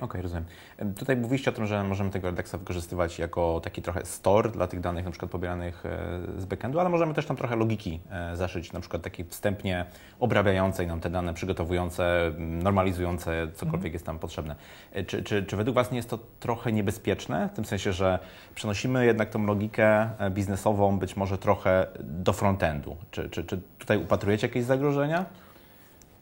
Okej, 0.01 0.23
rozumiem. 0.23 0.45
Em, 0.79 0.95
Tutaj 0.95 1.17
mówiliście 1.17 1.51
o 1.51 1.55
tym, 1.55 1.67
że 1.67 1.85
możemy 1.85 2.11
tego 2.11 2.31
Reduxa 2.31 2.53
wykorzystywać 2.59 3.19
jako 3.19 3.61
taki 3.65 3.83
trochę 3.83 4.05
store 4.05 4.51
dla 4.51 4.67
tych 4.67 4.81
danych, 4.81 5.05
na 5.05 5.11
przykład 5.11 5.31
pobieranych 5.31 5.87
e, 5.87 6.41
z 6.41 6.45
backendu, 6.45 6.81
ale 6.81 6.89
możemy 6.89 7.15
też 7.15 7.27
tam 7.27 7.37
trochę 7.37 7.57
logiki 7.57 8.01
e, 8.11 8.37
zaszyć, 8.37 8.73
na 8.73 8.81
przykład 8.81 9.03
takiej 9.03 9.25
wstępnie 9.27 9.85
obrabiającej 10.21 10.87
nam 10.87 11.01
te 11.01 11.11
dane, 11.11 11.35
przygotowujące, 11.35 12.33
normalizujące, 12.39 13.49
cokolwiek 13.55 13.93
jest 13.93 14.07
tam 14.07 14.19
potrzebne. 14.19 14.57
E, 14.93 15.05
Czy, 15.05 15.23
czy, 15.23 15.43
czy 15.45 15.57
według 15.57 15.75
Was 15.75 15.91
nie 15.91 15.97
jest 15.97 16.11
to 16.11 16.19
trochę 16.41 16.73
niebezpieczne? 16.73 17.49
W 17.53 17.57
tym 17.57 17.65
sensie, 17.65 17.93
że 17.93 18.19
przenosimy 18.55 19.07
jednak 19.07 19.31
tą 19.31 19.47
logikę 19.47 20.11
biznesową 20.31 20.99
być 20.99 21.17
może 21.17 21.39
trochę 21.39 21.87
do 22.01 22.33
frontendu. 22.33 22.97
Czy, 23.11 23.31
czy, 23.31 23.45
czy 23.45 23.61
tutaj 23.79 23.99
upatrujecie 23.99 24.47
jakieś 24.47 24.65
zagrożenia? 24.65 25.25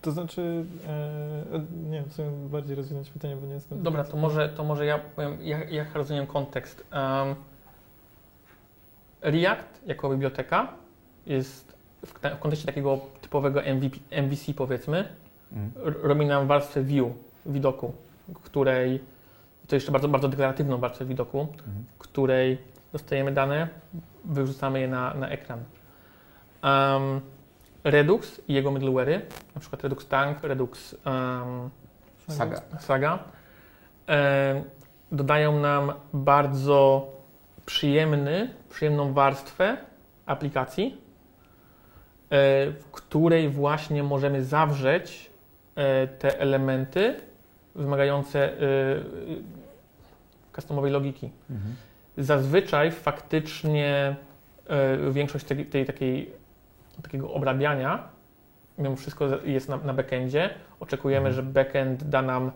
To 0.02 0.12
znaczy, 0.12 0.64
e, 0.86 1.60
nie 1.90 1.90
wiem, 2.01 2.05
w 2.05 2.12
sumie 2.12 2.31
bardziej 2.31 2.77
rozwinąć 2.77 3.10
pytanie, 3.10 3.36
bo 3.36 3.47
nie 3.47 3.55
jestem... 3.55 3.82
Dobra, 3.82 4.05
to 4.05 4.16
może, 4.16 4.48
to 4.48 4.64
może 4.64 4.86
ja 4.86 4.98
powiem, 4.98 5.39
jak, 5.43 5.72
jak 5.72 5.94
rozumiem 5.94 6.27
kontekst. 6.27 6.85
Um, 6.93 7.35
React 9.22 9.81
jako 9.86 10.10
biblioteka 10.10 10.68
jest 11.27 11.72
w, 12.06 12.12
w 12.12 12.39
kontekście 12.39 12.66
takiego 12.66 12.98
typowego 13.22 13.60
MVP, 13.74 13.97
MVC 14.22 14.55
powiedzmy, 14.56 15.05
r- 15.86 15.97
robi 16.02 16.27
nam 16.27 16.47
warstwę 16.47 16.82
view, 16.82 17.06
widoku, 17.47 17.93
której, 18.43 19.01
to 19.68 19.77
jeszcze 19.77 19.93
bardzo, 19.93 20.09
bardzo 20.09 20.28
deklaratywną 20.28 20.78
warstwę 20.78 21.05
widoku, 21.05 21.40
Mhm. 21.40 21.85
której 21.98 22.59
dostajemy 22.93 23.32
dane, 23.32 23.68
wyrzucamy 24.24 24.81
je 24.81 24.89
na, 24.89 25.14
na 25.14 25.28
ekran. 25.28 25.59
Um, 26.64 27.20
Redux 27.85 28.40
i 28.48 28.55
jego 28.55 28.70
middleware'y, 28.70 29.20
na 29.55 29.61
przykład 29.61 29.82
Redux 29.82 30.07
Tank, 30.07 30.39
Redux 30.43 30.97
um, 31.07 31.70
Saga. 32.28 32.62
Saga, 32.78 33.19
e, 34.09 34.65
dodają 35.12 35.61
nam 35.61 35.93
bardzo 36.12 37.11
przyjemny, 37.66 38.55
przyjemną 38.70 39.12
warstwę 39.12 39.77
aplikacji, 40.27 40.86
e, 40.94 40.97
w 42.70 42.85
której 42.93 43.48
właśnie 43.48 44.02
możemy 44.02 44.44
zawrzeć 44.44 45.31
e, 45.74 46.07
te 46.07 46.40
elementy 46.40 47.20
wymagające 47.74 48.52
e, 48.52 48.57
customowej 50.55 50.93
logiki. 50.93 51.31
Mhm. 51.51 51.74
Zazwyczaj 52.19 52.90
faktycznie 52.90 54.16
e, 54.66 55.12
większość 55.12 55.44
tej, 55.44 55.66
tej 55.66 55.86
takiej, 55.86 56.31
takiego 57.02 57.32
obrabiania, 57.32 58.09
mimo 58.78 58.97
wszystko 58.97 59.27
jest 59.44 59.68
na, 59.68 59.77
na 59.77 59.94
backendzie. 59.94 60.51
Oczekujemy, 60.81 61.28
Mhm. 61.28 61.35
że 61.35 61.52
backend 61.52 62.05
da 62.05 62.22
nam 62.22 62.52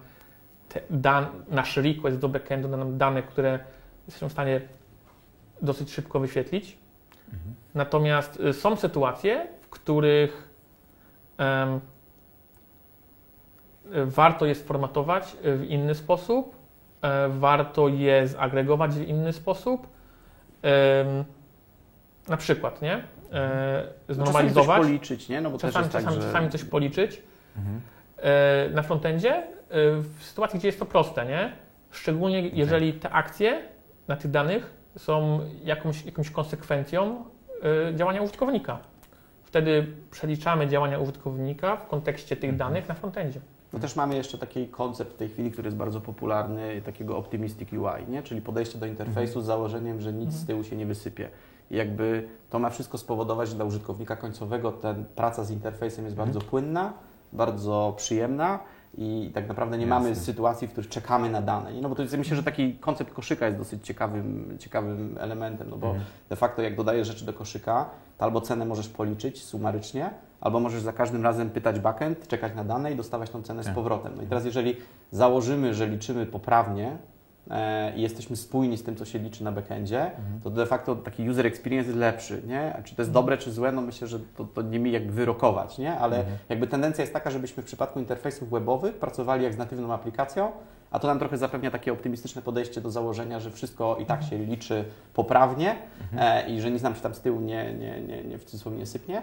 te 0.69 0.81
dan, 0.91 1.27
nasz 1.49 1.77
request 1.77 2.19
do 2.19 2.29
backendu 2.29 2.69
da 2.69 2.77
nam 2.77 2.99
dane, 2.99 3.23
które 3.23 3.59
jesteśmy 4.07 4.29
w 4.29 4.33
stanie 4.33 4.61
dosyć 5.63 5.93
szybko 5.93 6.21
wyświetlić. 6.21 6.79
Mhm. 7.33 7.55
Natomiast 7.75 8.41
y, 8.41 8.53
są 8.53 8.77
sytuacje, 8.77 9.47
w 9.61 9.69
których 9.69 10.49
warto 14.07 14.47
je 14.47 14.55
sformatować 14.55 15.37
y, 15.45 15.57
w 15.57 15.65
inny 15.65 15.95
sposób, 15.95 16.57
e, 17.03 17.29
warto 17.29 17.89
je 17.89 18.29
zagregować 18.29 18.95
w 18.95 19.09
inny 19.09 19.33
sposób. 19.33 19.87
Na 22.29 22.37
przykład, 22.37 22.83
nie? 22.83 23.05
E, 23.35 23.87
No, 23.87 23.91
czasami 23.91 24.07
coś 24.07 24.17
znormalizować. 24.17 24.81
policzyć, 24.83 25.29
nie? 25.29 25.41
No 25.41 25.51
bo 25.51 25.59
Czasami, 25.59 25.73
też 25.73 25.83
jest 25.83 25.93
tak, 25.93 26.03
czasami, 26.03 26.23
że... 26.23 26.29
czasami 26.29 26.51
coś 26.51 26.65
policzyć. 26.65 27.23
Mhm. 27.57 27.81
E, 28.19 28.69
na 28.71 28.83
frontendzie, 28.83 29.33
e, 29.35 29.45
w 30.19 30.23
sytuacji, 30.25 30.59
gdzie 30.59 30.69
jest 30.69 30.79
to 30.79 30.87
proste, 30.87 31.27
nie? 31.27 31.53
Szczególnie 31.91 32.49
jeżeli 32.49 32.93
te 32.93 33.11
akcje 33.11 33.63
na 34.09 34.17
tych 34.17 34.31
danych 34.31 34.71
są 34.97 35.41
jakąś, 35.65 36.05
jakąś 36.07 36.31
konsekwencją 36.31 37.25
e, 37.91 37.95
działania 37.95 38.23
użytkownika. 38.23 38.79
Wtedy 39.45 39.87
przeliczamy 40.11 40.69
działania 40.69 40.99
użytkownika 40.99 41.77
w 41.77 41.87
kontekście 41.89 42.37
tych 42.37 42.51
Mhm. 42.51 42.59
danych 42.71 42.89
na 42.89 42.95
frontendzie. 42.95 43.41
to 43.73 43.79
też 43.79 43.97
mamy 43.97 44.17
jeszcze 44.17 44.39
taki 44.39 44.69
koncept 44.69 45.13
w 45.13 45.17
tej 45.17 45.29
chwili, 45.29 45.51
który 45.51 45.67
jest 45.67 45.77
bardzo 45.77 46.01
popularny, 46.01 46.83
takiego 46.85 47.17
optimistic 47.17 47.73
UI, 47.73 48.09
nie? 48.09 48.23
czyli 48.23 48.41
podejście 48.41 48.79
do 48.79 48.87
interfejsu 48.87 49.41
z 49.43 49.45
założeniem, 49.45 50.01
że 50.01 50.13
nic 50.13 50.33
z 50.33 50.47
tyłu 50.47 50.65
się 50.65 50.77
nie 50.77 50.87
wysypie. 50.87 51.29
I 51.71 51.77
jakby 51.77 52.29
to 52.51 52.59
ma 52.59 52.71
wszystko 52.71 52.99
spowodować, 52.99 53.49
że 53.49 53.55
dla 53.55 53.65
użytkownika 53.65 54.17
końcowego 54.17 54.73
ten 54.73 55.05
praca 55.17 55.45
z 55.45 55.51
interfejsem 55.51 56.05
jest 56.05 56.17
bardzo 56.17 56.41
płynna, 56.41 56.93
bardzo 57.33 57.95
przyjemna 57.97 58.59
i 58.99 59.31
tak 59.35 59.49
naprawdę 59.49 59.79
nie 59.79 59.87
mamy 59.87 60.09
Jasne. 60.09 60.25
sytuacji, 60.25 60.69
w 60.69 60.71
których 60.71 60.91
czekamy 60.91 61.31
na 61.31 61.43
dane. 61.43 61.71
No 61.83 61.89
bo 61.89 61.95
to 61.95 62.03
jest, 62.03 62.17
myślę, 62.17 62.37
że 62.37 62.43
taki 62.43 62.75
koncept 62.75 63.13
koszyka 63.15 63.47
jest 63.47 63.59
dosyć 63.59 63.87
ciekawym, 63.87 64.57
ciekawym 64.61 65.17
elementem, 65.21 65.71
no 65.71 65.77
bo 65.77 65.87
Mhm. 65.87 66.05
de 66.29 66.37
facto 66.37 66.63
jak 66.63 66.77
dodajesz 66.77 67.09
rzeczy 67.09 67.25
do 67.25 67.33
koszyka, 67.33 67.91
to 68.19 68.25
albo 68.25 68.41
cenę 68.41 68.65
możesz 68.65 68.89
policzyć 68.89 69.45
sumarycznie, 69.45 70.11
albo 70.41 70.61
możesz 70.61 70.83
za 70.83 70.93
każdym 70.93 71.23
razem 71.25 71.51
pytać 71.51 71.81
backend, 71.81 72.29
czekać 72.29 72.55
na 72.55 72.65
dane 72.65 72.93
i 72.93 72.97
dostawać 72.97 73.31
tą 73.31 73.43
cenę 73.43 73.63
z 73.63 73.67
Tak. 73.67 73.75
powrotem. 73.75 74.13
No 74.17 74.23
i 74.23 74.27
teraz 74.27 74.45
jeżeli 74.45 74.77
założymy, 75.11 75.75
że 75.75 75.87
liczymy 75.87 76.27
poprawnie 76.27 76.97
i 77.97 78.03
jesteśmy 78.03 78.37
spójni 78.37 78.77
z 78.77 78.83
tym, 78.83 78.97
co 78.97 79.05
się 79.05 79.19
liczy 79.19 79.45
na 79.45 79.53
backendzie, 79.53 80.11
to 80.43 80.51
de 80.51 80.67
facto 80.67 80.97
taki 80.97 81.31
user 81.31 81.47
experience 81.47 81.87
jest 81.87 81.99
lepszy, 81.99 82.43
nie? 82.47 82.77
A 82.77 82.83
czy 82.83 82.95
to 82.95 83.03
jest 83.03 83.13
dobre, 83.13 83.39
czy 83.39 83.53
złe, 83.53 83.73
no 83.73 83.83
myślę, 83.83 84.09
że 84.09 84.21
to, 84.37 84.45
to 84.45 84.63
nie 84.63 84.79
mi 84.79 84.93
jakby 84.93 85.13
wyrokować, 85.13 85.79
nie? 85.79 85.99
Ale 85.99 86.25
jakby 86.49 86.67
tendencja 86.67 87.03
jest 87.03 87.13
taka, 87.13 87.31
żebyśmy 87.31 87.63
w 87.63 87.67
przypadku 87.67 87.99
interfejsów 87.99 88.51
webowych 88.51 88.97
pracowali 88.97 89.45
jak 89.45 89.55
z 89.55 89.59
natywną 89.59 89.93
aplikacją, 89.93 90.53
a 90.91 90.99
to 90.99 91.09
nam 91.09 91.19
trochę 91.19 91.39
zapewnia 91.39 91.71
takie 91.71 91.93
optymistyczne 91.93 92.43
podejście 92.43 92.81
do 92.81 92.91
założenia, 92.91 93.41
że 93.41 93.51
wszystko 93.51 93.97
i 94.01 94.07
tak 94.07 94.23
się 94.23 94.39
liczy 94.39 94.85
poprawnie 95.15 95.77
e, 96.19 96.51
i 96.51 96.61
że 96.61 96.71
nic 96.71 96.83
nam 96.83 96.95
się 96.95 97.01
tam 97.01 97.15
z 97.15 97.21
tyłu 97.21 97.41
nie, 97.41 97.75
nie, 97.75 98.01
nie, 98.01 98.25
nie 98.25 98.39
w 98.39 98.45
cudzysłowie 98.45 98.79
nie 98.79 98.87
sypnie. 98.87 99.23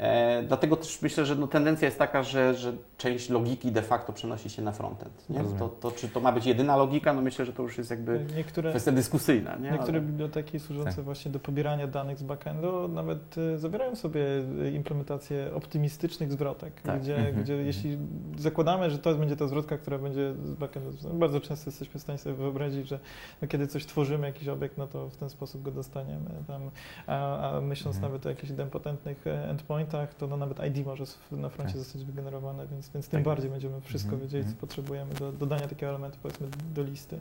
E, 0.00 0.42
dlatego 0.42 0.76
też 0.76 1.02
myślę, 1.02 1.26
że 1.26 1.36
no, 1.36 1.46
tendencja 1.46 1.86
jest 1.86 1.98
taka, 1.98 2.22
że, 2.22 2.54
że 2.54 2.72
część 2.98 3.28
logiki 3.30 3.72
de 3.72 3.82
facto 3.82 4.12
przenosi 4.12 4.50
się 4.50 4.62
na 4.62 4.72
frontend. 4.72 5.30
Nie? 5.30 5.40
To, 5.58 5.68
to, 5.68 5.90
czy 5.90 6.08
to 6.08 6.20
ma 6.20 6.32
być 6.32 6.46
jedyna 6.46 6.76
logika? 6.76 7.12
No 7.12 7.22
myślę, 7.22 7.44
że 7.44 7.52
to 7.52 7.62
już 7.62 7.78
jest 7.78 7.90
jakby 7.90 8.26
Niektóre, 8.36 8.70
kwestia 8.70 8.92
dyskusyjna. 8.92 9.56
Nie? 9.56 9.70
niektóre 9.70 9.98
Ale- 9.98 10.00
biblioteki 10.06 10.60
służące 10.60 10.96
Tak. 10.96 11.04
właśnie 11.04 11.30
do 11.30 11.38
pobierania 11.38 11.86
danych 11.86 12.18
z 12.18 12.22
backendu 12.22 12.88
nawet 12.88 13.38
y, 13.38 13.58
zawierają 13.58 13.96
sobie 13.96 14.20
y, 14.66 14.70
implementację 14.70 15.50
optymistycznych 15.54 16.32
zwrotek, 16.32 16.80
Tak. 16.80 17.00
gdzie, 17.00 17.16
Mhm, 17.16 17.42
gdzie 17.42 17.52
mhm. 17.52 17.66
jeśli 17.66 17.98
zakładamy, 18.38 18.90
że 18.90 18.98
to 18.98 19.14
będzie 19.14 19.36
ta 19.36 19.46
zwrotka, 19.48 19.78
która 19.78 19.98
będzie 19.98 20.34
z 20.44 20.54
backendu, 20.54 20.90
no 21.04 21.10
bardzo 21.14 21.40
często 21.40 21.70
jesteśmy 21.70 22.00
w 22.00 22.02
stanie 22.02 22.18
sobie 22.18 22.34
wyobrazić, 22.34 22.88
że 22.88 22.98
no, 23.42 23.48
kiedy 23.48 23.66
coś 23.66 23.86
tworzymy, 23.86 24.26
jakiś 24.26 24.48
obiekt, 24.48 24.78
no 24.78 24.86
to 24.86 25.08
w 25.08 25.16
ten 25.16 25.30
sposób 25.30 25.62
go 25.62 25.70
dostaniemy. 25.70 26.30
Tam, 26.46 26.70
a, 27.06 27.50
a 27.56 27.60
myśląc 27.60 27.96
Mhm. 27.96 28.12
nawet 28.12 28.26
o 28.26 28.28
jakichś 28.28 28.50
idempotentnych 28.52 29.26
e, 29.26 29.48
endpointach, 29.94 30.14
to 30.14 30.26
no, 30.26 30.36
nawet 30.36 30.58
ID 30.66 30.86
może 30.86 31.04
na 31.32 31.48
froncie 31.48 31.72
Tak. 31.72 31.82
zostać 31.82 32.04
wygenerowane, 32.04 32.66
więc, 32.66 32.90
więc 32.90 33.08
tym 33.08 33.18
Tak. 33.20 33.24
bardziej 33.24 33.50
będziemy 33.50 33.80
wszystko 33.80 34.12
Mhm, 34.12 34.22
wiedzieli, 34.22 34.44
co 34.44 34.50
mhm. 34.50 34.60
potrzebujemy 34.60 35.14
do 35.14 35.32
dodania 35.32 35.68
takiego 35.68 35.90
elementu, 35.90 36.18
powiedzmy, 36.22 36.46
do 36.74 36.82
listy. 36.82 37.18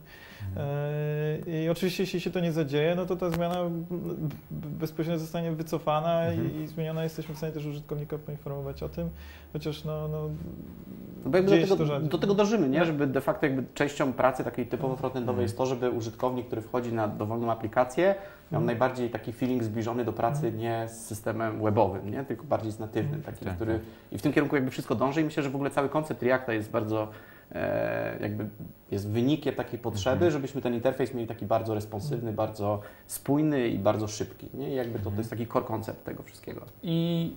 Mhm. 0.49 0.67
E, 1.47 1.63
I 1.65 1.69
oczywiście, 1.69 2.03
jeśli 2.03 2.21
się 2.21 2.31
to 2.31 2.39
nie 2.39 2.51
zadzieje, 2.51 2.95
no 2.95 3.05
to 3.05 3.15
ta 3.15 3.29
zmiana 3.29 3.55
bezpośrednio 4.51 5.19
zostanie 5.19 5.51
wycofana 5.51 6.21
Mhm. 6.23 6.59
i, 6.59 6.63
i 6.63 6.67
zmieniona. 6.67 7.03
Jesteśmy 7.03 7.35
w 7.35 7.37
stanie 7.37 7.53
też 7.53 7.65
użytkownika 7.65 8.17
poinformować 8.17 8.83
o 8.83 8.89
tym, 8.89 9.09
chociaż 9.53 9.83
no, 9.83 10.07
no, 10.07 10.29
No 11.25 11.29
bo 11.31 11.41
do, 11.43 11.51
tego, 11.51 11.75
to 11.75 11.99
do 11.99 12.17
tego 12.17 12.33
dążymy, 12.33 12.69
nie? 12.69 12.79
No. 12.79 12.85
Żeby 12.85 13.07
de 13.07 13.21
facto 13.21 13.45
jakby 13.45 13.63
częścią 13.73 14.13
pracy 14.13 14.43
takiej 14.43 14.65
typowo 14.65 14.95
frontendowej 14.95 15.33
Mhm. 15.33 15.43
jest 15.43 15.57
to, 15.57 15.65
żeby 15.65 15.89
użytkownik, 15.89 16.45
który 16.47 16.61
wchodzi 16.61 16.93
na 16.93 17.07
dowolną 17.07 17.51
aplikację, 17.51 18.15
miał 18.51 18.61
Mhm. 18.61 18.65
najbardziej 18.65 19.09
taki 19.09 19.34
feeling 19.34 19.63
zbliżony 19.63 20.05
do 20.05 20.13
pracy 20.13 20.51
nie 20.51 20.85
z 20.88 21.05
systemem 21.05 21.63
webowym, 21.63 22.11
nie? 22.11 22.23
tylko 22.26 22.43
bardziej 22.43 22.71
z 22.71 22.80
natywnym, 22.80 23.21
takim, 23.21 23.45
Tak, 23.47 23.55
który 23.55 23.73
tak. 23.73 23.81
i 24.11 24.17
w 24.17 24.21
tym 24.21 24.34
kierunku 24.34 24.55
jakby 24.55 24.71
wszystko 24.71 24.95
dąży 24.95 25.21
i 25.21 25.23
myślę, 25.23 25.43
że 25.43 25.49
w 25.49 25.55
ogóle 25.55 25.69
cały 25.69 25.89
koncept 25.89 26.23
Reacta 26.23 26.53
jest 26.53 26.71
bardzo 26.71 27.07
e, 27.51 28.17
jakby 28.21 28.47
jest 28.91 29.09
wynikiem 29.09 29.55
takiej 29.55 29.80
potrzeby, 29.80 30.13
Mhm. 30.15 30.31
żebyśmy 30.31 30.61
ten 30.61 30.73
interfejs 30.73 31.13
mieli 31.13 31.27
taki 31.27 31.45
bardzo 31.45 31.73
responsywny, 31.76 32.31
bardzo 32.34 32.81
spójny 33.07 33.67
i 33.67 33.77
bardzo 33.80 34.07
szybki. 34.07 34.47
Nie? 34.53 34.69
I 34.71 34.76
jakby 34.76 34.93
to, 34.93 35.03
to 35.03 35.09
Mhm. 35.09 35.17
jest 35.17 35.30
taki 35.30 35.47
core 35.47 35.65
koncept 35.65 36.03
tego 36.05 36.23
wszystkiego. 36.23 36.61
I 36.84 37.31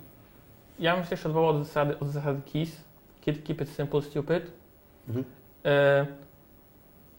ja 0.78 0.94
bym 0.97 1.05
się 1.05 1.10
jeszcze 1.10 1.28
odwołał 1.28 1.51
od 1.51 1.59
zasady, 1.66 1.98
od 1.98 2.09
zasady 2.09 2.40
KISS. 2.44 2.80
Keep, 3.24 3.43
keep 3.43 3.60
it 3.60 3.68
simple, 3.68 4.02
stupid. 4.02 4.43
Mhm. 5.09 5.24
E, 5.64 6.06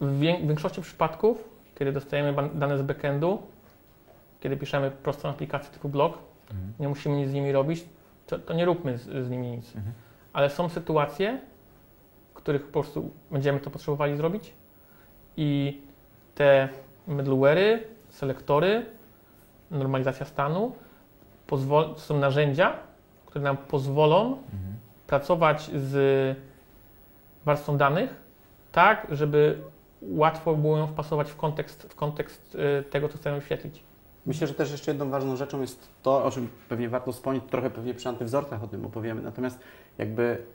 W 0.02 0.20
wię- 0.20 0.48
większości 0.48 0.82
przypadków, 0.82 1.49
kiedy 1.76 1.91
dostajemy 1.91 2.49
dane 2.56 2.78
z 2.78 2.82
backendu, 2.82 3.41
kiedy 4.44 4.57
piszemy 4.57 4.91
prostą 4.91 5.30
aplikację 5.30 5.74
typu 5.74 5.90
blog, 5.90 6.18
Mhm. 6.52 6.74
nie 6.80 6.88
musimy 6.90 7.15
nic 7.18 7.30
z 7.30 7.34
nimi 7.34 7.52
robić, 7.52 7.86
to, 8.28 8.40
to 8.40 8.53
nie 8.53 8.65
róbmy 8.65 8.98
z, 8.98 9.02
z 9.26 9.30
nimi 9.30 9.48
nic. 9.52 9.76
Mhm. 9.76 9.94
Ale 10.34 10.49
są 10.49 10.70
sytuacje, 10.70 11.40
w 12.32 12.34
których 12.34 12.65
po 12.65 12.72
prostu 12.72 13.10
będziemy 13.32 13.60
to 13.60 13.70
potrzebowali 13.70 14.18
zrobić 14.18 14.53
i 15.38 15.82
te 16.36 16.70
middleware'y, 17.07 17.80
selektory, 18.10 18.86
normalizacja 19.72 20.26
stanu 20.26 20.72
pozwol- 21.49 21.94
to 21.94 21.99
są 21.99 22.20
narzędzia, 22.20 22.74
które 23.26 23.44
nam 23.44 23.57
pozwolą 23.57 24.24
Mhm. 24.26 24.76
pracować 25.07 25.61
z 25.76 26.38
warstwą 27.45 27.78
danych 27.78 28.15
tak, 28.72 29.07
żeby 29.11 29.57
łatwo 30.02 30.56
było 30.56 30.78
ją 30.78 30.88
wpasować 30.88 31.32
w 31.32 31.36
kontekst, 31.36 31.84
w 31.84 31.95
kontekst 31.95 32.56
y, 32.80 32.84
tego, 32.84 33.10
co 33.10 33.18
chcemy 33.18 33.40
wyświetlić. 33.40 33.84
Myślę, 34.26 34.48
że 34.48 34.54
też 34.54 34.72
jeszcze 34.72 34.91
jedną 34.91 35.10
ważną 35.10 35.36
rzeczą 35.36 35.62
jest 35.62 35.90
to, 36.04 36.24
o 36.24 36.32
czym 36.32 36.50
pewnie 36.70 36.90
warto 36.90 37.12
wspomnieć, 37.12 37.44
trochę 37.50 37.70
pewnie 37.70 37.94
przy 37.94 38.10
antywzorcach 38.10 38.64
o 38.64 38.68
tym 38.68 38.86
opowiemy, 38.86 39.22
natomiast 39.22 39.60
jakby 39.98 40.45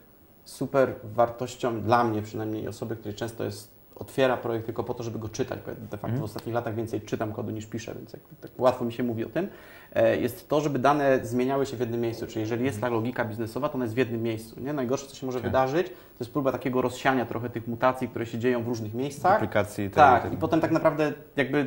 super 0.45 0.95
wartością 1.05 1.82
dla 1.82 2.05
mnie 2.05 2.23
przynajmniej 2.23 2.69
osoby, 2.69 2.97
której 2.97 3.15
często 3.15 3.45
jest 3.45 3.77
otwiera 3.99 4.37
projekt 4.37 4.66
tylko 4.66 4.85
po 4.85 4.95
to, 4.95 5.03
żeby 5.03 5.19
go 5.19 5.29
czytać, 5.29 5.59
bo 5.66 5.73
de 5.75 5.79
facto 5.91 6.07
Mhm. 6.07 6.20
w 6.20 6.25
ostatnich 6.25 6.55
latach 6.55 6.75
więcej 6.75 7.01
czytam 7.01 7.33
kodu 7.33 7.51
niż 7.51 7.66
piszę, 7.66 7.95
więc 7.95 8.12
tak 8.12 8.51
łatwo 8.59 8.85
mi 8.85 8.93
się 8.93 9.03
mówi 9.03 9.25
o 9.25 9.29
tym, 9.29 9.49
e, 9.95 10.16
jest 10.16 10.49
to, 10.49 10.61
żeby 10.61 10.79
dane 10.79 11.19
zmieniały 11.27 11.66
się 11.66 11.77
w 11.77 11.81
jednym 11.81 12.01
miejscu, 12.01 12.27
czyli 12.27 12.41
jeżeli 12.41 12.65
jest 12.65 12.81
ta 12.81 12.89
logika 12.89 13.25
biznesowa, 13.25 13.69
to 13.69 13.75
ona 13.75 13.85
jest 13.85 13.95
w 13.95 13.99
jednym 13.99 14.23
miejscu. 14.23 14.61
Nie? 14.61 14.73
Najgorsze, 14.73 15.07
co 15.07 15.16
się 15.16 15.27
może 15.27 15.39
Tak. 15.39 15.47
wydarzyć, 15.47 15.87
to 15.89 15.95
jest 16.20 16.33
próba 16.33 16.53
takiego 16.53 16.83
rozsiania 16.83 17.27
trochę 17.27 17.51
tych 17.51 17.69
mutacji, 17.69 18.09
które 18.09 18.27
się 18.27 18.39
dzieją 18.39 18.62
w 18.62 18.69
różnych 18.69 18.95
miejscach, 18.95 19.41
Duplikacji. 19.41 19.91
tak, 19.91 20.23
tej- 20.23 20.35
i 20.35 20.37
potem 20.37 20.61
tak 20.61 20.70
naprawdę 20.70 21.12
jakby 21.37 21.66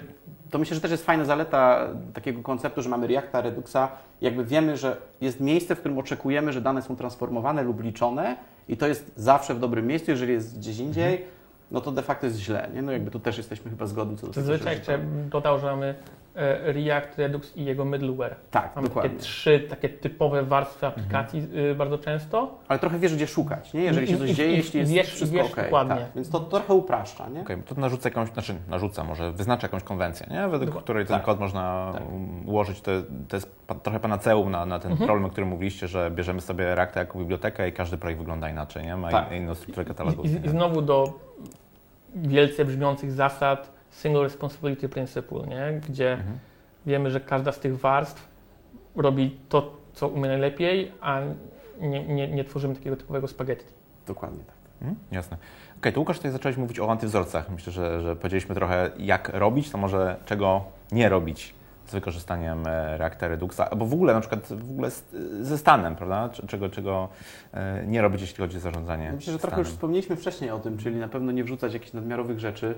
to 0.51 0.59
myślę, 0.59 0.75
że 0.75 0.81
też 0.81 0.91
jest 0.91 1.05
fajna 1.05 1.25
zaleta 1.25 1.87
takiego 2.13 2.41
konceptu, 2.41 2.81
że 2.81 2.89
mamy 2.89 3.07
Reacta, 3.07 3.41
Reduxa. 3.41 3.77
Jakby 4.21 4.45
wiemy, 4.45 4.77
że 4.77 4.97
jest 5.21 5.39
miejsce, 5.39 5.75
w 5.75 5.79
którym 5.79 5.97
oczekujemy, 5.97 6.53
że 6.53 6.61
dane 6.61 6.81
są 6.81 6.95
transformowane 6.95 7.63
lub 7.63 7.81
liczone 7.83 8.35
i 8.67 8.77
to 8.77 8.87
jest 8.87 9.11
zawsze 9.15 9.53
w 9.53 9.59
dobrym 9.59 9.87
miejscu. 9.87 10.11
Jeżeli 10.11 10.33
jest 10.33 10.57
gdzieś 10.57 10.77
indziej, 10.77 11.25
no 11.71 11.81
to 11.81 11.91
de 11.91 12.01
facto 12.01 12.25
jest 12.25 12.37
źle. 12.39 12.69
Nie? 12.73 12.81
No 12.81 12.91
jakby 12.91 13.11
tu 13.11 13.19
też 13.19 13.37
jesteśmy 13.37 13.71
chyba 13.71 13.85
zgodni 13.85 14.17
co 14.17 14.27
do 14.27 14.33
tego. 14.33 14.45
Zazwyczaj 14.47 14.73
że- 14.73 14.79
jeszcze 14.79 14.97
bym 14.97 15.29
dodał, 15.29 15.59
że 15.59 15.65
mamy 15.65 15.95
e, 16.35 16.73
React, 16.73 17.17
Redux 17.19 17.57
i 17.57 17.65
jego 17.65 17.85
middleware. 17.85 18.35
Tak, 18.51 18.75
Mamy 18.75 18.87
dokładnie. 18.87 19.09
takie 19.09 19.21
trzy 19.23 19.59
takie 19.69 19.89
typowe 19.89 20.43
warstwy 20.43 20.87
aplikacji 20.87 21.47
y, 21.71 21.75
bardzo 21.75 21.97
często. 21.97 22.59
Ale 22.67 22.79
trochę 22.79 22.99
wiesz, 22.99 23.15
gdzie 23.15 23.27
szukać, 23.27 23.73
nie? 23.73 23.81
Jeżeli 23.81 24.07
się 24.07 24.15
I- 24.15 24.17
coś 24.17 24.29
i- 24.29 24.33
dzieje, 24.35 24.53
i 24.53 24.57
jeśli 24.57 24.79
jest 24.79 24.91
wiesz- 24.91 25.07
wszystko 25.07 25.37
wiesz 25.37 25.51
ok. 25.51 25.55
dokładnie. 25.55 25.95
Tak, 25.95 26.05
więc 26.15 26.29
to 26.29 26.39
trochę 26.39 26.73
upraszcza, 26.73 27.29
nie? 27.29 27.41
Okej, 27.41 27.57
to 27.63 27.75
narzuca 27.75 28.09
jakąś, 28.09 28.29
znaczy 28.29 28.55
narzuca, 28.69 29.03
może 29.03 29.31
wyznacza 29.31 29.67
jakąś 29.67 29.83
konwencję, 29.83 30.27
nie? 30.31 30.41
według 30.41 30.51
Dokładnie. 30.61 30.81
której 30.83 31.05
ten 31.05 31.15
Tak. 31.15 31.25
kod 31.25 31.39
można 31.39 31.91
Tak. 31.93 32.03
ułożyć. 32.45 32.81
To, 32.81 32.91
to 33.27 33.35
jest 33.37 33.55
pa, 33.67 33.75
trochę 33.75 33.99
panaceum 33.99 34.51
na, 34.51 34.65
na 34.65 34.79
ten 34.79 34.91
Mhm. 34.91 35.07
problem, 35.07 35.25
o 35.25 35.29
którym 35.29 35.49
mówiliście, 35.49 35.87
że 35.87 36.11
bierzemy 36.11 36.41
sobie 36.41 36.75
Reacta 36.75 36.99
jako 36.99 37.19
bibliotekę 37.19 37.69
i 37.69 37.73
każdy 37.73 37.97
projekt 37.97 38.19
wygląda 38.19 38.49
inaczej, 38.49 38.83
nie? 38.85 38.97
Ma 38.97 39.11
Tak. 39.11 39.31
in- 39.31 39.37
inną 39.37 39.55
strukturę 39.55 39.83
I, 39.83 39.87
katalogu. 39.87 40.23
i, 40.23 40.25
I 40.45 40.49
znowu 40.49 40.81
do 40.81 41.13
wielce 42.15 42.65
brzmiących 42.65 43.11
zasad 43.11 43.71
Single 43.91 44.23
Responsibility 44.23 44.89
Principle, 44.89 45.47
nie? 45.47 45.81
gdzie 45.89 46.13
Mhm. 46.13 46.39
wiemy, 46.85 47.11
że 47.11 47.19
każda 47.19 47.51
z 47.51 47.59
tych 47.59 47.79
warstw 47.79 48.27
robi 48.95 49.37
to, 49.49 49.77
co 49.93 50.07
umie 50.07 50.29
najlepiej, 50.29 50.91
a 51.01 51.19
nie, 51.79 52.07
nie, 52.07 52.27
nie 52.27 52.43
tworzymy 52.43 52.75
takiego 52.75 52.95
typowego 52.95 53.27
spaghetti. 53.27 53.73
Dokładnie 54.07 54.43
tak. 54.43 54.55
Mhm, 54.81 54.99
jasne. 55.11 55.37
Okej, 55.77 55.93
to 55.93 55.99
Łukasz, 55.99 56.17
tutaj 56.17 56.31
zacząłeś 56.31 56.57
mówić 56.57 56.79
o 56.79 56.91
antywzorcach. 56.91 57.49
Myślę, 57.49 57.73
że, 57.73 58.01
że 58.01 58.15
powiedzieliśmy 58.15 58.55
trochę 58.55 58.89
jak 58.99 59.29
robić, 59.29 59.69
to 59.69 59.77
może 59.77 60.15
czego 60.25 60.63
nie 60.91 61.09
robić 61.09 61.53
z 61.91 61.93
wykorzystaniem 61.93 62.67
e, 62.67 62.97
Reacta 62.97 63.27
Reduxa, 63.27 63.59
albo 63.71 63.85
w 63.85 63.93
ogóle 63.93 64.13
na 64.13 64.19
przykład 64.19 64.47
w 64.53 64.71
ogóle 64.71 64.89
ze 65.41 65.57
stanem, 65.57 65.95
prawda? 65.95 66.29
Czego, 66.47 66.69
czego 66.69 67.09
e, 67.53 67.83
nie 67.87 68.01
robić, 68.01 68.21
jeśli 68.21 68.37
chodzi 68.37 68.57
o 68.57 68.59
zarządzanie 68.59 69.11
Myślę, 69.15 69.33
że 69.33 69.39
trochę 69.39 69.51
stanem. 69.53 69.65
już 69.65 69.73
wspomnieliśmy 69.73 70.15
wcześniej 70.15 70.51
o 70.51 70.59
tym, 70.59 70.77
czyli 70.77 70.95
na 70.95 71.07
pewno 71.07 71.31
nie 71.31 71.43
wrzucać 71.43 71.73
jakichś 71.73 71.93
nadmiarowych 71.93 72.39
rzeczy. 72.39 72.75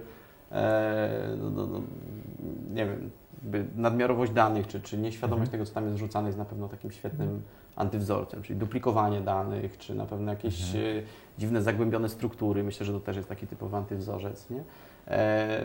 E, 0.52 1.10
no, 1.38 1.50
no, 1.50 1.68
no, 1.68 1.82
nie 2.74 2.86
wiem, 2.86 3.10
nadmiarowość 3.76 4.32
danych, 4.32 4.68
czy, 4.68 4.82
czy 4.82 4.98
nieświadomość 4.98 5.48
Mhm. 5.48 5.52
tego, 5.52 5.66
co 5.66 5.74
tam 5.74 5.84
jest 5.84 5.96
wrzucane, 5.96 6.28
jest 6.28 6.38
na 6.40 6.46
pewno 6.46 6.68
takim 6.70 6.92
świetnym 6.92 7.42
antywzorcem, 7.76 8.42
czyli 8.42 8.60
duplikowanie 8.60 9.22
danych, 9.22 9.78
czy 9.78 9.96
na 9.96 10.06
pewno 10.06 10.32
jakieś 10.32 10.76
Mhm. 10.76 11.04
dziwne, 11.38 11.62
zagłębione 11.62 12.10
struktury. 12.10 12.64
Myślę, 12.64 12.86
że 12.86 12.94
to 12.94 13.00
też 13.00 13.16
jest 13.18 13.30
taki 13.30 13.48
typowy 13.48 13.78
antywzorzec. 13.78 14.50
Nie? 14.50 14.64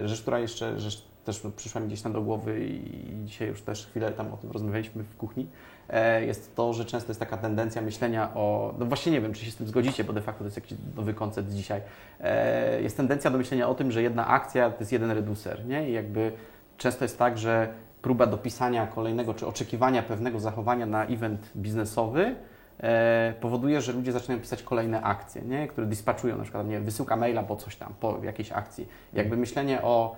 Rzecz, 0.08 0.22
która 0.22 0.38
jeszcze 0.38 0.80
rzecz 0.80 1.04
też 1.28 1.42
przyszła 1.56 1.80
mi 1.80 1.86
gdzieś 1.86 2.02
tam 2.02 2.12
do 2.12 2.22
głowy 2.22 2.60
i 2.60 3.08
dzisiaj 3.24 3.48
już 3.48 3.62
też 3.62 3.86
chwilę 3.86 4.12
tam 4.12 4.32
o 4.32 4.36
tym 4.36 4.50
rozmawialiśmy 4.50 5.02
w 5.02 5.16
kuchni, 5.16 5.46
e, 5.90 6.24
jest 6.24 6.56
to, 6.56 6.72
że 6.72 6.84
często 6.84 7.10
jest 7.10 7.20
taka 7.20 7.36
tendencja 7.36 7.82
myślenia 7.82 8.34
o, 8.34 8.74
no 8.78 8.86
właśnie 8.86 9.12
nie 9.12 9.20
wiem, 9.20 9.32
czy 9.32 9.44
się 9.44 9.50
z 9.50 9.56
tym 9.56 9.66
zgodzicie, 9.66 10.04
bo 10.04 10.12
de 10.12 10.22
facto 10.22 10.38
to 10.38 10.44
jest 10.44 10.56
jakiś 10.56 10.78
nowy 10.96 11.14
koncept 11.14 11.50
dzisiaj, 11.50 11.80
e, 12.20 12.82
jest 12.82 12.96
tendencja 12.96 13.30
do 13.30 13.38
myślenia 13.38 13.68
o 13.68 13.74
tym, 13.74 13.92
że 13.92 14.02
jedna 14.02 14.26
akcja 14.26 14.70
to 14.70 14.76
jest 14.80 14.92
jeden 14.92 15.10
reducer, 15.10 15.66
nie? 15.66 15.90
I 15.90 15.92
jakby 15.92 16.32
często 16.76 17.04
jest 17.04 17.18
tak, 17.18 17.38
że 17.38 17.68
próba 18.02 18.26
dopisania 18.26 18.86
kolejnego, 18.86 19.34
czy 19.34 19.46
oczekiwania 19.46 20.02
pewnego 20.02 20.40
zachowania 20.40 20.86
na 20.86 21.04
event 21.06 21.52
biznesowy 21.56 22.34
e, 22.80 23.34
powoduje, 23.40 23.80
że 23.80 23.92
ludzie 23.92 24.12
zaczynają 24.12 24.40
pisać 24.40 24.62
kolejne 24.62 25.02
akcje, 25.02 25.42
nie? 25.42 25.68
które 25.68 25.86
dispatchują, 25.86 26.36
na 26.36 26.42
przykład 26.42 26.66
nie, 26.66 26.80
wysyłka 26.80 27.16
maila 27.16 27.42
po 27.42 27.56
coś 27.56 27.76
tam, 27.76 27.94
po 28.00 28.18
jakiejś 28.24 28.52
akcji. 28.52 28.88
Jakby 29.12 29.36
myślenie 29.36 29.82
o, 29.82 30.16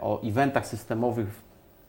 o 0.00 0.20
eventach 0.24 0.66
systemowych 0.66 1.28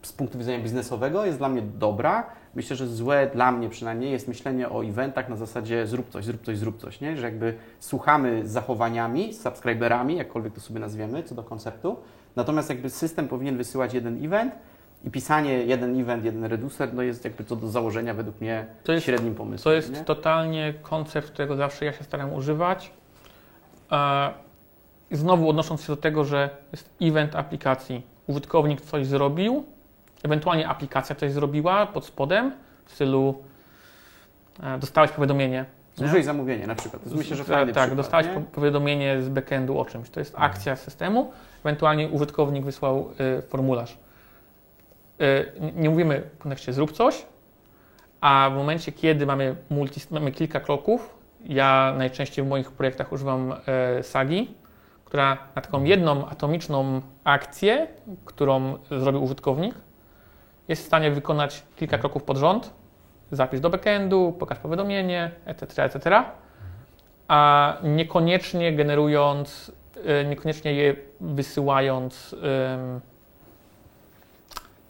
z 0.01 0.13
punktu 0.13 0.37
widzenia 0.37 0.59
biznesowego 0.63 1.25
jest 1.25 1.37
dla 1.37 1.49
mnie 1.49 1.61
dobra. 1.61 2.25
Myślę, 2.55 2.75
że 2.75 2.87
złe 2.87 3.29
dla 3.33 3.51
mnie 3.51 3.69
przynajmniej 3.69 4.11
jest 4.11 4.27
myślenie 4.27 4.69
o 4.69 4.85
eventach 4.85 5.29
na 5.29 5.35
zasadzie 5.35 5.87
zrób 5.87 6.09
coś, 6.09 6.25
zrób 6.25 6.41
coś, 6.43 6.57
zrób 6.57 6.77
coś, 6.81 7.01
nie? 7.01 7.17
że 7.17 7.25
jakby 7.25 7.53
słuchamy 7.79 8.47
z 8.47 8.51
zachowaniami, 8.51 9.33
z 9.33 9.41
subskryberami, 9.41 10.15
jakkolwiek 10.15 10.53
to 10.53 10.61
sobie 10.61 10.79
nazwiemy, 10.79 11.23
co 11.23 11.35
do 11.35 11.43
konceptu, 11.43 11.97
natomiast 12.35 12.69
jakby 12.69 12.89
system 12.89 13.27
powinien 13.27 13.57
wysyłać 13.57 13.93
jeden 13.93 14.25
event, 14.25 14.53
i 15.03 15.09
pisanie 15.11 15.53
jeden 15.53 16.01
event, 16.01 16.25
jeden 16.25 16.45
reducer, 16.45 16.93
no 16.93 17.01
jest 17.01 17.25
jakby 17.25 17.43
co 17.43 17.55
do 17.55 17.67
założenia 17.67 18.13
według 18.13 18.41
mnie 18.41 18.65
To 18.83 18.91
jest- 18.93 19.05
średnim 19.05 19.35
pomysłem. 19.35 19.63
To 19.63 19.73
jest 19.73 19.91
nie? 19.91 20.03
totalnie 20.05 20.73
koncept, 20.81 21.29
którego 21.31 21.55
zawsze 21.55 21.85
ja 21.85 21.93
się 21.93 22.03
staram 22.03 22.33
używać. 22.33 22.91
E, 23.91 24.29
I 25.11 25.15
znowu 25.15 25.49
odnosząc 25.49 25.81
się 25.81 25.87
do 25.87 25.97
tego, 25.97 26.25
że 26.25 26.49
jest 26.71 26.89
event 27.01 27.35
aplikacji. 27.35 28.01
Użytkownik 28.27 28.81
coś 28.81 29.07
zrobił, 29.07 29.63
ewentualnie 30.23 30.67
aplikacja 30.67 31.15
coś 31.15 31.31
zrobiła 31.31 31.85
pod 31.85 32.05
spodem 32.05 32.51
w 32.85 32.91
stylu 32.91 33.43
e, 34.63 34.77
dostałeś 34.77 35.11
powiadomienie. 35.11 35.65
Złożyłeś 35.95 36.25
zamówienie 36.25 36.67
na 36.67 36.75
przykład. 36.75 37.05
Myślę, 37.05 37.35
że 37.35 37.45
tak, 37.45 37.53
fajny 37.55 37.73
tak, 37.73 37.83
przykład, 37.83 37.97
dostałeś 37.97 38.27
nie? 38.27 38.33
po- 38.33 38.41
powiadomienie 38.41 39.21
z 39.21 39.29
backendu 39.29 39.79
o 39.79 39.85
czymś. 39.85 40.09
To 40.09 40.19
jest 40.19 40.33
akcja 40.37 40.75
systemu, 40.75 41.31
ewentualnie 41.65 42.07
użytkownik 42.07 42.65
wysłał 42.65 43.09
y, 43.39 43.41
formularz. 43.41 43.97
Y, 45.21 45.51
nie 45.75 45.89
mówimy 45.89 46.23
w 46.35 46.37
kontekście 46.37 46.73
zrób 46.73 46.91
coś, 46.91 47.25
a 48.21 48.49
w 48.53 48.55
momencie, 48.55 48.91
kiedy 48.91 49.25
mamy, 49.25 49.55
multi, 49.69 50.01
mamy 50.11 50.31
kilka 50.31 50.59
kroków, 50.59 51.15
ja 51.45 51.93
najczęściej 51.97 52.45
w 52.45 52.47
moich 52.47 52.71
projektach 52.71 53.11
używam 53.11 53.53
e, 53.67 54.03
Sagi, 54.03 54.53
która 55.11 55.37
na 55.55 55.61
taką 55.61 55.83
jedną 55.83 56.27
atomiczną 56.29 57.01
akcję, 57.23 57.87
którą 58.25 58.77
zrobił 59.01 59.23
użytkownik, 59.23 59.75
jest 60.67 60.83
w 60.83 60.85
stanie 60.85 61.11
wykonać 61.11 61.63
kilka 61.75 61.97
kroków 61.97 62.23
pod 62.23 62.37
rząd, 62.37 62.73
zapis 63.31 63.61
do 63.61 63.69
backendu, 63.69 64.35
pokaż 64.39 64.59
powiadomienie, 64.59 65.31
etc., 65.45 65.83
etc., 65.83 66.23
a 67.27 67.77
niekoniecznie 67.83 68.75
generując, 68.75 69.71
e, 70.05 70.25
niekoniecznie 70.25 70.73
je 70.73 70.95
wysyłając 71.21 72.35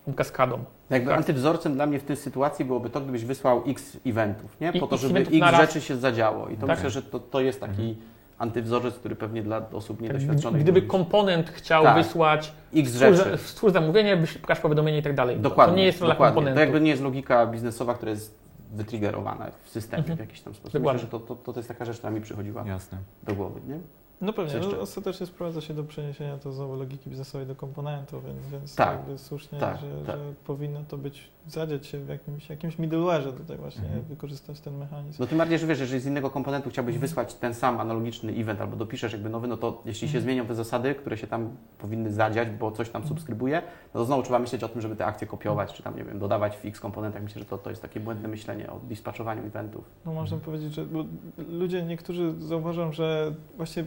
em, 0.07 0.15
kaskadą. 0.15 0.63
Jakby 0.89 1.09
Tak. 1.09 1.17
antywzorcem 1.17 1.73
dla 1.73 1.85
mnie 1.85 1.99
w 1.99 2.03
tej 2.03 2.15
sytuacji 2.15 2.65
byłoby 2.65 2.89
to, 2.89 3.01
gdybyś 3.01 3.25
wysłał 3.25 3.63
x 3.67 3.97
eventów, 4.05 4.59
nie? 4.61 4.71
I- 4.73 4.79
Po 4.79 4.87
to, 4.87 4.95
x 4.95 5.01
żeby 5.05 5.19
x 5.19 5.31
raz. 5.41 5.55
rzeczy 5.61 5.81
się 5.81 5.95
zadziało. 5.97 6.47
I 6.49 6.57
to 6.57 6.67
Tak. 6.67 6.75
myślę, 6.77 6.89
że 6.89 7.01
to, 7.01 7.19
to 7.19 7.41
jest 7.41 7.59
taki 7.59 7.71
Mhm. 7.89 7.95
Antywzorzec, 8.41 8.95
który 8.95 9.15
pewnie 9.15 9.43
dla 9.43 9.61
osób 9.73 10.01
niedoświadczonych... 10.01 10.61
Gdyby 10.63 10.81
komponent 10.81 11.49
chciał 11.49 11.83
Tak. 11.83 11.95
wysłać 11.95 12.53
X 12.75 12.89
stwórz, 12.93 13.17
rzeczy. 13.17 13.37
stwórz 13.37 13.73
zamówienie, 13.73 14.17
byś 14.17 14.37
pokaż 14.37 14.59
powiadomienie 14.59 14.97
i 14.97 15.03
tak 15.03 15.15
dalej. 15.15 15.39
Dokładnie. 15.39 15.73
To 15.73 15.77
nie 15.77 15.85
jest 15.85 16.01
rola 16.01 16.13
dokładnie. 16.13 16.35
komponentu. 16.35 16.55
To 16.57 16.61
jakby 16.61 16.81
nie 16.81 16.89
jest 16.91 17.03
logika 17.03 17.47
biznesowa, 17.47 17.93
która 17.93 18.11
jest 18.11 18.39
wytriggerowana 18.71 19.47
w 19.63 19.69
systemie 19.69 19.99
Mhm. 19.99 20.17
w 20.17 20.19
jakiś 20.19 20.41
tam 20.41 20.53
sposób. 20.53 20.73
Dokładnie. 20.73 21.03
Myślę, 21.03 21.19
że 21.19 21.25
to, 21.27 21.35
to, 21.35 21.53
to 21.53 21.59
jest 21.59 21.67
taka 21.67 21.85
rzecz, 21.85 21.97
która 21.97 22.11
mi 22.11 22.21
przychodziła 22.21 22.63
Jasne. 22.67 22.97
do 23.23 23.35
głowy, 23.35 23.59
nie? 23.67 23.79
No 24.21 24.33
pewnie, 24.33 24.59
no, 24.59 24.79
ostatecznie 24.81 25.25
sprowadza 25.25 25.61
się 25.61 25.73
do 25.73 25.83
przeniesienia 25.83 26.37
to 26.37 26.51
znowu 26.51 26.75
logiki 26.75 27.09
biznesowej 27.09 27.47
do 27.47 27.55
komponentów, 27.55 28.25
więc, 28.25 28.47
więc 28.47 28.75
Tak, 28.75 28.89
jakby 28.97 29.17
słusznie, 29.17 29.59
tak, 29.59 29.79
że, 29.79 29.87
tak. 30.05 30.15
że 30.15 30.21
powinno 30.45 30.79
to 30.87 30.97
być, 30.97 31.29
zadziać 31.47 31.87
się 31.87 31.99
w 31.99 32.09
jakimś, 32.09 32.49
jakimś 32.49 32.77
middleware'ze 32.77 33.33
tutaj 33.33 33.57
właśnie, 33.57 33.83
Mhm. 33.85 34.03
wykorzystać 34.03 34.59
ten 34.59 34.77
mechanizm. 34.77 35.17
No 35.19 35.27
tym 35.27 35.37
bardziej, 35.37 35.59
że 35.59 35.67
wiesz, 35.67 35.79
jeżeli 35.79 36.01
z 36.01 36.05
innego 36.05 36.29
komponentu 36.29 36.69
chciałbyś 36.69 36.97
wysłać 36.97 37.33
ten 37.33 37.53
sam 37.53 37.79
analogiczny 37.79 38.31
event 38.33 38.61
albo 38.61 38.75
dopiszesz 38.75 39.13
jakby 39.13 39.29
nowy, 39.29 39.47
no 39.47 39.57
to 39.57 39.81
jeśli 39.85 40.07
się 40.07 40.17
Mhm. 40.17 40.23
zmienią 40.23 40.45
te 40.45 40.55
zasady, 40.55 40.95
które 40.95 41.17
się 41.17 41.27
tam 41.27 41.49
powinny 41.77 42.11
zadziać, 42.13 42.49
bo 42.49 42.71
coś 42.71 42.89
tam 42.89 43.07
subskrybuje, 43.07 43.61
no 43.93 43.99
to 43.99 44.05
znowu 44.05 44.23
trzeba 44.23 44.39
myśleć 44.39 44.63
o 44.63 44.69
tym, 44.69 44.81
żeby 44.81 44.95
te 44.95 45.05
akcje 45.05 45.27
kopiować, 45.27 45.73
czy 45.73 45.83
tam, 45.83 45.95
nie 45.97 46.03
wiem, 46.03 46.19
dodawać 46.19 46.57
w 46.57 46.65
x 46.65 46.79
komponentach. 46.79 47.23
Myślę, 47.23 47.39
że 47.39 47.45
to, 47.45 47.57
to 47.57 47.69
jest 47.69 47.81
takie 47.81 47.99
błędne 47.99 48.27
myślenie 48.27 48.69
o 48.71 48.79
dispatchowaniu 48.79 49.45
eventów. 49.45 49.85
No 50.05 50.13
można 50.13 50.37
Mhm. 50.37 50.41
powiedzieć, 50.53 50.73
że 50.73 50.85
bo 50.85 51.05
ludzie, 51.49 51.83
niektórzy 51.83 52.33
zauważam, 52.39 52.93
że 52.93 53.33
właśnie 53.57 53.83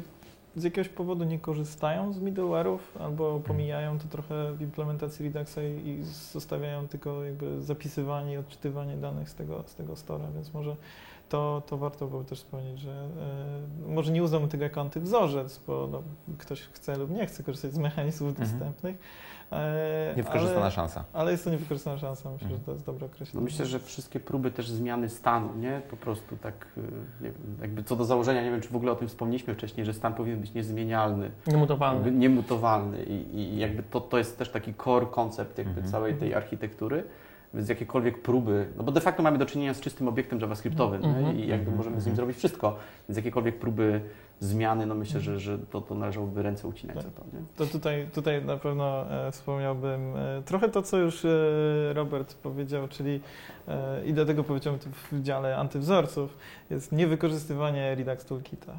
z 0.56 0.64
jakiegoś 0.64 0.88
powodu 0.88 1.24
nie 1.24 1.38
korzystają 1.38 2.12
z 2.12 2.20
middleware'ów 2.20 2.78
albo 3.00 3.40
pomijają 3.40 3.98
to 3.98 4.04
trochę 4.08 4.52
w 4.52 4.60
implementacji 4.62 5.24
Reduxa 5.24 5.58
i, 5.62 5.88
i 5.88 6.04
zostawiają 6.32 6.88
tylko 6.88 7.24
jakby 7.24 7.62
zapisywanie 7.62 8.32
i 8.34 8.36
odczytywanie 8.36 8.96
danych 8.96 9.30
z 9.30 9.34
tego, 9.34 9.64
z 9.66 9.74
tego 9.74 9.96
stora, 9.96 10.24
więc 10.34 10.54
może 10.54 10.76
to, 11.28 11.62
to 11.66 11.76
warto 11.76 12.06
było 12.06 12.24
też 12.24 12.38
wspomnieć, 12.38 12.80
że 12.80 13.08
e, 13.88 13.92
może 13.94 14.12
nie 14.12 14.22
uznamy 14.22 14.48
tego 14.48 14.64
jako 14.64 14.80
antywzorzec, 14.80 15.60
bo 15.66 15.88
no, 15.92 16.02
ktoś 16.38 16.60
chce 16.60 16.96
lub 16.96 17.10
nie 17.10 17.26
chce 17.26 17.42
korzystać 17.42 17.72
z 17.72 17.78
mechanizmów 17.78 18.30
Mhm. 18.30 18.48
dostępnych. 18.50 18.96
E, 19.54 20.12
Niewykorzystana 20.16 20.60
ale, 20.62 20.70
szansa. 20.70 21.04
ale 21.12 21.32
jest 21.32 21.44
to 21.44 21.50
niewykorzystana 21.50 21.98
szansa, 21.98 22.30
myślę, 22.30 22.46
Mhm. 22.46 22.60
że 22.60 22.66
to 22.66 22.72
jest 22.72 22.86
dobre 22.86 23.06
No 23.08 23.12
określenie. 23.14 23.44
myślę, 23.44 23.66
że 23.66 23.78
wszystkie 23.78 24.20
próby 24.20 24.50
też 24.50 24.68
zmiany 24.70 25.08
stanu, 25.08 25.48
nie? 25.56 25.80
Po 25.90 25.96
prostu 25.96 26.36
tak, 26.36 26.66
y, 26.78 26.80
wiem, 27.20 27.32
jakby 27.60 27.82
co 27.82 27.96
do 27.96 28.04
założenia, 28.04 28.42
nie 28.42 28.50
wiem, 28.50 28.60
czy 28.60 28.68
w 28.68 28.76
ogóle 28.76 28.92
o 28.92 28.96
tym 28.96 29.08
wspomnieliśmy 29.08 29.54
wcześniej, 29.54 29.86
że 29.86 29.92
stan 29.94 30.14
powinien 30.14 30.40
być 30.40 30.54
niezmienialny. 30.54 31.30
Niemutowalny. 31.46 32.12
niemutowalny 32.12 33.04
i, 33.04 33.34
i 33.38 33.58
jakby 33.58 33.82
to, 33.82 34.00
to 34.00 34.18
jest 34.18 34.38
też 34.38 34.48
taki 34.50 34.74
core 34.84 35.06
koncept 35.06 35.58
jakby 35.58 35.70
Mhm. 35.74 35.88
całej 35.92 36.14
tej 36.14 36.34
architektury, 36.34 37.04
więc 37.54 37.68
jakiekolwiek 37.68 38.22
próby, 38.22 38.66
no 38.76 38.82
bo 38.82 38.92
de 38.92 39.00
facto 39.00 39.22
mamy 39.22 39.38
do 39.38 39.46
czynienia 39.46 39.74
z 39.74 39.80
czystym 39.80 40.08
obiektem 40.08 40.40
javascriptowym 40.40 41.02
nie? 41.02 41.08
Mhm. 41.08 41.36
i 41.36 41.40
jakby 41.40 41.54
Mhm. 41.70 41.76
możemy 41.76 42.00
z 42.00 42.04
nim 42.06 42.12
Mhm. 42.12 42.16
zrobić 42.16 42.36
wszystko, 42.36 42.76
więc 43.08 43.16
jakiekolwiek 43.16 43.58
próby 43.58 44.00
zmiany, 44.44 44.86
no 44.86 44.94
myślę, 44.94 45.20
że, 45.20 45.40
że 45.40 45.58
to, 45.58 45.80
to 45.80 45.94
należałoby 45.94 46.42
ręce 46.42 46.68
ucinać 46.68 46.96
Tak. 46.96 47.04
za 47.04 47.10
to, 47.10 47.24
nie? 47.32 47.42
To 47.56 47.66
tutaj, 47.66 48.06
tutaj 48.14 48.44
na 48.44 48.56
pewno 48.56 49.10
e, 49.26 49.32
wspomniałbym 49.32 50.16
e, 50.16 50.42
trochę 50.44 50.68
to, 50.68 50.82
co 50.82 50.96
już 50.96 51.24
e, 51.24 51.28
Robert 51.92 52.34
powiedział, 52.34 52.88
czyli 52.88 53.20
i 54.06 54.12
dlatego 54.12 54.44
powiedziałem 54.44 54.78
to 54.80 54.86
w 55.12 55.22
dziale 55.22 55.56
antywzorców, 55.56 56.36
jest 56.70 56.92
niewykorzystywanie 56.92 57.94
Redux 57.94 58.24
Toolkita. 58.24 58.72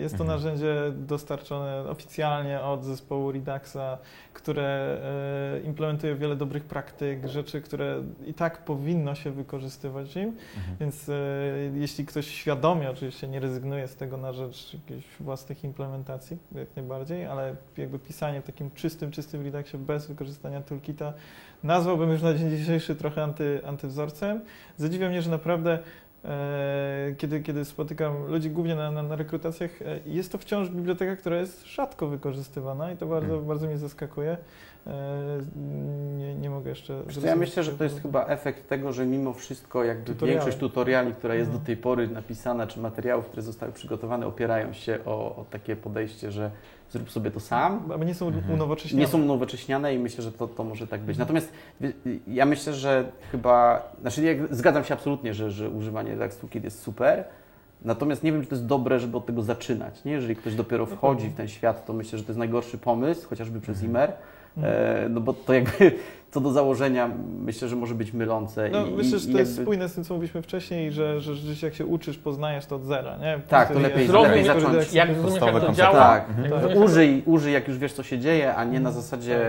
Jest 0.00 0.16
to 0.16 0.22
Mhm. 0.24 0.26
narzędzie 0.40 0.74
dostarczone 0.96 1.84
oficjalnie 1.88 2.60
od 2.60 2.84
zespołu 2.84 3.32
Reduxa, 3.32 3.98
które 4.32 4.98
implementuje 5.64 6.14
wiele 6.14 6.36
dobrych 6.36 6.64
praktyk, 6.64 7.26
rzeczy, 7.26 7.60
które 7.62 8.02
i 8.26 8.34
tak 8.34 8.64
powinno 8.64 9.14
się 9.14 9.30
wykorzystywać 9.30 10.12
w 10.12 10.16
nim. 10.16 10.28
Mhm. 10.56 10.76
Więc 10.80 11.10
jeśli 11.74 12.06
ktoś 12.06 12.26
świadomie 12.28 12.90
oczywiście 12.90 13.28
nie 13.28 13.40
rezygnuje 13.40 13.88
z 13.88 13.96
tego 13.96 14.16
na 14.16 14.32
rzecz 14.32 14.74
jakichś 14.74 15.07
własnych 15.20 15.64
implementacji, 15.64 16.36
jak 16.54 16.68
najbardziej, 16.76 17.26
ale 17.26 17.56
jakby 17.76 17.98
pisanie 17.98 18.40
w 18.40 18.44
takim 18.44 18.70
czystym, 18.70 19.10
czystym 19.10 19.44
Reduxie 19.44 19.78
bez 19.78 20.06
wykorzystania 20.06 20.60
toolkita 20.62 21.12
nazwałbym 21.62 22.10
już 22.10 22.22
na 22.22 22.34
dzień 22.34 22.50
dzisiejszy 22.50 22.96
trochę 22.96 23.22
anty, 23.22 23.60
antywzorcem. 23.66 24.40
Zadziwia 24.76 25.08
mnie, 25.08 25.22
że 25.22 25.30
naprawdę 25.30 25.78
e, 26.24 27.14
kiedy, 27.18 27.40
kiedy 27.42 27.64
spotykam 27.64 28.26
ludzi 28.26 28.50
głównie 28.50 28.74
na, 28.74 28.90
na, 28.90 29.02
na 29.02 29.16
rekrutacjach, 29.16 29.82
e, 29.82 30.00
jest 30.06 30.32
to 30.32 30.38
wciąż 30.38 30.68
biblioteka, 30.68 31.16
która 31.16 31.36
jest 31.36 31.66
rzadko 31.66 32.06
wykorzystywana 32.06 32.92
i 32.92 32.96
to 32.96 33.06
bardzo, 33.06 33.28
Mhm. 33.32 33.48
bardzo 33.48 33.66
mnie 33.66 33.78
zaskakuje. 33.78 34.36
E, 34.86 34.92
nie, 36.18 36.34
nie 36.34 36.50
mogę 36.50 36.70
jeszcze... 36.70 37.02
Ja 37.24 37.36
myślę, 37.36 37.62
że 37.62 37.72
to 37.72 37.84
jest 37.84 38.02
chyba 38.02 38.26
efekt 38.26 38.68
tego, 38.68 38.92
że 38.92 39.06
mimo 39.06 39.32
wszystko 39.32 39.84
jakby 39.84 40.04
Tutoriale. 40.04 40.38
większość 40.38 40.58
tutoriali, 40.58 41.14
która 41.14 41.34
jest 41.34 41.52
No. 41.52 41.58
do 41.58 41.64
tej 41.64 41.76
pory 41.76 42.08
napisana, 42.08 42.66
czy 42.66 42.80
materiałów, 42.80 43.26
które 43.26 43.42
zostały 43.42 43.72
przygotowane, 43.72 44.26
opierają 44.26 44.72
się 44.72 44.98
o, 45.06 45.36
o 45.36 45.44
takie 45.50 45.76
podejście, 45.76 46.30
że 46.32 46.50
zrób 46.90 47.10
sobie 47.10 47.30
to 47.30 47.40
sam, 47.40 47.92
Aby 47.94 48.04
nie 48.04 48.14
są 48.14 48.26
Mhm. 48.26 48.54
unowocześnione. 48.54 49.00
nie 49.04 49.08
są 49.08 49.18
nowocześniane 49.18 49.94
i 49.94 49.98
myślę, 49.98 50.24
że 50.24 50.32
to, 50.32 50.48
to 50.48 50.64
może 50.64 50.86
tak 50.86 51.00
być. 51.00 51.18
Natomiast 51.18 51.52
ja 52.26 52.46
myślę, 52.46 52.72
że 52.72 53.12
chyba, 53.32 53.82
znaczy 54.00 54.22
ja 54.22 54.32
zgadzam 54.50 54.84
się 54.84 54.94
absolutnie, 54.94 55.34
że, 55.34 55.50
że 55.50 55.70
używanie 55.70 56.10
Redux 56.14 56.38
Toolkit 56.38 56.64
jest 56.64 56.82
super, 56.82 57.24
natomiast 57.84 58.22
nie 58.22 58.32
wiem, 58.32 58.42
czy 58.42 58.46
to 58.48 58.54
jest 58.54 58.66
dobre, 58.66 59.00
żeby 59.00 59.16
od 59.16 59.26
tego 59.26 59.42
zaczynać. 59.42 60.04
Nie? 60.04 60.12
Jeżeli 60.12 60.36
ktoś 60.36 60.54
dopiero 60.54 60.86
No 60.90 60.96
wchodzi 60.96 61.28
w 61.28 61.34
ten 61.34 61.48
świat, 61.48 61.86
to 61.86 61.92
myślę, 61.92 62.18
że 62.18 62.24
to 62.24 62.30
jest 62.32 62.38
najgorszy 62.38 62.78
pomysł, 62.78 63.28
chociażby 63.28 63.60
przez 63.60 63.76
Mhm. 63.76 63.90
Imer. 63.90 64.12
E, 64.62 65.06
no 65.10 65.20
bo 65.20 65.32
to 65.32 65.52
jakby 65.54 65.92
co 66.30 66.40
do 66.40 66.50
założenia 66.52 67.10
myślę, 67.40 67.68
że 67.68 67.76
może 67.76 67.94
być 67.94 68.12
mylące. 68.12 68.68
No, 68.72 68.86
i, 68.86 68.90
myślę, 68.90 69.18
że 69.18 69.28
i 69.30 69.32
to 69.32 69.38
jest 69.38 69.50
jakby- 69.52 69.62
spójne 69.64 69.88
z 69.88 69.94
tym, 69.94 70.04
co 70.04 70.14
mówiliśmy 70.14 70.42
wcześniej, 70.42 70.92
że, 70.92 71.20
że 71.20 71.34
rzeczywiście 71.34 71.66
jak 71.66 71.74
się 71.74 71.86
uczysz, 71.86 72.18
poznajesz 72.18 72.66
to 72.66 72.76
od 72.76 72.84
zera, 72.84 73.16
nie? 73.16 73.40
Tak, 73.48 73.68
to 73.72 73.78
lepiej- 73.78 73.98
jest- 74.02 74.12
lepiej 74.14 74.42
niektórzy 74.44 74.66
zacząć. 74.66 74.84
tak- 74.86 74.94
Jak 74.94 75.14
zrozumiesz, 75.14 75.42
jak 75.54 75.60
to 75.66 75.72
działa, 75.72 75.92
Tak, 75.98 76.26
tak. 76.26 76.36
zrozumiesz, 76.48 76.74
jak 76.76 76.84
użyj, 76.84 77.22
użyj 77.26 77.52
jak 77.52 77.68
już 77.68 77.78
wiesz 77.78 77.92
co 77.92 78.02
się 78.02 78.18
dzieje, 78.18 78.54
a 78.54 78.64
nie 78.64 78.80
na 78.80 78.92
zasadzie 78.92 79.40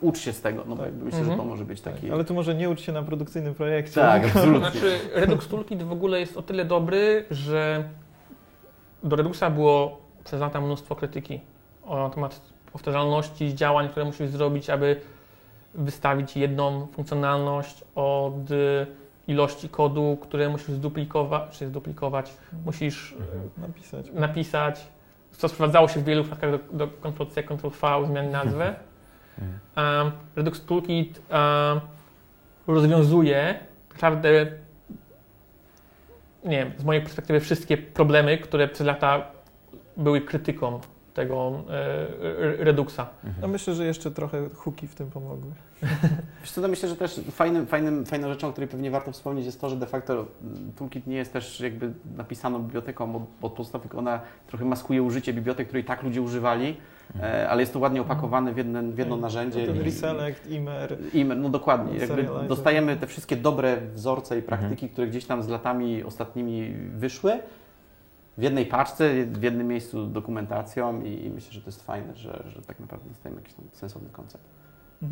ucz 0.00 0.18
się 0.18 0.32
z 0.32 0.40
tego, 0.40 0.64
no 0.68 0.76
Tak. 0.76 0.92
myślę, 0.94 1.10
że 1.18 1.30
Mhm. 1.30 1.38
to 1.38 1.44
może 1.44 1.64
być 1.64 1.80
taki... 1.80 2.10
Ale 2.10 2.24
tu 2.24 2.34
może 2.34 2.54
nie 2.54 2.70
ucz 2.70 2.80
się 2.80 2.92
na 2.92 3.02
produkcyjnym 3.02 3.54
projekcie. 3.54 3.94
Tak, 4.00 4.24
absolutnie. 4.26 4.70
Znaczy, 4.70 4.98
Redux 5.14 5.48
Toolkit 5.48 5.82
w 5.82 5.92
ogóle 5.92 6.20
jest 6.20 6.36
o 6.36 6.42
tyle 6.42 6.64
dobry, 6.64 7.24
że 7.30 7.84
do 9.02 9.16
Reduxa 9.16 9.44
było 9.54 9.98
przez 10.24 10.40
lata 10.40 10.60
mnóstwo 10.60 10.96
krytyki 10.96 11.40
o 11.86 12.10
temat 12.14 12.40
powtarzalności 12.72 13.54
działań, 13.54 13.88
które 13.88 14.04
musisz 14.04 14.28
zrobić, 14.28 14.70
aby 14.70 15.00
wystawić 15.74 16.36
jedną 16.36 16.86
funkcjonalność 16.86 17.84
od 17.94 18.50
y, 18.50 18.86
ilości 19.26 19.68
kodu, 19.68 20.18
które 20.22 20.48
musisz 20.48 20.68
zduplikować, 20.68 21.58
czy 21.58 21.68
zduplikować, 21.68 22.32
musisz 22.64 23.12
y, 23.12 23.60
napisać. 23.60 24.06
napisać, 24.12 24.88
co 25.32 25.48
sprowadzało 25.48 25.88
się 25.88 26.00
w 26.00 26.04
wielu 26.04 26.22
przypadkach 26.22 26.50
do, 26.50 26.58
do 26.72 26.88
Ctrl-C, 26.88 27.42
Ctrl-V, 27.42 28.06
zmiany 28.06 28.30
nazwy. 28.30 28.74
Um, 29.76 30.12
Redux 30.36 30.64
Toolkit 30.64 31.22
um, 31.30 31.80
rozwiązuje 32.66 33.58
naprawdę, 33.92 34.46
nie 36.44 36.58
wiem, 36.58 36.72
z 36.78 36.84
mojej 36.84 37.02
perspektywy 37.02 37.40
wszystkie 37.40 37.76
problemy, 37.76 38.38
które 38.38 38.68
przez 38.68 38.86
lata 38.86 39.26
były 39.96 40.20
krytyką 40.20 40.80
tego 41.18 41.62
e, 41.70 41.72
e, 42.60 42.64
Reduxa. 42.64 43.00
No 43.42 43.48
myślę, 43.48 43.74
że 43.74 43.84
jeszcze 43.84 44.10
trochę 44.10 44.48
huki 44.54 44.86
w 44.86 44.94
tym 44.94 45.10
pomogły. 45.10 45.50
Wiesz 46.40 46.50
co, 46.50 46.62
to 46.62 46.68
myślę, 46.68 46.88
że 46.88 46.96
też 46.96 47.20
fajnym, 47.30 47.66
fajnym, 47.66 48.06
fajną 48.06 48.28
rzeczą, 48.28 48.48
o 48.48 48.52
której 48.52 48.68
pewnie 48.68 48.90
warto 48.90 49.12
wspomnieć 49.12 49.46
jest 49.46 49.60
to, 49.60 49.68
że 49.68 49.76
de 49.76 49.86
facto 49.86 50.26
Toolkit 50.76 51.06
nie 51.06 51.16
jest 51.16 51.32
też 51.32 51.60
jakby 51.60 51.92
napisaną 52.16 52.58
biblioteką 52.58 53.16
od, 53.16 53.22
od 53.42 53.52
podstaw, 53.52 53.82
tylko 53.82 53.98
ona 53.98 54.20
trochę 54.46 54.64
maskuje 54.64 55.02
użycie 55.02 55.32
bibliotek, 55.32 55.66
której 55.66 55.84
tak 55.84 56.02
ludzie 56.02 56.22
używali, 56.22 56.76
e, 57.20 57.48
ale 57.48 57.62
jest 57.62 57.72
to 57.72 57.78
ładnie 57.78 58.00
opakowane 58.00 58.52
w, 58.52 58.56
jeden, 58.56 58.92
w 58.92 58.98
jedno 58.98 59.16
narzędzie. 59.16 59.66
Ten 59.66 59.76
i- 59.76 59.82
reselect, 59.82 60.50
imer. 60.50 60.98
I, 61.14 61.24
no 61.24 61.48
dokładnie, 61.48 61.98
jakby 61.98 62.28
dostajemy 62.48 62.96
te 62.96 63.06
wszystkie 63.06 63.36
dobre 63.36 63.76
wzorce 63.94 64.38
i 64.38 64.42
praktyki, 64.42 64.88
które 64.88 65.06
gdzieś 65.06 65.24
tam 65.24 65.42
z 65.42 65.48
latami 65.48 66.04
ostatnimi 66.04 66.74
wyszły 66.94 67.32
w 68.38 68.42
jednej 68.42 68.66
paczce, 68.66 69.10
w 69.26 69.42
jednym 69.42 69.66
miejscu 69.66 70.06
dokumentacją 70.06 71.02
i, 71.02 71.24
i 71.24 71.30
myślę, 71.30 71.52
że 71.52 71.60
to 71.60 71.66
jest 71.66 71.86
fajne, 71.86 72.16
że, 72.16 72.44
że 72.46 72.62
tak 72.62 72.80
naprawdę 72.80 73.08
dostajemy 73.08 73.40
jakiś 73.40 73.54
tam 73.54 73.64
sensowny 73.72 74.10
koncept. 74.10 74.44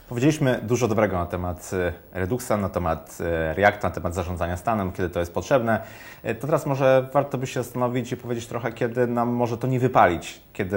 Powiedzieliśmy 0.09 0.61
dużo 0.63 0.89
dobrego 0.89 1.17
na 1.17 1.27
temat 1.27 1.71
e, 1.73 1.93
Reduxa, 2.21 2.51
na 2.61 2.69
temat 2.69 3.19
e, 3.21 3.55
Reacta, 3.55 3.89
na 3.89 3.95
temat 3.95 4.15
zarządzania 4.15 4.57
stanem, 4.57 4.93
kiedy 4.93 5.11
to 5.11 5.21
jest 5.21 5.35
potrzebne. 5.35 5.81
E, 6.23 6.35
To 6.35 6.47
teraz 6.47 6.67
może 6.67 7.09
warto 7.13 7.39
by 7.39 7.47
się 7.47 7.63
zastanowić 7.63 8.13
i 8.13 8.17
powiedzieć 8.17 8.47
trochę, 8.47 8.73
kiedy 8.73 9.07
nam 9.07 9.29
może 9.29 9.59
to 9.59 9.67
nie 9.67 9.81
wypalić, 9.81 10.43
kiedy, 10.53 10.77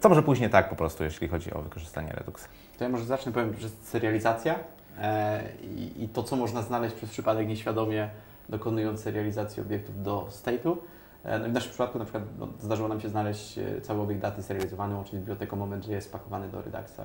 co 0.00 0.08
może 0.08 0.22
pójść 0.22 0.42
nie 0.42 0.48
tak 0.48 0.68
po 0.68 0.76
prostu, 0.76 1.04
jeśli 1.04 1.28
chodzi 1.28 1.54
o 1.54 1.62
wykorzystanie 1.62 2.12
Reduxa. 2.12 2.44
To 2.78 2.84
ja 2.84 2.90
może 2.90 3.04
zacznę, 3.04 3.32
powiem, 3.32 3.54
że 3.58 3.68
serializacja 3.68 4.54
i, 5.62 6.04
i 6.04 6.08
to, 6.08 6.22
co 6.22 6.36
można 6.36 6.62
znaleźć 6.62 6.96
przez 6.96 7.10
przypadek 7.10 7.48
nieświadomie 7.48 8.08
dokonując 8.48 9.00
serializacji 9.00 9.62
obiektów 9.62 10.02
do 10.02 10.28
state'u. 10.30 10.76
E, 11.24 11.38
no 11.38 11.48
w 11.48 11.52
naszym 11.52 11.70
przypadku 11.70 11.98
na 11.98 12.04
przykład 12.04 12.24
no, 12.38 12.48
zdarzyło 12.60 12.88
nam 12.88 13.00
się 13.00 13.08
znaleźć 13.08 13.58
e, 13.58 13.80
cały 13.80 14.00
obiekt 14.00 14.20
daty 14.22 14.42
serializowany, 14.42 14.94
łącznie 14.94 15.18
z 15.18 15.20
biblioteką 15.22 15.56
Moment.js 15.56 16.04
spakowany 16.04 16.48
do 16.48 16.62
Reduxa 16.62 17.00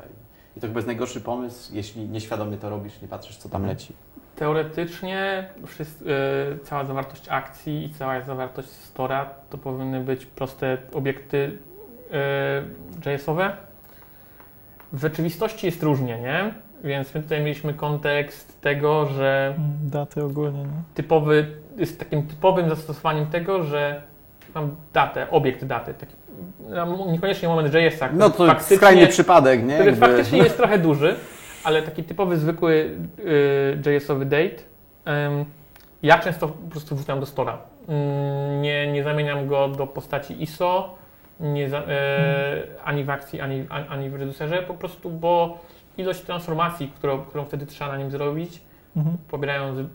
i, 0.56 0.58
i 0.58 0.62
to 0.62 0.68
chyba 0.68 0.78
jest 0.78 0.88
najgorszy 0.88 1.22
pomysł, 1.22 1.76
jeśli 1.76 2.10
nieświadomie 2.10 2.58
to 2.58 2.70
robisz, 2.70 3.02
nie 3.02 3.08
patrzysz, 3.08 3.38
co 3.38 3.50
tam 3.50 3.62
Mhm. 3.62 3.78
leci. 3.78 3.94
Teoretycznie 4.36 5.50
wszyscy, 5.68 6.06
e, 6.54 6.60
cała 6.60 6.86
zawartość 6.86 7.30
akcji 7.30 7.86
i 7.86 7.94
cała 7.94 8.22
zawartość 8.22 8.70
stora 8.70 9.30
to 9.50 9.58
powinny 9.58 10.02
być 10.02 10.26
proste 10.26 10.78
obiekty 10.94 11.58
e, 13.06 13.12
JS-owe. 13.14 13.58
W 14.94 15.02
rzeczywistości 15.02 15.66
jest 15.66 15.84
różnie, 15.84 16.20
nie? 16.22 16.54
Więc 16.86 17.14
my 17.16 17.22
tutaj 17.22 17.42
mieliśmy 17.42 17.74
kontekst 17.74 18.62
tego, 18.62 19.06
że 19.06 19.54
Daty 19.84 20.24
ogólnie, 20.24 20.60
nie? 20.64 20.70
typowy, 20.94 21.48
jest 21.78 22.00
takim 22.00 22.24
typowym 22.28 22.70
zastosowaniem 22.70 23.26
tego, 23.26 23.64
że 23.64 24.02
mam 24.56 24.76
datę, 24.94 25.30
obiekt 25.32 25.66
daty, 25.66 25.94
taki, 25.94 26.14
no, 26.70 27.06
niekoniecznie 27.12 27.48
moment 27.50 27.74
JS-a, 27.74 28.06
który 28.08 28.20
No 28.20 28.30
to 28.30 28.48
faktycznie, 28.48 28.78
skrajny 28.78 29.08
przypadek, 29.08 29.64
nie? 29.64 29.74
który 29.74 29.90
Jakby- 29.92 30.06
faktycznie 30.08 30.38
jest 30.40 30.58
trochę 30.58 30.78
duży, 30.80 31.16
ale 31.64 31.82
taki 31.82 32.04
typowy, 32.04 32.38
zwykły 32.38 32.90
y, 33.86 33.92
JS-owy 33.92 34.26
date, 34.26 34.56
ym, 35.28 35.46
ja 36.04 36.20
często 36.20 36.48
po 36.48 36.70
prostu 36.72 36.96
wrzucam 36.96 37.20
do 37.20 37.26
stora. 37.26 37.58
Ym, 37.90 38.62
nie, 38.62 38.92
nie 38.92 39.04
zamieniam 39.04 39.48
go 39.48 39.68
do 39.68 39.88
postaci 39.88 40.44
ISO, 40.44 40.96
nie 41.40 41.70
za, 41.70 41.80
y, 41.80 41.84
ani 42.86 43.04
w 43.04 43.10
akcji, 43.10 43.42
ani, 43.42 43.66
ani, 43.70 43.88
ani 43.88 44.10
w 44.10 44.16
reducerze, 44.16 44.58
po 44.58 44.74
prostu, 44.74 45.10
bo 45.10 45.58
ilość 45.98 46.22
transformacji, 46.22 46.88
którą, 46.96 47.22
którą 47.26 47.46
wtedy 47.46 47.66
trzeba 47.66 47.92
na 47.92 47.98
nim 47.98 48.12
zrobić, 48.12 48.62
Mhm. 48.96 49.18
pobierając, 49.30 49.80
y, 49.80 49.86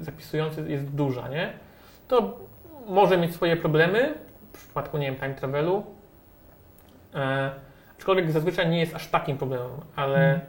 zapisując, 0.00 0.56
jest 0.66 0.84
duża, 0.94 1.28
nie? 1.28 1.52
To 2.08 2.38
może 2.88 3.18
mieć 3.18 3.34
swoje 3.34 3.56
problemy 3.56 4.14
w 4.52 4.58
przypadku, 4.64 4.98
nie 4.98 5.06
wiem, 5.06 5.16
time 5.20 5.34
travelu, 5.34 5.84
e, 7.14 7.50
aczkolwiek 7.98 8.30
zazwyczaj 8.30 8.68
nie 8.68 8.80
jest 8.80 8.94
aż 8.94 9.08
takim 9.08 9.38
problemem, 9.38 9.70
ale 9.96 10.16
Mhm. 10.32 10.40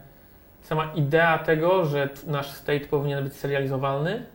sama 0.64 0.94
idea 0.96 1.38
tego, 1.38 1.86
że 1.86 2.10
nasz 2.28 2.52
state 2.52 2.80
powinien 2.80 3.24
być 3.24 3.34
serializowalny, 3.34 4.26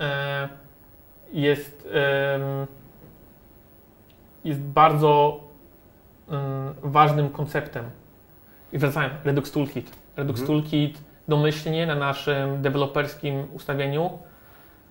e, 0.00 0.48
jest, 1.32 1.88
em, 2.34 2.66
jest 4.44 4.60
bardzo 4.60 5.40
ważnym 6.82 7.30
konceptem. 7.30 7.84
I 8.72 8.78
wracając, 8.78 9.14
Redux 9.24 9.52
Toolkit. 9.52 9.90
Redux 10.16 10.40
Mhm. 10.40 10.46
Toolkit 10.46 10.98
domyślnie 11.28 11.86
na 11.86 11.94
naszym 11.94 12.62
deweloperskim 12.62 13.46
ustawieniu 13.52 14.10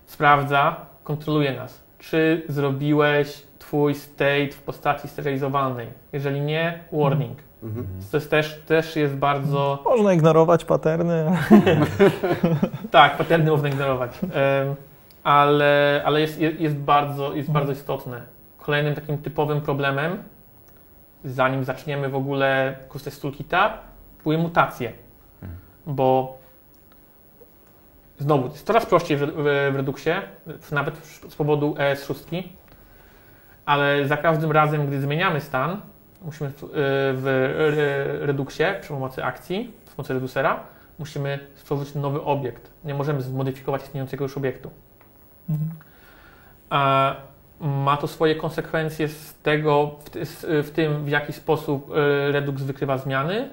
sprawdza, 0.06 0.76
kontroluje 1.04 1.56
nas, 1.56 1.84
czy 2.00 2.42
zrobiłeś 2.50 3.48
Twój 3.60 3.96
state 3.96 4.52
w 4.52 4.62
postaci 4.62 5.08
serializowalnej. 5.08 5.88
Jeżeli 6.14 6.42
nie, 6.42 6.80
warning. 6.92 7.38
Mhm. 7.64 7.88
To 8.12 8.18
jest 8.18 8.30
też, 8.30 8.62
też 8.68 8.96
jest 8.96 9.16
bardzo... 9.16 9.84
Można 9.86 10.14
ignorować 10.14 10.66
paterny. 10.66 11.26
Tak, 12.92 13.18
paterny 13.18 13.52
można 13.52 13.70
ignorować. 13.70 14.20
Ale 15.24 16.02
ale 16.06 16.22
jest, 16.22 16.40
jest, 16.40 16.60
jest, 16.60 16.76
bardzo, 16.76 17.34
jest 17.34 17.52
bardzo 17.52 17.72
istotne. 17.72 18.22
Kolejnym 18.58 18.96
takim 18.96 19.18
typowym 19.18 19.62
problemem, 19.62 20.24
zanim 21.28 21.64
zaczniemy 21.64 22.10
w 22.10 22.16
ogóle 22.16 22.76
korzystać 22.88 23.14
z 23.14 23.20
toolkita, 23.20 23.78
były 24.24 24.38
mutacje. 24.38 24.94
Bo 25.86 26.38
znowu, 28.20 28.48
jest 28.48 28.68
coraz 28.68 28.86
prościej 28.86 29.18
w, 29.18 29.22
w, 29.22 29.44
w 29.72 29.76
Reduxie, 29.76 30.22
nawet 30.72 30.98
z 31.30 31.36
powodu 31.36 31.74
ES6, 31.74 32.44
ale 33.66 34.08
za 34.08 34.18
każdym 34.18 34.52
razem, 34.52 34.88
gdy 34.88 35.02
zmieniamy 35.02 35.42
stan, 35.42 35.82
musimy 36.22 36.52
w, 36.60 37.24
Re- 37.58 38.26
Reduxie 38.26 38.78
przy 38.82 38.90
pomocy 38.90 39.24
akcji, 39.24 39.74
przy 39.86 39.96
pomocy 39.96 40.14
reducera, 40.14 40.60
musimy 41.00 41.40
stworzyć 41.56 41.96
nowy 41.96 42.22
obiekt. 42.22 42.72
Nie 42.84 42.94
możemy 42.94 43.22
zmodyfikować 43.22 43.84
istniejącego 43.84 44.26
już 44.26 44.38
obiektu. 44.38 44.72
Mhm. 45.50 45.70
A 46.70 47.16
ma 47.60 47.98
to 47.98 48.08
swoje 48.08 48.36
konsekwencje 48.36 49.08
z 49.08 49.34
tego, 49.34 49.96
w, 50.64 50.72
tym, 50.74 51.06
w 51.06 51.10
jaki 51.10 51.34
sposób 51.34 51.92
e, 51.92 52.32
Redux 52.32 52.64
wykrywa 52.64 52.98
zmiany, 52.98 53.50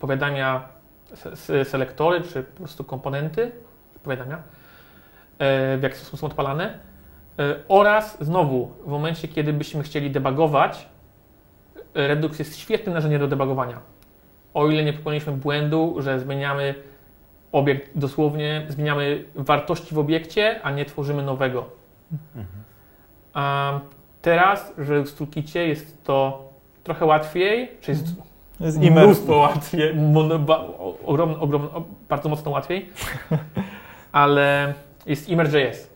powiadamia 0.00 0.68
se- 1.14 1.36
se- 1.36 1.64
selektory, 1.64 2.20
czy 2.20 2.42
po 2.42 2.56
prostu 2.58 2.84
komponenty, 2.84 3.52
powiadamia, 4.02 4.36
e, 4.36 4.40
w 5.78 5.82
jaki 5.82 5.96
sposób 5.96 6.20
są 6.20 6.26
odpalane. 6.26 6.78
E, 7.38 7.54
Oraz 7.68 8.24
znowu, 8.24 8.72
w 8.84 8.88
momencie, 8.88 9.28
kiedy 9.28 9.52
byśmy 9.52 9.82
chcieli 9.82 10.10
debugować, 10.10 10.88
Redux 11.94 12.38
jest 12.38 12.58
świetnym 12.58 12.94
narzędziem 12.94 13.20
do 13.20 13.28
debugowania. 13.28 13.78
O 14.54 14.68
ile 14.68 14.84
nie 14.84 14.92
popełniliśmy 14.92 15.32
błędu, 15.32 15.96
że 15.98 16.20
zmieniamy 16.20 16.74
obiekt 17.52 17.90
dosłownie, 17.94 18.66
zmieniamy 18.68 19.24
wartości 19.34 19.94
w 19.94 19.98
obiekcie, 19.98 20.60
a 20.62 20.70
nie 20.70 20.84
tworzymy 20.84 21.22
nowego. 21.22 21.70
A 23.34 23.72
teraz 24.22 24.72
w 24.78 24.90
Redux 24.90 25.14
Toolkicie 25.14 25.68
jest 25.68 26.04
to 26.04 26.48
trochę 26.84 27.04
łatwiej, 27.06 27.70
czy 27.80 27.90
jest 27.90 28.04
Jest 28.60 28.82
imer. 28.82 29.04
mnóstwo 29.04 29.36
łatwiej, 29.36 29.94
mono, 29.94 30.38
ba, 30.38 30.58
o- 30.58 30.96
ogromno, 31.06 31.40
ogromno, 31.40 31.68
o- 31.70 31.84
bardzo 32.08 32.28
mocno 32.28 32.50
łatwiej, 32.50 32.88
ale 34.12 34.74
jest 35.06 35.28
Immer.js, 35.28 35.90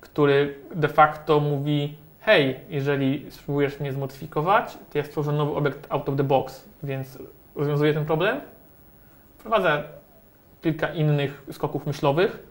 który 0.00 0.54
de 0.74 0.88
facto 0.88 1.40
mówi 1.40 1.94
hej, 2.20 2.60
jeżeli 2.68 3.26
spróbujesz 3.30 3.80
mnie 3.80 3.92
zmodyfikować, 3.92 4.78
to 4.92 4.98
ja 4.98 5.04
stworzę 5.04 5.32
nowy 5.32 5.52
obiekt 5.56 5.86
out 5.92 6.08
of 6.08 6.16
the 6.16 6.24
box, 6.24 6.64
więc 6.82 7.18
rozwiązuję 7.56 7.94
ten 7.94 8.04
problem 8.04 8.40
wprowadza 9.38 9.82
kilka 10.62 10.88
innych 10.94 11.42
skoków 11.52 11.86
myślowych. 11.86 12.46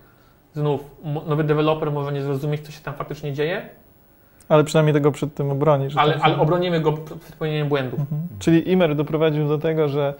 Znów 0.53 0.81
nowy 1.27 1.43
deweloper 1.43 1.91
może 1.91 2.11
nie 2.13 2.21
zrozumieć, 2.21 2.61
co 2.61 2.71
się 2.71 2.81
tam 2.81 2.93
faktycznie 2.93 3.33
dzieje, 3.33 3.69
Ale 4.49 4.63
przynajmniej 4.63 4.93
tego 4.93 5.11
przed 5.11 5.33
tym 5.33 5.51
obroni. 5.51 5.89
że 5.89 5.99
ale, 5.99 6.13
tak 6.13 6.21
ale 6.23 6.37
obronimy 6.37 6.81
go 6.81 6.93
przed 6.93 7.17
popełnieniem 7.33 7.67
błędu. 7.67 7.97
Mhm. 7.99 8.21
Czyli 8.39 8.71
Imer 8.71 8.95
doprowadził 8.95 9.47
do 9.47 9.57
tego, 9.57 9.89
że 9.89 10.13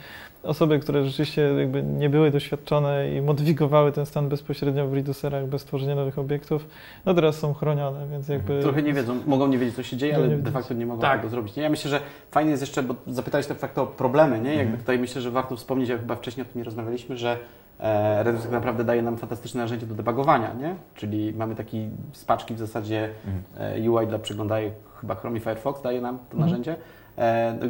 osoby, 0.44 0.80
które 0.80 1.06
rzeczywiście 1.06 1.42
jakby 1.42 1.84
nie 1.84 2.10
były 2.10 2.32
doświadczone 2.32 3.12
i 3.12 3.22
modyfikowały 3.22 3.92
ten 3.92 4.06
stan 4.06 4.30
bezpośrednio 4.30 4.88
w 4.88 4.94
reducerach 4.94 5.48
bez 5.48 5.66
tworzenia 5.66 5.96
nowych 5.96 6.20
obiektów, 6.20 6.68
no 7.06 7.14
teraz 7.14 7.36
są 7.40 7.54
chronione, 7.54 8.08
więc 8.12 8.28
jakby... 8.28 8.62
Trochę 8.62 8.82
nie 8.82 8.94
wiedzą, 8.94 9.20
mogą 9.28 9.48
nie 9.48 9.58
wiedzieć, 9.58 9.76
co 9.76 9.84
się 9.84 9.98
dzieje, 9.98 10.14
Mogą 10.14 10.26
ale 10.26 10.36
nie 10.36 10.42
de 10.44 10.52
facto 10.52 10.74
nie 10.74 10.86
mogą 10.86 11.02
Tak. 11.02 11.18
tego 11.20 11.30
zrobić. 11.30 11.56
Nie? 11.56 11.64
Ja 11.64 11.70
myślę, 11.70 11.92
że 11.92 12.00
fajnie 12.32 12.52
jest 12.52 12.64
jeszcze, 12.64 12.84
bo 12.84 12.96
zapytałeś 13.08 13.48
de 13.48 13.56
facto 13.56 13.84
o 13.84 13.88
problemy, 13.88 14.40
nie? 14.40 14.50
Jakby 14.50 14.62
Mhm. 14.64 14.80
tutaj 14.80 15.00
myślę, 15.00 15.22
że 15.22 15.32
warto 15.32 15.56
wspomnieć, 15.56 15.90
jak 15.90 16.00
chyba 16.00 16.16
wcześniej 16.16 16.46
o 16.48 16.50
tym 16.52 16.60
nie 16.62 16.64
rozmawialiśmy, 16.66 17.18
że 17.18 17.38
Redux 18.24 18.42
tak 18.44 18.52
naprawdę 18.52 18.84
daje 18.84 19.02
nam 19.02 19.18
fantastyczne 19.18 19.62
narzędzie 19.62 19.86
do 19.88 19.96
debugowania, 19.96 20.54
nie? 20.54 20.76
Czyli 20.96 21.34
mamy 21.34 21.56
taki 21.56 21.90
spaczki 22.12 22.54
w 22.54 22.60
zasadzie 22.60 23.10
Mhm. 23.28 23.84
e, 23.86 23.92
UI 23.92 24.08
dla 24.08 24.20
przeglądajek, 24.20 24.74
chyba 25.02 25.16
Chrome 25.16 25.38
i 25.38 25.40
Firefox 25.40 25.82
daje 25.82 26.02
nam 26.02 26.18
to 26.18 26.24
Mhm. 26.34 26.42
narzędzie, 26.42 26.72
e, 26.72 26.76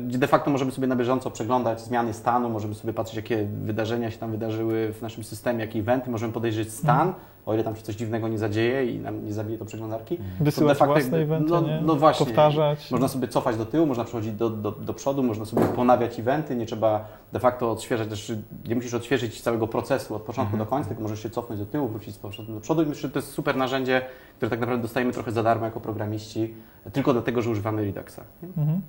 gdzie 0.07 0.17
de 0.17 0.27
facto 0.27 0.51
możemy 0.51 0.71
sobie 0.71 0.87
na 0.87 0.95
bieżąco 0.95 1.31
przeglądać 1.31 1.81
zmiany 1.81 2.13
stanu, 2.13 2.49
możemy 2.49 2.75
sobie 2.75 2.93
patrzeć, 2.93 3.15
jakie 3.15 3.47
wydarzenia 3.63 4.11
się 4.11 4.17
tam 4.17 4.31
wydarzyły 4.31 4.93
w 4.93 5.01
naszym 5.01 5.23
systemie, 5.23 5.59
jakie 5.65 5.79
eventy, 5.79 6.09
możemy 6.11 6.33
podejrzeć 6.33 6.73
stan, 6.73 7.13
o 7.45 7.53
ile 7.53 7.63
tam 7.63 7.75
się 7.75 7.81
coś 7.81 7.95
dziwnego 7.95 8.27
nie 8.27 8.37
zadzieje 8.37 8.91
i 8.91 8.99
nam 8.99 9.25
nie 9.25 9.33
zabije 9.33 9.57
to 9.57 9.65
przeglądarki. 9.65 10.17
Wysyłać 10.39 10.79
de 10.79 10.85
facto 10.85 11.17
eventy, 11.19 11.49
no- 11.51 11.61
no 11.81 11.95
właśnie. 11.95 12.25
Powtarzać. 12.25 12.91
Można 12.91 13.07
sobie 13.07 13.27
cofać 13.27 13.57
do 13.57 13.65
tyłu, 13.65 13.85
można 13.85 14.03
przechodzić 14.03 14.33
do, 14.33 14.49
do, 14.49 14.71
do 14.71 14.93
przodu, 14.93 15.23
można 15.23 15.45
sobie 15.45 15.61
ponawiać 15.65 16.19
eventy, 16.19 16.55
nie 16.55 16.65
trzeba 16.65 17.05
de 17.33 17.39
facto 17.39 17.71
odświeżać 17.71 18.07
też, 18.09 18.31
nie 18.67 18.75
musisz 18.75 18.93
odświeżyć 18.93 19.41
całego 19.41 19.67
procesu 19.67 20.15
od 20.15 20.21
początku 20.21 20.53
Mhm. 20.55 20.59
do 20.59 20.65
końca, 20.69 20.87
tylko 20.87 21.03
możesz 21.03 21.23
się 21.23 21.29
cofnąć 21.29 21.59
do 21.59 21.65
tyłu, 21.65 21.87
wrócić 21.87 22.15
z 22.15 22.17
powrotem 22.17 22.55
do 22.55 22.61
przodu 22.61 22.81
i 22.83 22.85
myślę, 22.85 23.01
że 23.01 23.09
to 23.09 23.19
jest 23.19 23.31
super 23.31 23.55
narzędzie, 23.55 24.01
które 24.37 24.49
tak 24.49 24.59
naprawdę 24.59 24.81
dostajemy 24.81 25.13
trochę 25.13 25.31
za 25.31 25.43
darmo 25.43 25.65
jako 25.65 25.79
programiści, 25.79 26.53
tylko 26.93 27.13
dlatego, 27.13 27.41
że 27.41 27.49
używamy 27.49 27.85
Reduxa. 27.85 28.19
Mhm. 28.57 28.81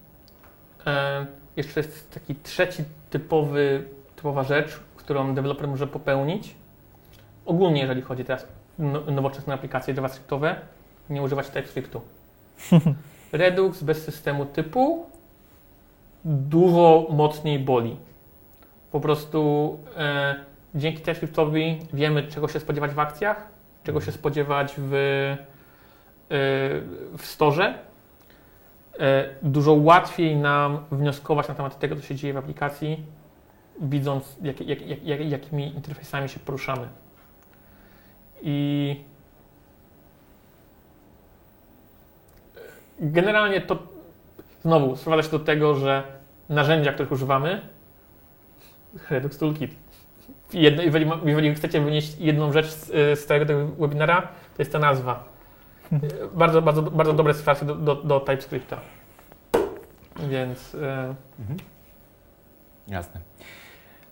E, 0.86 1.26
jeszcze 1.56 1.80
jest 1.80 2.10
taki 2.14 2.34
trzeci 2.34 2.84
typowy, 3.10 3.84
typowa 4.16 4.42
rzecz, 4.44 4.80
którą 4.96 5.34
deweloper 5.34 5.68
może 5.68 5.86
popełnić. 5.86 6.54
Ogólnie, 7.46 7.80
jeżeli 7.80 8.02
chodzi 8.02 8.24
teraz 8.24 8.42
o 8.42 8.46
no, 8.78 9.00
nowoczesne 9.00 9.54
aplikacje 9.54 9.94
JavaScriptowe, 9.94 10.56
nie 11.10 11.22
używać 11.22 11.48
TypeScriptu. 11.48 12.00
Redux 13.32 13.82
bez 13.82 14.04
systemu 14.04 14.46
typu 14.46 15.06
dużo 16.24 17.06
mocniej 17.10 17.58
boli. 17.58 17.96
Po 18.92 19.00
prostu 19.00 19.78
e, 19.96 20.34
dzięki 20.74 20.98
TypeScriptowi 20.98 21.78
wiemy, 21.92 22.22
czego 22.22 22.48
się 22.48 22.60
spodziewać 22.60 22.90
w 22.90 22.98
akcjach, 22.98 23.48
czego 23.84 24.00
się 24.00 24.12
spodziewać 24.12 24.74
w, 24.78 24.92
e, 24.92 25.36
w 27.18 27.22
storze. 27.22 27.78
E, 28.98 29.28
Dużo 29.42 29.72
łatwiej 29.72 30.36
nam 30.36 30.78
wnioskować 30.90 31.48
na 31.48 31.54
temat 31.54 31.78
tego, 31.78 31.96
co 31.96 32.02
się 32.02 32.14
dzieje 32.14 32.34
w 32.34 32.36
aplikacji, 32.36 33.02
widząc, 33.80 34.36
jak, 34.42 34.60
jak, 34.60 34.86
jak, 34.86 35.04
jak, 35.04 35.30
jakimi 35.30 35.74
interfejsami 35.74 36.28
się 36.28 36.38
poruszamy. 36.40 36.88
I 38.42 38.96
generalnie 43.00 43.60
to 43.60 43.78
znowu 44.62 44.96
sprowadza 44.96 45.22
się 45.22 45.38
do 45.38 45.44
tego, 45.44 45.74
że 45.74 46.02
narzędzia, 46.48 46.92
których 46.92 47.12
używamy, 47.12 47.60
Redux 49.10 49.38
Toolkit. 49.38 49.70
Jedno, 50.52 50.82
jeżeli, 50.82 51.10
jeżeli 51.24 51.54
chcecie 51.54 51.80
wynieść 51.80 52.18
jedną 52.18 52.52
rzecz 52.52 52.66
z, 52.66 52.86
z 53.18 53.26
całego 53.26 53.46
tego 53.46 53.66
webinara, 53.66 54.22
to 54.22 54.62
jest 54.62 54.72
ta 54.72 54.78
nazwa. 54.78 55.35
Bardzo, 56.34 56.62
bardzo, 56.62 56.82
bardzo 56.82 57.12
dobre 57.12 57.34
wsparcie 57.34 57.66
do, 57.66 57.74
do, 57.74 57.94
do 57.96 58.20
TypeScripta. 58.20 58.76
Więc 60.28 60.74
e, 60.74 61.14
Mhm. 61.40 61.58
Jasne. 62.88 63.20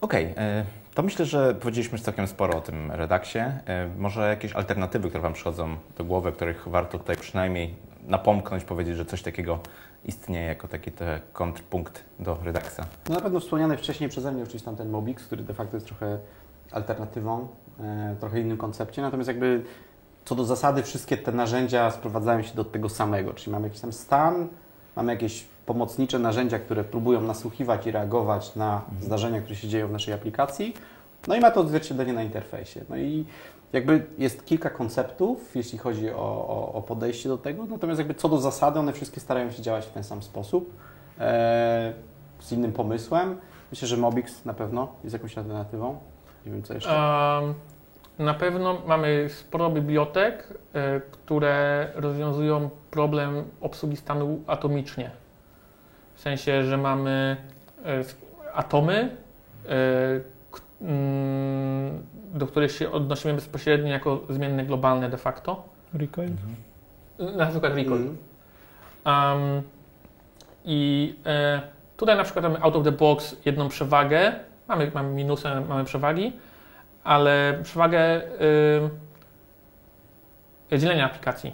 Okej, 0.01 0.35
e, 0.37 0.65
to 0.95 1.03
myślę, 1.03 1.25
że 1.25 1.55
powiedzieliśmy 1.55 1.93
już 1.93 2.03
całkiem 2.03 2.27
sporo 2.27 2.59
o 2.59 2.61
tym 2.61 2.93
Reduxie. 2.93 3.59
E, 3.67 3.89
Może 3.99 4.29
jakieś 4.29 4.53
alternatywy, 4.53 5.09
które 5.09 5.23
Wam 5.23 5.33
przychodzą 5.33 5.77
do 5.99 6.05
głowy, 6.05 6.33
których 6.33 6.69
warto 6.69 6.99
tutaj 6.99 7.17
przynajmniej 7.17 7.75
napomknąć, 8.07 8.65
powiedzieć, 8.65 8.97
że 8.97 9.05
coś 9.05 9.23
takiego 9.23 9.59
istnieje 10.05 10.47
jako 10.47 10.69
taki 10.69 10.93
te 10.93 11.21
kontrpunkt 11.33 12.05
do 12.21 12.39
Reduxa. 12.45 12.81
No 13.09 13.15
na 13.15 13.21
pewno 13.21 13.41
wspomniany 13.41 13.77
wcześniej 13.77 14.11
przeze 14.11 14.33
mnie 14.33 14.43
oczywiście 14.43 14.65
tam 14.67 14.77
ten 14.77 14.91
Mobix, 14.91 15.27
który 15.27 15.43
de 15.43 15.55
facto 15.55 15.77
jest 15.77 15.87
trochę 15.87 16.19
alternatywą, 16.73 17.49
trochę 18.21 18.41
innym 18.41 18.57
koncepcie, 18.57 19.03
natomiast 19.03 19.29
jakby 19.29 19.63
co 20.25 20.35
do 20.35 20.45
zasady 20.45 20.83
wszystkie 20.83 21.17
te 21.17 21.33
narzędzia 21.33 21.91
sprowadzają 21.91 22.43
się 22.43 22.55
do 22.55 22.65
tego 22.65 22.89
samego, 22.89 23.35
czyli 23.35 23.53
mamy 23.53 23.67
jakiś 23.67 23.81
tam 23.81 23.93
stan, 23.93 24.49
mamy 24.97 25.13
jakieś 25.13 25.45
pomocnicze 25.67 26.19
narzędzia, 26.19 26.59
które 26.59 26.85
próbują 26.85 27.21
nasłuchiwać 27.21 27.87
i 27.87 27.91
reagować 27.91 28.57
na 28.57 28.83
zdarzenia, 29.01 29.41
które 29.41 29.57
się 29.57 29.69
dzieją 29.69 29.89
w 29.89 29.93
naszej 29.93 30.15
aplikacji, 30.15 30.75
no 31.29 31.37
i 31.37 31.41
ma 31.41 31.51
to 31.51 31.61
odzwierciedlenie 31.61 32.13
na 32.13 32.23
interfejsie. 32.23 32.81
No 32.89 32.97
i 32.97 33.25
jakby 33.73 34.07
jest 34.19 34.47
kilka 34.47 34.71
konceptów, 34.71 35.57
jeśli 35.57 35.79
chodzi 35.79 36.11
o, 36.11 36.47
o, 36.49 36.73
o 36.73 36.83
podejście 36.83 37.29
do 37.29 37.39
tego, 37.39 37.67
natomiast 37.67 37.99
jakby 37.99 38.15
co 38.15 38.29
do 38.29 38.39
zasady 38.39 38.79
one 38.79 38.93
wszystkie 38.93 39.21
starają 39.21 39.51
się 39.51 39.63
działać 39.63 39.87
w 39.87 39.91
ten 39.91 40.05
sam 40.05 40.23
sposób, 40.23 40.71
e, 41.21 41.93
z 42.41 42.53
innym 42.53 42.73
pomysłem. 42.73 43.37
Myślę, 43.71 43.89
że 43.89 43.97
Mobix 43.97 44.45
na 44.45 44.55
pewno 44.55 44.89
jest 45.05 45.13
jakąś 45.13 45.39
alternatywą. 45.39 45.99
Nie 46.47 46.53
wiem 46.53 46.63
co 46.63 46.75
jeszcze. 46.75 46.91
em, 46.91 47.55
na 48.19 48.35
pewno 48.35 48.83
mamy 48.87 49.29
sporo 49.29 49.71
bibliotek, 49.71 50.49
e, 50.75 51.01
które 51.01 51.89
rozwiązują 51.95 52.71
problem 52.91 53.45
obsługi 53.61 53.97
stanu 53.97 54.43
atomicznie. 54.47 55.11
W 56.15 56.21
sensie, 56.21 56.65
że 56.65 56.77
mamy 56.77 57.37
e, 57.85 58.05
atomy, 58.55 59.17
e, 59.69 60.21
mm, 60.83 62.03
do 62.35 62.47
których 62.47 62.73
się 62.73 62.91
odnosimy 62.91 63.35
bezpośrednio 63.35 63.93
jako 63.93 64.21
zmienne 64.31 64.65
globalne 64.65 65.11
de 65.11 65.17
facto. 65.17 65.65
Recoil? 65.95 66.31
Na 67.37 67.47
przykład 67.47 67.75
recoil. 67.75 68.09
Mhm. 69.05 69.43
Um, 69.43 69.63
I 70.65 71.15
e, 71.27 71.63
tutaj 71.97 72.17
na 72.17 72.25
przykład 72.25 72.43
mamy 72.43 72.63
out 72.63 72.77
of 72.77 72.85
the 72.85 72.93
box 72.93 73.37
jedną 73.45 73.69
przewagę. 73.69 74.33
Mamy, 74.69 74.91
mamy 74.95 75.09
minusy, 75.15 75.49
mamy 75.69 75.85
przewagi, 75.85 76.33
ale 77.05 77.59
przewagę 77.63 78.23
y, 80.73 80.79
dzielenia 80.79 81.07
aplikacji, 81.07 81.53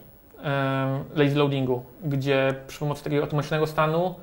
y, 1.14 1.18
lazy 1.18 1.36
loadingu, 1.36 1.84
gdzie 2.04 2.54
przy 2.66 2.78
pomocy 2.78 3.04
takiego 3.04 3.22
automatycznego 3.22 3.66
stanu 3.66 4.14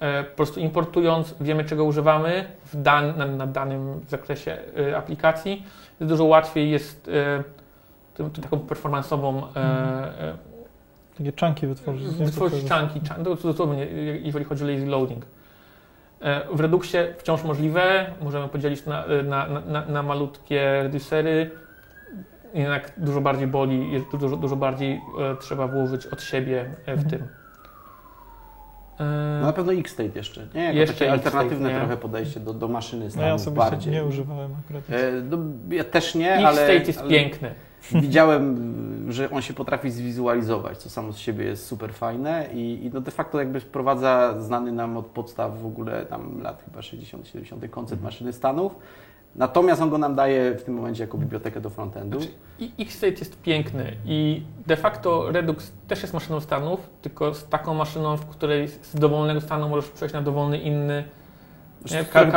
e, 0.00 0.24
po 0.24 0.36
prostu 0.36 0.60
importując 0.60 1.34
wiemy 1.40 1.64
czego 1.64 1.84
używamy 1.84 2.44
w 2.64 2.82
dan, 2.82 3.18
na, 3.18 3.26
na 3.26 3.46
danym 3.46 4.00
zakresie 4.08 4.58
y, 4.78 4.96
aplikacji, 4.96 5.64
jest 6.00 6.12
dużo 6.12 6.24
łatwiej 6.24 6.70
jest 6.70 7.08
y, 7.08 7.12
tym, 8.14 8.30
tym 8.30 8.44
taką 8.44 8.58
performansową 8.58 9.42
e, 9.56 9.60
e, 9.60 10.36
Takie 11.18 11.32
czanki 11.32 11.66
wytworzyć. 11.66 12.06
Wytworzyć 12.08 12.64
czanki, 12.64 13.00
czan- 13.00 13.24
to 13.24 13.34
dosłownie, 13.36 13.86
jeżeli 14.22 14.44
chodzi 14.44 14.64
o 14.64 14.66
lazy 14.66 14.86
loading. 14.86 15.24
E, 16.20 16.40
W 16.52 16.60
Reduxie 16.60 17.14
wciąż 17.18 17.44
możliwe, 17.44 18.06
możemy 18.22 18.48
podzielić 18.48 18.86
na, 18.86 19.04
na, 19.24 19.60
na, 19.60 19.84
na 19.86 20.02
malutkie 20.02 20.82
reducery, 20.82 21.50
jednak 22.54 22.92
dużo 22.96 23.20
bardziej 23.20 23.46
boli, 23.46 24.04
dużo, 24.12 24.36
dużo 24.36 24.56
bardziej 24.56 24.92
e, 24.92 25.36
trzeba 25.40 25.66
włożyć 25.68 26.06
od 26.06 26.22
siebie 26.22 26.60
e, 26.86 26.96
w 26.96 27.04
Mhm. 27.04 27.10
tym. 27.10 27.28
No 29.00 29.06
E, 29.06 29.40
na 29.42 29.52
pewno 29.52 29.72
X-State 29.72 30.10
jeszcze, 30.18 30.46
nie? 30.54 30.64
Jako 30.64 30.78
Jeszcze 30.78 31.12
alternatywne 31.12 31.68
nie? 31.72 31.78
trochę 31.78 31.96
podejście 31.96 32.40
do, 32.40 32.54
do 32.54 32.68
maszyny 32.68 33.04
No 33.04 33.10
stanów 33.10 33.28
ja 33.28 33.38
sobie 33.38 33.56
bardziej. 33.56 33.92
nie 33.92 34.04
używałem 34.04 34.50
akurat. 34.64 34.82
E, 34.90 35.12
no, 35.30 35.38
ja 35.70 35.84
też 35.84 36.14
nie, 36.14 36.34
ale, 36.36 36.48
X-State 36.48 36.84
jest 36.86 36.98
ale 37.00 37.08
piękny. 37.10 37.54
widziałem, 38.02 38.56
że 39.12 39.30
on 39.30 39.42
się 39.42 39.54
potrafi 39.54 39.90
zwizualizować, 39.90 40.78
co 40.78 40.90
samo 40.90 41.12
z 41.12 41.18
siebie 41.18 41.44
jest 41.44 41.66
super 41.66 41.94
fajne 41.94 42.48
i, 42.54 42.84
i 42.84 42.90
no 42.94 43.00
de 43.00 43.10
facto 43.10 43.38
jakby 43.38 43.60
wprowadza 43.60 44.34
znany 44.40 44.72
nam 44.72 44.96
od 44.96 45.06
podstaw 45.06 45.60
w 45.62 45.66
ogóle 45.66 46.06
tam 46.06 46.42
lat 46.42 46.62
chyba 46.64 46.80
60-70 46.80 47.68
koncept 47.70 48.02
maszyny 48.02 48.32
stanów. 48.32 48.76
Natomiast 49.36 49.82
on 49.82 49.90
go 49.90 49.98
nam 49.98 50.14
daje 50.14 50.54
w 50.54 50.62
tym 50.62 50.74
momencie 50.74 51.02
jako 51.02 51.18
bibliotekę 51.18 51.60
do 51.60 51.70
frontendu. 51.70 52.20
Znaczy, 52.20 52.34
X-State 52.80 53.12
jest 53.12 53.42
piękny 53.42 53.92
i 54.04 54.42
de 54.66 54.76
facto 54.76 55.32
Redux 55.32 55.72
też 55.88 56.02
jest 56.02 56.14
maszyną 56.14 56.40
stanów, 56.40 56.90
tylko 57.02 57.34
z 57.34 57.48
taką 57.48 57.74
maszyną, 57.74 58.16
w 58.16 58.26
której 58.26 58.68
z 58.68 58.94
dowolnego 58.94 59.40
stanu 59.40 59.68
możesz 59.68 59.90
przejść 59.90 60.14
na 60.14 60.22
dowolny 60.22 60.58
inny. 60.58 61.04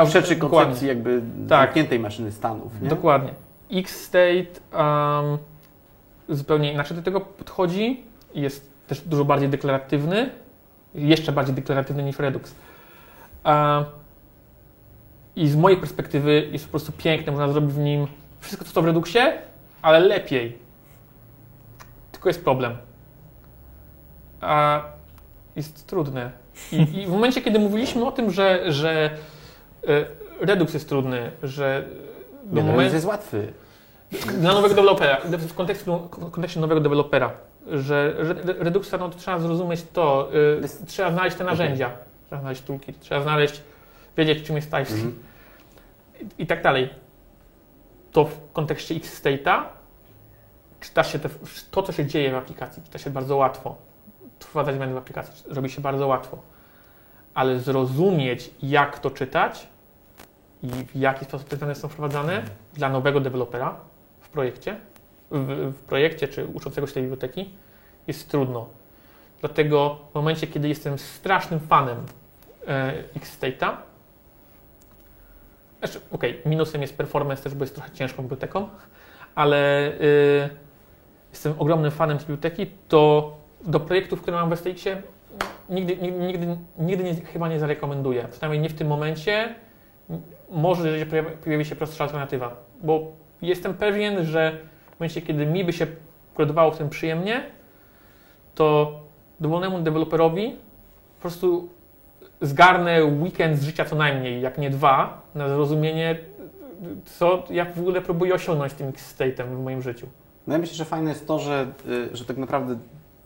przeczy 0.05 0.35
koncepcji 0.35 0.88
jakby 0.88 1.21
Tak. 1.49 1.59
zamkniętej 1.59 1.99
maszyny 1.99 2.31
stanów. 2.31 2.81
Nie? 2.81 2.89
Dokładnie. 2.89 3.48
X-State 3.71 4.59
um, 4.73 5.37
zupełnie 6.29 6.73
inaczej 6.73 6.97
do 6.97 7.03
tego 7.03 7.21
podchodzi. 7.21 8.03
Jest 8.35 8.71
też 8.87 9.01
dużo 9.01 9.25
bardziej 9.25 9.49
deklaratywny. 9.49 10.29
Jeszcze 10.95 11.31
bardziej 11.31 11.55
deklaratywny 11.55 12.03
niż 12.03 12.19
Redux. 12.19 12.55
A 13.43 13.83
I 15.35 15.47
z 15.47 15.55
mojej 15.55 15.77
perspektywy 15.77 16.49
jest 16.51 16.65
po 16.65 16.71
prostu 16.71 16.91
piękne, 16.91 17.31
można 17.31 17.51
zrobić 17.51 17.71
w 17.71 17.77
nim 17.77 18.07
wszystko, 18.39 18.65
co 18.65 18.81
w 18.81 18.85
Reduxie, 18.85 19.41
ale 19.81 19.99
lepiej. 19.99 20.57
Tylko 22.11 22.29
jest 22.29 22.43
problem. 22.43 22.77
A 24.41 24.81
jest 25.55 25.87
trudne. 25.87 26.31
I, 26.71 26.75
I, 27.01 27.05
w 27.05 27.09
momencie, 27.09 27.41
kiedy 27.41 27.59
mówiliśmy 27.59 28.05
o 28.05 28.11
tym, 28.11 28.31
że, 28.31 28.73
że 28.73 29.09
e, 29.87 30.05
Redux 30.41 30.73
jest 30.73 30.89
trudny, 30.89 31.31
że 31.43 31.85
do 32.43 32.61
no, 32.61 32.71
momentu 32.71 32.95
jest 32.95 33.05
łatwy. 33.05 33.53
Dla 34.11 34.53
nowego 34.53 34.76
dewelopera, 34.76 35.18
w 35.22 35.53
kontekście, 35.53 35.86
w 36.11 36.31
kontekście 36.31 36.60
nowego 36.60 36.81
dewelopera, 36.81 37.31
że 37.68 38.15
Reduxa 38.45 38.94
no, 38.99 39.10
trzeba 39.10 39.40
zrozumieć 39.40 39.81
to, 39.94 40.30
y, 40.64 40.86
trzeba 40.86 41.11
znaleźć 41.11 41.38
te 41.38 41.44
narzędzia, 41.44 41.88
okay. 41.88 41.98
trzeba 42.27 42.41
znaleźć 42.41 42.61
toolkit, 42.61 42.99
trzeba 42.99 43.22
znaleźć, 43.22 43.61
wiedzieć 44.18 44.48
czym 44.48 44.56
jest 44.56 44.72
TypeScript 44.72 45.03
mm 45.03 45.15
-hmm. 45.15 46.26
I, 46.40 46.44
i, 46.44 46.48
tak 46.48 46.64
dalej. 46.64 46.90
To 48.11 48.26
w 48.26 48.52
kontekście 48.53 48.95
X-State'a 48.95 49.64
czyta 50.80 51.03
się 51.03 51.19
te, 51.19 51.30
to, 51.72 51.84
co 51.84 51.91
się 51.91 52.06
dzieje 52.06 52.31
w 52.31 52.36
aplikacji, 52.36 52.84
czyta 52.84 52.99
się 52.99 53.10
bardzo 53.10 53.36
łatwo. 53.36 53.76
Wprowadzać 54.40 54.76
zmiany 54.76 54.94
w 54.94 54.98
aplikacji 54.98 55.53
robi 55.53 55.69
się 55.69 55.81
bardzo 55.81 56.07
łatwo. 56.07 56.38
Ale 57.34 57.60
zrozumieć, 57.60 58.49
jak 58.64 58.99
to 58.99 59.11
czytać 59.11 59.68
i 60.64 60.68
w 60.68 60.95
jaki 60.95 61.26
sposób 61.26 61.48
te 61.48 61.57
zmiany 61.57 61.76
są 61.76 61.88
wprowadzane 61.88 62.44
dla 62.73 62.90
nowego 62.90 63.19
dewelopera 63.19 63.89
w 64.30 64.31
projekcie, 64.31 64.76
w, 65.31 65.73
w 65.77 65.80
projekcie 65.80 66.27
czy 66.27 66.45
uczącego 66.45 66.88
się 66.88 66.93
tej 66.93 67.03
biblioteki 67.03 67.49
jest 68.07 68.30
trudno. 68.30 68.68
Dlatego 69.39 69.97
w 70.11 70.15
momencie, 70.15 70.47
kiedy 70.47 70.68
jestem 70.68 70.99
strasznym 70.99 71.60
fanem 71.60 71.97
e, 72.68 72.93
X-State'a, 73.15 73.76
znaczy, 75.80 75.99
okej, 76.11 76.39
okay, 76.39 76.49
minusem 76.49 76.81
jest 76.81 76.97
performance 76.97 77.43
też, 77.43 77.53
bo 77.56 77.64
jest 77.64 77.76
trochę 77.76 77.91
ciężką 77.91 78.23
biblioteką, 78.23 78.69
ale 79.35 79.91
y, 79.91 80.49
jestem 81.31 81.53
ogromnym 81.57 81.91
fanem 81.91 82.18
biblioteki, 82.18 82.72
to 82.88 83.34
do 83.65 83.80
projektów, 83.80 84.22
które 84.22 84.38
mam 84.38 84.56
w 84.56 84.61
nigdy, 85.69 85.97
nigdy, 85.97 86.19
nigdy, 86.19 86.57
nigdy 86.77 87.03
nie, 87.03 87.15
chyba 87.15 87.49
nie 87.49 87.60
zarekomenduję. 87.60 88.27
Przynajmniej 88.31 88.61
nie 88.61 88.69
w 88.69 88.73
tym 88.73 88.88
momencie. 88.88 89.56
Może 90.51 91.06
pojawi 91.43 91.65
się 91.65 91.76
prostsza 91.76 92.03
alternatywa, 92.03 92.56
bo 92.84 93.11
jestem 93.41 93.74
pewien, 93.74 94.26
że 94.26 94.57
w 94.95 94.99
momencie, 94.99 95.22
kiedy 95.22 95.45
mi 95.45 95.64
by 95.64 95.74
się 95.74 95.88
kodowało 96.34 96.72
w 96.72 96.78
tym 96.78 96.90
przyjemnie, 96.90 97.44
to 98.56 98.99
dowolnemu 99.40 99.82
deweloperowi 99.82 100.56
po 101.16 101.22
prostu 101.22 101.70
zgarnę 102.41 103.06
weekend 103.06 103.60
z 103.60 103.64
życia 103.64 103.86
co 103.86 103.95
najmniej, 103.95 104.41
jak 104.41 104.57
nie 104.57 104.70
dwa, 104.70 105.22
na 105.36 105.49
zrozumienie, 105.49 106.18
co 107.06 107.44
ja 107.49 107.66
w 107.66 107.80
ogóle 107.80 108.02
próbuję 108.02 108.34
osiągnąć 108.34 108.74
tym 108.74 108.90
X-State'em 108.90 109.45
w 109.45 109.64
moim 109.64 109.82
życiu. 109.82 110.07
No 110.48 110.53
ja 110.53 110.60
myślę, 110.60 110.76
że 110.76 110.86
fajne 110.86 111.10
jest 111.10 111.28
to, 111.28 111.40
że, 111.40 111.68
y, 112.14 112.18
że 112.18 112.26
tak 112.26 112.38
naprawdę 112.38 112.78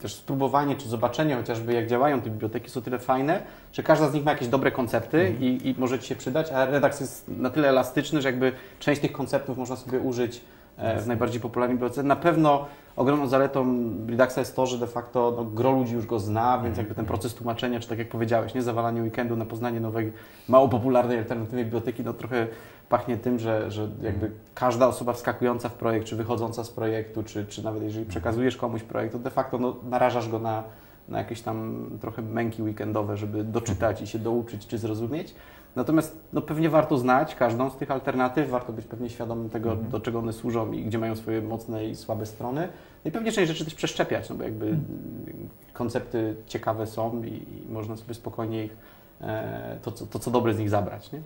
też 0.04 0.16
spróbowanie 0.16 0.76
czy 0.76 0.90
zobaczenie 0.90 1.36
chociażby 1.36 1.74
jak 1.74 1.88
działają 1.88 2.22
te 2.22 2.30
biblioteki 2.30 2.70
są 2.70 2.82
tyle 2.82 3.00
fajne, 3.00 3.44
że 3.74 3.84
każda 3.84 4.10
z 4.10 4.14
nich 4.14 4.26
ma 4.26 4.32
jakieś 4.32 4.48
dobre 4.48 4.72
koncepty 4.72 5.20
mm. 5.22 5.42
i, 5.42 5.68
i 5.70 5.76
może 5.78 6.00
Ci 6.00 6.08
się 6.08 6.16
przydać, 6.16 6.52
a 6.52 6.66
Redux 6.66 7.00
jest 7.00 7.28
na 7.28 7.50
tyle 7.50 7.70
elastyczny, 7.70 8.22
że 8.22 8.30
jakby 8.30 8.52
część 8.80 9.02
tych 9.02 9.12
konceptów 9.12 9.58
można 9.58 9.76
sobie 9.76 10.00
użyć 10.00 10.42
E, 10.78 11.02
w 11.02 11.08
najbardziej 11.08 11.42
popularnej 11.42 11.78
bibliotece. 11.78 12.04
Na 12.04 12.16
pewno 12.16 12.66
ogromną 12.96 13.28
zaletą 13.28 13.76
Reduxa 14.10 14.38
jest 14.40 14.56
to, 14.56 14.66
że 14.66 14.78
de 14.78 14.88
facto 14.88 15.34
no, 15.38 15.46
gro 15.46 15.72
ludzi 15.72 15.94
już 15.94 16.06
go 16.06 16.20
zna, 16.20 16.62
więc 16.64 16.78
jakby 16.78 16.96
ten 16.96 17.06
proces 17.06 17.34
tłumaczenia, 17.34 17.80
czy 17.80 17.90
tak 17.90 18.00
jak 18.00 18.10
powiedziałeś, 18.10 18.54
nie 18.54 18.62
zawalanie 18.62 19.02
weekendu 19.02 19.36
na 19.36 19.46
poznanie 19.46 19.80
nowej, 19.80 20.14
mało 20.48 20.70
popularnej, 20.70 21.18
alternatywnej 21.18 21.66
biblioteki, 21.66 22.04
no 22.04 22.14
trochę 22.14 22.48
pachnie 22.90 23.18
tym, 23.18 23.40
że, 23.40 23.72
że 23.72 23.90
jakby 24.02 24.32
każda 24.56 24.88
osoba 24.88 25.14
wskakująca 25.14 25.70
w 25.70 25.74
projekt, 25.74 26.08
czy 26.08 26.16
wychodząca 26.16 26.64
z 26.64 26.70
projektu, 26.70 27.24
czy, 27.24 27.46
czy 27.46 27.64
nawet 27.64 27.84
jeżeli 27.84 28.06
przekazujesz 28.06 28.58
komuś 28.58 28.84
projekt, 28.84 29.14
to 29.14 29.20
de 29.20 29.30
facto 29.30 29.58
no, 29.58 29.76
narażasz 29.90 30.30
go 30.30 30.40
na, 30.40 30.64
na 31.10 31.18
jakieś 31.18 31.42
tam 31.42 31.90
trochę 32.02 32.22
męki 32.22 32.64
weekendowe, 32.64 33.18
żeby 33.18 33.44
doczytać 33.44 34.02
i 34.02 34.08
się 34.08 34.20
douczyć, 34.20 34.68
czy 34.68 34.78
zrozumieć. 34.78 35.36
Natomiast 35.76 36.18
no, 36.34 36.42
pewnie 36.42 36.70
warto 36.70 36.98
znać 36.98 37.36
każdą 37.36 37.70
z 37.70 37.76
tych 37.76 37.92
alternatyw, 37.92 38.50
warto 38.50 38.74
być 38.74 38.86
pewnie 38.86 39.10
świadomym 39.10 39.50
tego, 39.50 39.72
mhm. 39.72 39.90
do 39.90 40.00
czego 40.00 40.20
one 40.20 40.34
służą 40.34 40.72
i 40.72 40.84
gdzie 40.84 41.00
mają 41.00 41.16
swoje 41.16 41.42
mocne 41.42 41.86
i 41.86 41.96
słabe 41.96 42.26
strony. 42.26 42.68
No 43.06 43.10
i 43.10 43.12
pewnie 43.12 43.32
część 43.32 43.48
rzeczy 43.48 43.66
też 43.66 43.76
przeszczepiać, 43.76 44.30
no 44.30 44.36
bo 44.36 44.44
jakby 44.44 44.66
mhm. 44.66 45.50
koncepty 45.74 46.36
ciekawe 46.48 46.88
są 46.88 47.24
i, 47.24 47.30
i, 47.30 47.72
można 47.72 47.98
sobie 47.98 48.14
spokojnie 48.14 48.66
ich, 48.66 48.76
e, 49.22 49.78
to, 49.82 49.92
to, 49.92 50.06
to, 50.06 50.20
co 50.20 50.32
dobre 50.32 50.54
z 50.54 50.60
nich 50.60 50.70
zabrać. 50.70 51.12
Nie? 51.12 51.20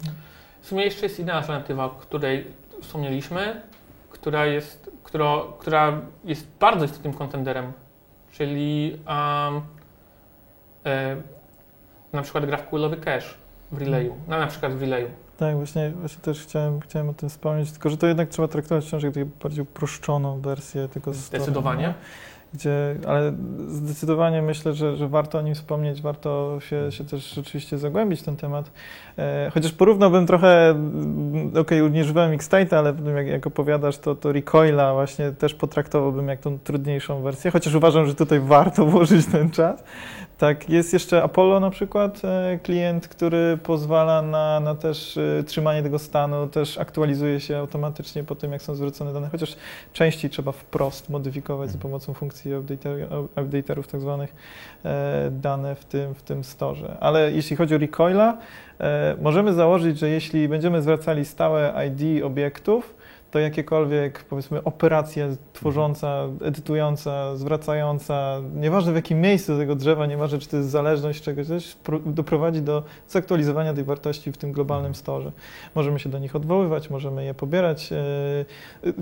W 0.61 0.67
sumie 0.67 0.83
jeszcze 0.83 1.05
jest 1.05 1.19
inna 1.19 1.33
alternatywa, 1.33 1.85
o 1.85 1.89
której 1.89 2.47
wspomnieliśmy, 2.81 3.61
która 4.09 4.45
jest, 4.45 4.91
która, 5.03 5.35
która 5.59 6.01
jest 6.23 6.47
bardzo 6.59 6.85
istotnym 6.85 7.13
kontenderem, 7.13 7.71
czyli 8.31 8.99
um, 9.07 9.61
e, 10.85 11.15
na 12.13 12.21
przykład 12.21 12.45
GraphQLowy 12.45 12.97
cache 12.97 13.27
w 13.71 13.77
relayu, 13.77 14.15
no, 14.27 14.39
na 14.39 14.47
przykład 14.47 14.73
w 14.73 14.81
relayu. 14.81 15.07
Tak, 15.37 15.55
właśnie, 15.55 15.89
właśnie 15.89 16.21
też 16.21 16.43
chciałem, 16.43 16.79
chciałem 16.79 17.09
o 17.09 17.13
tym 17.13 17.29
wspomnieć, 17.29 17.71
tylko 17.71 17.89
że 17.89 17.97
to 17.97 18.07
jednak 18.07 18.29
trzeba 18.29 18.47
traktować 18.47 18.85
wciąż 18.85 19.03
jak 19.03 19.25
bardziej 19.25 19.61
uproszczoną 19.61 20.41
wersję 20.41 20.87
tego 20.87 21.13
Zdecydowanie. 21.13 21.93
Gdzie, 22.53 22.95
ale 23.07 23.33
zdecydowanie 23.67 24.41
myślę, 24.41 24.73
że, 24.73 24.95
że 24.95 25.07
warto 25.07 25.37
o 25.37 25.41
nim 25.41 25.55
wspomnieć, 25.55 26.01
warto 26.01 26.59
się, 26.59 26.91
się 26.91 27.05
też 27.05 27.33
rzeczywiście 27.33 27.77
zagłębić 27.77 28.21
w 28.21 28.23
ten 28.23 28.35
temat. 28.35 28.71
E, 29.17 29.51
chociaż 29.53 29.71
porównałbym 29.71 30.27
trochę, 30.27 30.69
mm, 30.69 31.49
okej, 31.49 31.81
okay, 31.81 31.91
nie 31.91 32.01
używałem 32.01 32.31
X-State, 32.31 32.77
ale 32.77 32.93
jak, 33.15 33.27
jak 33.27 33.47
opowiadasz, 33.47 33.97
to, 33.97 34.15
to 34.15 34.31
Recoila 34.31 34.93
właśnie 34.93 35.31
też 35.31 35.53
potraktowałbym 35.53 36.27
jak 36.27 36.39
tą 36.39 36.59
trudniejszą 36.59 37.21
wersję, 37.21 37.51
chociaż 37.51 37.75
uważam, 37.75 38.05
że 38.05 38.15
tutaj 38.15 38.39
warto 38.39 38.85
włożyć 38.91 39.25
ten 39.25 39.51
czas. 39.51 39.83
Tak, 40.37 40.69
jest 40.69 40.93
jeszcze 40.93 41.23
Apollo 41.23 41.59
na 41.59 41.69
przykład, 41.69 42.21
e, 42.25 42.59
klient, 42.63 43.07
który 43.07 43.57
pozwala 43.63 44.21
na, 44.21 44.59
na 44.59 44.75
też 44.75 45.17
e, 45.17 45.43
trzymanie 45.43 45.83
tego 45.83 45.99
stanu, 45.99 46.47
też 46.47 46.77
aktualizuje 46.77 47.39
się 47.39 47.57
automatycznie 47.57 48.23
po 48.23 48.35
tym, 48.35 48.51
jak 48.51 48.61
są 48.61 48.75
zwrócone 48.75 49.13
dane, 49.13 49.29
chociaż 49.29 49.55
częściej 49.93 50.31
trzeba 50.31 50.51
wprost 50.51 51.09
modyfikować 51.09 51.71
za 51.71 51.77
pomocą 51.77 52.13
funkcji 52.13 52.51
updaterów 53.35 53.87
tak 53.87 54.01
zwanych 54.01 54.35
e, 54.85 55.29
dane 55.31 55.75
w 55.75 55.85
tym, 55.85 56.15
w 56.15 56.21
tym 56.21 56.43
storze. 56.43 56.97
Ale 56.99 57.31
jeśli 57.31 57.55
chodzi 57.55 57.75
o 57.75 57.77
recoila, 57.77 58.37
możemy 59.21 59.53
założyć, 59.53 59.99
że 59.99 60.09
jeśli 60.09 60.47
będziemy 60.47 60.81
zwracali 60.81 61.25
stałe 61.25 61.73
ID 61.87 62.23
obiektów, 62.23 62.95
to 63.31 63.39
jakiekolwiek, 63.39 64.23
powiedzmy, 64.23 64.63
operacja 64.63 65.27
tworząca, 65.53 66.27
edytująca, 66.41 67.35
zwracająca, 67.35 68.41
nieważne 68.55 68.91
w 68.91 68.95
jakim 68.95 69.21
miejscu 69.21 69.57
tego 69.57 69.75
drzewa, 69.75 70.05
nieważne 70.05 70.39
czy 70.39 70.47
to 70.47 70.57
jest 70.57 70.69
zależność 70.69 71.21
czegoś, 71.21 71.47
coś, 71.47 71.75
doprowadzi 72.05 72.61
do 72.61 72.83
zaktualizowania 73.07 73.73
tej 73.73 73.83
wartości 73.83 74.31
w 74.31 74.37
tym 74.37 74.51
globalnym 74.51 74.95
storze. 74.95 75.31
Możemy 75.75 75.99
się 75.99 76.09
do 76.09 76.19
nich 76.19 76.35
odwoływać, 76.35 76.89
możemy 76.89 77.25
je 77.25 77.33
pobierać. 77.33 77.93
E, 77.93 77.97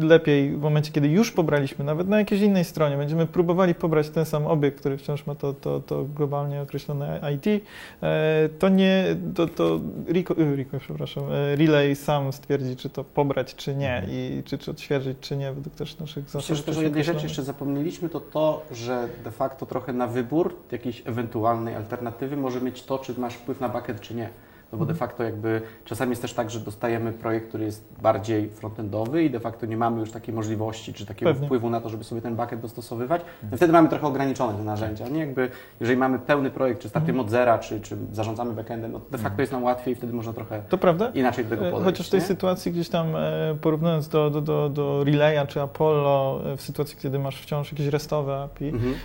lepiej 0.01 0.51
w 0.51 0.61
momencie, 0.61 0.91
kiedy 0.91 1.07
już 1.07 1.31
pobraliśmy, 1.31 1.85
nawet 1.85 2.07
na 2.07 2.19
jakiejś 2.19 2.41
innej 2.41 2.63
stronie, 2.63 2.97
będziemy 2.97 3.27
próbowali 3.27 3.75
pobrać 3.75 4.09
ten 4.09 4.25
sam 4.25 4.47
obiekt, 4.47 4.79
który 4.79 4.97
wciąż 4.97 5.25
ma 5.25 5.35
to, 5.35 5.53
to, 5.53 5.79
to 5.79 6.03
globalnie 6.03 6.61
określone 6.61 7.21
ID, 7.35 7.63
e, 8.03 8.49
to 8.59 8.69
nie, 8.69 9.05
to, 9.35 9.47
to 9.47 9.79
Rico, 10.09 10.33
Rico, 10.55 10.79
przepraszam, 10.79 11.23
e, 11.31 11.55
Relay 11.55 11.95
sam 11.95 12.33
stwierdzi, 12.33 12.75
czy 12.75 12.89
to 12.89 13.03
pobrać, 13.03 13.55
czy 13.55 13.75
nie 13.75 14.03
i 14.15 14.43
czy, 14.43 14.57
czy 14.57 14.71
odświeżyć, 14.71 15.17
czy 15.21 15.37
nie, 15.37 15.53
według 15.53 15.75
też 15.75 15.99
naszych 15.99 16.25
zasad. 16.25 16.41
Myślę, 16.41 16.55
że 16.55 16.63
też 16.63 16.77
o 16.77 16.81
jednej 16.81 17.03
rzeczy 17.03 17.23
jeszcze 17.23 17.43
zapomnieliśmy, 17.43 18.09
to 18.09 18.19
to, 18.19 18.65
że 18.71 19.09
de 19.23 19.31
facto 19.31 19.65
trochę 19.65 19.93
na 19.93 20.07
wybór 20.07 20.55
jakiejś 20.71 21.01
ewentualnej 21.05 21.75
alternatywy 21.75 22.37
może 22.37 22.61
mieć 22.61 22.83
to, 22.83 22.99
czy 22.99 23.19
masz 23.19 23.33
wpływ 23.33 23.59
na 23.59 23.69
bucket, 23.69 24.01
czy 24.01 24.15
nie. 24.15 24.29
No 24.71 24.77
bo 24.77 24.85
de 24.85 24.93
facto 24.93 25.23
jakby 25.23 25.61
czasami 25.85 26.09
jest 26.09 26.21
też 26.21 26.33
tak, 26.33 26.51
że 26.51 26.59
dostajemy 26.59 27.13
projekt, 27.13 27.47
który 27.47 27.65
jest 27.65 27.85
bardziej 28.01 28.49
frontendowy 28.49 29.23
i 29.23 29.29
de 29.29 29.39
facto 29.39 29.65
nie 29.65 29.77
mamy 29.77 29.99
już 29.99 30.11
takiej 30.11 30.33
możliwości 30.33 30.93
czy 30.93 31.05
takiego 31.05 31.31
Pewnie. 31.31 31.47
wpływu 31.47 31.69
na 31.69 31.81
to, 31.81 31.89
żeby 31.89 32.03
sobie 32.03 32.21
ten 32.21 32.35
bucket 32.35 32.59
dostosowywać. 32.59 33.21
No 33.51 33.57
wtedy 33.57 33.73
mamy 33.73 33.89
trochę 33.89 34.07
ograniczone 34.07 34.57
te 34.57 34.63
narzędzia. 34.63 35.07
Nie? 35.07 35.19
Jakby, 35.19 35.49
jeżeli 35.79 35.99
mamy 35.99 36.19
pełny 36.19 36.51
projekt, 36.51 36.81
czy 36.81 36.89
startujemy 36.89 37.21
od 37.21 37.29
zera, 37.29 37.59
czy, 37.59 37.81
czy 37.81 37.97
zarządzamy 38.11 38.53
backendem, 38.53 38.91
no 38.91 39.01
de 39.11 39.17
facto 39.17 39.41
jest 39.41 39.51
nam 39.51 39.63
łatwiej 39.63 39.93
i 39.93 39.95
wtedy 39.95 40.13
można 40.13 40.33
trochę 40.33 40.61
to 40.69 40.77
prawda? 40.77 41.11
inaczej 41.13 41.43
do 41.43 41.49
tego 41.49 41.67
e, 41.67 41.71
podejść. 41.71 41.85
Chociaż 41.85 42.07
w 42.07 42.09
tej 42.09 42.19
nie? 42.19 42.25
sytuacji 42.25 42.71
gdzieś 42.71 42.89
tam 42.89 43.15
e, 43.15 43.57
porównując 43.61 44.07
do, 44.07 44.29
do, 44.29 44.41
do, 44.41 44.69
do 44.69 45.03
Relaya 45.03 45.47
czy 45.47 45.61
Apollo, 45.61 46.41
e, 46.53 46.57
w 46.57 46.61
sytuacji, 46.61 46.97
kiedy 47.01 47.19
masz 47.19 47.41
wciąż 47.41 47.71
jakieś 47.71 47.87
restowe 47.87 48.37
API, 48.37 48.69
mhm. 48.69 48.95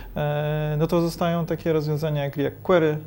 no 0.79 0.87
to 0.87 1.01
zostają 1.01 1.45
takie 1.45 1.73
rozwiązania 1.73 2.23
jak 2.23 2.37
React 2.37 2.61
Query, 2.63 2.97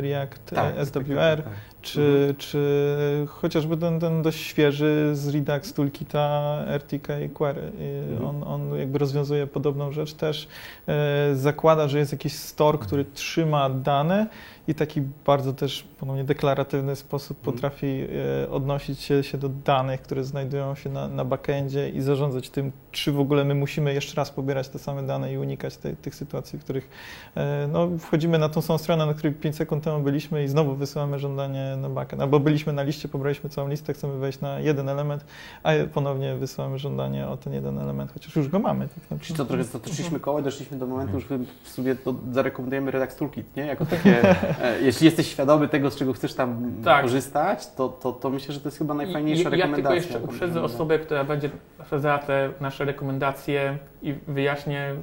React 0.00 0.54
tak, 0.54 0.74
SWR, 0.86 1.36
tak, 1.36 1.44
tak 1.44 1.71
czy, 1.82 2.00
mhm. 2.00 2.36
czy 2.36 3.26
chociażby 3.28 3.76
ten, 3.76 4.00
ten 4.00 4.22
dość 4.22 4.40
świeży 4.40 5.10
z 5.12 5.28
Redux 5.28 5.72
Toolkita 5.72 6.56
RTK 6.66 7.12
Query. 7.34 7.72
Mhm. 8.10 8.28
On, 8.28 8.42
on 8.42 8.78
jakby 8.78 8.98
rozwiązuje 8.98 9.46
podobną 9.46 9.92
rzecz 9.92 10.14
też. 10.14 10.48
E, 10.88 11.34
zakłada, 11.34 11.88
że 11.88 11.98
jest 11.98 12.12
jakiś 12.12 12.32
store, 12.32 12.78
który 12.78 13.04
trzyma 13.04 13.70
dane 13.70 14.26
i 14.68 14.74
taki 14.74 15.02
bardzo 15.26 15.52
też 15.52 15.82
ponownie 16.00 16.24
deklaratywny 16.24 16.96
sposób 16.96 17.38
Mhm. 17.38 17.54
potrafi 17.54 18.06
e, 18.44 18.50
odnosić 18.50 19.00
się, 19.00 19.22
się 19.22 19.38
do 19.38 19.48
danych, 19.48 20.02
które 20.02 20.24
znajdują 20.24 20.74
się 20.74 20.90
na, 20.90 21.08
na 21.08 21.24
backendzie 21.24 21.88
i 21.90 22.00
zarządzać 22.00 22.50
tym, 22.50 22.72
czy 22.92 23.12
w 23.12 23.20
ogóle 23.20 23.44
my 23.44 23.54
musimy 23.54 23.94
jeszcze 23.94 24.14
raz 24.16 24.30
pobierać 24.30 24.68
te 24.68 24.78
same 24.78 25.02
dane 25.02 25.32
i 25.32 25.38
unikać 25.38 25.76
tej- 25.76 25.96
tych 25.96 26.14
sytuacji, 26.14 26.58
w 26.58 26.64
których 26.64 26.88
e, 27.36 27.68
no, 27.72 27.88
wchodzimy 27.98 28.38
na 28.38 28.48
tą 28.48 28.60
samą 28.60 28.78
stronę, 28.78 29.06
na 29.06 29.14
której 29.14 29.32
5 29.34 29.56
sekund 29.56 29.84
temu 29.84 30.00
byliśmy 30.04 30.44
i 30.44 30.48
znowu 30.48 30.74
wysyłamy 30.74 31.18
żądanie 31.18 31.76
na 31.80 31.88
backend. 31.88 32.22
Albo 32.22 32.40
byliśmy 32.40 32.72
na 32.72 32.82
liście, 32.82 33.08
pobraliśmy 33.08 33.50
całą 33.50 33.68
listę, 33.68 33.92
chcemy 33.92 34.18
wejść 34.18 34.40
na 34.40 34.60
jeden 34.60 34.88
element, 34.88 35.24
a 35.62 35.70
ponownie 35.94 36.34
wysyłamy 36.34 36.78
żądanie 36.78 37.28
o 37.28 37.36
ten 37.36 37.52
jeden 37.52 37.78
element, 37.78 38.12
chociaż 38.12 38.36
już 38.36 38.48
go 38.48 38.58
mamy. 38.58 38.88
Tak 38.88 38.96
naprawdę. 38.96 39.24
Czyli 39.24 39.36
co, 39.36 39.44
trochę 39.44 39.64
zatoczyliśmy 39.64 40.20
koło 40.20 40.40
i 40.40 40.42
doszliśmy 40.42 40.78
do 40.78 40.86
momentu, 40.86 41.20
że 41.20 41.38
w 41.62 41.68
sumie 41.68 41.94
to 41.96 42.14
zarekomendujemy 42.32 42.90
Redux 42.90 43.16
Toolkit, 43.16 43.56
nie? 43.56 43.66
Jako 43.66 43.86
takie, 43.86 44.22
jeśli 44.82 45.04
jesteś 45.04 45.26
świadomy 45.30 45.68
tego, 45.68 45.90
z 45.90 45.96
czego 45.96 46.12
chcesz 46.12 46.34
tam 46.34 46.72
Tak. 46.84 47.02
korzystać, 47.02 47.66
to, 47.76 47.88
to, 47.88 48.12
to 48.12 48.30
myślę, 48.30 48.54
że 48.54 48.60
to 48.60 48.66
jest 48.68 48.78
chyba 48.78 48.94
najfajniejsza 48.94 49.40
i- 49.40 49.44
Ja 49.44 49.50
rekomendacja. 49.50 49.82
tylko 49.82 49.94
jeszcze 49.94 50.18
uprzedzę 50.20 50.62
osobę, 50.62 50.98
która 50.98 51.24
będzie 51.24 51.50
sprawdzała 51.84 52.18
te 52.18 52.50
nasze 52.60 52.84
rekomendacje 52.84 53.78
i 54.02 54.14
wyjaśnię, 54.28 54.94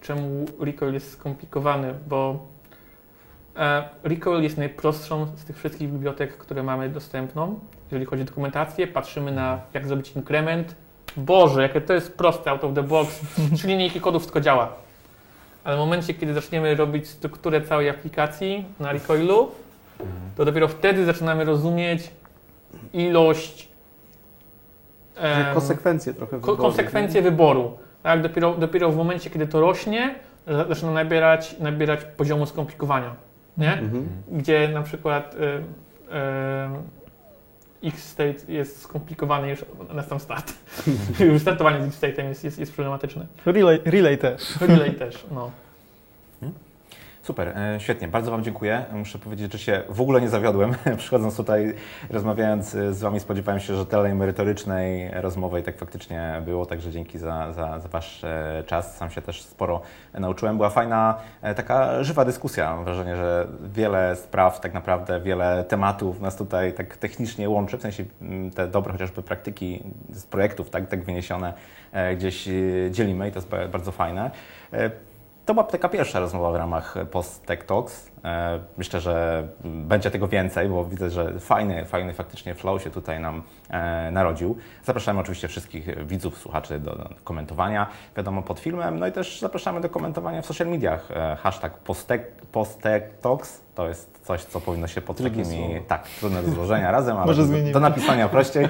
czemu 0.00 0.46
Recoil 0.60 0.94
jest 0.94 1.10
skomplikowany, 1.12 1.94
bo 2.08 2.46
e, 3.56 3.88
Recoil 4.04 4.42
jest 4.42 4.58
najprostszą 4.58 5.26
z 5.36 5.44
tych 5.44 5.58
wszystkich 5.58 5.90
bibliotek, 5.92 6.36
które 6.36 6.62
mamy 6.62 6.88
dostępną. 6.88 7.58
Jeżeli 7.90 8.06
chodzi 8.06 8.22
o 8.22 8.26
dokumentację, 8.26 8.86
patrzymy 8.86 9.32
na 9.32 9.60
jak 9.74 9.86
zrobić 9.86 10.12
inkrement. 10.16 10.74
Boże, 11.16 11.62
jakie 11.62 11.80
to 11.80 11.92
jest 11.92 12.16
proste, 12.16 12.50
out 12.50 12.64
of 12.64 12.74
the 12.74 12.82
box. 12.82 13.20
Trzy 13.56 13.66
linijki 13.68 14.00
kodu, 14.00 14.18
wszystko 14.18 14.40
działa. 14.40 14.72
Ale 15.64 15.76
w 15.76 15.78
momencie, 15.78 16.14
kiedy 16.14 16.34
zaczniemy 16.34 16.74
robić 16.74 17.08
strukturę 17.08 17.60
całej 17.60 17.88
aplikacji 17.88 18.64
na 18.80 18.92
Recoilu, 18.92 19.50
to 20.36 20.44
dopiero 20.44 20.68
wtedy 20.68 21.04
zaczynamy 21.04 21.44
rozumieć 21.44 22.10
ilość 22.92 23.68
em, 25.16 25.54
konsekwencje 25.54 26.14
trochę 26.14 26.36
wyboru, 26.38 26.56
konsekwencje 26.62 27.22
wyboru. 27.22 27.78
Tak? 28.02 28.22
Dopiero, 28.22 28.54
dopiero 28.54 28.90
w 28.92 28.96
momencie, 28.96 29.30
kiedy 29.30 29.46
to 29.46 29.60
rośnie, 29.60 30.14
za- 30.46 30.64
zaczyna 30.68 30.92
nabierać, 30.92 31.56
nabierać 31.60 32.00
poziomu 32.16 32.46
skomplikowania. 32.46 33.14
Nie? 33.58 33.72
Mhm. 33.72 34.08
Gdzie 34.32 34.68
na 34.68 34.82
przykład 34.82 35.34
y, 35.34 35.38
y, 35.38 37.01
X-state 37.84 38.52
jest 38.52 38.80
skomplikowany 38.82 39.50
już 39.50 39.64
na 39.94 40.02
sam 40.02 40.20
start. 40.20 40.52
już 41.32 41.42
startowanie 41.42 41.84
z 41.84 41.88
X-state'em 41.88 42.28
jest, 42.28 42.44
jest, 42.44 42.58
jest 42.58 42.74
problematyczne. 42.74 43.26
Relay, 43.46 43.80
relay 43.84 44.18
też. 44.18 44.60
Relay 44.60 44.94
też. 44.94 45.26
No. 45.30 45.50
Super, 47.22 47.48
e, 47.48 47.80
świetnie, 47.80 48.08
bardzo 48.08 48.30
Wam 48.30 48.44
dziękuję. 48.44 48.84
Muszę 48.92 49.18
powiedzieć, 49.18 49.52
że 49.52 49.58
się 49.58 49.82
w 49.88 50.00
ogóle 50.00 50.20
nie 50.20 50.28
zawiodłem. 50.28 50.74
Przychodząc 50.98 51.36
tutaj, 51.36 51.74
rozmawiając 52.10 52.74
e, 52.74 52.94
z 52.94 53.00
Wami, 53.00 53.20
spodziewałem 53.20 53.60
się 53.60 53.76
rzetelnej, 53.76 54.14
merytorycznej 54.14 55.10
rozmowy 55.12 55.60
i 55.60 55.62
tak 55.62 55.78
faktycznie 55.78 56.42
było, 56.44 56.66
także 56.66 56.90
dzięki 56.90 57.18
za, 57.18 57.52
za, 57.52 57.78
za 57.78 57.88
Wasz 57.88 58.24
e, 58.24 58.62
czas. 58.66 58.96
Sam 58.96 59.10
się 59.10 59.22
też 59.22 59.42
sporo 59.42 59.80
nauczyłem. 60.14 60.56
Była 60.56 60.70
fajna, 60.70 61.14
taka 61.56 62.04
żywa 62.04 62.24
dyskusja. 62.24 62.74
Mam 62.74 62.84
wrażenie, 62.84 63.16
że 63.16 63.46
wiele 63.74 64.16
spraw, 64.16 64.60
tak 64.60 64.74
naprawdę 64.74 65.20
wiele 65.20 65.64
tematów 65.64 66.20
nas 66.20 66.36
tutaj 66.36 66.72
tak 66.72 66.96
technicznie 66.96 67.48
łączy, 67.48 67.78
w 67.78 67.82
sensie 67.82 68.04
mm, 68.22 68.50
te 68.50 68.68
dobre 68.68 68.92
chociażby 68.92 69.22
praktyki 69.22 69.82
z 70.10 70.26
projektów, 70.26 70.70
tak, 70.70 70.88
tak 70.88 71.04
wyniesione 71.04 71.52
gdzieś 72.16 72.48
dzielimy 72.90 73.28
i 73.28 73.32
to 73.32 73.38
jest 73.38 73.48
ba- 73.48 73.68
bardzo 73.68 73.92
fajne. 73.92 74.30
To 75.46 75.54
była 75.54 75.64
taka 75.66 75.88
pierwsza 75.88 76.20
rozmowa 76.20 76.52
w 76.52 76.56
ramach 76.56 76.94
Post 77.10 77.46
Tech 77.46 77.64
Talks. 77.64 78.10
E, 78.24 78.60
Myślę, 78.78 79.00
że 79.00 79.48
będzie 79.64 80.10
tego 80.10 80.28
więcej, 80.28 80.68
bo 80.68 80.84
widzę, 80.84 81.10
że 81.10 81.40
fajny, 81.40 81.84
fajny 81.84 82.14
faktycznie 82.14 82.54
flow 82.54 82.82
się 82.82 82.90
tutaj 82.90 83.20
nam 83.20 83.42
e, 83.70 84.10
narodził. 84.10 84.56
Zapraszamy 84.84 85.20
oczywiście 85.20 85.48
wszystkich 85.48 86.06
widzów, 86.06 86.38
słuchaczy 86.38 86.80
do 86.80 87.08
komentowania, 87.24 87.86
wiadomo, 88.16 88.42
pod 88.42 88.60
filmem. 88.60 88.98
No 88.98 89.06
i 89.06 89.12
też 89.12 89.40
zapraszamy 89.40 89.80
do 89.80 89.88
komentowania 89.88 90.42
w 90.42 90.46
social 90.46 90.68
mediach. 90.68 91.10
E, 91.10 91.36
Hashtag 91.36 91.78
Post 92.52 92.80
Tech 92.82 93.02
Talks 93.20 93.60
to 93.74 93.88
jest 93.88 94.20
coś, 94.22 94.44
co 94.44 94.60
powinno 94.60 94.86
się 94.86 95.00
pod 95.00 95.16
Trudne 95.16 95.38
takimi, 95.42 95.56
słowo. 95.64 95.74
tak, 95.88 96.08
trudne 96.08 96.42
do 96.42 96.50
złożenia 96.50 96.90
razem, 96.90 97.16
ale 97.16 97.26
Może 97.32 97.42
do, 97.72 97.80
napisania 97.80 98.28
prościej. 98.28 98.68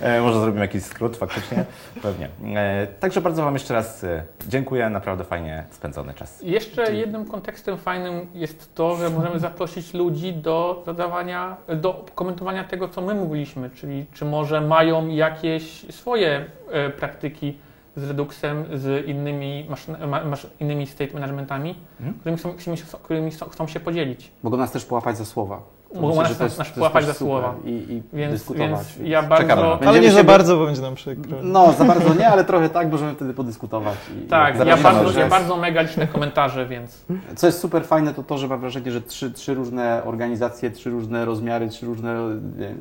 E, 0.00 0.20
Może 0.20 0.40
zrobimy 0.40 0.60
jakiś 0.64 0.82
skrót 0.82 1.16
faktycznie, 1.16 1.64
pewnie. 2.02 2.28
E, 2.56 2.86
Także 2.86 3.20
bardzo 3.20 3.42
Wam 3.44 3.54
jeszcze 3.54 3.74
raz 3.74 4.04
e, 4.04 4.24
dziękuję, 4.48 4.90
naprawdę 4.90 5.24
fajnie 5.24 5.64
spędzony 5.70 6.14
czas. 6.14 6.42
Jeszcze 6.42 6.94
jednym 6.94 7.24
kontekstem 7.24 7.78
fajnym 7.78 8.26
jest 8.34 8.74
to, 8.74 8.96
że 8.96 9.10
możemy 9.10 9.38
zaprosić 9.38 9.94
ludzi 9.94 10.32
do 10.32 10.82
zadawania, 10.86 11.56
do 11.76 12.04
komentowania 12.14 12.64
tego, 12.64 12.88
co 12.88 13.00
my 13.00 13.14
mówiliśmy, 13.14 13.70
czyli 13.70 14.06
czy 14.12 14.24
może 14.24 14.60
mają 14.60 15.08
jakieś 15.08 15.94
swoje 15.94 16.44
e, 16.70 16.90
praktyki 16.90 17.58
z 17.96 18.04
Reduxem, 18.08 18.64
z 18.74 19.06
innymi, 19.06 19.66
maszyn, 19.70 19.96
ma, 20.08 20.24
masz, 20.24 20.46
innymi 20.60 20.86
state 20.86 21.14
managementami, 21.14 21.74
Mhm. 22.00 22.14
którymi, 22.18 22.38
chcą, 22.38 22.52
którymi, 22.52 22.76
chcą- 22.76 22.98
którymi 22.98 23.30
chcą, 23.30 23.46
chcą 23.48 23.66
się 23.66 23.80
podzielić. 23.80 24.32
Mogą 24.42 24.56
nas 24.56 24.72
też 24.72 24.84
połapać 24.84 25.16
za 25.18 25.24
słowa. 25.24 25.62
Mogą 25.94 26.08
myślę, 26.08 26.22
nas- 26.22 26.28
że 26.32 26.34
to 26.38 26.44
jest- 26.44 26.58
nas 26.58 26.92
też 26.92 27.04
za 27.04 27.14
słowa. 27.14 27.54
I, 27.64 27.70
i 27.70 28.02
Więc, 28.12 28.32
dyskutować. 28.32 28.70
więc 28.70 29.08
ja 29.08 29.22
bardzo... 29.22 29.48
Czekamy. 29.48 29.88
Ale 29.88 30.00
nie 30.00 30.10
za 30.10 30.18
się- 30.18 30.24
bardzo, 30.24 30.56
bo 30.56 30.66
będzie 30.66 30.82
nam 30.82 30.94
przykro. 30.94 31.38
No, 31.42 31.72
za 31.72 31.84
bardzo 31.84 32.14
nie, 32.14 32.28
ale 32.28 32.44
trochę 32.44 32.68
tak, 32.68 32.90
możemy 32.90 33.14
wtedy 33.14 33.34
podyskutować. 33.34 33.94
I 34.24 34.28
Tak, 34.28 34.66
ja 34.66 34.76
bardzo, 34.76 35.20
ja 35.20 35.28
bardzo 35.28 35.56
mega 35.56 35.82
liczne 35.82 36.06
komentarze, 36.06 36.66
więc 36.66 37.04
Co 37.36 37.46
jest 37.46 37.58
super 37.60 37.84
fajne, 37.84 38.14
to 38.14 38.22
to, 38.22 38.38
że 38.38 38.48
mam 38.48 38.60
wrażenie, 38.60 38.90
że 38.92 39.00
trzy, 39.02 39.30
trzy 39.32 39.54
różne 39.54 40.02
organizacje, 40.04 40.70
trzy 40.70 40.90
różne 40.90 41.24
rozmiary, 41.24 41.68
trzy 41.68 41.86
różne 41.86 42.14
nie, 42.58 42.74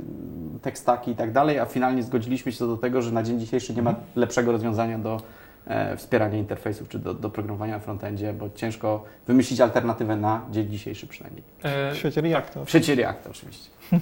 tekstaki 0.61 1.11
i 1.11 1.15
tak 1.15 1.31
dalej, 1.31 1.59
a 1.59 1.65
finalnie 1.65 2.03
zgodziliśmy 2.03 2.51
się 2.51 2.57
co 2.57 2.67
do 2.67 2.77
tego, 2.77 3.01
że 3.01 3.11
na 3.11 3.23
dzień 3.23 3.39
dzisiejszy 3.39 3.73
nie 3.73 3.81
ma 3.81 3.95
lepszego 4.15 4.51
rozwiązania 4.51 4.97
do 4.99 5.21
E, 5.67 5.97
wspieranie 5.97 6.39
interfejsów 6.39 6.89
czy 6.89 6.99
do, 6.99 7.13
do 7.13 7.29
programowania 7.29 7.73
na 7.73 7.79
frontendzie, 7.79 8.33
bo 8.33 8.49
ciężko 8.55 9.03
wymyślić 9.27 9.61
alternatywę 9.61 10.15
na 10.15 10.45
dzień 10.51 10.69
dzisiejszy 10.69 11.07
przynajmniej. 11.07 11.43
E, 11.63 11.93
w 11.93 11.97
świecie 11.97 12.21
Reacta. 12.21 12.65
W 12.65 12.69
świecie 12.69 12.95
Reacta 12.95 13.29
oczywiście. 13.29 13.69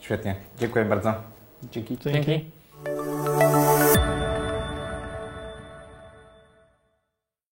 Świetnie. 0.00 0.34
Dziękuję 0.58 0.84
bardzo. 0.84 1.14
Dzięki. 1.72 1.98
Dzięki. 1.98 2.26
Dzięki. 2.26 2.50